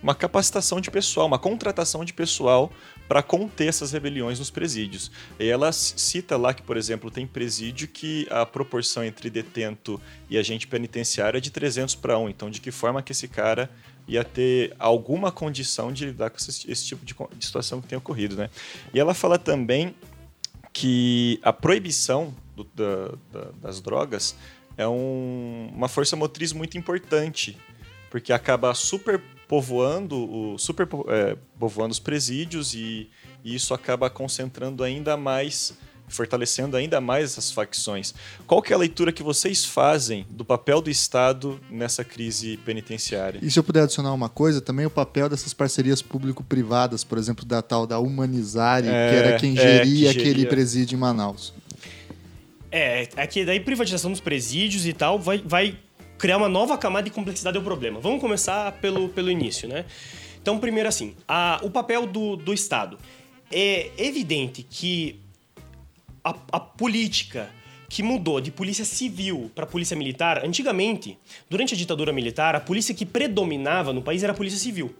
uma 0.03 0.15
capacitação 0.15 0.81
de 0.81 0.91
pessoal, 0.91 1.27
uma 1.29 1.39
contratação 1.39 2.05
de 2.05 2.13
pessoal 2.13 2.73
para 3.07 3.23
conter 3.23 3.69
essas 3.69 3.93
rebeliões 3.93 4.41
nos 4.41 4.51
presídios. 4.51 5.13
E 5.39 5.47
ela 5.47 5.71
cita 5.71 6.37
lá 6.37 6.53
que, 6.53 6.63
por 6.63 6.77
exemplo, 6.77 7.13
tem 7.13 7.25
presídio 7.29 7.87
que 7.87 8.27
a 8.29 8.45
proporção 8.45 9.05
entre 9.05 9.31
detento 9.31 10.01
e 10.29 10.37
agente 10.37 10.67
penitenciário 10.67 11.39
é 11.39 11.41
de 11.41 11.53
300 11.53 11.95
para 11.95 12.19
1. 12.19 12.31
Então, 12.31 12.51
de 12.51 12.61
que 12.61 12.73
forma 12.73 13.03
que 13.03 13.13
esse 13.13 13.29
cara 13.29 13.71
ia 14.09 14.25
ter 14.25 14.75
alguma 14.79 15.31
condição 15.31 15.93
de 15.93 16.07
lidar 16.07 16.31
com 16.31 16.37
esse, 16.39 16.71
esse 16.71 16.87
tipo 16.87 17.05
de, 17.05 17.15
de 17.37 17.47
situação 17.47 17.81
que 17.81 17.89
tem 17.89 17.99
ocorrido, 17.99 18.37
né? 18.37 18.51
E 18.95 19.01
ela 19.01 19.15
fala 19.15 19.39
também 19.39 19.95
que 20.77 21.41
a 21.43 21.55
proibição 21.55 22.35
do, 22.55 22.63
da, 22.63 23.15
da, 23.33 23.51
das 23.63 23.81
drogas 23.81 24.37
é 24.77 24.87
um, 24.87 25.71
uma 25.75 25.89
força 25.89 26.15
motriz 26.17 26.53
muito 26.53 26.77
importante, 26.77 27.57
porque 28.11 28.31
acaba 28.31 28.75
super 28.75 29.19
povoando, 29.49 30.19
o, 30.19 30.59
é, 31.09 31.35
os 31.59 31.99
presídios 31.99 32.75
e, 32.75 33.09
e 33.43 33.55
isso 33.55 33.73
acaba 33.73 34.11
concentrando 34.11 34.85
ainda 34.85 35.17
mais 35.17 35.79
fortalecendo 36.09 36.77
ainda 36.77 37.01
mais 37.01 37.25
essas 37.25 37.51
facções. 37.51 38.15
Qual 38.47 38.63
que 38.63 38.73
é 38.73 38.77
a 38.77 38.79
leitura 38.79 39.13
que 39.13 39.23
vocês 39.23 39.65
fazem 39.65 40.27
do 40.31 40.45
papel 40.45 40.81
do 40.81 40.91
Estado 40.91 41.61
nessa 41.71 42.05
crise 42.05 42.57
penitenciária? 42.59 43.41
E 43.43 43.51
se 43.51 43.59
eu 43.59 43.65
puder 43.65 43.83
adicionar 43.83 44.13
uma 44.13 44.29
coisa, 44.29 44.61
também 44.61 44.87
o 44.87 44.91
papel 44.91 45.29
dessas 45.29 45.53
parcerias 45.53 46.01
público-privadas, 46.03 47.05
por 47.05 47.19
exemplo, 47.19 47.45
da 47.45 47.63
tal 47.63 47.87
da 47.87 47.99
Humanizare, 47.99 48.89
é, 48.89 49.11
que 49.11 49.17
era 49.17 49.39
quem 49.39 49.55
geria, 49.57 49.71
é, 49.71 49.83
que 49.83 49.89
geria 49.89 50.11
aquele 50.11 50.47
presídio 50.47 50.97
em 50.97 51.01
Manaus. 51.01 51.53
É, 52.71 53.09
é 53.17 53.27
que 53.27 53.45
daí 53.45 53.61
privatização 53.61 54.11
dos 54.11 54.21
presídios 54.21 54.87
e 54.87 54.93
tal 54.93 55.19
vai, 55.19 55.43
vai 55.45 55.79
criar 56.19 56.37
uma 56.37 56.49
nova 56.49 56.77
camada 56.77 57.05
de 57.05 57.11
complexidade 57.11 57.59
do 57.59 57.65
problema. 57.65 58.01
Vamos 58.01 58.21
começar 58.21 58.73
pelo, 58.73 59.09
pelo 59.09 59.31
início, 59.31 59.69
né? 59.69 59.85
Então, 60.41 60.59
primeiro 60.59 60.89
assim, 60.89 61.15
a, 61.27 61.59
o 61.63 61.71
papel 61.71 62.07
do, 62.07 62.37
do 62.37 62.53
Estado. 62.53 62.99
É 63.51 63.91
evidente 63.97 64.63
que 64.63 65.21
a, 66.27 66.35
a 66.53 66.61
política 66.61 67.49
que 67.89 68.03
mudou 68.03 68.41
de 68.41 68.51
polícia 68.51 68.85
civil 68.85 69.49
para 69.55 69.65
polícia 69.65 69.97
militar, 69.97 70.45
antigamente, 70.45 71.17
durante 71.49 71.75
a 71.75 71.77
ditadura 71.77 72.13
militar, 72.13 72.57
a 72.57 72.61
polícia 72.61 72.93
que 72.93 73.07
predominava 73.07 73.93
no 73.93 74.03
país 74.03 74.25
era 74.25 74.33
a 74.33 74.37
polícia 74.37 74.59
civil. 74.59 74.93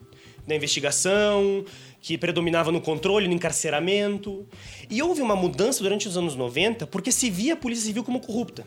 Na 0.47 0.55
investigação, 0.55 1.65
que 2.01 2.17
predominava 2.17 2.71
no 2.71 2.81
controle, 2.81 3.27
no 3.27 3.35
encarceramento. 3.35 4.47
E 4.89 5.03
houve 5.03 5.21
uma 5.21 5.35
mudança 5.35 5.83
durante 5.83 6.07
os 6.07 6.17
anos 6.17 6.37
90 6.37 6.87
porque 6.87 7.11
se 7.11 7.29
via 7.29 7.55
a 7.55 7.57
polícia 7.57 7.87
civil 7.87 8.05
como 8.05 8.21
corrupta. 8.21 8.65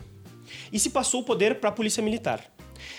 E 0.70 0.78
se 0.78 0.90
passou 0.90 1.22
o 1.22 1.24
poder 1.24 1.54
para 1.54 1.70
a 1.70 1.72
polícia 1.72 2.02
militar. 2.02 2.44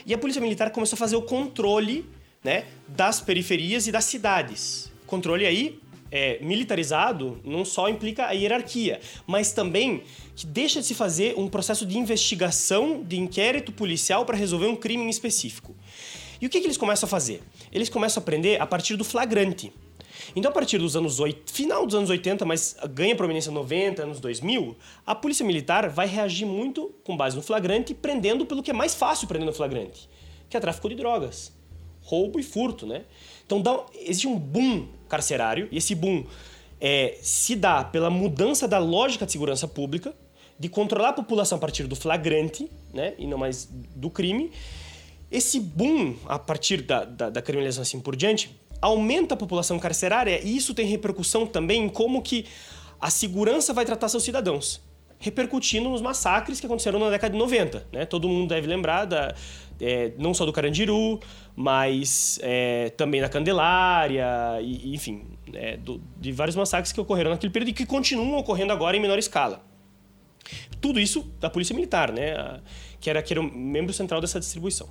E 0.07 0.15
a 0.15 0.17
polícia 0.17 0.41
militar 0.41 0.71
começou 0.71 0.95
a 0.95 0.97
fazer 0.97 1.15
o 1.15 1.21
controle 1.21 2.09
né, 2.43 2.65
das 2.87 3.21
periferias 3.21 3.85
e 3.85 3.91
das 3.91 4.05
cidades. 4.05 4.91
Controle 5.05 5.45
aí 5.45 5.79
é, 6.11 6.37
militarizado 6.43 7.39
não 7.43 7.63
só 7.63 7.87
implica 7.87 8.25
a 8.25 8.31
hierarquia, 8.31 8.99
mas 9.25 9.53
também 9.53 10.03
que 10.35 10.45
deixa 10.45 10.81
de 10.81 10.85
se 10.85 10.93
fazer 10.93 11.35
um 11.37 11.47
processo 11.47 11.85
de 11.85 11.97
investigação, 11.97 13.01
de 13.01 13.17
inquérito 13.17 13.71
policial 13.71 14.25
para 14.25 14.35
resolver 14.35 14.67
um 14.67 14.75
crime 14.75 15.03
em 15.03 15.09
específico. 15.09 15.75
E 16.41 16.45
o 16.45 16.49
que, 16.49 16.59
que 16.59 16.67
eles 16.67 16.77
começam 16.77 17.07
a 17.07 17.09
fazer? 17.09 17.41
Eles 17.71 17.87
começam 17.87 18.19
a 18.19 18.21
aprender 18.21 18.59
a 18.59 18.65
partir 18.65 18.95
do 18.95 19.03
flagrante. 19.03 19.71
Então, 20.35 20.49
a 20.51 20.53
partir 20.53 20.77
dos 20.77 20.95
anos 20.95 21.19
8, 21.19 21.51
final 21.51 21.85
dos 21.85 21.95
anos 21.95 22.09
80, 22.09 22.45
mas 22.45 22.75
ganha 22.91 23.15
prominência 23.15 23.51
90, 23.51 24.03
anos 24.03 24.19
2000, 24.19 24.75
a 25.05 25.15
polícia 25.15 25.45
militar 25.45 25.89
vai 25.89 26.07
reagir 26.07 26.45
muito 26.45 26.93
com 27.03 27.15
base 27.15 27.35
no 27.35 27.41
flagrante, 27.41 27.93
prendendo 27.93 28.45
pelo 28.45 28.63
que 28.63 28.71
é 28.71 28.73
mais 28.73 28.95
fácil 28.95 29.27
prender 29.27 29.45
no 29.45 29.53
flagrante, 29.53 30.09
que 30.49 30.57
é 30.57 30.59
tráfico 30.59 30.89
de 30.89 30.95
drogas, 30.95 31.53
roubo 32.01 32.39
e 32.39 32.43
furto, 32.43 32.85
né? 32.85 33.03
Então, 33.51 33.61
dá, 33.61 33.83
existe 33.99 34.29
um 34.29 34.39
boom 34.39 34.87
carcerário, 35.09 35.67
e 35.73 35.77
esse 35.77 35.93
boom 35.93 36.23
é, 36.79 37.17
se 37.21 37.53
dá 37.53 37.83
pela 37.83 38.09
mudança 38.09 38.65
da 38.65 38.79
lógica 38.79 39.25
de 39.25 39.33
segurança 39.33 39.67
pública, 39.67 40.15
de 40.57 40.69
controlar 40.69 41.09
a 41.09 41.13
população 41.13 41.57
a 41.57 41.59
partir 41.59 41.85
do 41.85 41.93
flagrante, 41.93 42.71
né, 42.93 43.13
e 43.17 43.27
não 43.27 43.37
mais 43.37 43.67
do 43.69 44.09
crime. 44.09 44.51
Esse 45.29 45.59
boom, 45.59 46.15
a 46.27 46.39
partir 46.39 46.81
da, 46.83 47.03
da, 47.03 47.29
da 47.29 47.41
criminalização 47.41 47.81
assim 47.81 47.99
por 47.99 48.15
diante, 48.15 48.57
aumenta 48.81 49.33
a 49.33 49.37
população 49.37 49.77
carcerária 49.77 50.39
e 50.41 50.55
isso 50.55 50.73
tem 50.73 50.85
repercussão 50.85 51.45
também 51.45 51.83
em 51.83 51.89
como 51.89 52.21
que 52.21 52.45
a 53.01 53.09
segurança 53.09 53.73
vai 53.73 53.83
tratar 53.83 54.07
seus 54.07 54.23
cidadãos 54.23 54.79
repercutindo 55.21 55.87
nos 55.87 56.01
massacres 56.01 56.59
que 56.59 56.65
aconteceram 56.65 56.99
na 56.99 57.11
década 57.11 57.31
de 57.31 57.37
90. 57.37 57.85
Né? 57.91 58.05
Todo 58.05 58.27
mundo 58.27 58.49
deve 58.49 58.67
lembrar 58.67 59.05
da, 59.05 59.35
é, 59.81 60.13
não 60.17 60.33
só 60.33 60.45
do 60.45 60.53
Carandiru, 60.53 61.19
mas 61.55 62.39
é, 62.41 62.89
também 62.91 63.19
da 63.19 63.27
Candelária, 63.27 64.59
e, 64.61 64.93
enfim, 64.93 65.23
é, 65.53 65.77
do, 65.77 66.01
de 66.19 66.31
vários 66.31 66.55
massacres 66.55 66.91
que 66.91 67.01
ocorreram 67.01 67.31
naquele 67.31 67.51
período 67.51 67.69
e 67.69 67.73
que 67.73 67.85
continuam 67.85 68.37
ocorrendo 68.37 68.71
agora 68.71 68.95
em 68.95 68.99
menor 68.99 69.17
escala. 69.17 69.63
Tudo 70.79 70.99
isso 70.99 71.31
da 71.39 71.49
Polícia 71.49 71.75
Militar, 71.75 72.11
né? 72.11 72.59
que, 72.99 73.09
era, 73.09 73.21
que 73.21 73.33
era 73.33 73.41
o 73.41 73.43
membro 73.43 73.91
central 73.91 74.21
dessa 74.21 74.39
distribuição. 74.39 74.87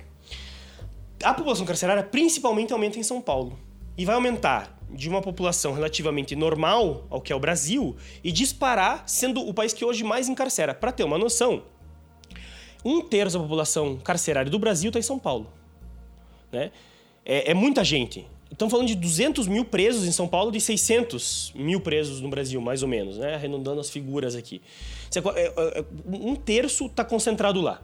A 1.23 1.33
população 1.33 1.65
carcerária 1.65 2.03
principalmente 2.03 2.73
aumenta 2.73 2.99
em 2.99 3.03
São 3.03 3.21
Paulo 3.21 3.57
e 3.97 4.05
vai 4.05 4.15
aumentar 4.15 4.77
de 4.89 5.07
uma 5.07 5.21
população 5.21 5.73
relativamente 5.73 6.35
normal 6.35 7.05
ao 7.09 7.21
que 7.21 7.31
é 7.31 7.35
o 7.35 7.39
Brasil 7.39 7.95
e 8.23 8.31
disparar, 8.31 9.03
sendo 9.07 9.47
o 9.47 9.53
país 9.53 9.73
que 9.73 9.85
hoje 9.85 10.03
mais 10.03 10.27
encarcera. 10.27 10.73
Para 10.73 10.91
ter 10.91 11.03
uma 11.03 11.17
noção, 11.17 11.63
um 12.83 13.01
terço 13.01 13.37
da 13.37 13.43
população 13.43 13.97
carcerária 13.97 14.49
do 14.49 14.59
Brasil 14.59 14.89
está 14.89 14.99
em 14.99 15.03
São 15.03 15.19
Paulo. 15.19 15.47
Né? 16.51 16.71
É, 17.25 17.51
é, 17.51 17.53
muita 17.53 17.83
gente. 17.83 18.27
Estamos 18.51 18.71
falando 18.71 18.87
de 18.87 18.95
200 18.95 19.47
mil 19.47 19.63
presos 19.63 20.05
em 20.05 20.11
São 20.11 20.27
Paulo, 20.27 20.51
de 20.51 20.59
600 20.59 21.53
mil 21.55 21.79
presos 21.79 22.19
no 22.19 22.29
Brasil, 22.29 22.59
mais 22.59 22.83
ou 22.83 22.89
menos, 22.89 23.17
né? 23.17 23.35
arredondando 23.35 23.79
as 23.79 23.89
figuras 23.89 24.35
aqui. 24.35 24.61
É, 25.35 25.79
é, 25.79 25.85
um 26.05 26.35
terço 26.35 26.87
está 26.87 27.05
concentrado 27.05 27.61
lá. 27.61 27.81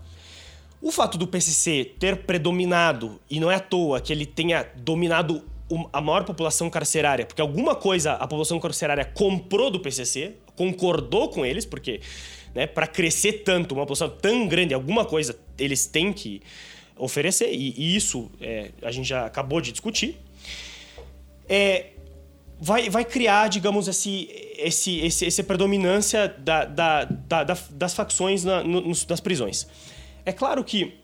O 0.81 0.91
fato 0.91 1.17
do 1.17 1.25
PCC 1.27 1.93
ter 1.97 2.17
predominado, 2.17 3.19
e 3.29 3.39
não 3.39 3.49
é 3.49 3.55
à 3.55 3.59
toa 3.59 3.99
que 3.99 4.13
ele 4.13 4.25
tenha 4.25 4.67
dominado 4.75 5.43
a 5.91 5.99
maior 5.99 6.23
população 6.23 6.69
carcerária, 6.69 7.25
porque 7.25 7.41
alguma 7.41 7.75
coisa 7.75 8.13
a 8.13 8.27
população 8.27 8.59
carcerária 8.59 9.03
comprou 9.03 9.69
do 9.69 9.79
PCC, 9.79 10.35
concordou 10.55 11.29
com 11.29 11.45
eles, 11.45 11.65
porque 11.65 11.99
né, 12.57 12.65
para 12.65 12.87
crescer 12.87 13.43
tanto, 13.43 13.75
uma 13.75 13.83
população 13.83 14.09
tão 14.09 14.47
grande, 14.47 14.73
alguma 14.73 15.05
coisa 15.05 15.37
eles 15.59 15.85
têm 15.85 16.11
que 16.11 16.41
oferecer, 16.97 17.53
e, 17.53 17.75
e 17.77 17.95
isso 17.95 18.31
é, 18.41 18.71
a 18.81 18.91
gente 18.91 19.07
já 19.07 19.27
acabou 19.27 19.61
de 19.61 19.71
discutir. 19.71 20.17
É, 21.47 21.91
vai, 22.59 22.89
vai 22.89 23.05
criar, 23.05 23.47
digamos, 23.47 23.87
esse, 23.87 24.27
esse, 24.57 24.97
esse, 25.01 25.27
essa 25.27 25.43
predominância 25.43 26.27
da, 26.27 26.65
da, 26.65 27.03
da, 27.05 27.43
das 27.69 27.93
facções 27.93 28.43
na, 28.43 28.63
no, 28.63 28.81
nas 28.87 29.21
prisões. 29.21 29.67
É 30.25 30.31
claro 30.31 30.63
que 30.63 30.95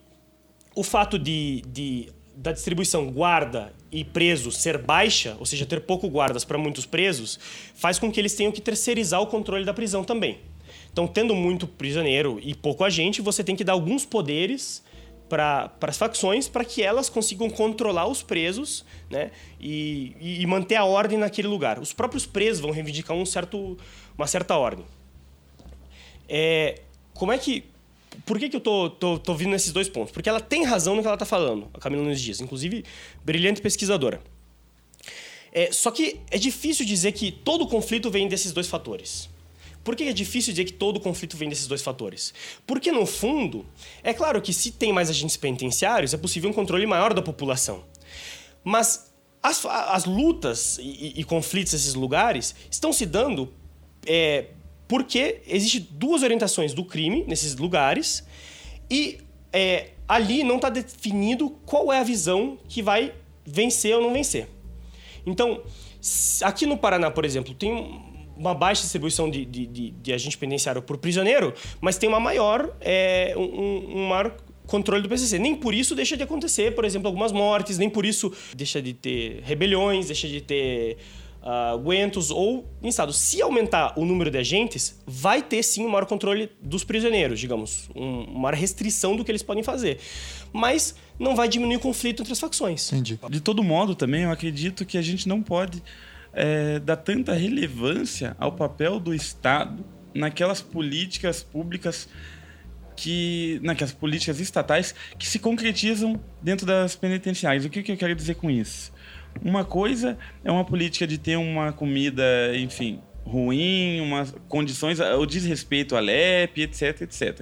o 0.73 0.81
fato 0.81 1.19
de, 1.19 1.61
de 1.67 2.09
da 2.35 2.51
distribuição 2.51 3.11
guarda 3.11 3.71
e 3.91 4.03
preso 4.03 4.51
ser 4.51 4.79
baixa, 4.79 5.37
ou 5.39 5.45
seja, 5.45 5.67
ter 5.67 5.81
pouco 5.81 6.09
guardas 6.09 6.43
para 6.43 6.57
muitos 6.57 6.83
presos, 6.83 7.39
faz 7.75 7.99
com 7.99 8.11
que 8.11 8.19
eles 8.19 8.33
tenham 8.33 8.51
que 8.51 8.59
terceirizar 8.59 9.21
o 9.21 9.27
controle 9.27 9.63
da 9.63 9.71
prisão 9.71 10.03
também. 10.03 10.39
Então, 10.93 11.07
tendo 11.07 11.33
muito 11.33 11.67
prisioneiro 11.67 12.39
e 12.41 12.53
pouco 12.53 12.83
agente, 12.83 13.19
você 13.19 13.43
tem 13.43 13.55
que 13.55 13.63
dar 13.63 13.73
alguns 13.73 14.05
poderes 14.05 14.83
para 15.27 15.71
as 15.81 15.97
facções 15.97 16.47
para 16.47 16.63
que 16.63 16.83
elas 16.83 17.09
consigam 17.09 17.49
controlar 17.49 18.07
os 18.07 18.21
presos 18.21 18.85
né, 19.09 19.31
e, 19.59 20.15
e, 20.21 20.45
manter 20.45 20.75
a 20.75 20.85
ordem 20.85 21.17
naquele 21.17 21.47
lugar. 21.47 21.79
Os 21.79 21.91
próprios 21.91 22.27
presos 22.27 22.61
vão 22.61 22.69
reivindicar 22.69 23.17
um 23.17 23.25
certo, 23.25 23.75
uma 24.15 24.27
certa 24.27 24.55
ordem. 24.55 24.85
É, 26.29 26.81
como 27.15 27.31
é 27.31 27.39
que 27.39 27.63
por 28.25 28.37
que, 28.37 28.47
que 28.47 28.55
eu 28.55 28.61
tô, 28.61 28.91
tô, 28.91 29.17
tô 29.17 29.33
vindo 29.33 29.49
nesses 29.49 29.71
dois 29.71 29.89
pontos? 29.89 30.11
Porque 30.11 30.29
ela 30.29 30.39
tem 30.39 30.63
razão 30.63 30.95
no 30.95 31.01
que 31.01 31.07
ela 31.07 31.15
está 31.15 31.25
falando, 31.25 31.67
a 31.73 31.79
Camila 31.79 32.03
Nunes 32.03 32.21
Dias. 32.21 32.39
Inclusive, 32.39 32.85
brilhante 33.25 33.59
pesquisadora. 33.59 34.21
É, 35.51 35.71
só 35.71 35.89
que 35.89 36.19
é 36.29 36.37
difícil 36.37 36.85
dizer 36.85 37.11
que 37.13 37.31
todo 37.31 37.67
conflito 37.67 38.11
vem 38.11 38.27
desses 38.27 38.51
dois 38.51 38.67
fatores. 38.67 39.29
Por 39.83 39.95
que 39.95 40.03
é 40.03 40.13
difícil 40.13 40.53
dizer 40.53 40.65
que 40.65 40.73
todo 40.73 40.99
conflito 40.99 41.35
vem 41.35 41.49
desses 41.49 41.67
dois 41.67 41.81
fatores? 41.81 42.33
Porque, 42.65 42.91
no 42.91 43.05
fundo, 43.05 43.65
é 44.01 44.13
claro 44.13 44.41
que 44.41 44.53
se 44.53 44.71
tem 44.71 44.93
mais 44.93 45.09
agentes 45.09 45.35
penitenciários, 45.35 46.13
é 46.13 46.17
possível 46.17 46.49
um 46.49 46.53
controle 46.53 46.85
maior 46.85 47.13
da 47.13 47.21
população. 47.21 47.83
Mas 48.63 49.13
as, 49.41 49.65
as 49.65 50.05
lutas 50.05 50.77
e, 50.79 51.13
e 51.17 51.23
conflitos 51.23 51.73
nesses 51.73 51.93
lugares 51.95 52.55
estão 52.71 52.93
se 52.93 53.05
dando 53.05 53.53
é, 54.05 54.47
porque 54.87 55.41
existem 55.47 55.87
duas 55.91 56.23
orientações 56.23 56.73
do 56.73 56.85
crime 56.85 57.25
nesses 57.27 57.55
lugares 57.55 58.23
e 58.89 59.19
é, 59.51 59.91
ali 60.07 60.43
não 60.43 60.55
está 60.55 60.69
definido 60.69 61.49
qual 61.65 61.91
é 61.91 61.99
a 61.99 62.03
visão 62.03 62.57
que 62.69 62.81
vai 62.81 63.13
vencer 63.45 63.95
ou 63.95 64.01
não 64.01 64.13
vencer. 64.13 64.47
Então, 65.25 65.63
aqui 66.41 66.65
no 66.65 66.77
Paraná, 66.77 67.09
por 67.09 67.25
exemplo, 67.25 67.53
tem 67.53 68.12
uma 68.37 68.53
baixa 68.53 68.81
distribuição 68.81 69.29
de, 69.29 69.45
de, 69.45 69.65
de, 69.65 69.91
de 69.91 70.13
agente 70.13 70.37
penitenciário 70.37 70.81
por 70.81 70.97
prisioneiro, 70.97 71.53
mas 71.79 71.97
tem 71.97 72.09
uma 72.09 72.19
maior, 72.19 72.75
é, 72.81 73.33
um, 73.37 74.01
um 74.01 74.07
maior 74.07 74.35
controle 74.67 75.01
do 75.01 75.09
PCC. 75.09 75.39
Nem 75.39 75.55
por 75.55 75.73
isso 75.73 75.95
deixa 75.95 76.15
de 76.17 76.23
acontecer, 76.23 76.73
por 76.73 76.85
exemplo, 76.85 77.07
algumas 77.07 77.31
mortes, 77.31 77.77
nem 77.77 77.89
por 77.89 78.05
isso 78.05 78.31
deixa 78.55 78.81
de 78.81 78.93
ter 78.93 79.41
rebeliões, 79.43 80.07
deixa 80.07 80.27
de 80.27 80.41
ter 80.41 80.97
uh, 81.43 81.77
guentos 81.79 82.31
ou 82.31 82.65
instados. 82.81 83.17
Se 83.17 83.41
aumentar 83.41 83.93
o 83.97 84.05
número 84.05 84.31
de 84.31 84.37
agentes, 84.37 84.99
vai 85.05 85.41
ter 85.41 85.61
sim 85.63 85.85
um 85.85 85.89
maior 85.89 86.05
controle 86.05 86.49
dos 86.61 86.83
prisioneiros, 86.83 87.39
digamos, 87.39 87.89
um, 87.95 88.23
uma 88.23 88.39
maior 88.39 88.55
restrição 88.55 89.15
do 89.15 89.23
que 89.23 89.31
eles 89.31 89.43
podem 89.43 89.63
fazer. 89.63 89.99
Mas 90.51 90.95
não 91.19 91.35
vai 91.35 91.47
diminuir 91.47 91.77
o 91.77 91.79
conflito 91.79 92.21
entre 92.21 92.33
as 92.33 92.39
facções. 92.39 92.91
Entendi. 92.91 93.19
De 93.29 93.41
todo 93.41 93.63
modo, 93.63 93.95
também 93.95 94.23
eu 94.23 94.31
acredito 94.31 94.85
que 94.85 94.97
a 94.97 95.01
gente 95.01 95.27
não 95.27 95.41
pode 95.41 95.83
é, 96.33 96.79
dar 96.79 96.97
tanta 96.97 97.33
relevância 97.33 98.35
ao 98.39 98.51
papel 98.51 98.99
do 98.99 99.13
Estado 99.13 99.85
naquelas 100.13 100.61
políticas 100.61 101.43
públicas 101.43 102.07
que 102.95 103.59
naquelas 103.63 103.91
políticas 103.91 104.39
estatais 104.39 104.93
que 105.17 105.27
se 105.27 105.39
concretizam 105.39 106.19
dentro 106.41 106.65
das 106.65 106.95
penitenciárias. 106.95 107.65
O 107.65 107.69
que, 107.69 107.81
que 107.81 107.91
eu 107.91 107.97
quero 107.97 108.15
dizer 108.15 108.35
com 108.35 108.49
isso? 108.49 108.91
Uma 109.41 109.65
coisa 109.65 110.17
é 110.43 110.51
uma 110.51 110.63
política 110.63 111.07
de 111.07 111.17
ter 111.17 111.37
uma 111.37 111.73
comida, 111.73 112.23
enfim, 112.55 113.01
ruim, 113.25 113.99
umas 114.01 114.35
condições, 114.47 114.99
o 114.99 115.25
desrespeito 115.25 115.95
à 115.95 115.99
LEP, 115.99 116.61
etc, 116.61 117.01
etc. 117.01 117.41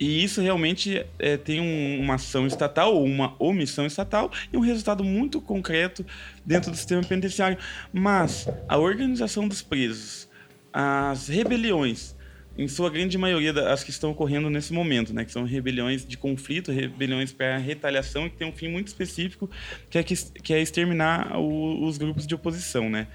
E 0.00 0.24
isso 0.24 0.40
realmente 0.40 1.04
é, 1.18 1.36
tem 1.36 1.60
um, 1.60 2.00
uma 2.00 2.14
ação 2.14 2.46
estatal 2.46 2.94
ou 2.94 3.04
uma 3.04 3.36
omissão 3.38 3.84
estatal 3.84 4.32
e 4.50 4.56
um 4.56 4.60
resultado 4.60 5.04
muito 5.04 5.42
concreto 5.42 6.06
dentro 6.44 6.70
do 6.70 6.76
sistema 6.78 7.02
penitenciário. 7.02 7.58
Mas 7.92 8.48
a 8.66 8.78
organização 8.78 9.46
dos 9.46 9.60
presos, 9.60 10.26
as 10.72 11.28
rebeliões, 11.28 12.16
em 12.56 12.66
sua 12.66 12.88
grande 12.88 13.18
maioria 13.18 13.52
as 13.70 13.84
que 13.84 13.90
estão 13.90 14.10
ocorrendo 14.10 14.48
nesse 14.48 14.72
momento, 14.72 15.12
né, 15.12 15.22
que 15.22 15.32
são 15.32 15.44
rebeliões 15.44 16.06
de 16.06 16.16
conflito, 16.16 16.72
rebeliões 16.72 17.30
para 17.30 17.58
retaliação 17.58 18.26
que 18.26 18.36
tem 18.36 18.48
um 18.48 18.52
fim 18.52 18.68
muito 18.68 18.88
específico, 18.88 19.50
que 19.90 19.98
é, 19.98 20.02
que, 20.02 20.14
que 20.16 20.54
é 20.54 20.62
exterminar 20.62 21.38
o, 21.38 21.86
os 21.86 21.98
grupos 21.98 22.26
de 22.26 22.34
oposição, 22.34 22.88
né? 22.88 23.06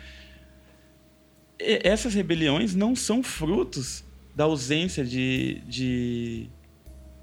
E 1.60 1.80
essas 1.84 2.14
rebeliões 2.14 2.76
não 2.76 2.96
são 2.96 3.24
frutos 3.24 4.04
da 4.36 4.44
ausência 4.44 5.04
de, 5.04 5.62
de 5.66 6.50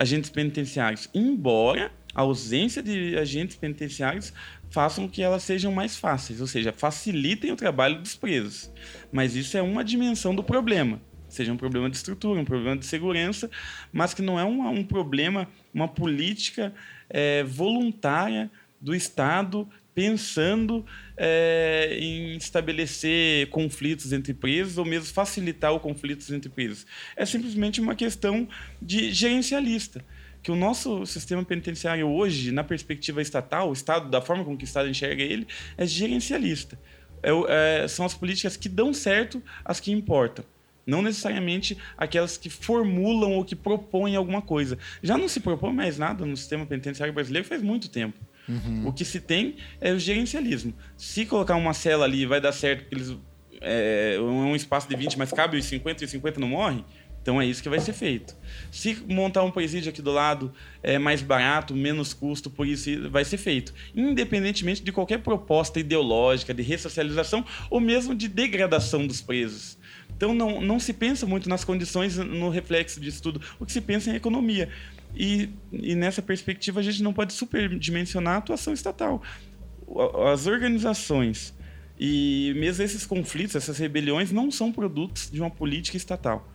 agentes 0.03 0.30
penitenciários, 0.30 1.09
embora 1.14 1.92
a 2.14 2.22
ausência 2.22 2.82
de 2.82 3.16
agentes 3.16 3.57
penitenciários 3.57 4.32
façam 4.70 5.09
que 5.09 5.22
elas 5.22 5.42
sejam 5.42 5.72
mais 5.72 5.96
fáceis, 5.96 6.40
ou 6.40 6.46
seja, 6.46 6.72
facilitem 6.72 7.53
o 7.53 7.57
trabalho 7.57 8.00
dos 8.00 8.14
presos. 8.14 8.70
Mas 9.11 9.34
isso 9.34 9.57
é 9.57 9.62
uma 9.62 9.84
dimensão 9.84 10.34
do 10.34 10.42
problema 10.42 11.00
seja 11.32 11.50
um 11.50 11.57
problema 11.57 11.88
de 11.88 11.96
estrutura, 11.96 12.38
um 12.38 12.44
problema 12.44 12.76
de 12.76 12.84
segurança, 12.84 13.50
mas 13.90 14.12
que 14.12 14.20
não 14.20 14.38
é 14.38 14.44
um, 14.44 14.68
um 14.68 14.84
problema, 14.84 15.48
uma 15.72 15.88
política 15.88 16.74
é, 17.09 17.42
voluntária 17.42 18.50
do 18.78 18.94
Estado 18.94 19.66
pensando 19.94 20.84
é, 21.24 21.96
em 22.00 22.36
estabelecer 22.36 23.48
conflitos 23.48 24.12
entre 24.12 24.34
presos 24.34 24.76
ou 24.76 24.84
mesmo 24.84 25.06
facilitar 25.14 25.72
os 25.72 25.80
conflitos 25.80 26.28
entre 26.32 26.51
presos. 26.51 26.84
É 27.14 27.24
simplesmente 27.24 27.80
uma 27.80 27.94
questão 27.94 28.48
de 28.80 29.12
gerencialista 29.12 30.05
que 30.42 30.51
o 30.51 30.56
nosso 30.56 31.06
sistema 31.06 31.44
penitenciário 31.44 32.09
hoje, 32.09 32.51
na 32.51 32.64
perspectiva 32.64 33.22
estatal, 33.22 33.70
o 33.70 33.72
Estado, 33.72 34.10
da 34.10 34.20
forma 34.20 34.42
como 34.42 34.59
o 34.59 34.64
Estado 34.64 34.88
enxerga 34.88 35.22
ele, 35.22 35.47
é 35.78 35.86
gerencialista. 35.86 36.76
É, 37.22 37.84
é, 37.84 37.86
são 37.86 38.05
as 38.05 38.14
políticas 38.14 38.56
que 38.56 38.68
dão 38.68 38.92
certo 38.92 39.40
as 39.64 39.78
que 39.78 39.92
importam. 39.92 40.44
Não 40.84 41.01
necessariamente 41.01 41.78
aquelas 41.97 42.36
que 42.36 42.51
formulam 42.51 43.34
ou 43.34 43.44
que 43.44 43.55
propõem 43.55 44.16
alguma 44.16 44.42
coisa. 44.42 44.76
Já 45.01 45.16
não 45.16 45.28
se 45.28 45.38
propõe 45.38 45.72
mais 45.72 45.97
nada 45.97 46.26
no 46.26 46.36
sistema 46.36 46.66
penitenciário 46.66 47.14
brasileiro 47.14 47.47
faz 47.47 47.62
muito 47.62 47.88
tempo. 47.88 48.18
Uhum. 48.52 48.88
O 48.88 48.92
que 48.92 49.04
se 49.04 49.20
tem 49.20 49.56
é 49.80 49.92
o 49.92 49.98
gerencialismo. 49.98 50.74
Se 50.96 51.24
colocar 51.24 51.56
uma 51.56 51.72
cela 51.72 52.04
ali 52.04 52.26
vai 52.26 52.40
dar 52.40 52.52
certo, 52.52 52.82
porque 52.82 52.94
eles, 52.94 53.16
é, 53.60 54.16
é 54.16 54.20
um 54.20 54.54
espaço 54.54 54.88
de 54.88 54.96
20, 54.96 55.18
mas 55.18 55.32
cabe 55.32 55.56
os 55.56 55.64
50 55.64 56.04
e 56.04 56.08
50 56.08 56.40
não 56.40 56.48
morre, 56.48 56.84
então 57.22 57.40
é 57.40 57.46
isso 57.46 57.62
que 57.62 57.68
vai 57.68 57.78
ser 57.78 57.92
feito. 57.92 58.36
Se 58.70 58.98
montar 59.08 59.44
um 59.44 59.50
presídio 59.50 59.90
aqui 59.90 60.02
do 60.02 60.10
lado 60.10 60.52
é 60.82 60.98
mais 60.98 61.22
barato, 61.22 61.74
menos 61.74 62.12
custo, 62.12 62.50
por 62.50 62.66
isso 62.66 63.08
vai 63.10 63.24
ser 63.24 63.36
feito. 63.36 63.72
Independentemente 63.94 64.82
de 64.82 64.90
qualquer 64.90 65.18
proposta 65.18 65.78
ideológica 65.78 66.52
de 66.52 66.62
ressocialização 66.62 67.44
ou 67.70 67.80
mesmo 67.80 68.14
de 68.14 68.26
degradação 68.26 69.06
dos 69.06 69.20
presos. 69.20 69.78
Então 70.16 70.34
não, 70.34 70.60
não 70.60 70.80
se 70.80 70.92
pensa 70.92 71.24
muito 71.24 71.48
nas 71.48 71.64
condições 71.64 72.16
no 72.16 72.50
reflexo 72.50 73.00
disso 73.00 73.22
tudo. 73.22 73.40
O 73.58 73.64
que 73.64 73.72
se 73.72 73.80
pensa 73.80 74.10
é 74.10 74.14
em 74.14 74.16
economia. 74.16 74.68
E, 75.14 75.51
e 75.72 75.94
nessa 75.94 76.22
perspectiva 76.22 76.80
a 76.80 76.82
gente 76.82 77.02
não 77.02 77.12
pode 77.12 77.32
superdimensionar 77.32 78.34
a 78.34 78.39
atuação 78.39 78.72
estatal. 78.72 79.22
As 80.32 80.47
organizações 80.47 81.55
e 81.98 82.52
mesmo 82.56 82.82
esses 82.82 83.06
conflitos, 83.06 83.55
essas 83.55 83.78
rebeliões 83.78 84.32
não 84.32 84.51
são 84.51 84.72
produtos 84.72 85.30
de 85.30 85.40
uma 85.40 85.51
política 85.51 85.97
estatal. 85.97 86.48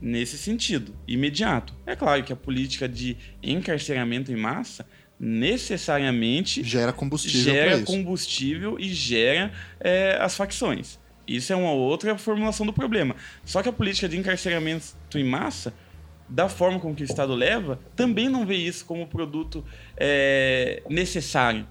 Nesse 0.00 0.36
sentido, 0.38 0.94
imediato. 1.08 1.74
É 1.86 1.96
claro 1.96 2.22
que 2.22 2.32
a 2.32 2.36
política 2.36 2.88
de 2.88 3.16
encarceramento 3.42 4.30
em 4.30 4.36
massa 4.36 4.86
necessariamente 5.18 6.62
gera 6.62 6.92
combustível, 6.92 7.52
gera 7.52 7.82
combustível 7.82 8.78
e 8.78 8.92
gera 8.92 9.50
é, 9.80 10.18
as 10.20 10.36
facções. 10.36 11.00
Isso 11.26 11.52
é 11.52 11.56
uma 11.56 11.72
outra 11.72 12.16
formulação 12.16 12.64
do 12.64 12.72
problema. 12.72 13.16
Só 13.44 13.62
que 13.62 13.68
a 13.68 13.72
política 13.72 14.08
de 14.08 14.16
encarceramento 14.16 14.94
em 15.14 15.24
massa, 15.24 15.74
da 16.28 16.48
forma 16.48 16.80
como 16.80 16.94
que 16.94 17.02
o 17.02 17.04
Estado 17.04 17.34
leva, 17.34 17.78
também 17.94 18.28
não 18.28 18.44
vê 18.44 18.56
isso 18.56 18.84
como 18.84 19.06
produto 19.06 19.64
é, 19.96 20.82
necessário, 20.88 21.66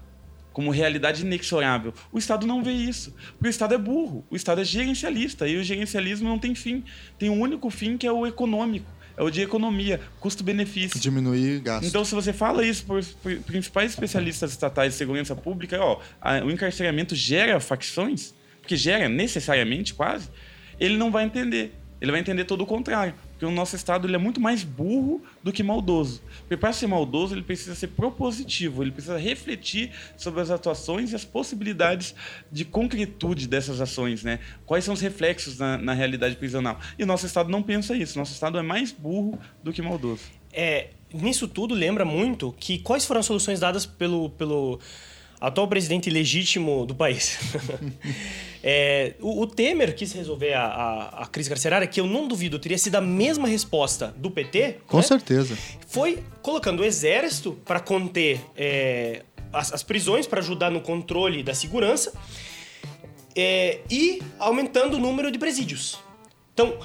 como 0.52 0.70
realidade 0.70 1.22
inexorável. 1.22 1.92
O 2.10 2.18
Estado 2.18 2.46
não 2.46 2.62
vê 2.62 2.72
isso. 2.72 3.14
Porque 3.32 3.48
o 3.48 3.50
Estado 3.50 3.74
é 3.74 3.78
burro, 3.78 4.24
o 4.30 4.36
Estado 4.36 4.60
é 4.60 4.64
gerencialista 4.64 5.46
e 5.46 5.56
o 5.56 5.62
gerencialismo 5.62 6.28
não 6.28 6.38
tem 6.38 6.54
fim. 6.54 6.82
Tem 7.18 7.28
um 7.28 7.40
único 7.40 7.68
fim 7.70 7.96
que 7.96 8.06
é 8.06 8.12
o 8.12 8.26
econômico 8.26 8.96
é 9.16 9.22
o 9.22 9.30
de 9.30 9.40
economia, 9.40 10.00
custo-benefício. 10.20 11.00
Diminuir 11.00 11.60
gasto. 11.60 11.86
Então, 11.86 12.04
se 12.04 12.14
você 12.14 12.32
fala 12.32 12.64
isso 12.64 12.84
para 12.84 12.96
os 12.96 13.16
principais 13.46 13.92
especialistas 13.92 14.50
estatais 14.50 14.92
de 14.92 14.98
segurança 14.98 15.34
pública, 15.34 15.80
ó, 15.80 16.00
a, 16.20 16.44
o 16.44 16.50
encarceramento 16.50 17.14
gera 17.14 17.58
facções, 17.58 18.34
porque 18.60 18.76
gera 18.76 19.08
necessariamente 19.08 19.94
quase, 19.94 20.28
ele 20.78 20.96
não 20.96 21.10
vai 21.10 21.24
entender. 21.24 21.74
Ele 21.98 22.10
vai 22.10 22.20
entender 22.20 22.44
todo 22.44 22.60
o 22.60 22.66
contrário. 22.66 23.14
Porque 23.36 23.44
o 23.44 23.50
nosso 23.50 23.76
Estado 23.76 24.06
ele 24.06 24.14
é 24.14 24.18
muito 24.18 24.40
mais 24.40 24.64
burro 24.64 25.22
do 25.42 25.52
que 25.52 25.62
maldoso. 25.62 26.22
Porque 26.40 26.56
para 26.56 26.72
ser 26.72 26.86
maldoso, 26.86 27.34
ele 27.34 27.42
precisa 27.42 27.74
ser 27.74 27.88
propositivo, 27.88 28.82
ele 28.82 28.90
precisa 28.90 29.18
refletir 29.18 29.90
sobre 30.16 30.40
as 30.40 30.50
atuações 30.50 31.12
e 31.12 31.14
as 31.14 31.24
possibilidades 31.24 32.14
de 32.50 32.64
concretude 32.64 33.46
dessas 33.46 33.78
ações. 33.78 34.24
Né? 34.24 34.40
Quais 34.64 34.84
são 34.84 34.94
os 34.94 35.00
reflexos 35.02 35.58
na, 35.58 35.76
na 35.76 35.92
realidade 35.92 36.36
prisional. 36.36 36.80
E 36.98 37.02
o 37.02 37.06
nosso 37.06 37.26
Estado 37.26 37.50
não 37.50 37.62
pensa 37.62 37.94
isso. 37.94 38.18
Nosso 38.18 38.32
Estado 38.32 38.58
é 38.58 38.62
mais 38.62 38.90
burro 38.90 39.38
do 39.62 39.70
que 39.70 39.82
maldoso. 39.82 40.24
É, 40.50 40.88
nisso 41.12 41.46
tudo, 41.46 41.74
lembra 41.74 42.04
muito 42.04 42.54
que 42.58 42.78
quais 42.78 43.04
foram 43.04 43.20
as 43.20 43.26
soluções 43.26 43.60
dadas 43.60 43.84
pelo. 43.84 44.30
pelo 44.30 44.80
atual 45.40 45.68
presidente 45.68 46.10
legítimo 46.10 46.86
do 46.86 46.94
país. 46.94 47.38
é, 48.62 49.14
o, 49.20 49.42
o, 49.42 49.46
Temer 49.46 49.94
quis 49.94 50.12
resolver 50.12 50.54
a, 50.54 50.64
a, 50.64 51.22
a, 51.22 51.26
crise 51.26 51.48
carcerária, 51.48 51.86
que 51.86 52.00
eu 52.00 52.06
não 52.06 52.26
duvido 52.26 52.58
teria 52.58 52.78
sido 52.78 52.96
a 52.96 53.00
mesma 53.00 53.46
resposta 53.46 54.14
do 54.16 54.30
PT. 54.30 54.78
Com 54.86 54.98
né? 54.98 55.02
certeza. 55.02 55.56
Foi 55.86 56.22
colocando 56.42 56.80
o 56.80 56.84
exército 56.84 57.52
para 57.64 57.80
conter 57.80 58.40
é, 58.56 59.22
as, 59.52 59.72
as, 59.72 59.82
prisões, 59.82 60.26
para 60.26 60.40
ajudar 60.40 60.70
no 60.70 60.80
controle 60.80 61.42
da 61.42 61.54
segurança 61.54 62.12
é, 63.34 63.80
e 63.90 64.22
aumentando 64.38 64.96
o 64.96 65.00
número 65.00 65.30
de 65.30 65.38
presídios. 65.38 65.98
Então, 66.54 66.78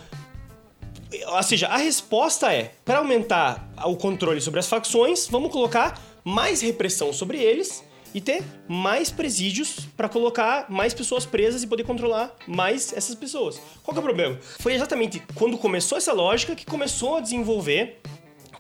ou 1.28 1.44
seja, 1.44 1.68
a 1.68 1.78
resposta 1.78 2.53
é: 2.53 2.73
para 2.84 2.99
aumentar 2.99 3.72
o 3.86 3.95
controle 3.95 4.41
sobre 4.41 4.60
as 4.60 4.68
facções, 4.68 5.28
vamos 5.28 5.52
colocar 5.52 6.02
mais 6.23 6.61
repressão 6.61 7.11
sobre 7.11 7.38
eles 7.38 7.84
e 8.13 8.21
ter 8.21 8.43
mais 8.67 9.09
presídios 9.09 9.88
para 9.95 10.09
colocar 10.09 10.69
mais 10.69 10.93
pessoas 10.93 11.25
presas 11.25 11.63
e 11.63 11.67
poder 11.67 11.83
controlar 11.83 12.35
mais 12.47 12.93
essas 12.93 13.15
pessoas. 13.15 13.59
Qual 13.83 13.93
que 13.93 13.99
é 13.99 14.01
o 14.01 14.03
problema? 14.03 14.38
Foi 14.59 14.73
exatamente 14.73 15.21
quando 15.35 15.57
começou 15.57 15.97
essa 15.97 16.13
lógica 16.13 16.55
que 16.55 16.65
começou 16.65 17.17
a 17.17 17.19
desenvolver 17.21 18.01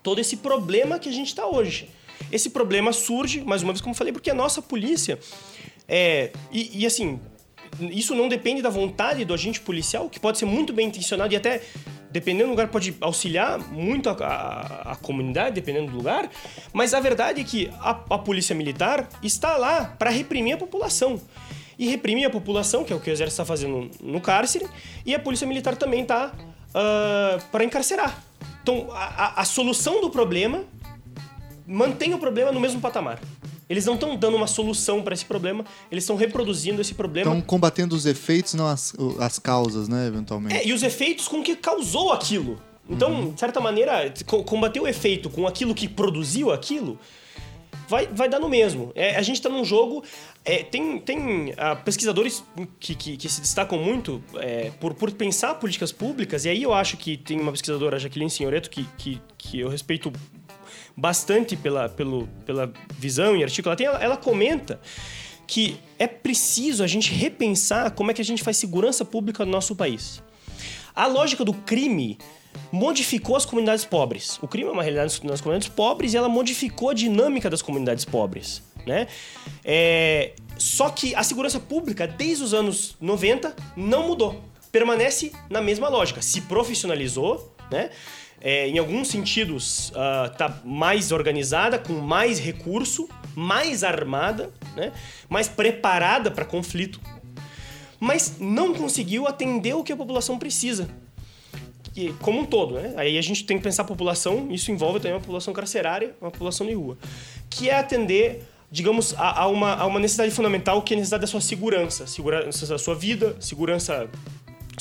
todo 0.01 0.19
esse 0.19 0.37
problema 0.37 0.99
que 0.99 1.09
a 1.09 1.11
gente 1.11 1.27
está 1.27 1.45
hoje. 1.45 1.89
Esse 2.31 2.49
problema 2.49 2.93
surge, 2.93 3.41
mais 3.41 3.61
uma 3.61 3.73
vez, 3.73 3.81
como 3.81 3.93
eu 3.93 3.97
falei, 3.97 4.13
porque 4.13 4.29
a 4.29 4.33
nossa 4.33 4.61
polícia 4.61 5.19
é. 5.87 6.31
E, 6.51 6.81
e 6.81 6.85
assim, 6.85 7.19
isso 7.79 8.13
não 8.15 8.27
depende 8.27 8.61
da 8.61 8.69
vontade 8.69 9.23
do 9.25 9.33
agente 9.33 9.59
policial, 9.59 10.09
que 10.09 10.19
pode 10.19 10.37
ser 10.37 10.45
muito 10.45 10.73
bem 10.73 10.87
intencionado 10.87 11.33
e 11.33 11.37
até 11.37 11.61
dependendo 12.11 12.47
do 12.47 12.51
lugar, 12.51 12.67
pode 12.67 12.95
auxiliar 12.99 13.57
muito 13.71 14.09
a, 14.09 14.13
a, 14.13 14.91
a, 14.91 14.95
comunidade, 14.97 15.55
dependendo 15.55 15.91
do 15.91 15.97
lugar, 15.97 16.29
mas 16.73 16.93
a 16.93 16.99
verdade 16.99 17.41
é 17.41 17.43
que 17.43 17.71
a, 17.79 17.91
a 17.91 18.17
polícia 18.17 18.53
militar 18.53 19.07
está 19.23 19.55
lá 19.55 19.85
para 19.97 20.09
reprimir 20.09 20.55
a 20.55 20.57
população. 20.57 21.19
E 21.79 21.87
reprimir 21.87 22.27
a 22.27 22.29
população, 22.29 22.83
que 22.83 22.93
é 22.93 22.95
o 22.95 22.99
que 22.99 23.09
o 23.09 23.13
exército 23.13 23.41
está 23.41 23.45
fazendo 23.45 23.89
no 24.01 24.21
cárcere, 24.21 24.67
e 25.05 25.15
a 25.15 25.19
polícia 25.19 25.47
militar 25.47 25.75
também 25.75 26.01
está 26.01 26.27
uh, 26.27 26.31
ah, 26.75 27.39
para 27.51 27.63
encarcerar. 27.63 28.23
Então, 28.61 28.89
a, 28.91 29.41
a 29.41 29.45
solução 29.45 29.99
do 29.99 30.09
problema 30.09 30.63
mantém 31.65 32.13
o 32.13 32.19
problema 32.19 32.51
no 32.51 32.59
mesmo 32.59 32.79
patamar. 32.79 33.19
Eles 33.71 33.85
não 33.85 33.93
estão 33.93 34.17
dando 34.17 34.35
uma 34.35 34.47
solução 34.47 35.01
para 35.01 35.13
esse 35.13 35.23
problema, 35.23 35.63
eles 35.89 36.03
estão 36.03 36.17
reproduzindo 36.17 36.81
esse 36.81 36.93
problema. 36.93 37.31
Estão 37.31 37.41
combatendo 37.41 37.95
os 37.95 38.05
efeitos, 38.05 38.53
não 38.53 38.67
as, 38.67 38.93
as 39.17 39.39
causas, 39.39 39.87
né, 39.87 40.07
eventualmente. 40.07 40.57
É, 40.57 40.67
e 40.67 40.73
os 40.73 40.83
efeitos 40.83 41.25
com 41.29 41.41
que 41.41 41.55
causou 41.55 42.11
aquilo. 42.11 42.61
Então, 42.89 43.11
uhum. 43.13 43.31
de 43.31 43.39
certa 43.39 43.61
maneira, 43.61 44.13
combater 44.45 44.81
o 44.81 44.87
efeito 44.87 45.29
com 45.29 45.47
aquilo 45.47 45.73
que 45.73 45.87
produziu 45.87 46.51
aquilo 46.51 46.99
vai, 47.91 48.07
vai 48.07 48.29
dar 48.29 48.39
no 48.39 48.49
mesmo. 48.49 48.91
É, 48.95 49.15
a 49.17 49.21
gente 49.21 49.35
está 49.35 49.49
num 49.49 49.63
jogo. 49.65 50.03
É, 50.43 50.63
tem 50.63 50.99
tem 50.99 51.51
uh, 51.51 51.83
pesquisadores 51.83 52.43
que, 52.79 52.95
que, 52.95 53.17
que, 53.17 53.29
se 53.29 53.41
destacam 53.41 53.77
muito 53.77 54.23
é, 54.35 54.71
por, 54.79 54.93
por 54.93 55.11
pensar 55.11 55.55
políticas 55.55 55.91
públicas, 55.91 56.45
e 56.45 56.49
aí 56.49 56.63
eu 56.63 56.73
acho 56.73 56.97
que 56.97 57.15
tem 57.15 57.39
uma 57.39 57.51
pesquisadora, 57.51 57.99
Jaqueline 57.99 58.29
Senhoreto, 58.29 58.69
que, 58.69 58.85
que, 58.97 59.21
que 59.37 59.59
eu 59.59 59.69
respeito 59.69 60.11
bastante 60.95 61.55
pela, 61.55 61.89
pelo, 61.89 62.27
pela 62.45 62.71
visão 62.97 63.35
e 63.35 63.43
artigo 63.43 63.67
ela 63.69 63.75
tem, 63.75 63.87
ela 63.87 64.17
comenta 64.17 64.79
que 65.47 65.77
é 65.99 66.07
preciso 66.07 66.83
a 66.83 66.87
gente 66.87 67.11
repensar 67.11 67.91
como 67.91 68.09
é 68.11 68.13
que 68.13 68.21
a 68.21 68.25
gente 68.25 68.41
faz 68.41 68.57
segurança 68.57 69.03
pública 69.03 69.45
no 69.45 69.51
nosso 69.51 69.75
país. 69.75 70.23
A 70.95 71.07
lógica 71.07 71.43
do 71.43 71.53
crime 71.53 72.17
modificou 72.71 73.35
as 73.35 73.45
comunidades 73.45 73.83
pobres. 73.83 74.39
O 74.41 74.47
crime 74.47 74.69
é 74.69 74.71
uma 74.71 74.83
realidade 74.83 75.19
nas 75.25 75.41
comunidades 75.41 75.67
pobres 75.67 76.13
e 76.13 76.17
ela 76.17 76.29
modificou 76.29 76.89
a 76.89 76.93
dinâmica 76.93 77.49
das 77.49 77.61
comunidades 77.61 78.05
pobres. 78.05 78.63
Né? 78.85 79.07
É... 79.63 80.33
Só 80.57 80.89
que 80.89 81.15
a 81.15 81.23
segurança 81.23 81.59
pública, 81.59 82.07
desde 82.07 82.43
os 82.43 82.53
anos 82.53 82.95
90, 83.01 83.55
não 83.75 84.07
mudou. 84.07 84.41
Permanece 84.71 85.31
na 85.49 85.59
mesma 85.59 85.89
lógica. 85.89 86.21
Se 86.21 86.41
profissionalizou, 86.41 87.53
né? 87.69 87.89
É, 88.41 88.67
em 88.67 88.79
alguns 88.79 89.07
sentidos, 89.07 89.91
uh, 89.91 90.67
mais 90.67 91.11
organizada, 91.11 91.77
com 91.77 91.93
mais 91.93 92.39
recurso, 92.39 93.07
mais 93.35 93.83
armada, 93.83 94.49
né? 94.75 94.91
mais 95.29 95.47
preparada 95.47 96.31
para 96.31 96.43
conflito, 96.43 96.99
mas 97.99 98.37
não 98.39 98.73
conseguiu 98.73 99.27
atender 99.27 99.75
o 99.75 99.83
que 99.83 99.93
a 99.93 99.97
população 99.97 100.39
precisa. 100.39 100.89
E, 101.95 102.13
como 102.13 102.39
um 102.39 102.45
todo, 102.45 102.75
né? 102.75 102.93
Aí 102.95 103.17
a 103.17 103.21
gente 103.21 103.43
tem 103.43 103.57
que 103.57 103.63
pensar 103.63 103.83
a 103.83 103.85
população, 103.85 104.47
isso 104.49 104.71
envolve 104.71 104.99
também 104.99 105.13
uma 105.13 105.19
população 105.19 105.53
carcerária, 105.53 106.15
uma 106.21 106.31
população 106.31 106.65
de 106.65 106.73
rua, 106.73 106.97
que 107.49 107.69
é 107.69 107.75
atender 107.75 108.47
digamos, 108.71 109.13
a, 109.17 109.47
uma, 109.47 109.85
uma 109.85 109.99
necessidade 109.99 110.31
fundamental 110.31 110.81
que 110.81 110.93
é 110.93 110.95
a 110.95 110.99
necessidade 110.99 111.21
da 111.21 111.27
sua 111.27 111.41
segurança. 111.41 112.07
Segurança 112.07 112.65
da 112.65 112.77
sua 112.77 112.95
vida, 112.95 113.35
segurança 113.37 114.09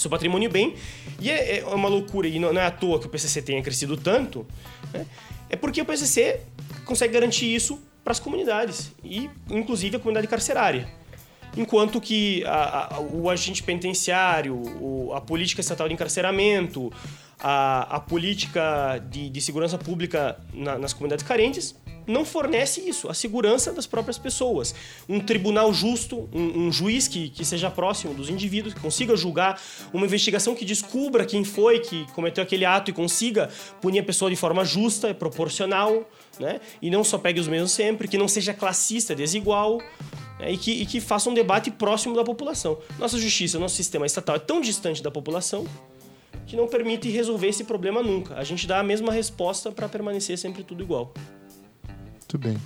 seu 0.01 0.11
patrimônio 0.11 0.51
bem. 0.51 0.75
E 1.21 1.31
é, 1.31 1.59
é, 1.59 1.65
uma 1.65 1.89
loucura, 1.89 2.27
e 2.27 2.39
não 2.39 2.51
é 2.51 2.67
à 2.67 2.71
toa 2.71 2.99
que 2.99 3.07
o 3.07 3.09
PCC 3.09 3.43
tenha 3.43 3.63
crescido 3.63 3.97
tanto, 3.97 4.47
né? 4.93 5.07
é 5.49 5.57
porque 5.57 5.81
o 5.81 5.85
PCC 5.85 6.41
consegue 6.85 7.15
garantir 7.15 7.55
isso 7.55 7.81
para 8.03 8.13
as 8.13 8.21
comunidades, 8.21 8.93
e 9.05 9.29
inclusive 9.49 9.97
a 9.97 10.01
comunidade 10.01 10.27
carcerária. 10.27 11.00
Enquanto 11.57 12.01
que 12.01 12.45
a, 12.45 12.97
a, 12.97 13.01
o 13.01 13.29
agente 13.29 13.63
penitenciário, 13.63 14.55
o, 14.55 15.13
a 15.15 15.21
política 15.21 15.61
estatal 15.61 15.89
de 15.89 15.95
encarceramento, 15.95 16.93
a, 17.39 17.97
a 17.97 18.01
política 18.01 19.03
de, 19.11 19.31
de 19.31 19.41
segurança 19.41 19.79
pública 19.79 20.39
na, 20.53 20.79
nas 20.79 20.93
comunidades 20.93 21.25
carentes 21.25 21.75
não 22.07 22.25
fornece 22.25 22.81
isso, 22.81 23.09
a 23.09 23.15
segurança 23.15 23.73
das 23.73 23.87
próprias 23.87 24.19
pessoas. 24.19 24.75
Um 25.09 25.21
tribunal 25.21 25.73
justo, 25.73 26.29
um, 26.33 26.67
um, 26.67 26.73
juiz 26.73 27.07
que, 27.07 27.29
que 27.31 27.45
seja 27.45 27.71
próximo 27.71 28.13
dos 28.15 28.29
indivíduos, 28.29 28.75
que 28.75 28.81
consiga 28.81 29.17
julgar, 29.17 29.61
uma 29.93 30.07
investigação 30.07 30.55
que 30.55 30.65
descubra 30.65 31.25
quem 31.25 31.45
foi 31.45 31.79
que 31.81 32.07
cometeu 32.13 32.43
aquele 32.43 32.65
ato 32.65 32.91
e 32.91 32.95
consiga 32.95 33.49
punir 33.81 34.01
a 34.01 34.03
pessoa 34.03 34.31
de 34.31 34.37
forma 34.37 34.65
justa, 34.65 35.15
proporcional, 35.15 36.09
né? 36.41 36.61
E 36.81 36.91
não 36.91 37.05
só 37.05 37.19
pegue 37.19 37.39
os 37.39 37.47
mesmos 37.47 37.73
sempre, 37.73 38.09
que 38.09 38.19
não 38.19 38.27
seja 38.27 38.53
classista, 38.55 39.15
desigual. 39.15 39.79
Né? 40.39 40.53
E, 40.53 40.57
que, 40.57 40.73
e 40.73 40.87
que 40.87 41.01
faça 41.01 41.29
um 41.29 41.35
debate 41.35 41.71
próximo 41.71 42.17
da 42.17 42.25
população. 42.25 42.79
Nossa 42.99 43.19
justiça, 43.19 43.59
nosso 43.59 43.77
sistema 43.77 44.07
estatal 44.07 44.37
é 44.37 44.39
tão 44.39 44.61
distante 44.61 45.03
da 45.03 45.11
população 45.11 45.67
que 46.47 46.57
não 46.57 46.67
permite 46.67 47.09
resolver 47.09 47.49
esse 47.49 47.63
problema 47.63 48.03
nunca. 48.03 48.35
A 48.35 48.43
gente 48.43 48.67
dá 48.67 48.81
a 48.81 48.83
mesma 48.83 49.13
resposta 49.13 49.71
para 49.71 49.89
permanecer 49.89 50.37
sempre 50.37 50.65
tudo 50.65 50.83
igual. 50.83 51.15
Muito 51.87 52.39
bem. 52.39 52.57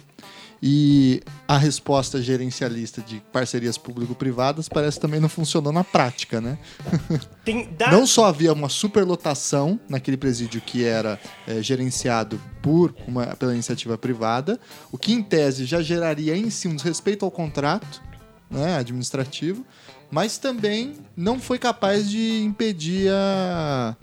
E 0.67 1.21
a 1.47 1.59
resposta 1.59 2.23
gerencialista 2.23 3.03
de 3.03 3.21
parcerias 3.31 3.77
público-privadas 3.77 4.67
parece 4.67 4.99
também 4.99 5.21
não 5.21 5.29
funcionou 5.29 5.71
na 5.71 5.85
prática, 5.85 6.41
né? 6.41 6.57
Da... 7.77 7.93
Não 7.93 8.07
só 8.07 8.25
havia 8.25 8.51
uma 8.55 8.71
superlotação 8.71 9.79
naquele 9.87 10.17
presídio 10.17 10.63
que 10.63 10.83
era 10.83 11.21
é, 11.47 11.61
gerenciado 11.63 12.41
por 12.63 12.95
uma, 13.07 13.27
pela 13.37 13.53
iniciativa 13.53 13.99
privada, 13.99 14.59
o 14.91 14.97
que 14.97 15.13
em 15.13 15.23
tese 15.23 15.67
já 15.67 15.83
geraria 15.83 16.35
em 16.35 16.49
si 16.49 16.67
um 16.67 16.75
desrespeito 16.75 17.23
ao 17.23 17.31
contrato 17.31 18.01
né, 18.51 18.79
administrativo, 18.79 19.67
mas 20.11 20.39
também 20.39 20.95
não 21.15 21.39
foi 21.39 21.59
capaz 21.59 22.09
de 22.09 22.43
impedir 22.43 23.11
a... 23.11 23.95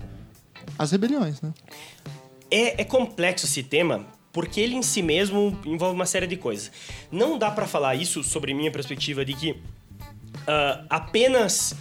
as 0.78 0.92
rebeliões, 0.92 1.42
né? 1.42 1.52
É, 2.52 2.84
é 2.84 2.86
complexo 2.86 3.48
esse 3.48 3.64
tema, 3.64 4.06
porque 4.32 4.60
ele 4.62 4.76
em 4.76 4.82
si 4.82 5.02
mesmo 5.02 5.60
envolve 5.66 5.96
uma 5.96 6.06
série 6.06 6.28
de 6.28 6.38
coisas. 6.38 6.72
Não 7.12 7.38
dá 7.38 7.52
para 7.52 7.68
falar 7.68 7.96
isso 7.96 8.24
sobre 8.24 8.54
minha 8.54 8.72
perspectiva 8.72 9.26
de 9.26 9.34
que 9.34 9.52
uh, 9.52 10.86
apenas 10.90 11.76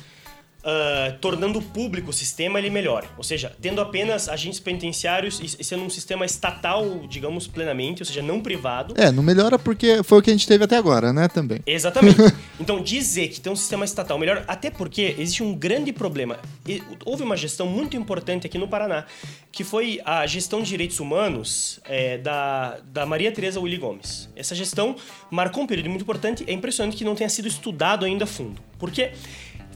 uh, 0.61 1.19
tornando 1.21 1.61
público 1.61 2.11
o 2.11 2.13
sistema, 2.13 2.59
ele 2.59 2.71
melhore. 2.71 3.07
Ou 3.17 3.25
seja, 3.25 3.53
tendo 3.61 3.81
apenas 3.81 4.29
agentes 4.29 4.61
penitenciários 4.61 5.41
e 5.41 5.65
sendo 5.65 5.85
um 5.85 5.91
sistema 5.91 6.25
estatal, 6.25 7.07
digamos, 7.09 7.47
plenamente, 7.47 8.03
ou 8.03 8.07
seja, 8.07 8.23
não 8.23 8.41
privado. 8.41 8.95
É, 8.97 9.11
não 9.11 9.23
melhora 9.23 9.59
porque 9.59 10.03
foi 10.03 10.19
o 10.19 10.23
que 10.23 10.31
a 10.31 10.33
gente 10.33 10.47
teve 10.47 10.65
até 10.65 10.77
agora, 10.77 11.13
né, 11.13 11.29
também. 11.29 11.61
Exatamente. 11.67 12.19
então, 12.59 12.83
dizer 12.83 13.29
que 13.29 13.41
tem 13.41 13.53
um 13.53 13.57
sistema 13.57 13.85
estatal 13.85 14.19
melhor, 14.19 14.45
até 14.47 14.71
porque 14.71 15.15
existe 15.19 15.43
um 15.43 15.55
grande 15.55 15.93
problema. 15.93 16.39
Houve 17.05 17.23
uma 17.23 17.37
gestão 17.37 17.67
muito 17.67 17.97
importante 17.97 18.47
aqui 18.47 18.59
no 18.59 18.69
Paraná, 18.69 19.07
que 19.53 19.65
foi 19.65 20.01
a 20.05 20.27
gestão 20.27 20.63
de 20.63 20.69
direitos 20.69 21.01
humanos 21.01 21.81
é, 21.85 22.19
da, 22.19 22.79
da 22.85 23.05
Maria 23.05 23.33
Tereza 23.33 23.61
Willy 23.61 23.79
Gomes. 23.79 24.29
Essa 24.37 24.55
gestão 24.55 24.97
marcou 25.31 25.65
um 25.65 25.67
período 25.67 25.91
muito 25.91 26.03
importante. 26.03 26.45
É 26.47 26.53
impressionante 26.53 26.97
que 26.97 27.05
não 27.05 27.15
tenha 27.15 27.29
sido 27.29 27.49
estudado 27.49 28.05
ainda 28.05 28.25
a 28.25 28.27
fundo. 28.27 28.61
Porque 28.79 29.13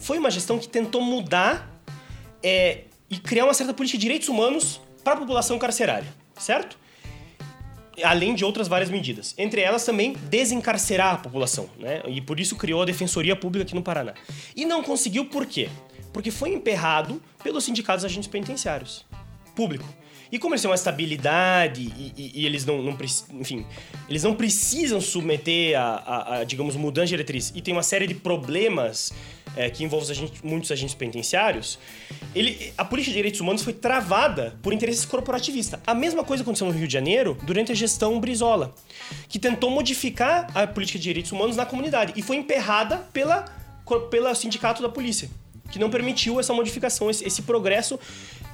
foi 0.05 0.19
uma 0.19 0.31
gestão 0.31 0.59
que 0.59 0.69
tentou 0.69 1.01
mudar 1.01 1.81
é, 2.43 2.83
e 3.09 3.17
criar 3.19 3.45
uma 3.45 3.55
certa 3.55 3.73
política 3.73 3.97
de 3.97 4.03
direitos 4.03 4.29
humanos 4.29 4.79
para 5.03 5.15
a 5.15 5.17
população 5.17 5.59
carcerária, 5.59 6.07
certo? 6.39 6.79
Além 8.03 8.35
de 8.35 8.45
outras 8.45 8.69
várias 8.69 8.91
medidas. 8.91 9.35
Entre 9.39 9.63
elas 9.63 9.83
também 9.83 10.13
desencarcerar 10.29 11.15
a 11.15 11.17
população, 11.17 11.71
né? 11.79 12.03
E 12.07 12.21
por 12.21 12.39
isso 12.39 12.55
criou 12.55 12.83
a 12.83 12.85
Defensoria 12.85 13.35
Pública 13.35 13.65
aqui 13.65 13.75
no 13.75 13.83
Paraná. 13.83 14.13
E 14.55 14.67
não 14.67 14.83
conseguiu 14.83 15.25
por 15.25 15.47
quê? 15.47 15.71
Porque 16.13 16.31
foi 16.31 16.53
emperrado 16.53 17.23
pelos 17.43 17.65
sindicatos 17.65 18.05
agentes 18.05 18.29
penitenciários. 18.29 19.07
Público. 19.57 19.89
E 20.31 20.39
como 20.39 20.53
eles 20.53 20.61
têm 20.61 20.71
uma 20.71 20.75
estabilidade 20.75 21.81
e, 21.81 22.13
e, 22.15 22.43
e 22.43 22.47
eles 22.47 22.67
não, 22.67 22.83
não, 22.83 22.99
enfim, 23.41 23.65
eles 24.09 24.23
não 24.23 24.35
precisam 24.35 25.01
submeter 25.01 25.79
a, 25.79 25.83
a, 25.83 26.37
a, 26.39 26.45
digamos, 26.45 26.77
mudança 26.77 27.07
de 27.07 27.11
diretriz 27.11 27.53
e 27.55 27.63
tem 27.63 27.73
uma 27.73 27.83
série 27.83 28.07
de 28.07 28.15
problemas 28.15 29.13
é, 29.57 29.71
que 29.71 29.85
envolve 29.85 30.11
agentes, 30.11 30.43
muitos 30.43 30.71
agentes 30.71 30.95
penitenciários, 30.95 31.79
ele, 32.35 32.73
a 32.77 32.85
política 32.85 33.11
de 33.11 33.17
direitos 33.17 33.41
humanos 33.41 33.63
foi 33.63 33.73
travada 33.73 34.57
por 34.63 34.73
interesses 34.73 35.05
corporativistas. 35.05 35.81
A 35.87 35.95
mesma 35.95 36.25
coisa 36.25 36.43
aconteceu 36.43 36.67
no 36.67 36.73
Rio 36.73 36.87
de 36.87 36.93
Janeiro 36.93 37.39
durante 37.43 37.73
a 37.73 37.75
gestão 37.75 38.19
Brizola, 38.21 38.75
que 39.29 39.39
tentou 39.39 39.71
modificar 39.71 40.51
a 40.55 40.67
política 40.67 40.99
de 40.99 41.05
direitos 41.05 41.33
humanos 41.33 41.57
na 41.57 41.67
comunidade 41.67 42.13
e 42.17 42.23
foi 42.23 42.37
emperrada 42.37 42.99
pela, 43.13 43.45
sindicato 44.35 44.83
da 44.83 44.89
polícia 44.89 45.29
que 45.71 45.79
não 45.79 45.91
permitiu 45.91 46.39
essa 46.39 46.53
modificação, 46.53 47.11
esse, 47.11 47.25
esse 47.25 47.43
progresso 47.43 47.99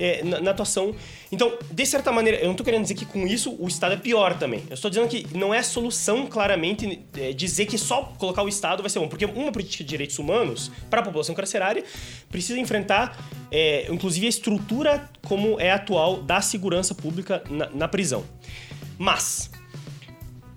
é, 0.01 0.25
na, 0.25 0.41
na, 0.41 0.51
atuação. 0.51 0.95
Então, 1.31 1.57
de 1.71 1.87
certa 1.87 2.11
maneira, 2.11 2.39
eu 2.39 2.47
não 2.47 2.53
estou 2.53 2.65
querendo 2.65 2.83
dizer 2.83 2.95
que 2.95 3.05
com 3.05 3.27
isso 3.27 3.55
o 3.59 3.69
Estado 3.69 3.93
é 3.93 3.97
pior 3.97 4.37
também. 4.39 4.65
Eu 4.69 4.75
estou 4.75 4.91
dizendo 4.91 5.09
que 5.09 5.27
não 5.37 5.53
é 5.53 5.63
solução, 5.63 6.27
claramente, 6.27 7.05
é, 7.17 7.33
dizer 7.33 7.67
que 7.67 7.77
só 7.77 8.15
colocar 8.19 8.43
o 8.43 8.49
Estado 8.49 8.83
vai 8.83 8.89
ser 8.89 8.99
bom. 8.99 9.09
Porque 9.09 9.27
uma 9.27 9.53
política 9.53 9.85
de 9.85 9.91
direitos 9.91 10.19
humanos 10.19 10.73
para 10.89 11.01
a 11.01 11.05
população 11.05 11.35
carcerária 11.35 11.85
precisa 12.31 12.59
enfrentar, 12.59 13.17
é, 13.53 13.87
inclusive, 13.91 14.25
a 14.25 14.31
estrutura 14.31 15.11
como 15.23 15.61
é 15.61 15.71
atual 15.71 16.23
da 16.23 16.41
segurança 16.41 16.95
pública 16.95 17.45
na, 17.51 17.69
na 17.71 17.89
prisão. 17.89 18.25
Mas, 18.99 19.51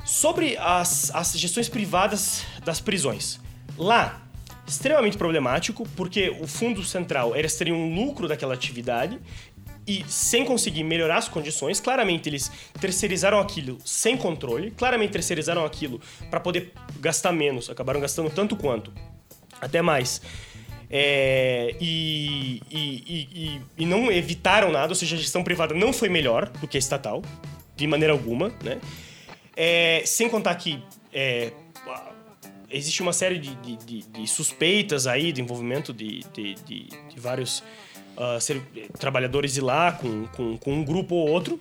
sobre 0.06 0.58
as, 0.58 1.14
as 1.14 1.34
gestões 1.34 1.68
privadas 1.68 2.44
das 2.64 2.80
prisões. 2.80 3.40
Lá, 3.78 4.23
extremamente 4.68 5.18
problemático, 5.18 5.88
porque 5.96 6.30
o 6.40 6.48
fundo 6.48 6.84
central 6.84 7.36
eles 7.36 7.56
teriam 7.56 7.78
um 7.78 7.94
lucro 7.94 8.28
daquela 8.28 8.54
atividade 8.54 9.20
e 9.86 10.04
sem 10.08 10.46
conseguir 10.46 10.84
melhorar 10.84 11.18
as 11.18 11.28
condições, 11.28 11.80
claramente 11.80 12.30
eles 12.30 12.50
terceirizaram 12.80 13.40
aquilo 13.40 13.78
sem 13.84 14.16
controle, 14.16 14.72
claramente 14.72 15.12
terceirizaram 15.12 15.66
aquilo 15.66 16.00
para 16.30 16.40
poder 16.40 16.72
gastar 17.00 17.32
menos, 17.32 17.70
acabaram 17.70 18.00
gastando 18.00 18.30
tanto 18.30 18.56
quanto, 18.56 18.94
até 19.60 19.82
mais. 19.82 20.22
É, 20.90 21.76
e, 21.82 22.62
e, 22.70 23.28
e, 23.34 23.62
e, 23.80 23.86
não 23.86 24.12
evitaram 24.12 24.72
nada, 24.72 24.90
ou 24.90 24.96
seja, 24.96 25.16
a 25.16 25.20
gestão 25.20 25.44
privada 25.44 25.74
não 25.74 25.92
foi 25.92 26.08
melhor 26.08 26.48
do 26.50 26.68
que 26.68 26.78
a 26.78 26.80
estatal, 26.80 27.24
de 27.76 27.88
maneira 27.88 28.14
alguma, 28.14 28.50
né? 28.64 28.80
É, 29.56 30.04
sem 30.06 30.30
contar 30.30 30.54
que 30.56 30.82
é, 31.12 31.52
existe 32.74 33.02
uma 33.02 33.14
série 33.14 33.40
de, 33.40 33.56
de, 33.56 33.78
de, 33.78 34.02
de 34.02 34.28
suspeitas 34.28 35.08
aí 35.08 35.32
do 35.32 35.40
envolvimento 35.40 35.94
de, 35.94 36.22
de 36.34 36.90
vários 37.18 37.64
uh, 38.18 38.40
ser, 38.42 38.62
trabalhadores 39.00 39.54
de 39.54 39.62
lá 39.62 39.92
com, 39.92 40.26
com, 40.28 40.58
com, 40.58 40.74
um 40.74 40.84
grupo 40.84 41.16
ou 41.16 41.30
outro. 41.30 41.60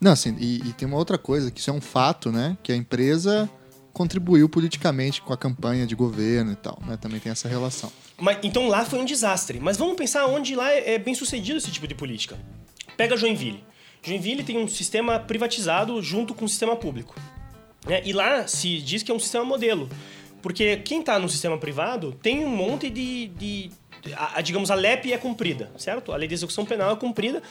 Não, 0.00 0.12
assim, 0.12 0.36
e, 0.40 0.56
e, 0.68 0.72
tem 0.72 0.88
uma 0.88 0.96
outra 0.96 1.16
coisa, 1.16 1.50
que 1.50 1.60
isso 1.60 1.70
é 1.70 1.72
um 1.72 1.80
fato, 1.80 2.32
né? 2.32 2.56
Que 2.62 2.72
a 2.72 2.76
empresa 2.76 3.48
contribuiu 3.92 4.48
politicamente 4.48 5.22
com 5.22 5.32
a 5.32 5.36
campanha 5.36 5.86
de 5.86 5.94
governo 5.94 6.52
e 6.52 6.56
tal, 6.56 6.78
né? 6.84 6.96
Também 6.96 7.20
tem 7.20 7.30
essa 7.30 7.48
relação. 7.48 7.92
Mas, 8.18 8.38
então 8.42 8.68
lá 8.68 8.84
foi 8.84 8.98
um 8.98 9.04
desastre. 9.04 9.60
Mas 9.60 9.76
vamos 9.76 9.96
pensar 9.96 10.26
onde 10.26 10.54
lá 10.56 10.70
é, 10.72 10.94
é 10.94 10.98
bem 10.98 11.14
sucedido 11.14 11.58
esse 11.58 11.70
tipo 11.70 11.86
de 11.86 11.94
política. 11.94 12.36
Pega 12.96 13.16
Joinville. 13.16 13.62
Joinville 14.02 14.42
tem 14.42 14.58
um 14.58 14.68
sistema 14.68 15.18
privatizado 15.18 16.02
junto 16.02 16.34
com 16.34 16.44
o 16.44 16.48
sistema 16.48 16.76
público. 16.76 17.14
Né? 17.86 18.02
E 18.04 18.12
lá 18.12 18.46
se 18.46 18.80
diz 18.80 19.02
que 19.02 19.10
é 19.10 19.14
um 19.14 19.18
sistema 19.18 19.44
modelo. 19.44 19.88
Porque 20.46 20.76
quem 20.76 21.00
está 21.00 21.18
no 21.18 21.28
sistema 21.28 21.58
privado 21.58 22.12
tem 22.22 22.44
um 22.44 22.48
monte 22.48 22.88
de. 22.88 23.26
de 23.26 23.70
a, 24.14 24.38
a, 24.38 24.40
digamos, 24.40 24.70
a 24.70 24.76
LEP 24.76 25.12
é 25.12 25.18
cumprida, 25.18 25.72
certo? 25.76 26.12
A 26.12 26.16
lei 26.16 26.28
de 26.28 26.34
execução 26.34 26.64
penal 26.64 26.92
é 26.92 26.94
cumprida, 26.96 27.42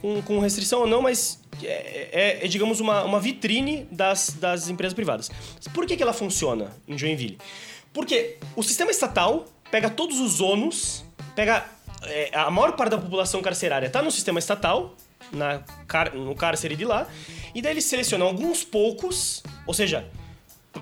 com, 0.00 0.20
com 0.22 0.40
restrição 0.40 0.80
ou 0.80 0.86
não, 0.88 1.00
mas 1.00 1.40
é, 1.62 2.08
é, 2.12 2.44
é, 2.44 2.48
digamos, 2.48 2.80
uma, 2.80 3.04
uma 3.04 3.20
vitrine 3.20 3.86
das, 3.92 4.30
das 4.40 4.68
empresas 4.68 4.92
privadas. 4.92 5.30
Por 5.72 5.86
que, 5.86 5.96
que 5.96 6.02
ela 6.02 6.12
funciona 6.12 6.72
em 6.88 6.98
Joinville? 6.98 7.38
Porque 7.92 8.38
o 8.56 8.62
sistema 8.64 8.90
estatal 8.90 9.44
pega 9.70 9.88
todos 9.88 10.18
os 10.18 10.40
ônus, 10.40 11.04
pega 11.36 11.64
é, 12.02 12.30
a 12.34 12.50
maior 12.50 12.72
parte 12.72 12.90
da 12.90 12.98
população 12.98 13.40
carcerária 13.40 13.86
está 13.86 14.02
no 14.02 14.10
sistema 14.10 14.40
estatal, 14.40 14.96
na, 15.32 15.62
no 16.12 16.34
cárcere 16.34 16.74
de 16.74 16.84
lá, 16.84 17.06
e 17.54 17.62
daí 17.62 17.74
eles 17.74 17.84
selecionam 17.84 18.26
alguns 18.26 18.64
poucos, 18.64 19.44
ou 19.64 19.72
seja, 19.72 20.10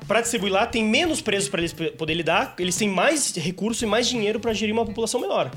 para 0.06 0.20
distribuir 0.20 0.52
lá, 0.52 0.66
tem 0.66 0.84
menos 0.84 1.20
presos 1.20 1.48
para 1.48 1.60
eles 1.60 1.72
poder 1.72 2.14
lidar, 2.14 2.54
eles 2.58 2.76
têm 2.76 2.88
mais 2.88 3.34
recurso 3.34 3.84
e 3.84 3.86
mais 3.86 4.08
dinheiro 4.08 4.38
para 4.38 4.52
gerir 4.52 4.72
uma 4.72 4.84
população 4.84 5.20
menor. 5.20 5.50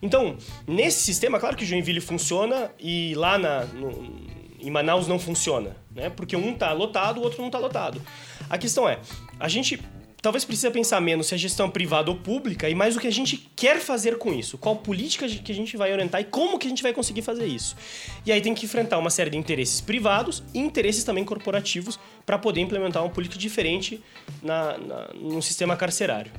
Então, 0.00 0.36
nesse 0.66 1.02
sistema, 1.02 1.38
claro 1.38 1.56
que 1.56 1.64
Joinville 1.64 2.00
funciona 2.00 2.72
e 2.78 3.14
lá 3.14 3.38
na, 3.38 3.64
no, 3.66 4.26
em 4.60 4.70
Manaus 4.70 5.06
não 5.06 5.18
funciona, 5.18 5.76
né? 5.94 6.10
Porque 6.10 6.36
um 6.36 6.54
tá 6.54 6.72
lotado, 6.72 7.18
o 7.18 7.22
outro 7.22 7.40
não 7.40 7.50
tá 7.50 7.58
lotado. 7.58 8.02
A 8.50 8.58
questão 8.58 8.88
é, 8.88 8.98
a 9.38 9.48
gente 9.48 9.80
talvez 10.22 10.44
precisa 10.44 10.70
pensar 10.70 11.00
menos 11.00 11.26
se 11.26 11.34
a 11.34 11.36
gestão 11.36 11.66
é 11.66 11.70
privada 11.70 12.08
ou 12.08 12.16
pública 12.16 12.70
e 12.70 12.74
mais 12.74 12.96
o 12.96 13.00
que 13.00 13.08
a 13.08 13.12
gente 13.12 13.50
quer 13.56 13.80
fazer 13.80 14.16
com 14.18 14.32
isso. 14.32 14.56
Qual 14.56 14.76
política 14.76 15.28
que 15.28 15.50
a 15.50 15.54
gente 15.54 15.76
vai 15.76 15.92
orientar 15.92 16.20
e 16.20 16.24
como 16.24 16.58
que 16.58 16.66
a 16.68 16.70
gente 16.70 16.82
vai 16.82 16.92
conseguir 16.92 17.22
fazer 17.22 17.46
isso. 17.46 17.76
E 18.24 18.30
aí 18.30 18.40
tem 18.40 18.54
que 18.54 18.64
enfrentar 18.64 18.98
uma 18.98 19.10
série 19.10 19.30
de 19.30 19.36
interesses 19.36 19.80
privados 19.80 20.42
e 20.54 20.60
interesses 20.60 21.02
também 21.02 21.24
corporativos 21.24 21.98
para 22.24 22.38
poder 22.38 22.60
implementar 22.60 23.02
uma 23.02 23.10
política 23.10 23.38
diferente 23.38 24.00
na, 24.40 24.78
na 24.78 25.08
no 25.14 25.42
sistema 25.42 25.76
carcerário. 25.76 26.30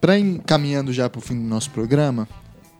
Para 0.00 0.18
encaminhando 0.18 0.92
já 0.92 1.08
para 1.08 1.18
o 1.18 1.22
fim 1.22 1.34
do 1.34 1.48
nosso 1.48 1.70
programa, 1.70 2.28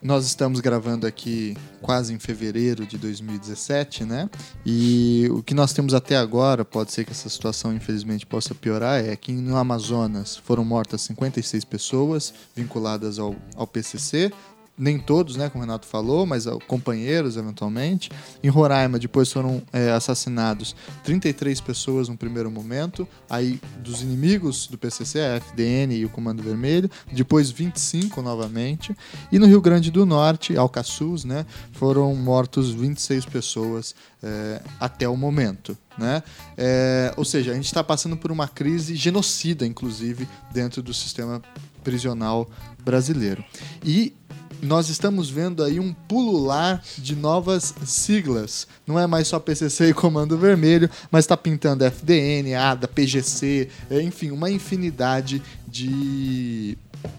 nós 0.03 0.25
estamos 0.25 0.61
gravando 0.61 1.07
aqui 1.07 1.57
quase 1.83 2.15
em 2.15 2.19
fevereiro 2.19 2.87
de 2.87 2.97
2017, 2.97 4.05
né? 4.05 4.31
E 4.65 5.29
o 5.31 5.43
que 5.43 5.55
nós 5.55 5.73
temos 5.73 5.93
até 5.93 6.17
agora, 6.17 6.65
pode 6.65 6.93
ser 6.93 7.05
que 7.05 7.11
essa 7.11 7.29
situação 7.29 7.75
infelizmente 7.75 8.25
possa 8.25 8.55
piorar, 8.55 9.05
é 9.05 9.15
que 9.15 9.33
no 9.33 9.57
Amazonas 9.57 10.37
foram 10.37 10.65
mortas 10.65 11.03
56 11.03 11.65
pessoas 11.65 12.33
vinculadas 12.55 13.19
ao, 13.19 13.37
ao 13.55 13.67
PCC, 13.67 14.33
nem 14.81 14.98
todos, 14.98 15.36
né, 15.36 15.51
como 15.51 15.62
o 15.62 15.66
Renato 15.66 15.86
falou, 15.86 16.24
mas 16.24 16.47
companheiros 16.66 17.36
eventualmente. 17.36 18.11
Em 18.43 18.48
Roraima, 18.48 18.98
depois 18.98 19.31
foram 19.31 19.62
é, 19.73 19.90
assassinados 19.90 20.74
33 21.05 21.61
pessoas 21.61 22.09
no 22.09 22.16
primeiro 22.16 22.51
momento, 22.51 23.07
aí 23.28 23.61
dos 23.81 24.01
inimigos 24.01 24.66
do 24.66 24.78
PCC, 24.78 25.20
a 25.20 25.36
FDN 25.36 25.94
e 25.94 26.05
o 26.07 26.09
Comando 26.09 26.43
Vermelho, 26.43 26.90
depois 27.12 27.51
25 27.51 28.23
novamente. 28.23 28.97
E 29.31 29.39
no 29.39 29.47
Rio 29.47 29.61
Grande 29.61 29.90
do 29.90 30.07
Norte, 30.07 30.57
Alcaçuz, 30.57 31.24
né, 31.24 31.44
foram 31.73 32.15
mortos 32.15 32.70
26 32.70 33.27
pessoas 33.27 33.94
é, 34.23 34.62
até 34.81 35.07
o 35.07 35.16
momento. 35.16 35.77
Né? 35.98 36.23
É, 36.57 37.12
ou 37.16 37.24
seja, 37.24 37.52
a 37.52 37.55
gente 37.55 37.66
está 37.66 37.85
passando 37.85 38.16
por 38.16 38.32
uma 38.32 38.48
crise 38.48 38.97
genocida, 38.97 39.66
inclusive, 39.66 40.27
dentro 40.51 40.82
do 40.82 40.94
sistema 40.94 41.43
prisional 41.85 42.48
brasileiro. 42.82 43.44
E 43.85 44.15
nós 44.62 44.89
estamos 44.89 45.31
vendo 45.31 45.62
aí 45.62 45.81
um 45.81 45.93
pulular 45.93 46.82
de 46.99 47.15
novas 47.16 47.74
siglas. 47.85 48.66
Não 48.87 48.99
é 48.99 49.07
mais 49.07 49.28
só 49.28 49.39
PCC 49.39 49.91
e 49.91 49.95
Comando 49.95 50.37
Vermelho, 50.39 50.91
mas 51.11 51.24
está 51.24 51.37
pintando 51.37 51.85
FDN, 51.85 52.55
ADA, 52.55 52.89
PGC, 52.89 53.69
é, 53.91 54.01
enfim, 54.03 54.31
uma 54.31 54.51
infinidade 54.51 55.43
de 55.66 56.77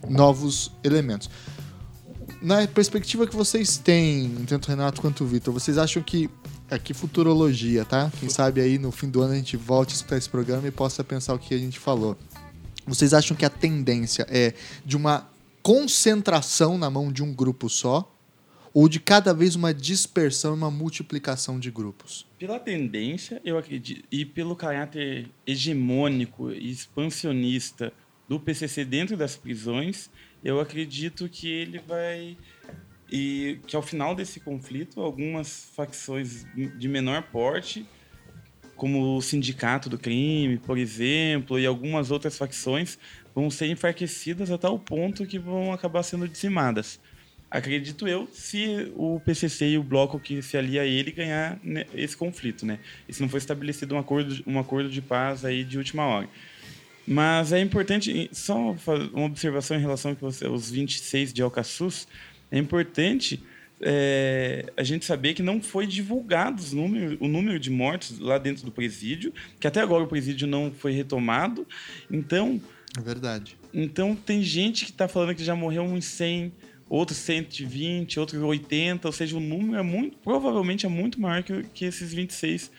novos 0.09 0.71
elementos. 0.83 1.29
Na 2.41 2.67
perspectiva 2.67 3.27
que 3.27 3.35
vocês 3.35 3.77
têm, 3.77 4.29
tanto 4.47 4.65
o 4.65 4.69
Renato 4.69 5.01
quanto 5.01 5.23
o 5.23 5.27
Vitor, 5.27 5.53
vocês 5.53 5.77
acham 5.77 6.01
que 6.01 6.29
aqui 6.69 6.93
futurologia, 6.93 7.83
tá? 7.83 8.11
Quem 8.19 8.29
sabe 8.29 8.61
aí 8.61 8.79
no 8.79 8.91
fim 8.91 9.09
do 9.09 9.21
ano 9.21 9.33
a 9.33 9.35
gente 9.35 9.57
volte 9.57 9.91
a 9.91 9.95
escutar 9.95 10.17
esse 10.17 10.29
programa 10.29 10.67
e 10.67 10.71
possa 10.71 11.03
pensar 11.03 11.33
o 11.33 11.39
que 11.39 11.53
a 11.53 11.57
gente 11.57 11.77
falou. 11.77 12.17
Vocês 12.87 13.13
acham 13.13 13.37
que 13.37 13.45
a 13.45 13.49
tendência 13.49 14.25
é 14.29 14.53
de 14.83 14.97
uma 14.97 15.27
concentração 15.61 16.77
na 16.77 16.89
mão 16.89 17.11
de 17.11 17.23
um 17.23 17.33
grupo 17.33 17.69
só 17.69 18.11
ou 18.73 18.87
de 18.87 18.99
cada 18.99 19.33
vez 19.33 19.55
uma 19.55 19.73
dispersão 19.73 20.53
uma 20.53 20.71
multiplicação 20.71 21.59
de 21.59 21.69
grupos? 21.69 22.25
Pela 22.39 22.59
tendência, 22.59 23.41
eu 23.43 23.57
acredito, 23.57 24.03
e 24.11 24.25
pelo 24.25 24.55
caráter 24.55 25.29
hegemônico 25.45 26.51
e 26.51 26.71
expansionista 26.71 27.91
do 28.27 28.39
PCC 28.39 28.85
dentro 28.85 29.17
das 29.17 29.35
prisões, 29.35 30.09
eu 30.43 30.59
acredito 30.59 31.27
que 31.27 31.47
ele 31.47 31.79
vai 31.79 32.37
e 33.11 33.59
que 33.67 33.75
ao 33.75 33.81
final 33.81 34.15
desse 34.15 34.39
conflito 34.39 35.01
algumas 35.01 35.69
facções 35.75 36.45
de 36.55 36.87
menor 36.87 37.23
porte 37.23 37.85
como 38.81 39.15
o 39.15 39.21
sindicato 39.21 39.87
do 39.87 39.99
crime, 39.99 40.57
por 40.57 40.75
exemplo, 40.75 41.59
e 41.59 41.67
algumas 41.67 42.09
outras 42.09 42.35
facções 42.35 42.97
vão 43.35 43.47
ser 43.47 43.67
enfraquecidas 43.67 44.49
a 44.49 44.57
tal 44.57 44.79
ponto 44.79 45.23
que 45.23 45.37
vão 45.37 45.71
acabar 45.71 46.01
sendo 46.01 46.27
dizimadas. 46.27 46.99
Acredito 47.51 48.07
eu, 48.07 48.27
se 48.33 48.91
o 48.95 49.19
PCC 49.19 49.69
e 49.69 49.77
o 49.77 49.83
bloco 49.83 50.19
que 50.19 50.41
se 50.41 50.57
alia 50.57 50.81
a 50.81 50.85
ele 50.87 51.11
ganhar 51.11 51.59
né, 51.63 51.85
esse 51.93 52.17
conflito, 52.17 52.65
né? 52.65 52.79
E 53.07 53.13
se 53.13 53.21
não 53.21 53.29
for 53.29 53.37
estabelecido 53.37 53.93
um 53.93 53.99
acordo, 53.99 54.41
um 54.47 54.57
acordo 54.57 54.89
de 54.89 54.99
paz 54.99 55.45
aí 55.45 55.63
de 55.63 55.77
última 55.77 56.03
hora. 56.07 56.27
Mas 57.05 57.53
é 57.53 57.61
importante, 57.61 58.31
só 58.33 58.75
uma 59.13 59.25
observação 59.27 59.77
em 59.77 59.81
relação 59.81 60.17
aos 60.43 60.71
26 60.71 61.31
de 61.31 61.43
Alcaçuz, 61.43 62.07
é 62.49 62.57
importante 62.57 63.43
é, 63.81 64.71
a 64.77 64.83
gente 64.83 65.05
saber 65.05 65.33
que 65.33 65.41
não 65.41 65.61
foi 65.61 65.87
divulgado 65.87 66.63
número, 66.73 67.17
o 67.19 67.27
número 67.27 67.59
de 67.59 67.69
mortes 67.69 68.19
lá 68.19 68.37
dentro 68.37 68.63
do 68.63 68.71
presídio, 68.71 69.33
que 69.59 69.67
até 69.67 69.81
agora 69.81 70.03
o 70.03 70.07
presídio 70.07 70.47
não 70.47 70.71
foi 70.71 70.91
retomado. 70.91 71.67
Então. 72.09 72.61
É 72.97 73.01
verdade. 73.01 73.57
Então 73.73 74.15
tem 74.15 74.43
gente 74.43 74.85
que 74.85 74.91
está 74.91 75.07
falando 75.07 75.35
que 75.35 75.43
já 75.43 75.55
morreu 75.55 75.83
uns 75.83 76.05
100, 76.05 76.51
outros 76.89 77.17
120, 77.19 78.19
outros 78.19 78.41
80, 78.41 79.07
ou 79.07 79.11
seja, 79.11 79.37
o 79.37 79.39
número 79.39 79.79
é 79.79 79.83
muito, 79.83 80.17
provavelmente 80.17 80.85
é 80.85 80.89
muito 80.89 81.19
maior 81.19 81.41
que, 81.41 81.63
que 81.73 81.85
esses 81.85 82.13
26 82.13 82.69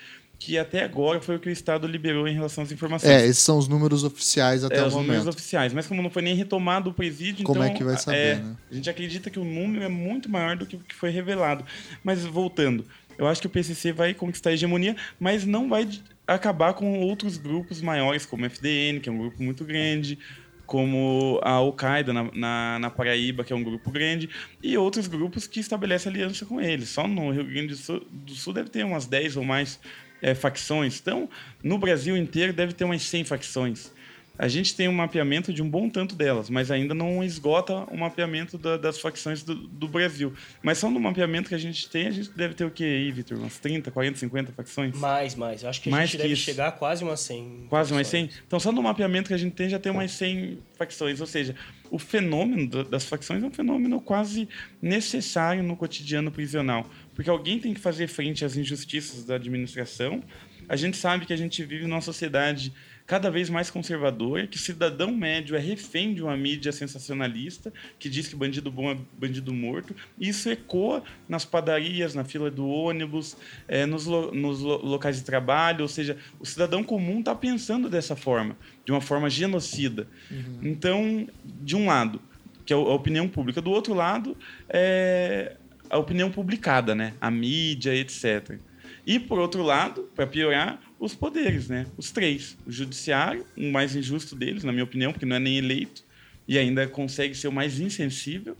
que 0.44 0.58
até 0.58 0.82
agora 0.82 1.20
foi 1.20 1.36
o 1.36 1.38
que 1.38 1.48
o 1.48 1.52
Estado 1.52 1.86
liberou 1.86 2.26
em 2.26 2.34
relação 2.34 2.64
às 2.64 2.72
informações. 2.72 3.08
É, 3.08 3.24
esses 3.24 3.42
são 3.42 3.58
os 3.58 3.68
números 3.68 4.02
oficiais 4.02 4.64
até 4.64 4.78
é, 4.78 4.82
o 4.82 4.86
os 4.86 4.92
momento. 4.92 5.06
números 5.06 5.26
oficiais. 5.28 5.72
Mas 5.72 5.86
como 5.86 6.02
não 6.02 6.10
foi 6.10 6.20
nem 6.20 6.34
retomado 6.34 6.90
o 6.90 6.92
presídio, 6.92 7.44
como 7.44 7.62
então... 7.62 7.72
é 7.72 7.76
que 7.76 7.84
vai 7.84 7.96
saber, 7.96 8.18
é, 8.18 8.34
né? 8.36 8.56
A 8.68 8.74
gente 8.74 8.90
acredita 8.90 9.30
que 9.30 9.38
o 9.38 9.44
número 9.44 9.84
é 9.84 9.88
muito 9.88 10.28
maior 10.28 10.56
do 10.56 10.66
que 10.66 10.74
o 10.74 10.80
que 10.80 10.94
foi 10.96 11.10
revelado. 11.10 11.64
Mas 12.02 12.24
voltando, 12.24 12.84
eu 13.16 13.28
acho 13.28 13.40
que 13.40 13.46
o 13.46 13.50
PCC 13.50 13.92
vai 13.92 14.14
conquistar 14.14 14.50
a 14.50 14.52
hegemonia, 14.52 14.96
mas 15.20 15.44
não 15.44 15.68
vai 15.68 15.88
acabar 16.26 16.74
com 16.74 16.98
outros 17.00 17.36
grupos 17.36 17.80
maiores, 17.80 18.26
como 18.26 18.42
o 18.42 18.46
FDN, 18.46 18.98
que 18.98 19.08
é 19.08 19.12
um 19.12 19.18
grupo 19.18 19.40
muito 19.40 19.64
grande, 19.64 20.18
como 20.66 21.38
a 21.44 21.50
Al-Qaeda 21.50 22.12
na, 22.12 22.30
na, 22.32 22.78
na, 22.80 22.90
Paraíba, 22.90 23.44
que 23.44 23.52
é 23.52 23.56
um 23.56 23.62
grupo 23.62 23.92
grande, 23.92 24.28
e 24.60 24.76
outros 24.76 25.06
grupos 25.06 25.46
que 25.46 25.60
estabelecem 25.60 26.10
aliança 26.10 26.44
com 26.44 26.60
eles. 26.60 26.88
Só 26.88 27.06
no 27.06 27.30
Rio 27.30 27.44
Grande 27.44 27.68
do 27.68 27.76
Sul, 27.76 28.04
do 28.10 28.34
Sul 28.34 28.52
deve 28.52 28.70
ter 28.70 28.84
umas 28.84 29.06
10 29.06 29.36
ou 29.36 29.44
mais 29.44 29.78
é, 30.22 30.34
facções. 30.34 31.00
Então, 31.00 31.28
no 31.62 31.76
Brasil 31.76 32.16
inteiro 32.16 32.52
deve 32.52 32.72
ter 32.72 32.84
umas 32.84 33.02
100 33.02 33.24
facções. 33.24 33.90
A 34.38 34.48
gente 34.48 34.74
tem 34.74 34.88
um 34.88 34.92
mapeamento 34.92 35.52
de 35.52 35.62
um 35.62 35.68
bom 35.68 35.90
tanto 35.90 36.14
delas, 36.14 36.48
mas 36.48 36.70
ainda 36.70 36.94
não 36.94 37.22
esgota 37.22 37.74
o 37.90 37.96
mapeamento 37.96 38.56
da, 38.56 38.78
das 38.78 38.98
facções 38.98 39.42
do, 39.42 39.54
do, 39.54 39.86
Brasil. 39.86 40.32
Mas 40.62 40.78
só 40.78 40.90
no 40.90 40.98
mapeamento 40.98 41.50
que 41.50 41.54
a 41.54 41.58
gente 41.58 41.88
tem, 41.88 42.06
a 42.06 42.10
gente 42.10 42.30
deve 42.30 42.54
ter 42.54 42.64
o 42.64 42.70
que 42.70 42.82
aí, 42.82 43.12
Vitor? 43.12 43.36
Umas 43.36 43.58
30, 43.58 43.90
40, 43.90 44.18
50 44.18 44.52
facções? 44.52 44.96
Mais, 44.96 45.34
mais. 45.34 45.62
Eu 45.62 45.68
acho 45.68 45.82
que 45.82 45.90
a 45.90 45.92
mais 45.92 46.08
gente 46.08 46.16
que 46.16 46.22
deve 46.22 46.34
isso. 46.34 46.42
chegar 46.42 46.68
a 46.68 46.72
quase 46.72 47.04
umas 47.04 47.20
100. 47.20 47.66
Quase 47.68 47.92
umas 47.92 48.06
100? 48.08 48.30
Então, 48.46 48.58
só 48.58 48.72
no 48.72 48.82
mapeamento 48.82 49.28
que 49.28 49.34
a 49.34 49.38
gente 49.38 49.52
tem, 49.52 49.68
já 49.68 49.78
tem 49.78 49.92
umas 49.92 50.10
100 50.12 50.58
facções. 50.78 51.20
Ou 51.20 51.26
seja, 51.26 51.54
o 51.92 51.98
fenômeno 51.98 52.84
das 52.84 53.04
facções 53.04 53.42
é 53.42 53.46
um 53.46 53.50
fenômeno 53.50 54.00
quase 54.00 54.48
necessário 54.80 55.62
no 55.62 55.76
cotidiano 55.76 56.32
prisional. 56.32 56.88
Porque 57.14 57.28
alguém 57.28 57.58
tem 57.58 57.74
que 57.74 57.80
fazer 57.80 58.08
frente 58.08 58.46
às 58.46 58.56
injustiças 58.56 59.26
da 59.26 59.34
administração. 59.34 60.24
A 60.66 60.74
gente 60.74 60.96
sabe 60.96 61.26
que 61.26 61.34
a 61.34 61.36
gente 61.36 61.62
vive 61.62 61.86
numa 61.86 62.00
sociedade 62.00 62.72
cada 63.06 63.30
vez 63.30 63.50
mais 63.50 63.70
conservadora, 63.70 64.46
que 64.46 64.56
o 64.56 64.60
cidadão 64.60 65.12
médio 65.12 65.56
é 65.56 65.58
refém 65.58 66.14
de 66.14 66.22
uma 66.22 66.36
mídia 66.36 66.72
sensacionalista, 66.72 67.72
que 67.98 68.08
diz 68.08 68.28
que 68.28 68.36
bandido 68.36 68.70
bom 68.70 68.90
é 68.90 68.96
bandido 69.18 69.52
morto. 69.52 69.94
Isso 70.18 70.50
ecoa 70.50 71.02
nas 71.28 71.44
padarias, 71.44 72.14
na 72.14 72.24
fila 72.24 72.50
do 72.50 72.66
ônibus, 72.66 73.36
é, 73.66 73.84
nos, 73.84 74.06
lo, 74.06 74.32
nos 74.32 74.60
lo, 74.60 74.84
locais 74.84 75.16
de 75.16 75.24
trabalho. 75.24 75.82
Ou 75.82 75.88
seja, 75.88 76.16
o 76.38 76.46
cidadão 76.46 76.82
comum 76.82 77.20
está 77.20 77.34
pensando 77.34 77.88
dessa 77.88 78.16
forma, 78.16 78.56
de 78.84 78.92
uma 78.92 79.00
forma 79.00 79.28
genocida. 79.28 80.06
Uhum. 80.30 80.58
Então, 80.62 81.28
de 81.44 81.76
um 81.76 81.86
lado, 81.86 82.20
que 82.64 82.72
é 82.72 82.76
a 82.76 82.78
opinião 82.78 83.28
pública, 83.28 83.60
do 83.60 83.70
outro 83.70 83.94
lado, 83.94 84.36
é 84.68 85.56
a 85.90 85.98
opinião 85.98 86.30
publicada, 86.30 86.94
né? 86.94 87.12
a 87.20 87.30
mídia, 87.30 87.94
etc. 87.94 88.58
E, 89.06 89.18
por 89.18 89.38
outro 89.38 89.62
lado, 89.62 90.08
para 90.14 90.26
piorar, 90.26 90.80
os 91.04 91.16
poderes, 91.16 91.68
né? 91.68 91.86
os 91.96 92.12
três. 92.12 92.56
O 92.64 92.70
judiciário, 92.70 93.44
o 93.56 93.70
mais 93.72 93.96
injusto 93.96 94.36
deles, 94.36 94.62
na 94.62 94.70
minha 94.70 94.84
opinião, 94.84 95.12
porque 95.12 95.26
não 95.26 95.36
é 95.36 95.40
nem 95.40 95.58
eleito 95.58 96.04
e 96.46 96.58
ainda 96.58 96.86
consegue 96.86 97.34
ser 97.34 97.48
o 97.48 97.52
mais 97.52 97.80
insensível, 97.80 98.56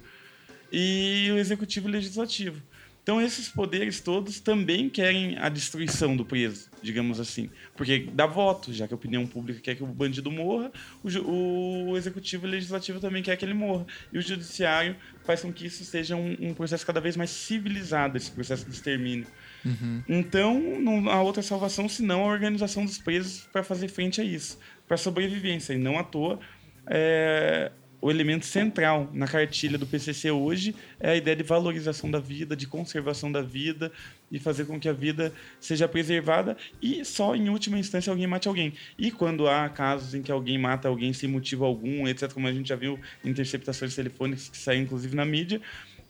e 0.70 1.28
o 1.32 1.38
executivo 1.38 1.88
e 1.88 1.90
o 1.90 1.92
legislativo. 1.92 2.62
Então, 3.02 3.20
esses 3.20 3.48
poderes 3.48 4.00
todos 4.00 4.38
também 4.38 4.88
querem 4.88 5.36
a 5.36 5.48
destruição 5.48 6.16
do 6.16 6.24
preso, 6.24 6.70
digamos 6.80 7.18
assim. 7.18 7.50
Porque 7.76 8.08
dá 8.12 8.26
voto, 8.26 8.72
já 8.72 8.86
que 8.86 8.94
a 8.94 8.96
opinião 8.96 9.26
pública 9.26 9.60
quer 9.60 9.74
que 9.74 9.82
o 9.82 9.86
bandido 9.86 10.30
morra, 10.30 10.70
o, 11.02 11.90
o 11.90 11.96
executivo 11.96 12.46
e 12.46 12.48
o 12.48 12.50
legislativo 12.52 13.00
também 13.00 13.20
quer 13.20 13.36
que 13.36 13.44
ele 13.44 13.54
morra. 13.54 13.84
E 14.12 14.18
o 14.18 14.22
judiciário 14.22 14.94
faz 15.24 15.42
com 15.42 15.52
que 15.52 15.66
isso 15.66 15.84
seja 15.84 16.14
um, 16.14 16.36
um 16.40 16.54
processo 16.54 16.86
cada 16.86 17.00
vez 17.00 17.16
mais 17.16 17.30
civilizado, 17.30 18.16
esse 18.16 18.30
processo 18.30 18.64
de 18.64 18.70
extermínio. 18.70 19.26
Uhum. 19.64 20.02
Então, 20.08 20.60
não 20.80 21.08
há 21.10 21.22
outra 21.22 21.42
salvação 21.42 21.88
senão 21.88 22.24
a 22.24 22.32
organização 22.32 22.84
dos 22.84 22.98
presos 22.98 23.48
para 23.52 23.62
fazer 23.62 23.88
frente 23.88 24.20
a 24.20 24.24
isso, 24.24 24.58
para 24.86 24.96
sobrevivência. 24.96 25.72
E 25.72 25.78
não 25.78 25.98
à 25.98 26.04
toa, 26.04 26.38
é, 26.86 27.70
o 28.02 28.10
elemento 28.10 28.44
central 28.44 29.08
na 29.14 29.28
cartilha 29.28 29.78
do 29.78 29.86
PCC 29.86 30.28
hoje 30.32 30.74
é 30.98 31.10
a 31.10 31.16
ideia 31.16 31.36
de 31.36 31.44
valorização 31.44 32.10
da 32.10 32.18
vida, 32.18 32.56
de 32.56 32.66
conservação 32.66 33.30
da 33.30 33.40
vida 33.40 33.92
e 34.28 34.40
fazer 34.40 34.64
com 34.64 34.80
que 34.80 34.88
a 34.88 34.92
vida 34.92 35.32
seja 35.60 35.86
preservada 35.86 36.56
e 36.82 37.04
só 37.04 37.36
em 37.36 37.48
última 37.48 37.78
instância 37.78 38.10
alguém 38.10 38.26
mate 38.26 38.48
alguém. 38.48 38.72
E 38.98 39.12
quando 39.12 39.46
há 39.46 39.68
casos 39.68 40.16
em 40.16 40.20
que 40.22 40.32
alguém 40.32 40.58
mata 40.58 40.88
alguém 40.88 41.12
sem 41.12 41.28
motivo 41.28 41.64
algum, 41.64 42.08
etc., 42.08 42.32
como 42.32 42.48
a 42.48 42.52
gente 42.52 42.68
já 42.70 42.76
viu 42.76 42.98
interceptações 43.24 43.94
telefônicas 43.94 44.48
que 44.48 44.58
saem 44.58 44.82
inclusive 44.82 45.14
na 45.14 45.24
mídia, 45.24 45.60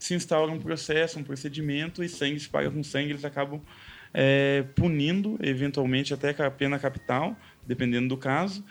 se 0.03 0.15
instaura 0.15 0.51
um 0.51 0.59
processo, 0.59 1.17
um 1.17 1.23
procedimento 1.23 2.03
e 2.03 2.09
sangue 2.09 2.41
se 2.41 2.49
paga 2.49 2.69
com 2.69 2.83
sangue, 2.83 3.11
eles 3.11 3.25
acabam 3.25 3.61
é, 4.13 4.65
punindo, 4.75 5.39
eventualmente 5.41 6.13
até 6.13 6.31
a 6.31 6.51
pena 6.51 6.77
capital, 6.77 7.37
dependendo 7.65 8.09
do 8.09 8.17
caso, 8.17 8.65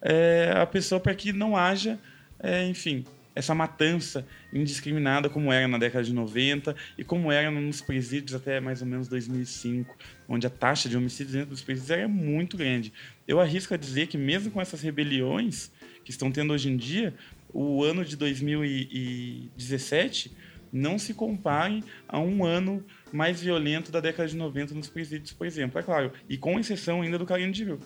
é, 0.00 0.52
a 0.54 0.64
pessoa 0.64 1.00
para 1.00 1.12
que 1.12 1.32
não 1.32 1.56
haja, 1.56 1.98
é, 2.38 2.64
enfim, 2.68 3.04
essa 3.34 3.52
matança 3.52 4.24
indiscriminada 4.52 5.28
como 5.28 5.52
era 5.52 5.66
na 5.66 5.76
década 5.76 6.04
de 6.04 6.12
90 6.12 6.76
e 6.96 7.02
como 7.02 7.32
era 7.32 7.50
nos 7.50 7.80
presídios 7.80 8.32
até 8.32 8.60
mais 8.60 8.80
ou 8.80 8.86
menos 8.86 9.08
2005, 9.08 9.92
onde 10.28 10.46
a 10.46 10.50
taxa 10.50 10.88
de 10.88 10.96
homicídios 10.96 11.32
dentro 11.32 11.50
dos 11.50 11.62
presídios 11.62 11.90
era 11.90 12.06
muito 12.06 12.56
grande. 12.56 12.92
Eu 13.26 13.40
arrisco 13.40 13.74
a 13.74 13.76
dizer 13.76 14.06
que 14.06 14.16
mesmo 14.16 14.52
com 14.52 14.60
essas 14.60 14.82
rebeliões 14.82 15.72
que 16.04 16.12
estão 16.12 16.30
tendo 16.30 16.52
hoje 16.52 16.70
em 16.70 16.76
dia, 16.76 17.12
o 17.52 17.82
ano 17.82 18.04
de 18.04 18.16
2017 18.16 20.30
não 20.72 20.98
se 20.98 21.14
compare 21.14 21.82
a 22.08 22.18
um 22.18 22.44
ano 22.44 22.84
mais 23.12 23.40
violento 23.40 23.90
da 23.90 24.00
década 24.00 24.28
de 24.28 24.36
90 24.36 24.74
nos 24.74 24.88
presídios, 24.88 25.32
por 25.32 25.46
exemplo. 25.46 25.78
É 25.78 25.82
claro, 25.82 26.12
e 26.28 26.36
com 26.36 26.58
exceção 26.58 27.02
ainda 27.02 27.18
do 27.18 27.26
Carinho 27.26 27.52
de 27.52 27.64
Rio, 27.64 27.80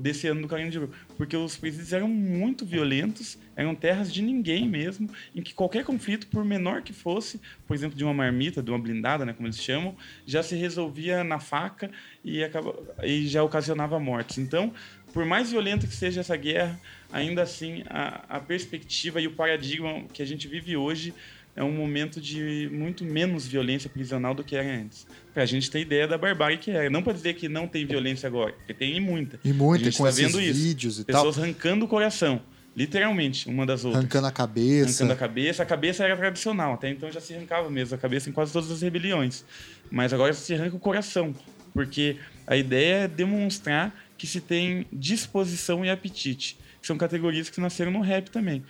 desse 0.00 0.26
ano 0.26 0.42
do 0.42 0.48
Carinho 0.48 0.70
de 0.70 0.78
Rio, 0.78 0.90
porque 1.16 1.36
os 1.36 1.56
presídios 1.56 1.92
eram 1.92 2.08
muito 2.08 2.64
violentos, 2.64 3.38
eram 3.56 3.74
terras 3.74 4.12
de 4.12 4.22
ninguém 4.22 4.68
mesmo, 4.68 5.10
em 5.34 5.42
que 5.42 5.52
qualquer 5.52 5.84
conflito, 5.84 6.26
por 6.28 6.44
menor 6.44 6.82
que 6.82 6.92
fosse, 6.92 7.40
por 7.66 7.74
exemplo, 7.74 7.96
de 7.96 8.04
uma 8.04 8.14
marmita, 8.14 8.62
de 8.62 8.70
uma 8.70 8.78
blindada, 8.78 9.24
né, 9.24 9.32
como 9.32 9.46
eles 9.46 9.60
chamam, 9.62 9.96
já 10.26 10.42
se 10.42 10.54
resolvia 10.56 11.24
na 11.24 11.38
faca 11.38 11.90
e, 12.24 12.42
acaba, 12.42 12.74
e 13.02 13.26
já 13.26 13.42
ocasionava 13.42 13.98
mortes. 13.98 14.38
Então, 14.38 14.72
por 15.12 15.24
mais 15.24 15.50
violenta 15.50 15.86
que 15.86 15.94
seja 15.94 16.20
essa 16.20 16.36
guerra, 16.36 16.80
ainda 17.12 17.42
assim, 17.42 17.82
a, 17.88 18.36
a 18.36 18.40
perspectiva 18.40 19.20
e 19.20 19.26
o 19.26 19.32
paradigma 19.32 20.04
que 20.12 20.22
a 20.22 20.26
gente 20.26 20.46
vive 20.46 20.76
hoje 20.76 21.14
é 21.58 21.64
um 21.64 21.72
momento 21.72 22.20
de 22.20 22.70
muito 22.72 23.04
menos 23.04 23.44
violência 23.48 23.90
prisional 23.90 24.32
do 24.32 24.44
que 24.44 24.54
era 24.54 24.80
antes. 24.80 25.04
Pra 25.34 25.44
gente 25.44 25.68
ter 25.68 25.80
ideia 25.80 26.06
da 26.06 26.16
barbárie 26.16 26.56
que 26.56 26.70
era. 26.70 26.88
Não 26.88 27.02
para 27.02 27.12
dizer 27.12 27.34
que 27.34 27.48
não 27.48 27.66
tem 27.66 27.84
violência 27.84 28.28
agora, 28.28 28.52
porque 28.52 28.72
tem 28.72 29.00
muita. 29.00 29.40
E 29.44 29.52
muita, 29.52 29.82
a 29.82 29.84
gente 29.86 29.98
com 29.98 30.04
tá 30.04 30.10
vendo 30.10 30.40
isso. 30.40 30.54
vídeos 30.54 31.00
e 31.00 31.04
Pessoas 31.04 31.34
tal. 31.34 31.44
arrancando 31.44 31.84
o 31.84 31.88
coração. 31.88 32.40
Literalmente, 32.76 33.48
uma 33.48 33.66
das 33.66 33.84
outras. 33.84 34.04
Arrancando 34.04 34.28
a 34.28 34.30
cabeça. 34.30 34.84
Arrancando 34.88 35.12
a 35.12 35.16
cabeça. 35.16 35.62
A 35.64 35.66
cabeça 35.66 36.04
era 36.04 36.16
tradicional. 36.16 36.74
Até 36.74 36.90
então 36.90 37.10
já 37.10 37.20
se 37.20 37.34
arrancava 37.34 37.68
mesmo 37.68 37.96
a 37.96 37.98
cabeça 37.98 38.30
em 38.30 38.32
quase 38.32 38.52
todas 38.52 38.70
as 38.70 38.80
rebeliões. 38.80 39.44
Mas 39.90 40.12
agora 40.12 40.32
se 40.32 40.54
arranca 40.54 40.76
o 40.76 40.78
coração. 40.78 41.34
Porque 41.74 42.18
a 42.46 42.56
ideia 42.56 42.94
é 43.04 43.08
demonstrar 43.08 43.92
que 44.16 44.28
se 44.28 44.40
tem 44.40 44.86
disposição 44.92 45.84
e 45.84 45.90
apetite. 45.90 46.56
Que 46.80 46.86
são 46.86 46.96
categorias 46.96 47.50
que 47.50 47.60
nasceram 47.60 47.90
no 47.90 48.00
rap 48.00 48.30
também. 48.30 48.62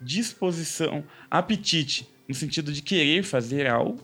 disposição, 0.00 1.02
apetite, 1.28 2.06
no 2.28 2.34
sentido 2.34 2.72
de 2.72 2.82
querer 2.82 3.22
fazer 3.22 3.66
algo, 3.66 4.00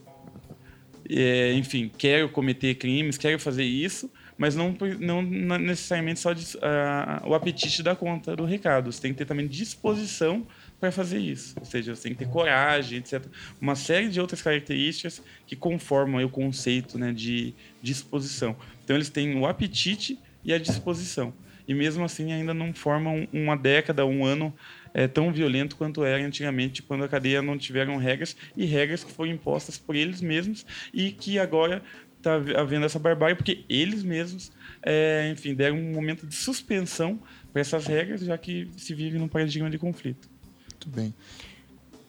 é, 1.09 1.53
enfim, 1.55 1.91
quero 1.97 2.29
cometer 2.29 2.75
crimes, 2.77 3.19
quero 3.19 3.39
fazer 3.39 3.65
isso, 3.65 4.11
mas 4.39 4.57
não, 4.57 4.75
não, 4.99 5.23
necessariamente 5.23 6.21
só 6.21 6.33
de, 6.33 6.57
uh, 6.57 7.29
o 7.29 7.35
apetite 7.35 7.83
da 7.83 7.95
conta 7.95 8.35
do 8.35 8.45
recado. 8.45 8.91
Você 8.91 9.01
tem 9.01 9.13
que 9.13 9.19
ter 9.19 9.25
também 9.25 9.47
disposição 9.47 10.47
para 10.81 10.91
fazer 10.91 11.19
isso. 11.19 11.55
Ou 11.61 11.65
seja, 11.65 11.95
você 11.95 12.05
tem 12.05 12.13
que 12.13 12.25
ter 12.25 12.29
coragem, 12.29 12.99
etc. 12.99 13.25
Uma 13.61 13.77
série 13.77 14.09
de 14.09 14.21
outras 14.21 14.43
características 14.43 15.23
que 15.47 15.55
conformam 15.55 16.25
o 16.25 16.29
conceito 16.29 16.99
né, 16.99 17.13
de 17.13 17.55
disposição. 17.81 18.57
Então, 18.83 18.97
eles 18.97 19.11
têm 19.11 19.39
o 19.39 19.47
apetite 19.47 20.19
e 20.45 20.53
a 20.53 20.59
disposição. 20.59 21.33
E 21.69 21.75
mesmo 21.75 22.05
assim, 22.05 22.33
ainda 22.33 22.53
não 22.53 22.75
formam 22.75 23.29
uma 23.33 23.57
década, 23.57 24.05
um 24.05 24.25
ano 24.25 24.53
é, 24.95 25.07
tão 25.07 25.33
violento 25.33 25.77
quanto 25.77 26.05
era 26.05 26.25
antigamente, 26.25 26.83
quando 26.83 27.05
a 27.05 27.09
cadeia 27.09 27.43
não 27.43 27.57
tiveram 27.57 27.97
regras 27.97 28.37
e 28.57 28.65
regras 28.65 29.05
que 29.05 29.13
foram 29.13 29.33
impostas 29.33 29.79
por 29.79 29.97
eles 29.97 30.21
mesmos 30.21 30.67
e 30.93 31.13
que 31.13 31.39
agora 31.39 31.83
está 32.19 32.37
havendo 32.61 32.87
essa 32.87 32.99
barbárie 32.99 33.35
porque 33.35 33.65
eles 33.69 34.03
mesmos, 34.03 34.53
é, 34.83 35.31
enfim, 35.33 35.55
deram 35.55 35.77
um 35.77 35.93
momento 35.93 36.27
de 36.27 36.35
suspensão 36.35 37.21
para 37.53 37.61
essas 37.61 37.87
regras, 37.87 38.21
já 38.21 38.39
que 38.39 38.69
se 38.77 38.95
vive 38.95 39.19
num 39.19 39.29
paradigma 39.29 39.69
de 39.69 39.79
conflito. 39.79 40.29
Muito 40.71 40.89
bem. 40.89 41.15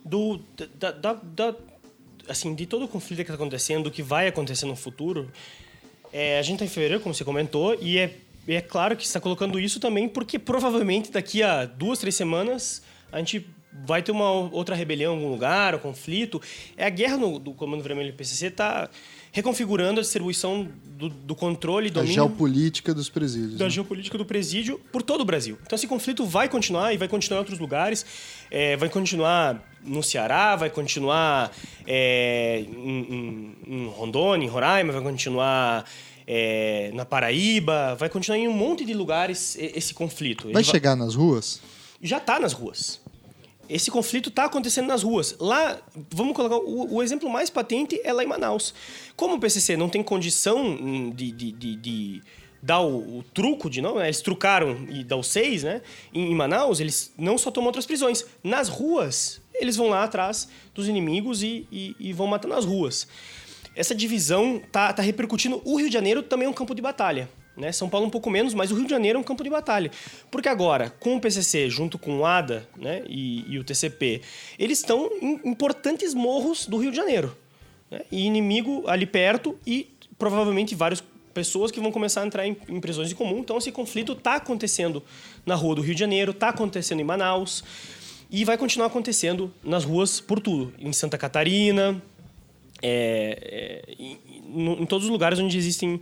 Do, 0.06 0.40
da, 0.78 0.92
da, 0.92 1.14
da, 1.14 1.56
assim, 2.28 2.54
de 2.54 2.66
todo 2.66 2.86
o 2.86 2.88
conflito 2.88 3.18
que 3.18 3.24
está 3.24 3.34
acontecendo, 3.34 3.88
o 3.88 3.92
que 3.92 4.04
vai 4.04 4.28
acontecer 4.28 4.66
no 4.66 4.76
futuro, 4.76 5.32
é, 6.12 6.38
a 6.38 6.42
gente 6.42 6.56
está 6.56 6.66
em 6.66 6.70
fevereiro, 6.70 7.02
como 7.02 7.14
você 7.14 7.24
comentou, 7.24 7.76
e 7.82 7.98
é, 7.98 8.16
é 8.48 8.62
claro 8.62 8.96
que 8.96 9.06
está 9.06 9.20
colocando 9.20 9.60
isso 9.60 9.80
também 9.80 10.08
porque 10.08 10.38
provavelmente 10.38 11.12
daqui 11.12 11.42
a 11.42 11.66
duas, 11.66 12.00
três 12.00 12.16
semanas 12.16 12.82
a 13.12 13.20
gente 13.20 13.48
vai 13.86 14.04
ter 14.04 14.12
uma 14.12 14.30
outra 14.30 14.76
rebelião 14.76 15.14
em 15.14 15.18
algum 15.18 15.32
lugar, 15.32 15.76
um 15.76 15.80
conflito. 15.80 16.42
É 16.78 16.86
a 16.86 16.90
guerra 16.90 17.18
no, 17.18 17.40
do 17.40 17.54
Comando 17.54 17.84
Vermelho 17.84 18.12
do 18.12 18.16
PCC 18.16 18.48
está 18.48 18.90
reconfigurando 19.32 20.00
a 20.00 20.04
distribuição 20.04 20.68
do, 20.86 21.10
do 21.10 21.36
controle 21.36 21.88
e 21.88 21.90
domínio... 21.90 22.12
A 22.12 22.28
geopolítica 22.28 22.94
dos 22.94 23.10
presídios. 23.10 23.58
Da 23.58 23.66
né? 23.66 23.72
geopolítica 23.72 24.18
do 24.18 24.26
presídio 24.26 24.80
por 24.92 25.02
todo 25.02 25.22
o 25.22 25.26
Brasil. 25.26 25.58
Então 25.66 25.76
esse 25.76 25.88
conflito 25.88 26.24
vai 26.24 26.48
continuar 26.48 26.94
e 26.94 26.98
vai 26.98 27.08
continuar 27.08 27.38
em 27.38 27.42
outros 27.42 27.58
lugares. 27.58 28.06
É, 28.52 28.78
vai 28.78 28.90
continuar 28.90 29.68
no 29.84 30.04
Ceará, 30.04 30.56
vai 30.56 30.70
continuar 30.70 31.52
é, 31.88 32.64
em, 32.68 33.00
em, 33.00 33.58
em 33.68 33.88
Rondônia, 33.88 34.46
em 34.46 34.50
Roraima, 34.50 34.94
vai 34.94 35.02
continuar... 35.02 35.86
É, 36.26 36.92
na 36.94 37.06
Paraíba, 37.06 37.96
vai 37.96 38.10
continuar 38.10 38.38
em 38.38 38.48
um 38.48 38.54
monte 38.54 38.86
de 38.86 38.94
lugares 38.94 39.58
esse 39.60 39.94
conflito. 39.94 40.52
Vai 40.52 40.64
chegar 40.64 40.96
nas 40.96 41.16
ruas? 41.16 41.62
Já 42.02 42.18
está 42.18 42.40
nas 42.40 42.54
ruas. 42.54 43.02
Esse 43.70 43.90
conflito 43.90 44.30
está 44.30 44.46
acontecendo 44.46 44.88
nas 44.88 45.04
ruas. 45.04 45.36
Lá, 45.40 45.80
vamos 46.12 46.36
colocar 46.36 46.58
o, 46.58 46.96
o, 46.96 47.04
exemplo 47.04 47.30
mais 47.30 47.50
patente 47.50 48.00
é 48.04 48.12
lá 48.12 48.24
em 48.24 48.28
Manaus. 48.28 48.74
Como 49.16 49.36
o 49.36 49.40
PCC 49.40 49.78
não 49.78 49.88
tem 49.88 50.04
condição 50.04 51.12
de, 51.16 51.32
de, 51.32 51.52
de, 51.52 51.76
de 51.78 52.22
dar 52.62 52.82
o, 52.82 53.20
o, 53.20 53.24
truco 53.34 53.70
de 53.70 53.82
não, 53.82 53.96
né? 53.96 54.06
eles 54.06 54.22
trucaram 54.22 54.86
e 54.90 55.04
dá 55.04 55.16
o 55.16 55.24
seis, 55.24 55.64
né? 55.64 55.82
Em, 56.14 56.32
em, 56.32 56.36
Manaus, 56.36 56.80
eles 56.82 57.14
não 57.18 57.38
só 57.38 57.52
tomam 57.52 57.68
outras 57.68 57.86
prisões. 57.86 58.26
Nas 58.44 58.68
ruas, 58.68 59.42
eles 59.54 59.78
vão 59.78 59.88
lá 59.88 60.04
atrás 60.04 60.50
dos 60.76 60.88
inimigos 60.88 61.42
e, 61.42 61.66
e, 61.72 61.96
e 62.00 62.14
vão 62.14 62.28
matando 62.28 62.54
nas 62.54 62.66
ruas. 62.66 63.08
Essa 63.76 63.96
divisão 63.96 64.62
tá, 64.72 64.94
tá 64.94 65.02
repercutindo. 65.02 65.62
O 65.66 65.78
Rio 65.78 65.88
de 65.88 65.94
Janeiro 65.94 66.22
também 66.22 66.48
é 66.48 66.50
um 66.50 66.54
campo 66.54 66.76
de 66.76 66.82
batalha. 66.82 67.30
Né? 67.56 67.72
São 67.72 67.90
Paulo 67.90 68.08
um 68.08 68.10
pouco 68.10 68.30
menos, 68.30 68.54
mas 68.54 68.72
o 68.72 68.76
Rio 68.76 68.86
de 68.86 68.90
Janeiro 68.90 69.18
é 69.18 69.22
um 69.22 69.24
campo 69.24 69.44
de 69.44 69.50
batalha. 69.50 69.92
Porque 70.32 70.50
agora, 70.50 70.90
com 71.00 71.16
o 71.16 71.22
PCC, 71.22 71.70
junto 71.70 71.98
com 71.98 72.20
o 72.20 72.26
ADA 72.26 72.68
né, 72.76 73.04
e, 73.08 73.46
e 73.52 73.60
o 73.60 73.64
TCP, 73.64 74.22
eles 74.58 74.80
estão 74.80 75.10
em 75.22 75.40
importantes 75.46 76.14
morros 76.14 76.66
do 76.66 76.78
Rio 76.78 76.92
de 76.92 76.98
Janeiro. 76.98 77.36
Né? 77.90 78.02
E 78.12 78.26
inimigo 78.26 78.84
ali 78.88 79.06
perto 79.06 79.58
e 79.66 79.90
provavelmente 80.18 80.76
várias 80.76 81.04
pessoas 81.34 81.72
que 81.72 81.80
vão 81.80 81.92
começar 81.92 82.22
a 82.22 82.26
entrar 82.26 82.48
em, 82.48 82.56
em 82.70 82.80
prisões 82.80 83.10
de 83.10 83.16
comum. 83.16 83.40
Então 83.40 83.58
esse 83.58 83.72
conflito 83.72 84.14
está 84.14 84.36
acontecendo 84.36 85.04
na 85.46 85.56
rua 85.56 85.76
do 85.76 85.82
Rio 85.82 85.94
de 85.94 86.00
Janeiro, 86.00 86.32
está 86.32 86.50
acontecendo 86.50 87.00
em 87.00 87.04
Manaus 87.04 87.64
e 88.32 88.44
vai 88.46 88.58
continuar 88.58 88.88
acontecendo 88.88 89.54
nas 89.64 89.84
ruas 89.84 90.20
por 90.20 90.40
tudo. 90.40 90.74
Em 90.80 90.92
Santa 90.92 91.18
Catarina, 91.18 92.02
é, 92.84 93.86
é, 93.90 93.94
em, 93.98 94.20
em 94.82 94.86
todos 94.86 95.06
os 95.06 95.12
lugares 95.12 95.40
onde 95.40 95.58
existem 95.58 96.02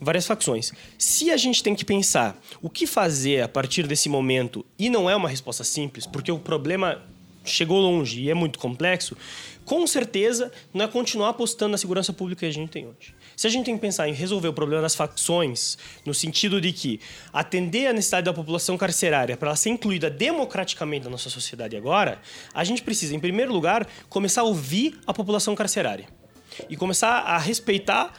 várias 0.00 0.26
facções. 0.26 0.72
Se 0.96 1.30
a 1.30 1.36
gente 1.36 1.62
tem 1.62 1.74
que 1.74 1.84
pensar 1.84 2.40
o 2.62 2.70
que 2.70 2.86
fazer 2.86 3.42
a 3.42 3.48
partir 3.48 3.86
desse 3.86 4.08
momento 4.08 4.64
e 4.78 4.88
não 4.88 5.10
é 5.10 5.16
uma 5.16 5.28
resposta 5.28 5.64
simples, 5.64 6.06
porque 6.06 6.30
o 6.30 6.38
problema 6.38 7.02
chegou 7.44 7.80
longe 7.80 8.20
e 8.20 8.30
é 8.30 8.34
muito 8.34 8.58
complexo, 8.58 9.16
com 9.64 9.86
certeza 9.86 10.52
não 10.72 10.84
é 10.84 10.88
continuar 10.88 11.30
apostando 11.30 11.72
na 11.72 11.78
segurança 11.78 12.12
pública 12.12 12.40
que 12.40 12.46
a 12.46 12.52
gente 12.52 12.70
tem 12.70 12.86
hoje. 12.86 13.14
Se 13.36 13.46
a 13.46 13.50
gente 13.50 13.64
tem 13.64 13.74
que 13.74 13.80
pensar 13.80 14.08
em 14.08 14.12
resolver 14.12 14.48
o 14.48 14.52
problema 14.52 14.82
das 14.82 14.94
facções, 14.94 15.78
no 16.04 16.12
sentido 16.12 16.60
de 16.60 16.72
que 16.72 17.00
atender 17.32 17.86
a 17.86 17.92
necessidade 17.92 18.26
da 18.26 18.34
população 18.34 18.76
carcerária 18.76 19.36
para 19.36 19.48
ela 19.48 19.56
ser 19.56 19.70
incluída 19.70 20.10
democraticamente 20.10 21.04
na 21.04 21.10
nossa 21.10 21.30
sociedade 21.30 21.76
agora, 21.76 22.20
a 22.52 22.64
gente 22.64 22.82
precisa, 22.82 23.14
em 23.14 23.20
primeiro 23.20 23.52
lugar, 23.52 23.88
começar 24.08 24.42
a 24.42 24.44
ouvir 24.44 24.98
a 25.06 25.14
população 25.14 25.54
carcerária 25.54 26.19
e 26.68 26.76
começar 26.76 27.20
a 27.20 27.38
respeitar 27.38 28.12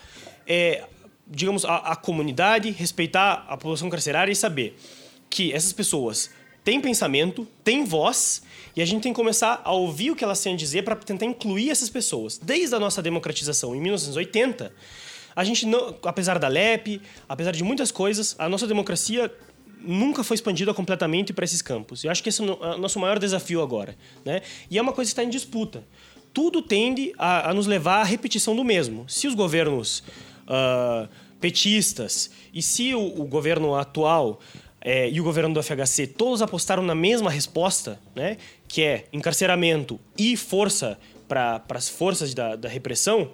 é, 0.47 0.84
digamos, 1.31 1.63
a, 1.63 1.77
a 1.77 1.95
comunidade, 1.95 2.72
respeitar 2.72 3.45
a 3.47 3.55
população 3.55 3.89
carcerária 3.89 4.31
e 4.31 4.35
saber 4.35 4.77
que 5.30 5.53
essas 5.53 5.72
pessoas 5.72 6.30
têm 6.63 6.81
pensamento, 6.81 7.47
têm 7.63 7.85
voz 7.85 8.43
e 8.76 8.81
a 8.81 8.85
gente 8.85 9.01
tem 9.01 9.13
que 9.13 9.15
começar 9.15 9.61
a 9.63 9.72
ouvir 9.72 10.11
o 10.11 10.15
que 10.15 10.23
elas 10.23 10.41
têm 10.43 10.53
a 10.53 10.57
dizer 10.57 10.84
para 10.84 10.95
tentar 10.97 11.26
incluir 11.26 11.69
essas 11.69 11.89
pessoas. 11.89 12.38
Desde 12.38 12.76
a 12.76 12.80
nossa 12.80 13.01
democratização 13.01 13.73
em 13.73 13.80
1980, 13.80 14.73
a 15.34 15.43
gente 15.45 15.65
não, 15.65 15.95
apesar 16.03 16.38
da 16.38 16.49
LEP, 16.49 17.01
apesar 17.27 17.51
de 17.51 17.63
muitas 17.63 17.91
coisas, 17.91 18.35
a 18.38 18.49
nossa 18.49 18.68
democracia 18.68 19.31
nunca 19.80 20.23
foi 20.23 20.35
expandida 20.35 20.73
completamente 20.73 21.34
para 21.34 21.45
esses 21.45 21.61
campos. 21.61 22.03
Eu 22.03 22.11
acho 22.11 22.22
que 22.22 22.30
esse 22.30 22.41
é 22.41 22.45
o 22.45 22.77
nosso 22.77 22.99
maior 22.99 23.18
desafio 23.18 23.61
agora, 23.61 23.97
né? 24.23 24.41
E 24.69 24.77
é 24.77 24.81
uma 24.81 24.93
coisa 24.93 25.09
que 25.09 25.13
está 25.13 25.23
em 25.23 25.30
disputa. 25.30 25.84
Tudo 26.34 26.62
tende 26.62 27.14
a, 27.18 27.49
a 27.49 27.53
nos 27.53 27.68
levar 27.68 28.02
à 28.02 28.03
repetição 28.03 28.56
do 28.56 28.64
mesmo. 28.64 29.08
Se 29.10 29.28
os 29.28 29.36
governos 29.36 30.03
uh, 30.48 31.08
petistas. 31.41 32.30
E 32.53 32.62
se 32.62 32.94
o, 32.94 33.22
o 33.22 33.26
governo 33.26 33.76
atual 33.76 34.40
é, 34.80 35.10
e 35.10 35.20
o 35.20 35.24
governo 35.24 35.53
do 35.53 35.62
FHC 35.62 36.08
todos 36.08 36.41
apostaram 36.41 36.84
na 36.84 36.95
mesma 36.95 37.30
resposta, 37.30 37.99
né, 38.16 38.38
que 38.68 38.84
é 38.84 39.06
encarceramento 39.12 39.99
e 40.18 40.38
força 40.38 40.98
para 41.28 41.62
as 41.70 41.90
forças 41.90 42.34
da, 42.34 42.56
da 42.56 42.70
repressão, 42.70 43.32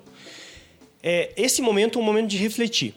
é, 1.04 1.32
esse 1.36 1.62
momento 1.62 2.00
é 2.00 2.02
um 2.02 2.06
momento 2.06 2.30
de 2.30 2.38
refletir. 2.38 2.96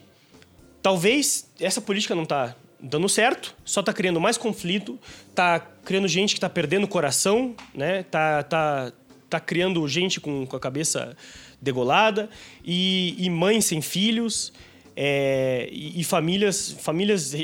Talvez 0.81 1.51
essa 1.61 1.81
política 1.81 2.15
não 2.15 2.23
está 2.23 2.55
dando 2.83 3.09
certo, 3.09 3.55
só 3.65 3.81
está 3.81 3.93
criando 3.93 4.19
mais 4.21 4.39
conflito, 4.39 4.99
está 5.29 5.61
criando 5.85 6.09
gente 6.09 6.31
que 6.31 6.39
está 6.39 6.49
perdendo 6.49 6.85
o 6.85 6.89
coração, 6.89 7.55
né? 7.75 8.05
Tá, 8.05 8.43
tá, 8.43 8.93
tá 9.31 9.41
criando 9.41 9.87
gente 9.89 10.21
com, 10.21 10.45
com 10.47 10.57
a 10.57 10.61
cabeça 10.61 11.17
degolada 11.63 12.29
e, 12.65 13.15
e 13.19 13.31
mães 13.31 13.65
sem 13.65 13.81
filhos 13.81 14.53
é, 14.97 15.69
e, 15.71 16.01
e, 16.01 16.05
famílias, 16.05 16.73
famílias 16.73 17.35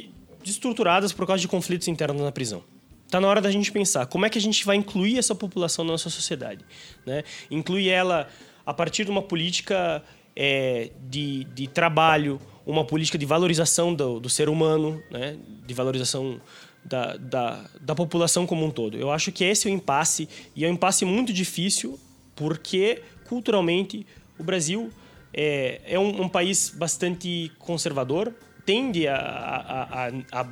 estruturadas 0.44 1.12
por 1.12 1.26
causa 1.26 1.40
de 1.40 1.48
conflitos 1.48 1.88
internos 1.88 2.20
na 2.20 2.32
prisão. 2.32 2.62
Está 3.06 3.20
na 3.20 3.28
hora 3.28 3.40
da 3.40 3.50
gente 3.50 3.70
pensar 3.70 4.06
como 4.06 4.26
é 4.26 4.30
que 4.30 4.36
a 4.36 4.40
gente 4.40 4.64
vai 4.64 4.76
incluir 4.76 5.18
essa 5.18 5.34
população 5.34 5.84
na 5.84 5.92
nossa 5.92 6.10
sociedade. 6.10 6.64
Né? 7.06 7.22
Incluir 7.50 7.88
ela 7.88 8.28
a 8.64 8.74
partir 8.74 9.04
de 9.04 9.10
uma 9.12 9.22
política 9.22 10.02
é, 10.34 10.90
de, 11.08 11.44
de 11.44 11.68
trabalho, 11.68 12.40
uma 12.66 12.84
política 12.84 13.16
de 13.16 13.24
valorização 13.24 13.94
do, 13.94 14.18
do 14.18 14.28
ser 14.28 14.48
humano, 14.48 15.00
né? 15.08 15.36
de 15.64 15.72
valorização 15.72 16.40
da, 16.86 17.16
da, 17.16 17.64
da, 17.80 17.94
população 17.94 18.46
como 18.46 18.64
um 18.64 18.70
todo. 18.70 18.96
Eu 18.96 19.10
acho 19.10 19.32
que 19.32 19.44
esse 19.44 19.68
é 19.68 19.70
o 19.70 19.74
impasse, 19.74 20.28
e 20.54 20.64
é 20.64 20.68
um 20.68 20.72
impasse 20.72 21.04
muito 21.04 21.32
difícil, 21.32 21.98
porque 22.34 23.02
culturalmente 23.28 24.06
o 24.38 24.44
Brasil 24.44 24.90
é, 25.32 25.80
é 25.84 25.98
um, 25.98 26.22
um, 26.22 26.28
país 26.28 26.70
bastante 26.70 27.50
conservador, 27.58 28.32
tende 28.64 29.06
a, 29.08 29.16
a, 29.16 30.06
a, 30.06 30.40
a 30.40 30.44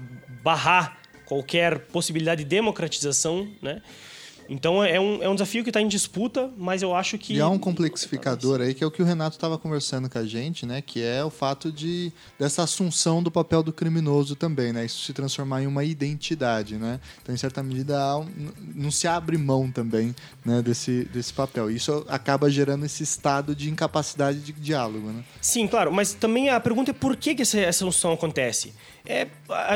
barrar 0.43 0.99
qualquer 1.25 1.79
possibilidade 1.87 2.45
de 2.45 2.51
democratização, 2.51 3.49
né? 3.63 3.81
Então 4.49 4.83
é 4.83 5.01
um, 5.01 5.23
é 5.23 5.29
um 5.29 5.35
desafio 5.35 5.63
que 5.63 5.71
está 5.71 5.81
em 5.81 5.89
disputa, 5.89 6.51
mas 6.57 6.83
eu 6.83 6.95
acho 6.95 7.19
que. 7.19 7.35
E 7.35 7.41
há 7.41 7.49
um 7.49 7.59
complexificador 7.59 8.61
aí, 8.61 8.75
que 8.75 8.85
é 8.85 8.87
o 8.87 8.91
que 8.91 9.03
o 9.03 9.05
Renato 9.05 9.37
estava 9.37 9.59
conversando 9.59 10.09
com 10.09 10.19
a 10.19 10.25
gente, 10.25 10.67
né? 10.67 10.83
Que 10.83 11.03
é 11.03 11.25
o 11.25 11.31
fato 11.31 11.73
de 11.73 12.13
dessa 12.39 12.63
assunção 12.63 13.23
do 13.23 13.31
papel 13.31 13.63
do 13.63 13.73
criminoso 13.73 14.37
também, 14.37 14.73
né? 14.73 14.85
Isso 14.85 15.05
se 15.05 15.13
transformar 15.13 15.63
em 15.63 15.67
uma 15.67 15.85
identidade, 15.85 16.77
né? 16.77 17.01
Então, 17.23 17.35
em 17.35 17.39
certa 17.39 17.63
medida, 17.63 17.99
não 18.75 18.91
se 18.91 19.07
abre 19.07 19.37
mão 19.39 19.71
também 19.71 20.15
né, 20.45 20.63
desse, 20.63 21.05
desse 21.05 21.33
papel. 21.33 21.71
Isso 21.71 22.05
acaba 22.09 22.51
gerando 22.51 22.85
esse 22.85 23.03
estado 23.03 23.55
de 23.55 23.71
incapacidade 23.71 24.41
de 24.41 24.53
diálogo, 24.53 25.09
né? 25.09 25.25
Sim, 25.41 25.67
claro, 25.67 25.93
mas 25.93 26.15
também 26.15 26.49
a 26.49 26.61
pergunta 26.61 26.91
é 26.91 26.95
por 26.95 27.17
que, 27.17 27.35
que 27.35 27.43
essa 27.43 27.61
assunção 27.67 28.13
acontece? 28.13 28.73
É, 29.07 29.27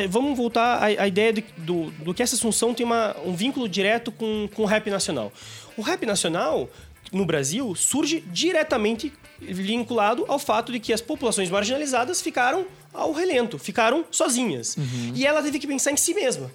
vamos 0.09 0.37
voltar 0.37 0.79
à, 0.79 0.87
à 0.87 1.07
ideia 1.07 1.35
de, 1.35 1.45
do, 1.59 1.91
do 1.91 2.15
que 2.15 2.23
essa 2.23 2.35
assunção 2.35 2.73
tem 2.73 2.87
uma, 2.87 3.15
um 3.27 3.35
vínculo 3.35 3.69
direto 3.69 4.11
com 4.11 4.49
com 4.59 4.65
o 4.65 4.67
rap 4.67 4.91
nacional. 4.91 5.33
O 5.77 5.83
rap 5.83 6.05
nacional, 6.05 6.69
no 7.13 7.25
Brasil, 7.25 7.73
surge 7.77 8.21
diretamente 8.27 9.13
vinculado 9.41 10.25
ao 10.27 10.37
fato 10.39 10.73
de 10.73 10.81
que 10.81 10.93
as 10.93 11.01
populações 11.01 11.49
marginalizadas 11.49 12.21
ficaram 12.21 12.67
ao 12.93 13.13
relento, 13.13 13.57
ficaram 13.57 14.05
sozinhas. 14.11 14.77
E 15.15 15.25
ela 15.25 15.41
teve 15.41 15.61
que 15.61 15.67
pensar 15.69 15.93
em 15.93 15.97
si 15.97 16.13
mesma. 16.13 16.51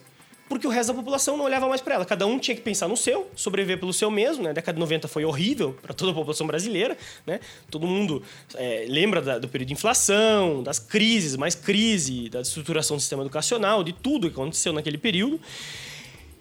Porque 0.49 0.67
o 0.67 0.69
resto 0.69 0.89
da 0.91 0.95
população 0.99 1.37
não 1.37 1.45
olhava 1.45 1.67
mais 1.69 1.79
para 1.79 1.95
ela. 1.95 2.05
Cada 2.05 2.27
um 2.27 2.37
tinha 2.37 2.53
que 2.53 2.61
pensar 2.61 2.89
no 2.89 2.97
seu, 2.97 3.31
sobreviver 3.35 3.79
pelo 3.79 3.93
seu 3.93 4.11
mesmo. 4.11 4.43
Né? 4.43 4.49
A 4.49 4.53
década 4.53 4.73
de 4.75 4.79
90 4.81 5.07
foi 5.07 5.23
horrível 5.23 5.75
para 5.81 5.93
toda 5.93 6.11
a 6.11 6.13
população 6.13 6.45
brasileira. 6.45 6.97
Né? 7.25 7.39
Todo 7.71 7.87
mundo 7.87 8.21
é, 8.55 8.85
lembra 8.89 9.21
da- 9.21 9.39
do 9.39 9.47
período 9.47 9.69
de 9.69 9.73
inflação, 9.73 10.61
das 10.61 10.77
crises, 10.77 11.37
mais 11.37 11.55
crise, 11.55 12.27
da 12.29 12.41
estruturação 12.41 12.97
do 12.97 12.99
sistema 12.99 13.23
educacional, 13.23 13.81
de 13.85 13.93
tudo 13.93 14.27
que 14.29 14.33
aconteceu 14.33 14.73
naquele 14.73 14.97
período. 14.97 15.39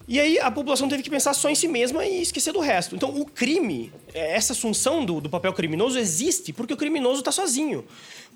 E 0.09 0.19
aí 0.19 0.39
a 0.39 0.51
população 0.51 0.89
teve 0.89 1.03
que 1.03 1.11
pensar 1.11 1.33
só 1.35 1.49
em 1.49 1.55
si 1.55 1.69
mesma 1.69 2.05
e 2.05 2.23
esquecer 2.23 2.53
do 2.53 2.61
resto. 2.61 2.95
Então 2.95 3.11
o 3.11 3.25
crime, 3.25 3.93
é, 4.13 4.35
essa 4.37 4.53
assunção 4.53 5.05
do, 5.05 5.21
do 5.21 5.31
papel 5.31 5.53
criminoso 5.53 5.99
existe 5.99 6.53
porque 6.53 6.75
o 6.75 6.77
criminoso 6.77 7.21
está 7.21 7.33
sozinho. 7.33 7.85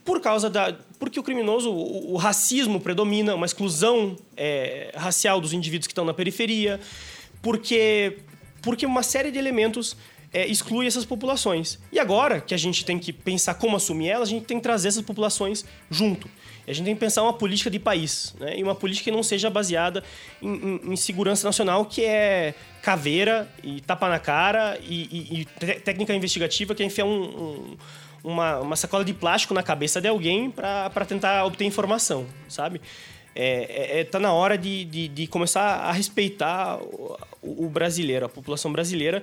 Por 0.05 0.21
causa 0.21 0.49
da. 0.49 0.77
Porque 1.01 1.19
o 1.19 1.23
criminoso, 1.23 1.71
o, 1.71 2.13
o 2.13 2.17
racismo 2.17 2.79
predomina, 2.79 3.35
uma 3.35 3.47
exclusão 3.47 4.17
é, 4.37 4.93
racial 4.95 5.41
dos 5.41 5.53
indivíduos 5.53 5.89
que 5.89 5.93
estão 5.93 6.05
na 6.05 6.15
periferia, 6.15 6.81
porque, 7.43 8.19
porque 8.63 8.87
uma 8.87 9.03
série 9.03 9.33
de 9.33 9.39
elementos 9.39 9.97
é, 10.33 10.47
exclui 10.47 10.87
essas 10.87 11.05
populações. 11.05 11.79
E 11.93 11.99
agora 11.99 12.41
que 12.41 12.55
a 12.55 12.59
gente 12.59 12.85
tem 12.85 12.99
que 12.99 13.13
pensar 13.13 13.55
como 13.55 13.77
assumir 13.77 14.09
elas, 14.09 14.29
a 14.29 14.31
gente 14.33 14.45
tem 14.45 14.57
que 14.59 14.63
trazer 14.63 14.89
essas 14.89 15.03
populações 15.03 15.65
junto. 15.91 16.29
E 16.67 16.71
a 16.71 16.75
gente 16.75 16.85
tem 16.87 16.95
que 16.95 17.01
pensar 17.01 17.23
uma 17.23 17.33
política 17.33 17.71
de 17.71 17.79
país, 17.79 18.35
né? 18.41 18.59
E 18.59 18.63
uma 18.63 18.75
política 18.75 19.05
que 19.05 19.17
não 19.17 19.23
seja 19.23 19.49
baseada 19.49 20.03
em, 20.43 20.49
em- 20.55 20.93
em 20.93 20.97
segurança 20.97 21.47
nacional, 21.47 21.85
que 21.85 22.05
é 22.05 22.55
caveira 22.83 23.49
e 23.63 23.81
tapa 23.81 24.09
na 24.09 24.19
cara 24.19 24.79
e, 24.83 25.03
e- 25.37 25.41
e 25.41 25.81
técnica 25.81 26.13
investigativa 26.15 26.75
que 26.75 26.83
é 26.83 26.87
enfiar 26.87 27.05
um- 27.07 27.23
um- 27.25 27.77
uma, 28.25 28.59
uma 28.61 28.77
sacola 28.77 29.05
de 29.05 29.15
plástico 29.15 29.55
na 29.55 29.63
cabeça 29.63 30.01
de 30.01 30.09
alguém 30.09 30.51
para 30.51 31.05
tentar 31.07 31.45
obter 31.45 31.65
informação, 31.65 32.27
sabe? 32.49 32.81
É, 33.35 33.99
é- 33.99 34.01
é- 34.01 34.05
tá 34.05 34.19
na 34.19 34.33
hora 34.33 34.57
de, 34.59 34.85
de, 34.87 35.07
de 35.09 35.27
começar 35.29 35.63
a 35.63 35.93
respeitar 35.93 36.79
o, 36.83 37.17
o 37.43 37.69
brasileiro, 37.69 38.27
a 38.27 38.29
população 38.29 38.73
brasileira, 38.73 39.23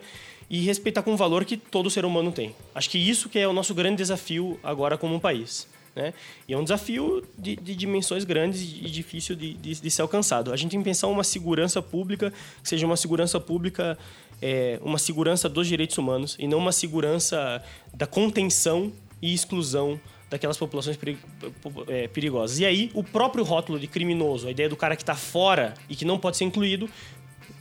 e 0.49 0.61
respeitar 0.61 1.01
com 1.01 1.13
o 1.13 1.17
valor 1.17 1.45
que 1.45 1.57
todo 1.57 1.89
ser 1.89 2.05
humano 2.05 2.31
tem. 2.31 2.55
Acho 2.73 2.89
que 2.89 2.97
isso 2.97 3.29
que 3.29 3.39
é 3.39 3.47
o 3.47 3.53
nosso 3.53 3.73
grande 3.73 3.97
desafio 3.97 4.59
agora 4.63 4.97
como 4.97 5.15
um 5.15 5.19
país. 5.19 5.67
Né? 5.95 6.13
E 6.47 6.53
é 6.53 6.57
um 6.57 6.63
desafio 6.63 7.23
de, 7.37 7.55
de 7.55 7.75
dimensões 7.75 8.23
grandes 8.23 8.61
e 8.61 8.89
difícil 8.89 9.35
de, 9.35 9.53
de, 9.53 9.81
de 9.81 9.91
ser 9.91 10.01
alcançado. 10.01 10.51
A 10.51 10.55
gente 10.55 10.71
tem 10.71 10.79
que 10.79 10.85
pensar 10.85 11.07
uma 11.07 11.23
segurança 11.23 11.81
pública 11.81 12.33
que 12.61 12.69
seja 12.69 12.85
uma 12.85 12.97
segurança 12.97 13.39
pública, 13.39 13.97
é, 14.41 14.79
uma 14.81 14.97
segurança 14.97 15.47
dos 15.47 15.67
direitos 15.67 15.97
humanos 15.97 16.35
e 16.39 16.47
não 16.47 16.57
uma 16.57 16.71
segurança 16.71 17.63
da 17.93 18.07
contenção 18.07 18.91
e 19.21 19.33
exclusão 19.33 19.99
daquelas 20.33 20.57
populações 20.57 20.97
é, 21.87 22.07
perigosas. 22.07 22.57
E 22.57 22.65
aí, 22.65 22.89
o 22.95 23.03
próprio 23.03 23.43
rótulo 23.43 23.79
de 23.79 23.85
criminoso, 23.85 24.47
a 24.47 24.51
ideia 24.51 24.67
do 24.67 24.75
cara 24.75 24.95
que 24.95 25.03
está 25.03 25.15
fora 25.15 25.75
e 25.87 25.95
que 25.95 26.03
não 26.03 26.17
pode 26.17 26.37
ser 26.37 26.43
incluído, 26.45 26.89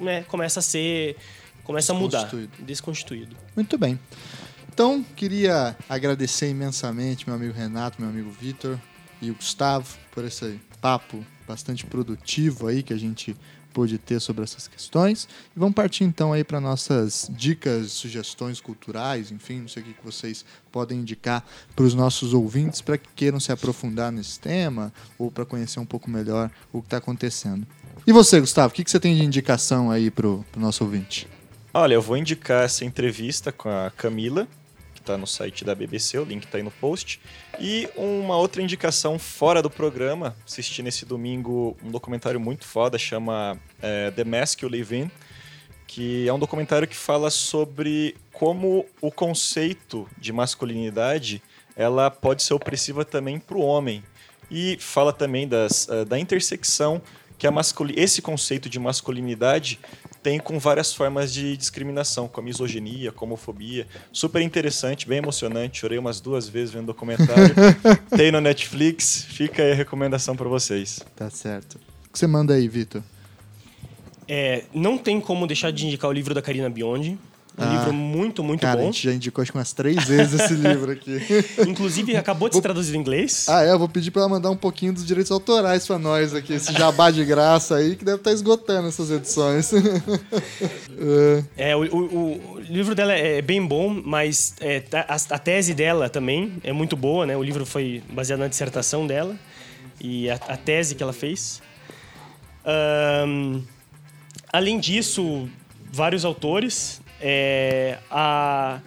né, 0.00 0.22
começa 0.24 0.60
a 0.60 0.62
ser. 0.62 1.16
Começa 1.64 1.92
a 1.92 1.94
mudar. 1.94 2.30
Desconstituído. 2.60 3.36
Muito 3.54 3.76
bem. 3.78 3.98
Então, 4.72 5.04
queria 5.16 5.76
agradecer 5.88 6.48
imensamente 6.48 7.26
meu 7.26 7.36
amigo 7.36 7.52
Renato, 7.52 8.00
meu 8.00 8.08
amigo 8.08 8.30
Vitor 8.30 8.78
e 9.20 9.30
o 9.30 9.34
Gustavo 9.34 9.98
por 10.12 10.24
esse 10.24 10.58
papo 10.80 11.24
bastante 11.46 11.84
produtivo 11.84 12.66
aí 12.66 12.82
que 12.82 12.92
a 12.92 12.96
gente 12.96 13.36
pôde 13.72 13.98
ter 13.98 14.20
sobre 14.20 14.44
essas 14.44 14.68
questões. 14.68 15.28
E 15.56 15.58
vamos 15.58 15.74
partir 15.74 16.04
então 16.04 16.32
aí 16.32 16.44
para 16.44 16.60
nossas 16.60 17.28
dicas, 17.30 17.92
sugestões 17.92 18.60
culturais, 18.60 19.32
enfim, 19.32 19.60
não 19.60 19.68
sei 19.68 19.82
o 19.82 19.86
que 19.86 19.92
que 19.94 20.04
vocês 20.04 20.44
podem 20.70 21.00
indicar 21.00 21.44
para 21.74 21.84
os 21.84 21.94
nossos 21.94 22.34
ouvintes 22.34 22.80
para 22.80 22.98
que 22.98 23.08
queiram 23.16 23.40
se 23.40 23.50
aprofundar 23.50 24.12
nesse 24.12 24.38
tema 24.38 24.92
ou 25.18 25.30
para 25.30 25.44
conhecer 25.44 25.80
um 25.80 25.86
pouco 25.86 26.10
melhor 26.10 26.50
o 26.72 26.80
que 26.80 26.86
está 26.86 26.98
acontecendo. 26.98 27.66
E 28.06 28.12
você, 28.12 28.40
Gustavo, 28.40 28.72
o 28.72 28.74
que, 28.74 28.84
que 28.84 28.90
você 28.90 29.00
tem 29.00 29.16
de 29.16 29.24
indicação 29.24 29.90
aí 29.90 30.10
para 30.10 30.26
o 30.26 30.44
nosso 30.56 30.84
ouvinte? 30.84 31.28
Olha, 31.74 31.94
eu 31.94 32.02
vou 32.02 32.18
indicar 32.18 32.64
essa 32.64 32.84
entrevista 32.84 33.50
com 33.50 33.70
a 33.70 33.90
Camila, 33.96 34.46
que 34.92 35.00
está 35.00 35.16
no 35.16 35.26
site 35.26 35.64
da 35.64 35.74
BBC, 35.74 36.18
o 36.18 36.24
link 36.24 36.44
está 36.44 36.58
aí 36.58 36.62
no 36.62 36.70
post. 36.70 37.18
E 37.58 37.88
uma 37.96 38.36
outra 38.36 38.60
indicação 38.60 39.18
fora 39.18 39.62
do 39.62 39.70
programa, 39.70 40.36
assisti 40.46 40.82
nesse 40.82 41.06
domingo 41.06 41.74
um 41.82 41.90
documentário 41.90 42.38
muito 42.38 42.66
foda, 42.66 42.98
chama 42.98 43.58
é, 43.80 44.10
The 44.10 44.22
Mask 44.22 44.60
You 44.60 44.68
Live 44.68 44.94
In, 44.94 45.10
que 45.86 46.28
é 46.28 46.32
um 46.34 46.38
documentário 46.38 46.86
que 46.86 46.94
fala 46.94 47.30
sobre 47.30 48.16
como 48.30 48.84
o 49.00 49.10
conceito 49.10 50.06
de 50.18 50.30
masculinidade 50.30 51.42
ela 51.74 52.10
pode 52.10 52.42
ser 52.42 52.52
opressiva 52.52 53.02
também 53.02 53.38
para 53.38 53.56
o 53.56 53.62
homem. 53.62 54.04
E 54.50 54.76
fala 54.78 55.10
também 55.10 55.48
das, 55.48 55.88
eh, 55.88 56.04
da 56.04 56.18
intersecção 56.18 57.00
que 57.42 57.46
a 57.48 57.50
masculi 57.50 57.92
esse 57.96 58.22
conceito 58.22 58.68
de 58.68 58.78
masculinidade 58.78 59.80
tem 60.22 60.38
com 60.38 60.60
várias 60.60 60.94
formas 60.94 61.34
de 61.34 61.56
discriminação, 61.56 62.28
com 62.28 62.40
a 62.40 62.44
misoginia, 62.44 63.10
com 63.10 63.24
a 63.24 63.26
homofobia. 63.26 63.84
Super 64.12 64.42
interessante, 64.42 65.08
bem 65.08 65.18
emocionante. 65.18 65.80
Chorei 65.80 65.98
umas 65.98 66.20
duas 66.20 66.48
vezes 66.48 66.72
vendo 66.72 66.84
o 66.84 66.86
documentário. 66.86 67.52
tem 68.16 68.30
no 68.30 68.40
Netflix, 68.40 69.24
fica 69.28 69.60
aí 69.60 69.72
a 69.72 69.74
recomendação 69.74 70.36
para 70.36 70.48
vocês. 70.48 71.00
Tá 71.16 71.28
certo. 71.30 71.80
O 72.06 72.12
que 72.12 72.18
você 72.20 72.28
manda 72.28 72.54
aí, 72.54 72.68
Vitor? 72.68 73.02
É, 74.28 74.62
não 74.72 74.96
tem 74.96 75.20
como 75.20 75.44
deixar 75.44 75.72
de 75.72 75.84
indicar 75.84 76.08
o 76.08 76.12
livro 76.12 76.32
da 76.32 76.40
Karina 76.40 76.70
Biondi. 76.70 77.18
Um 77.58 77.62
Ah, 77.64 77.70
livro 77.76 77.92
muito, 77.92 78.42
muito 78.42 78.62
Cara, 78.62 78.80
a 78.80 78.84
bom. 78.84 78.90
gente 78.90 79.04
já 79.04 79.12
indicou 79.12 79.42
acho 79.42 79.52
que 79.52 79.58
umas 79.58 79.74
três 79.74 80.02
vezes 80.04 80.40
esse 80.40 80.54
livro 80.56 80.90
aqui. 80.90 81.18
Inclusive, 81.68 82.16
acabou 82.16 82.48
de 82.48 82.54
ser 82.54 82.62
traduzido 82.62 82.96
em 82.96 83.00
inglês. 83.00 83.46
Ah, 83.46 83.62
é? 83.62 83.70
Eu 83.72 83.78
vou 83.78 83.88
pedir 83.90 84.10
pra 84.10 84.22
ela 84.22 84.28
mandar 84.30 84.50
um 84.50 84.56
pouquinho 84.56 84.94
dos 84.94 85.04
direitos 85.04 85.30
autorais 85.30 85.86
pra 85.86 85.98
nós 85.98 86.34
aqui. 86.34 86.54
Esse 86.54 86.72
jabá 86.72 87.10
de 87.10 87.22
graça 87.26 87.76
aí 87.76 87.94
que 87.94 88.06
deve 88.06 88.16
estar 88.18 88.32
esgotando 88.32 88.88
essas 88.88 89.10
edições. 89.10 89.70
É, 91.56 91.70
É, 91.72 91.76
o, 91.76 91.80
o- 91.94 92.54
o 92.56 92.60
livro 92.60 92.94
dela 92.94 93.12
é 93.12 93.42
bem 93.42 93.64
bom, 93.66 94.00
mas 94.04 94.54
é, 94.60 94.80
tá- 94.80 95.04
a, 95.08 95.14
a 95.34 95.38
tese 95.38 95.74
dela 95.74 96.08
também 96.08 96.54
é 96.64 96.72
muito 96.72 96.96
boa, 96.96 97.26
né? 97.26 97.36
O 97.36 97.42
livro 97.42 97.66
foi 97.66 98.02
baseado 98.10 98.40
na 98.40 98.48
dissertação 98.48 99.06
dela 99.06 99.36
e 100.00 100.30
a, 100.30 100.34
a 100.34 100.56
tese 100.56 100.94
que 100.94 101.02
ela 101.02 101.12
fez. 101.12 101.60
Ahn, 102.64 103.60
além 104.52 104.78
disso, 104.78 105.48
vários 105.92 106.24
autores. 106.24 107.01
É, 107.22 107.98
a, 108.10 108.80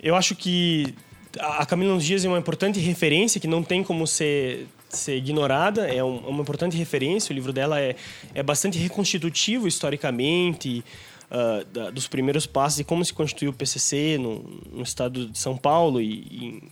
eu 0.00 0.14
acho 0.14 0.34
que 0.36 0.94
a 1.38 1.66
Camila 1.66 1.92
nos 1.94 2.04
Dias 2.04 2.24
é 2.24 2.28
uma 2.28 2.38
importante 2.38 2.78
referência 2.78 3.40
que 3.40 3.46
não 3.48 3.62
tem 3.62 3.82
como 3.82 4.06
ser, 4.06 4.66
ser 4.88 5.16
ignorada. 5.16 5.86
É 5.92 6.02
um- 6.02 6.18
uma 6.28 6.40
importante 6.42 6.76
referência. 6.76 7.32
O 7.32 7.34
livro 7.34 7.52
dela 7.52 7.80
é, 7.80 7.96
é 8.32 8.42
bastante 8.42 8.78
reconstitutivo 8.78 9.66
historicamente 9.66 10.84
ah, 11.30 11.64
da- 11.72 11.90
dos 11.90 12.06
primeiros 12.08 12.46
passos 12.46 12.78
e 12.80 12.84
como 12.84 13.04
se 13.04 13.12
constituiu 13.12 13.50
o 13.50 13.54
PCC 13.54 14.16
no, 14.18 14.38
no 14.72 14.82
estado 14.82 15.26
de 15.26 15.38
São 15.38 15.56
Paulo 15.58 16.00
e, 16.00 16.62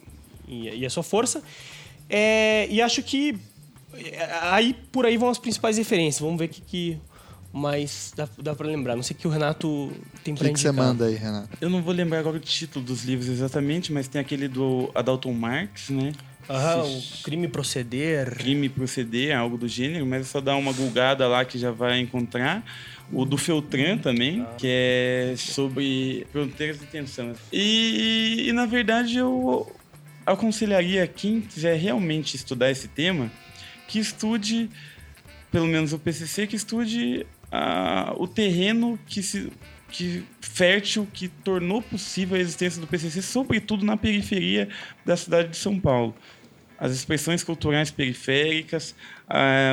e, 0.49 0.71
e 0.79 0.87
a 0.87 0.91
sua 0.91 1.03
força. 1.03 1.43
É, 2.09 2.67
e 2.71 2.81
acho 2.81 3.03
que 3.03 3.37
é, 3.95 4.29
aí 4.43 4.75
por 4.93 5.05
aí 5.05 5.17
vão 5.19 5.29
as 5.29 5.39
principais 5.39 5.77
referências. 5.77 6.21
Vamos 6.21 6.39
ver 6.39 6.47
o 6.47 6.49
que, 6.49 6.61
que 6.63 6.99
mais 7.57 8.13
dá, 8.15 8.29
dá 8.39 8.55
para 8.55 8.67
lembrar. 8.67 8.95
Não 8.97 9.03
sei 9.03 9.17
o 9.17 9.19
que 9.19 9.27
o 9.27 9.31
Renato 9.31 9.91
tem 10.23 10.35
O 10.35 10.37
para 10.37 10.49
que, 10.49 10.55
que 10.55 10.61
você 10.61 10.69
indicar. 10.69 10.87
manda 10.87 11.07
aí, 11.07 11.15
Renato? 11.15 11.49
Eu 11.61 11.71
não 11.71 11.83
vou 11.83 11.95
lembrar 11.95 12.19
agora 12.19 12.37
o 12.37 12.41
título 12.41 12.85
dos 12.85 13.05
livros 13.05 13.29
exatamente, 13.29 13.93
mas 13.93 14.07
tem 14.07 14.21
aquele 14.21 14.47
do 14.47 14.91
Adalton 14.95 15.33
Marx, 15.33 15.89
né? 15.89 16.13
Ah, 16.49 16.83
o 16.85 17.23
crime 17.23 17.49
proceder. 17.49 18.31
Crime 18.37 18.69
Proceder, 18.69 19.37
algo 19.37 19.59
do 19.59 19.67
gênero, 19.67 20.07
mas 20.07 20.23
é 20.23 20.25
só 20.25 20.41
dar 20.41 20.57
uma 20.57 20.73
gulgada 20.73 21.27
lá 21.27 21.45
que 21.45 21.59
já 21.59 21.71
vai 21.73 21.99
encontrar. 21.99 22.65
O 23.13 23.25
do 23.25 23.37
Feltran 23.37 23.99
também, 23.99 24.47
que 24.59 24.67
é 24.69 25.35
sobre 25.37 26.27
fronteiras 26.31 26.79
de 26.79 26.87
tensão. 26.87 27.33
E, 27.53 28.47
e, 28.49 28.53
na 28.53 28.67
verdade 28.67 29.17
eu 29.17 29.73
aconselharia 30.25 31.07
quem 31.07 31.41
quiser 31.41 31.77
realmente 31.79 32.35
estudar 32.35 32.71
esse 32.71 32.89
tema 32.89 33.31
que 33.87 33.99
estude, 33.99 34.69
pelo 35.53 35.67
menos 35.67 35.93
o 35.93 35.99
PCC, 35.99 36.47
que 36.47 36.57
estude 36.57 37.25
o 38.17 38.27
terreno 38.27 38.99
que 39.07 39.23
se 39.23 39.53
que 39.89 40.25
fértil 40.41 41.07
que 41.13 41.29
tornou 41.29 41.81
possível 41.81 42.37
a 42.37 42.41
existência 42.41 42.81
do 42.81 42.87
PCC, 42.89 43.23
sobretudo 43.23 43.85
na 43.85 43.97
periferia 43.97 44.69
da 45.05 45.17
cidade 45.17 45.51
de 45.51 45.57
São 45.57 45.79
Paulo. 45.79 46.15
As 46.79 46.93
expressões 46.93 47.43
culturais 47.43 47.91
periféricas, 47.91 48.95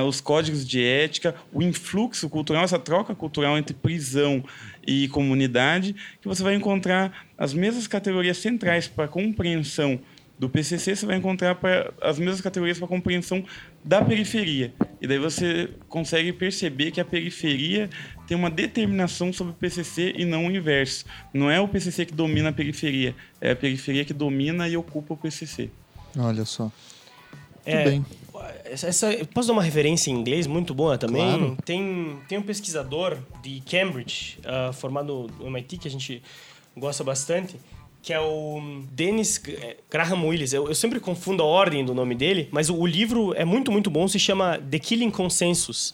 os 0.07 0.21
códigos 0.21 0.65
de 0.65 0.81
ética, 0.81 1.35
o 1.51 1.61
influxo 1.61 2.29
cultural, 2.29 2.63
essa 2.63 2.79
troca 2.79 3.13
cultural 3.13 3.57
entre 3.57 3.73
prisão 3.73 4.43
e 4.85 5.07
comunidade, 5.09 5.95
que 6.21 6.27
você 6.27 6.43
vai 6.43 6.55
encontrar 6.55 7.25
as 7.37 7.53
mesmas 7.53 7.87
categorias 7.87 8.37
centrais 8.37 8.87
para 8.87 9.07
compreensão 9.07 9.99
do 10.39 10.47
PCC, 10.47 10.95
você 10.95 11.05
vai 11.05 11.17
encontrar 11.17 11.57
as 12.01 12.17
mesmas 12.17 12.39
categorias 12.39 12.77
para 12.77 12.87
compreensão 12.87 13.43
da 13.83 14.03
periferia. 14.03 14.73
E 15.01 15.07
daí 15.07 15.19
você 15.19 15.69
consegue 15.89 16.31
perceber 16.31 16.91
que 16.91 17.01
a 17.01 17.05
periferia 17.05 17.89
tem 18.25 18.37
uma 18.37 18.49
determinação 18.49 19.33
sobre 19.33 19.51
o 19.51 19.55
PCC 19.55 20.13
e 20.15 20.23
não 20.23 20.47
o 20.47 20.51
inverso. 20.51 21.05
Não 21.33 21.51
é 21.51 21.59
o 21.59 21.67
PCC 21.67 22.05
que 22.05 22.13
domina 22.13 22.49
a 22.49 22.53
periferia, 22.53 23.15
é 23.41 23.51
a 23.51 23.55
periferia 23.55 24.05
que 24.05 24.13
domina 24.13 24.67
e 24.67 24.77
ocupa 24.77 25.13
o 25.13 25.17
PCC. 25.17 25.69
Olha 26.17 26.45
só. 26.45 26.71
É, 27.65 27.83
bem. 27.83 28.05
Essa, 28.65 29.09
posso 29.33 29.47
dar 29.47 29.53
uma 29.53 29.63
referência 29.63 30.09
em 30.09 30.15
inglês 30.15 30.47
muito 30.47 30.73
boa 30.73 30.97
também? 30.97 31.21
Claro. 31.21 31.57
Tem, 31.63 32.17
tem 32.27 32.37
um 32.37 32.41
pesquisador 32.41 33.17
de 33.41 33.61
Cambridge, 33.61 34.39
ah, 34.45 34.71
formado 34.73 35.29
no 35.39 35.47
MIT, 35.47 35.77
que 35.77 35.87
a 35.87 35.91
gente 35.91 36.21
gosta 36.75 37.03
bastante, 37.03 37.55
que 38.03 38.11
é 38.11 38.19
o 38.19 38.61
Dennis 38.91 39.41
Graham 39.89 40.27
Willis. 40.27 40.51
Eu, 40.51 40.67
eu 40.67 40.75
sempre 40.75 40.99
confundo 40.99 41.41
a 41.41 41.45
ordem 41.45 41.85
do 41.85 41.95
nome 41.95 42.13
dele, 42.13 42.49
mas 42.51 42.69
o, 42.69 42.75
o 42.75 42.85
livro 42.85 43.33
é 43.33 43.45
muito, 43.45 43.71
muito 43.71 43.89
bom, 43.89 44.05
se 44.09 44.19
chama 44.19 44.59
The 44.59 44.77
Killing 44.77 45.09
Consensus. 45.09 45.93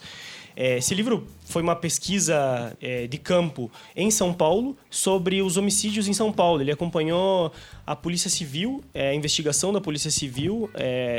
É, 0.55 0.77
esse 0.77 0.93
livro 0.93 1.26
foi 1.45 1.61
uma 1.61 1.76
pesquisa 1.76 2.77
é, 2.81 3.07
de 3.07 3.17
campo 3.17 3.71
em 3.95 4.11
São 4.11 4.34
Paulo 4.34 4.77
sobre 4.89 5.41
os 5.41 5.57
homicídios 5.57 6.07
em 6.07 6.13
São 6.13 6.31
Paulo. 6.31 6.61
Ele 6.61 6.71
acompanhou 6.71 7.51
a 7.85 7.95
Polícia 7.95 8.30
Civil, 8.30 8.84
é, 8.93 9.09
a 9.09 9.15
investigação 9.15 9.73
da 9.73 9.81
Polícia 9.81 10.11
Civil 10.11 10.69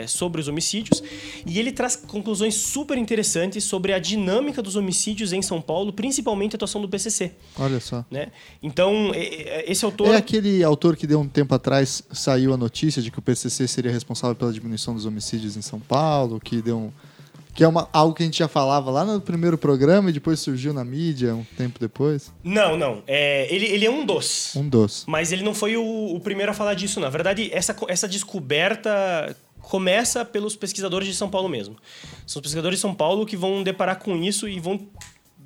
sobre 0.07 0.41
os 0.41 0.47
homicídios, 0.47 1.03
e 1.45 1.59
ele 1.59 1.73
traz 1.73 1.97
conclusões 1.97 2.55
super 2.55 2.97
interessantes 2.97 3.65
sobre 3.65 3.93
a 3.93 3.99
dinâmica 3.99 4.63
dos 4.63 4.77
homicídios 4.77 5.33
em 5.33 5.43
São 5.43 5.61
Paulo, 5.61 5.93
principalmente 5.93 6.55
a 6.55 6.57
atuação 6.57 6.81
do 6.81 6.89
PCC. 6.89 7.33
Olha 7.59 7.81
só. 7.81 8.05
Né? 8.11 8.29
Então, 8.63 9.13
esse 9.67 9.85
autor. 9.85 10.15
É 10.15 10.17
aquele 10.17 10.63
autor 10.63 10.97
que 10.97 11.07
deu 11.07 11.21
um 11.21 11.29
tempo 11.29 11.55
atrás 11.55 12.05
saiu 12.13 12.55
a 12.55 12.57
notícia 12.57 13.03
de 13.03 13.11
que 13.11 13.19
o 13.19 13.23
PCC 13.23 13.67
seria 13.67 13.91
responsável 13.91 14.37
pela 14.37 14.53
diminuição 14.53 14.95
dos 14.95 15.07
homicídios 15.07 15.57
em 15.57 15.63
São 15.63 15.81
Paulo, 15.81 16.39
que 16.39 16.63
deu 16.63 16.79
um, 16.79 16.93
que 17.55 17.65
é 17.65 17.69
uma, 17.69 17.89
algo 17.93 18.15
que 18.15 18.23
a 18.23 18.27
gente 18.27 18.39
já 18.39 18.49
falava 18.49 18.91
lá 18.91 19.05
no 19.05 19.21
primeiro 19.21 19.59
programa 19.59 20.11
e 20.11 20.13
depois 20.13 20.41
surgiu 20.41 20.73
na 20.73 20.85
mídia 20.85 21.35
um 21.35 21.45
tempo 21.57 21.79
depois. 21.79 22.33
Não, 22.43 22.77
não. 22.77 23.03
É, 23.07 23.53
ele, 23.55 23.67
ele 23.67 23.87
é 23.87 23.91
um 23.91 24.05
dos. 24.05 24.55
Um 24.57 24.69
dos. 24.69 25.05
Mas 25.07 25.33
ele 25.33 25.43
não 25.43 25.55
foi 25.55 25.77
o, 25.77 26.15
o 26.15 26.21
primeiro 26.21 26.53
a 26.53 26.55
falar 26.55 26.75
disso, 26.75 27.01
na 27.01 27.09
verdade, 27.09 27.51
essa, 27.53 27.77
essa 27.89 28.09
descoberta 28.09 29.37
começa 29.61 30.25
pelos 30.25 30.57
pesquisadores 30.57 31.07
de 31.07 31.15
São 31.15 31.29
Paulo 31.29 31.49
mesmo. 31.49 31.77
São 32.27 32.41
os 32.41 32.43
pesquisadores 32.43 32.79
de 32.79 32.83
São 32.83 32.95
Paulo 32.95 33.27
que 33.27 33.37
vão 33.37 33.63
deparar 33.63 33.99
com 33.99 34.17
isso 34.17 34.49
e 34.49 34.59
vão 34.59 34.89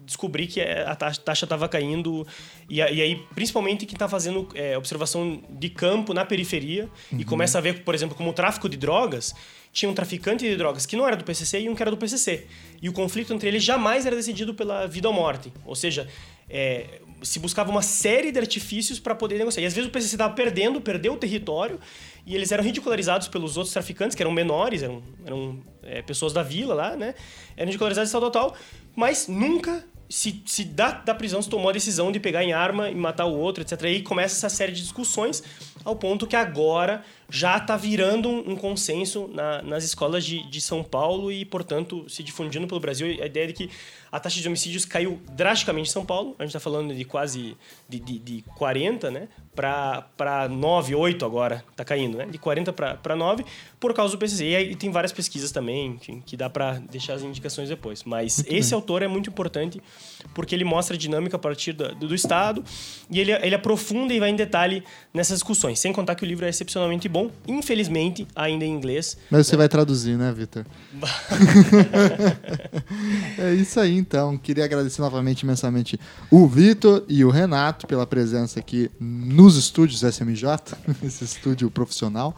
descobrir 0.04 0.46
que 0.46 0.60
é, 0.60 0.82
a 0.86 0.94
taxa 0.94 1.44
estava 1.44 1.68
caindo. 1.68 2.26
E, 2.68 2.80
a- 2.82 2.90
e 2.90 3.00
aí, 3.00 3.16
principalmente, 3.34 3.86
quem 3.86 3.94
está 3.94 4.08
fazendo 4.08 4.48
é, 4.54 4.76
observação 4.76 5.42
de 5.50 5.68
campo 5.68 6.12
na 6.14 6.24
periferia 6.24 6.88
e 7.16 7.24
começa 7.24 7.58
a 7.58 7.60
ver, 7.60 7.82
por 7.84 7.94
exemplo, 7.94 8.14
como 8.14 8.30
o 8.30 8.32
tráfico 8.32 8.68
de 8.68 8.76
drogas. 8.76 9.34
Tinha 9.72 9.90
um 9.90 9.94
traficante 9.94 10.48
de 10.48 10.56
drogas 10.56 10.86
que 10.86 10.94
não 10.94 11.04
era 11.04 11.16
do 11.16 11.24
PCC 11.24 11.62
e 11.62 11.68
um 11.68 11.74
que 11.74 11.82
era 11.82 11.90
do 11.90 11.96
PCC. 11.96 12.46
E 12.80 12.88
o 12.88 12.92
conflito 12.92 13.34
entre 13.34 13.48
eles 13.48 13.64
jamais 13.64 14.06
era 14.06 14.14
decidido 14.14 14.54
pela 14.54 14.86
vida 14.86 15.08
ou 15.08 15.14
morte. 15.14 15.52
Ou 15.66 15.74
seja, 15.74 16.06
é, 16.48 17.00
se 17.22 17.40
buscava 17.40 17.72
uma 17.72 17.82
série 17.82 18.30
de 18.30 18.38
artifícios 18.38 19.00
para 19.00 19.16
poder 19.16 19.36
negociar. 19.36 19.64
E 19.64 19.66
às 19.66 19.74
vezes 19.74 19.88
o 19.88 19.92
PCC 19.92 20.14
estava 20.14 20.32
perdendo, 20.32 20.80
perdeu 20.80 21.14
o 21.14 21.16
território, 21.16 21.80
e 22.24 22.36
eles 22.36 22.52
eram 22.52 22.62
ridicularizados 22.62 23.26
pelos 23.26 23.56
outros 23.56 23.72
traficantes, 23.72 24.14
que 24.14 24.22
eram 24.22 24.30
menores, 24.30 24.80
eram, 24.84 25.02
eram 25.26 25.60
é, 25.82 26.02
pessoas 26.02 26.32
da 26.32 26.42
vila 26.44 26.72
lá, 26.72 26.96
né? 26.96 27.14
Eram 27.56 27.66
ridicularizados 27.66 28.10
e 28.10 28.12
tal, 28.12 28.20
tal, 28.20 28.30
tal. 28.30 28.56
Mas 28.94 29.26
nunca 29.26 29.84
se, 30.08 30.42
se 30.46 30.64
da, 30.64 30.90
da 30.92 31.14
prisão 31.14 31.40
se 31.42 31.48
tomou 31.48 31.68
a 31.68 31.72
decisão 31.72 32.12
de 32.12 32.20
pegar 32.20 32.44
em 32.44 32.52
arma 32.52 32.90
e 32.90 32.94
matar 32.94 33.26
o 33.26 33.36
outro, 33.36 33.62
etc. 33.62 33.82
Aí 33.84 34.02
começa 34.02 34.34
essa 34.36 34.54
série 34.54 34.72
de 34.72 34.80
discussões, 34.82 35.42
ao 35.84 35.96
ponto 35.96 36.26
que 36.26 36.36
agora 36.36 37.02
já 37.28 37.56
está 37.56 37.76
virando 37.76 38.28
um, 38.28 38.50
um 38.52 38.56
consenso 38.56 39.28
na- 39.32 39.62
nas 39.62 39.82
escolas 39.84 40.24
de, 40.24 40.42
de 40.48 40.60
São 40.60 40.84
Paulo 40.84 41.32
e, 41.32 41.44
portanto, 41.44 42.04
se 42.08 42.22
difundindo 42.22 42.66
pelo 42.66 42.80
Brasil. 42.80 43.06
A 43.22 43.26
ideia 43.26 43.46
de 43.46 43.52
que 43.54 43.70
a 44.14 44.20
taxa 44.20 44.40
de 44.40 44.46
homicídios 44.46 44.84
caiu 44.84 45.20
drasticamente 45.32 45.88
em 45.88 45.92
São 45.92 46.06
Paulo. 46.06 46.36
A 46.38 46.44
gente 46.44 46.50
está 46.50 46.60
falando 46.60 46.94
de 46.94 47.04
quase 47.04 47.56
de, 47.88 47.98
de, 47.98 48.20
de 48.20 48.44
40, 48.56 49.10
né? 49.10 49.26
Para 49.52 50.48
9, 50.48 50.94
8 50.94 51.24
agora 51.24 51.64
está 51.72 51.84
caindo, 51.84 52.18
né? 52.18 52.26
De 52.26 52.38
40 52.38 52.72
para 52.72 53.16
9 53.16 53.44
por 53.80 53.92
causa 53.92 54.12
do 54.12 54.18
PCC. 54.18 54.50
E 54.50 54.54
aí 54.56 54.76
tem 54.76 54.92
várias 54.92 55.10
pesquisas 55.10 55.50
também, 55.50 55.98
enfim, 56.00 56.22
que 56.24 56.36
dá 56.36 56.48
para 56.48 56.78
deixar 56.90 57.14
as 57.14 57.22
indicações 57.22 57.68
depois. 57.68 58.04
Mas 58.04 58.44
esse 58.46 58.72
autor 58.72 59.02
é 59.02 59.08
muito 59.08 59.30
importante 59.30 59.82
porque 60.32 60.54
ele 60.54 60.64
mostra 60.64 60.94
a 60.94 60.98
dinâmica 60.98 61.34
a 61.34 61.38
partir 61.38 61.72
do, 61.72 61.92
do 61.96 62.14
Estado 62.14 62.64
e 63.10 63.18
ele, 63.18 63.32
ele 63.32 63.56
aprofunda 63.56 64.14
e 64.14 64.20
vai 64.20 64.30
em 64.30 64.36
detalhe 64.36 64.84
nessas 65.12 65.38
discussões. 65.38 65.80
Sem 65.80 65.92
contar 65.92 66.14
que 66.14 66.22
o 66.22 66.26
livro 66.26 66.46
é 66.46 66.48
excepcionalmente 66.48 67.08
bom, 67.08 67.32
infelizmente, 67.48 68.28
ainda 68.36 68.64
em 68.64 68.70
inglês. 68.70 69.18
Mas 69.28 69.48
você 69.48 69.56
vai 69.56 69.68
traduzir, 69.68 70.16
né, 70.16 70.32
Vitor? 70.32 70.64
é 73.38 73.54
isso 73.54 73.80
aí, 73.80 74.03
então. 74.04 74.36
Queria 74.36 74.64
agradecer 74.64 75.00
novamente 75.00 75.40
imensamente 75.40 75.98
o 76.30 76.46
Vitor 76.46 77.04
e 77.08 77.24
o 77.24 77.30
Renato 77.30 77.86
pela 77.86 78.06
presença 78.06 78.60
aqui 78.60 78.90
nos 79.00 79.56
estúdios 79.56 80.02
SMJ, 80.02 80.46
esse 81.02 81.24
estúdio 81.24 81.70
profissional. 81.70 82.34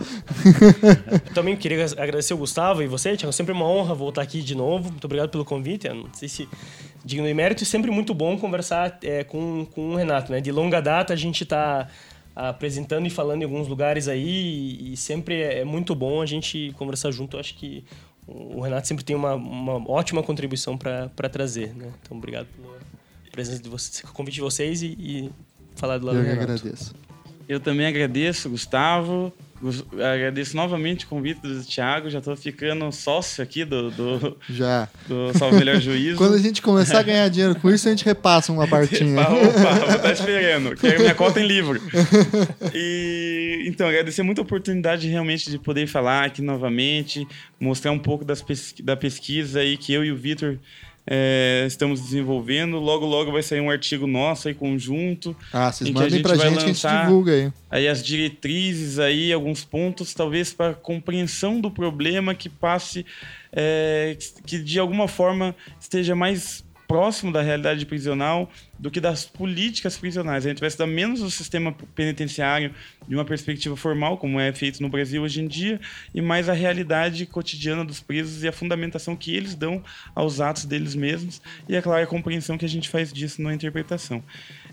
Também 1.34 1.56
queria 1.56 1.84
agradecer 1.84 2.34
o 2.34 2.38
Gustavo 2.38 2.82
e 2.82 2.86
você, 2.86 3.16
Tiago. 3.16 3.32
Sempre 3.32 3.52
uma 3.52 3.66
honra 3.66 3.94
voltar 3.94 4.22
aqui 4.22 4.40
de 4.40 4.55
novo. 4.55 4.90
Muito 4.90 5.05
obrigado 5.05 5.30
pelo 5.30 5.44
convite. 5.44 5.88
Não 5.88 6.09
sei 6.12 6.28
se 6.28 6.48
digno 7.05 7.26
de 7.26 7.34
mérito 7.34 7.62
e 7.62 7.66
sempre 7.66 7.90
muito 7.90 8.14
bom 8.14 8.38
conversar 8.38 8.98
é, 9.02 9.24
com, 9.24 9.66
com 9.74 9.90
o 9.90 9.97
Renato. 9.97 10.30
Né? 10.30 10.40
De 10.40 10.52
longa 10.52 10.80
data 10.80 11.12
a 11.12 11.16
gente 11.16 11.43
está 11.43 11.88
apresentando 12.36 13.06
e 13.06 13.10
falando 13.10 13.40
em 13.40 13.44
alguns 13.44 13.66
lugares 13.66 14.09
aí 14.09 14.93
e, 14.93 14.97
sempre 14.97 15.40
é 15.40 15.64
muito 15.64 15.94
bom 15.94 16.20
a 16.20 16.26
gente 16.26 16.72
conversar 16.76 17.10
junto. 17.10 17.36
Eu 17.36 17.40
acho 17.40 17.55
que 17.55 17.82
o 18.27 18.61
Renato 18.61 18.89
sempre 18.89 19.05
tem 19.05 19.15
uma, 19.15 19.35
uma 19.35 19.90
ótima 19.90 20.23
contribuição 20.23 20.77
para 20.77 21.28
trazer. 21.31 21.74
Né? 21.74 21.93
Então, 22.03 22.16
obrigado 22.16 22.47
pela 22.47 22.77
presença 23.31 23.62
de 23.62 23.69
vocês, 23.69 24.01
convite 24.12 24.35
de 24.36 24.40
vocês 24.40 24.82
e, 24.82 24.86
e 24.98 25.31
falar 25.77 25.98
do 25.98 26.07
lado 26.07 26.19
Eu 26.19 26.23
do 26.23 26.28
que 26.28 26.35
Renato. 26.35 26.53
agradeço. 26.53 26.94
Eu 27.48 27.61
também 27.61 27.86
agradeço, 27.86 28.51
Gustavo. 28.51 29.32
Agradeço 29.93 30.57
novamente 30.57 31.05
o 31.05 31.09
convite 31.09 31.41
do 31.41 31.62
Thiago. 31.62 32.11
Já 32.11 32.19
estou 32.19 32.37
ficando 32.37 32.91
sócio 32.93 33.43
aqui 33.43 33.65
do, 33.65 33.91
do, 33.91 34.37
Já. 34.49 34.89
do 35.09 35.37
Salve 35.37 35.59
Melhor 35.59 35.81
Juízo. 35.81 36.16
Quando 36.19 36.35
a 36.35 36.39
gente 36.39 36.61
começar 36.61 37.01
a 37.01 37.03
ganhar 37.03 37.28
dinheiro 37.28 37.59
com 37.59 37.70
isso, 37.70 37.89
a 37.89 37.91
gente 37.91 38.05
repassa 38.05 38.53
uma 38.53 38.66
partinha. 38.66 39.20
Opa, 39.27 39.33
opa, 39.33 39.87
vou 39.87 39.97
estar 39.97 40.12
esperando. 40.12 40.77
Quero 40.77 41.01
minha 41.01 41.15
cota 41.15 41.41
em 41.41 41.47
livro. 41.47 41.81
E 42.74 43.65
então, 43.66 43.89
agradecer 43.89 44.23
muito 44.23 44.41
a 44.41 44.43
oportunidade 44.43 45.09
realmente 45.09 45.51
de 45.51 45.59
poder 45.59 45.87
falar 45.87 46.24
aqui 46.24 46.43
novamente, 46.43 47.27
mostrar 47.59 47.93
um 47.93 47.99
pouco 47.99 48.24
das 48.24 48.45
da 48.83 48.97
pesquisa 48.97 49.61
aí 49.61 49.77
que 49.77 49.93
eu 49.93 50.05
e 50.05 50.12
o 50.12 50.16
Vitor 50.16 50.59
eh, 51.07 51.65
estamos 51.69 52.01
desenvolvendo. 52.01 52.78
Logo, 52.78 53.07
logo 53.07 53.31
vai 53.31 53.43
sair 53.43 53.61
um 53.61 53.70
artigo 53.70 54.07
nosso 54.07 54.49
aí 54.49 54.55
conjunto. 54.55 55.37
Ah, 55.53 55.70
vocês 55.70 55.89
mandem 55.91 56.11
gente 56.11 56.23
pra 56.23 56.35
vai 56.35 56.49
gente 56.49 56.65
que 56.65 56.70
a 56.70 56.73
gente 56.73 57.05
divulga 57.05 57.33
aí. 57.33 57.53
Aí 57.70 57.89
as 57.89 58.05
diretrizes 58.05 58.99
aí, 58.99 59.33
alguns 59.33 59.65
pontos, 59.65 60.12
talvez 60.12 60.53
para 60.53 60.74
compreensão 60.74 61.61
do 61.61 61.70
problema 61.70 62.35
que 62.35 62.49
passe, 62.49 63.07
eh, 63.53 64.16
que 64.45 64.59
de 64.59 64.81
alguma 64.81 65.07
forma 65.07 65.55
esteja 65.78 66.16
mais 66.16 66.65
próximo 66.86 67.32
da 67.32 67.42
realidade 67.42 67.84
prisional 67.86 68.50
do 68.78 68.90
que 68.90 69.00
das 69.00 69.24
políticas 69.24 69.96
prisionais. 69.96 70.44
A 70.44 70.48
gente 70.48 70.60
vai 70.60 70.68
estudar 70.68 70.86
menos 70.86 71.20
o 71.20 71.30
sistema 71.30 71.74
penitenciário 71.94 72.74
de 73.08 73.14
uma 73.14 73.24
perspectiva 73.24 73.76
formal, 73.76 74.18
como 74.18 74.38
é 74.38 74.52
feito 74.52 74.82
no 74.82 74.88
Brasil 74.88 75.22
hoje 75.22 75.40
em 75.40 75.48
dia, 75.48 75.80
e 76.14 76.20
mais 76.20 76.48
a 76.48 76.52
realidade 76.52 77.26
cotidiana 77.26 77.84
dos 77.84 78.00
presos 78.00 78.42
e 78.42 78.48
a 78.48 78.52
fundamentação 78.52 79.16
que 79.16 79.34
eles 79.34 79.54
dão 79.54 79.82
aos 80.14 80.40
atos 80.40 80.64
deles 80.64 80.94
mesmos 80.94 81.40
e, 81.68 81.74
é 81.74 81.82
claro, 81.82 82.02
a 82.02 82.06
compreensão 82.06 82.58
que 82.58 82.64
a 82.64 82.68
gente 82.68 82.88
faz 82.88 83.12
disso 83.12 83.40
na 83.42 83.54
interpretação. 83.54 84.22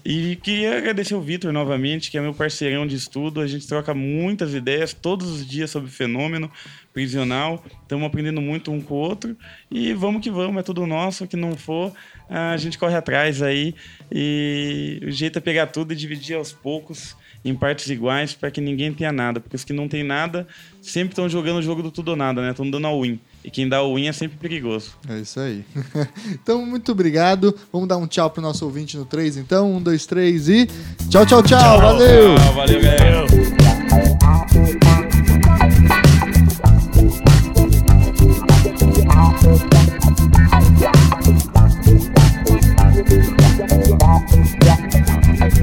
E 0.06 0.36
queria 0.36 0.78
agradecer 0.78 1.16
o 1.16 1.22
Vitor 1.22 1.54
novamente, 1.54 2.12
que 2.12 2.18
é 2.18 2.22
meu 2.22 2.34
parceirão 2.34 2.86
de 2.86 2.96
estudo. 2.96 3.40
A 3.40 3.48
gente 3.48 3.66
troca 3.66 3.94
muitas 3.94 4.54
ideias 4.54 4.94
todos 4.94 5.30
os 5.30 5.48
dias 5.48 5.72
sobre 5.72 5.88
o 5.88 5.92
fenômeno 5.92 6.52
prisional. 6.94 7.64
Estamos 7.82 8.06
aprendendo 8.06 8.42
muito 8.42 8.70
um 8.70 8.82
com 8.82 8.96
o 8.96 8.98
outro. 8.98 9.38
E 9.72 9.94
vamos 9.94 10.22
que 10.22 10.30
vamos, 10.30 10.60
é 10.60 10.64
tudo 10.64 10.86
nosso. 10.86 11.26
Que 11.26 11.38
não 11.38 11.56
for, 11.56 11.94
a 12.30 12.58
gente 12.58 12.78
corre 12.78 12.96
atrás 12.96 13.42
aí. 13.42 13.74
E 14.12 15.00
o 15.08 15.12
jeito 15.12 15.38
é 15.38 15.42
pegar 15.42 15.68
tudo 15.68 15.94
e 15.94 15.96
dividir 15.96 16.36
aos 16.36 16.52
poucos, 16.52 17.16
em 17.44 17.53
partes 17.56 17.90
iguais 17.90 18.34
para 18.34 18.49
que 18.49 18.61
ninguém 18.61 18.94
tenha 18.94 19.11
nada. 19.11 19.40
Porque 19.40 19.56
os 19.56 19.64
que 19.64 19.74
não 19.74 19.88
tem 19.88 20.03
nada 20.03 20.48
sempre 20.82 21.14
estão 21.14 21.28
jogando 21.28 21.57
o 21.57 21.61
jogo 21.61 21.84
do 21.84 21.91
tudo 21.91 22.11
ou 22.11 22.18
nada, 22.18 22.41
né? 22.41 22.52
Estão 22.52 22.70
dando 22.70 22.88
a 22.88 22.91
win. 22.91 23.20
E 23.44 23.52
quem 23.52 23.68
dá 23.68 23.82
o 23.82 23.95
win 23.95 24.07
é 24.07 24.14
sempre 24.14 24.38
perigoso. 24.38 24.94
É 25.10 25.20
isso 25.20 25.40
aí. 25.40 25.65
então, 26.32 26.65
muito 26.65 26.91
obrigado. 26.91 27.53
Vamos 27.72 27.88
dar 27.88 27.98
um 27.98 28.07
tchau 28.07 28.30
pro 28.30 28.41
nosso 28.41 28.64
ouvinte 28.65 28.95
no 28.98 29.06
3, 29.06 29.38
então. 29.38 29.74
Um, 29.74 29.82
dois, 29.82 30.06
três 30.06 30.48
e. 30.48 30.68
Tchau, 31.10 31.26
tchau, 31.26 31.44
tchau. 31.44 31.60
tchau 31.60 31.82
valeu. 31.82 32.36
Tchau, 32.36 32.53
valeu, 32.53 32.82
galera. 32.82 33.26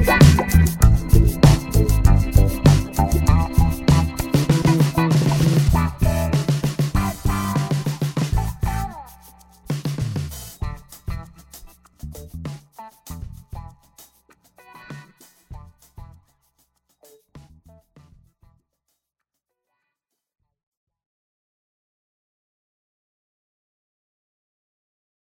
Valeu. 0.04 0.29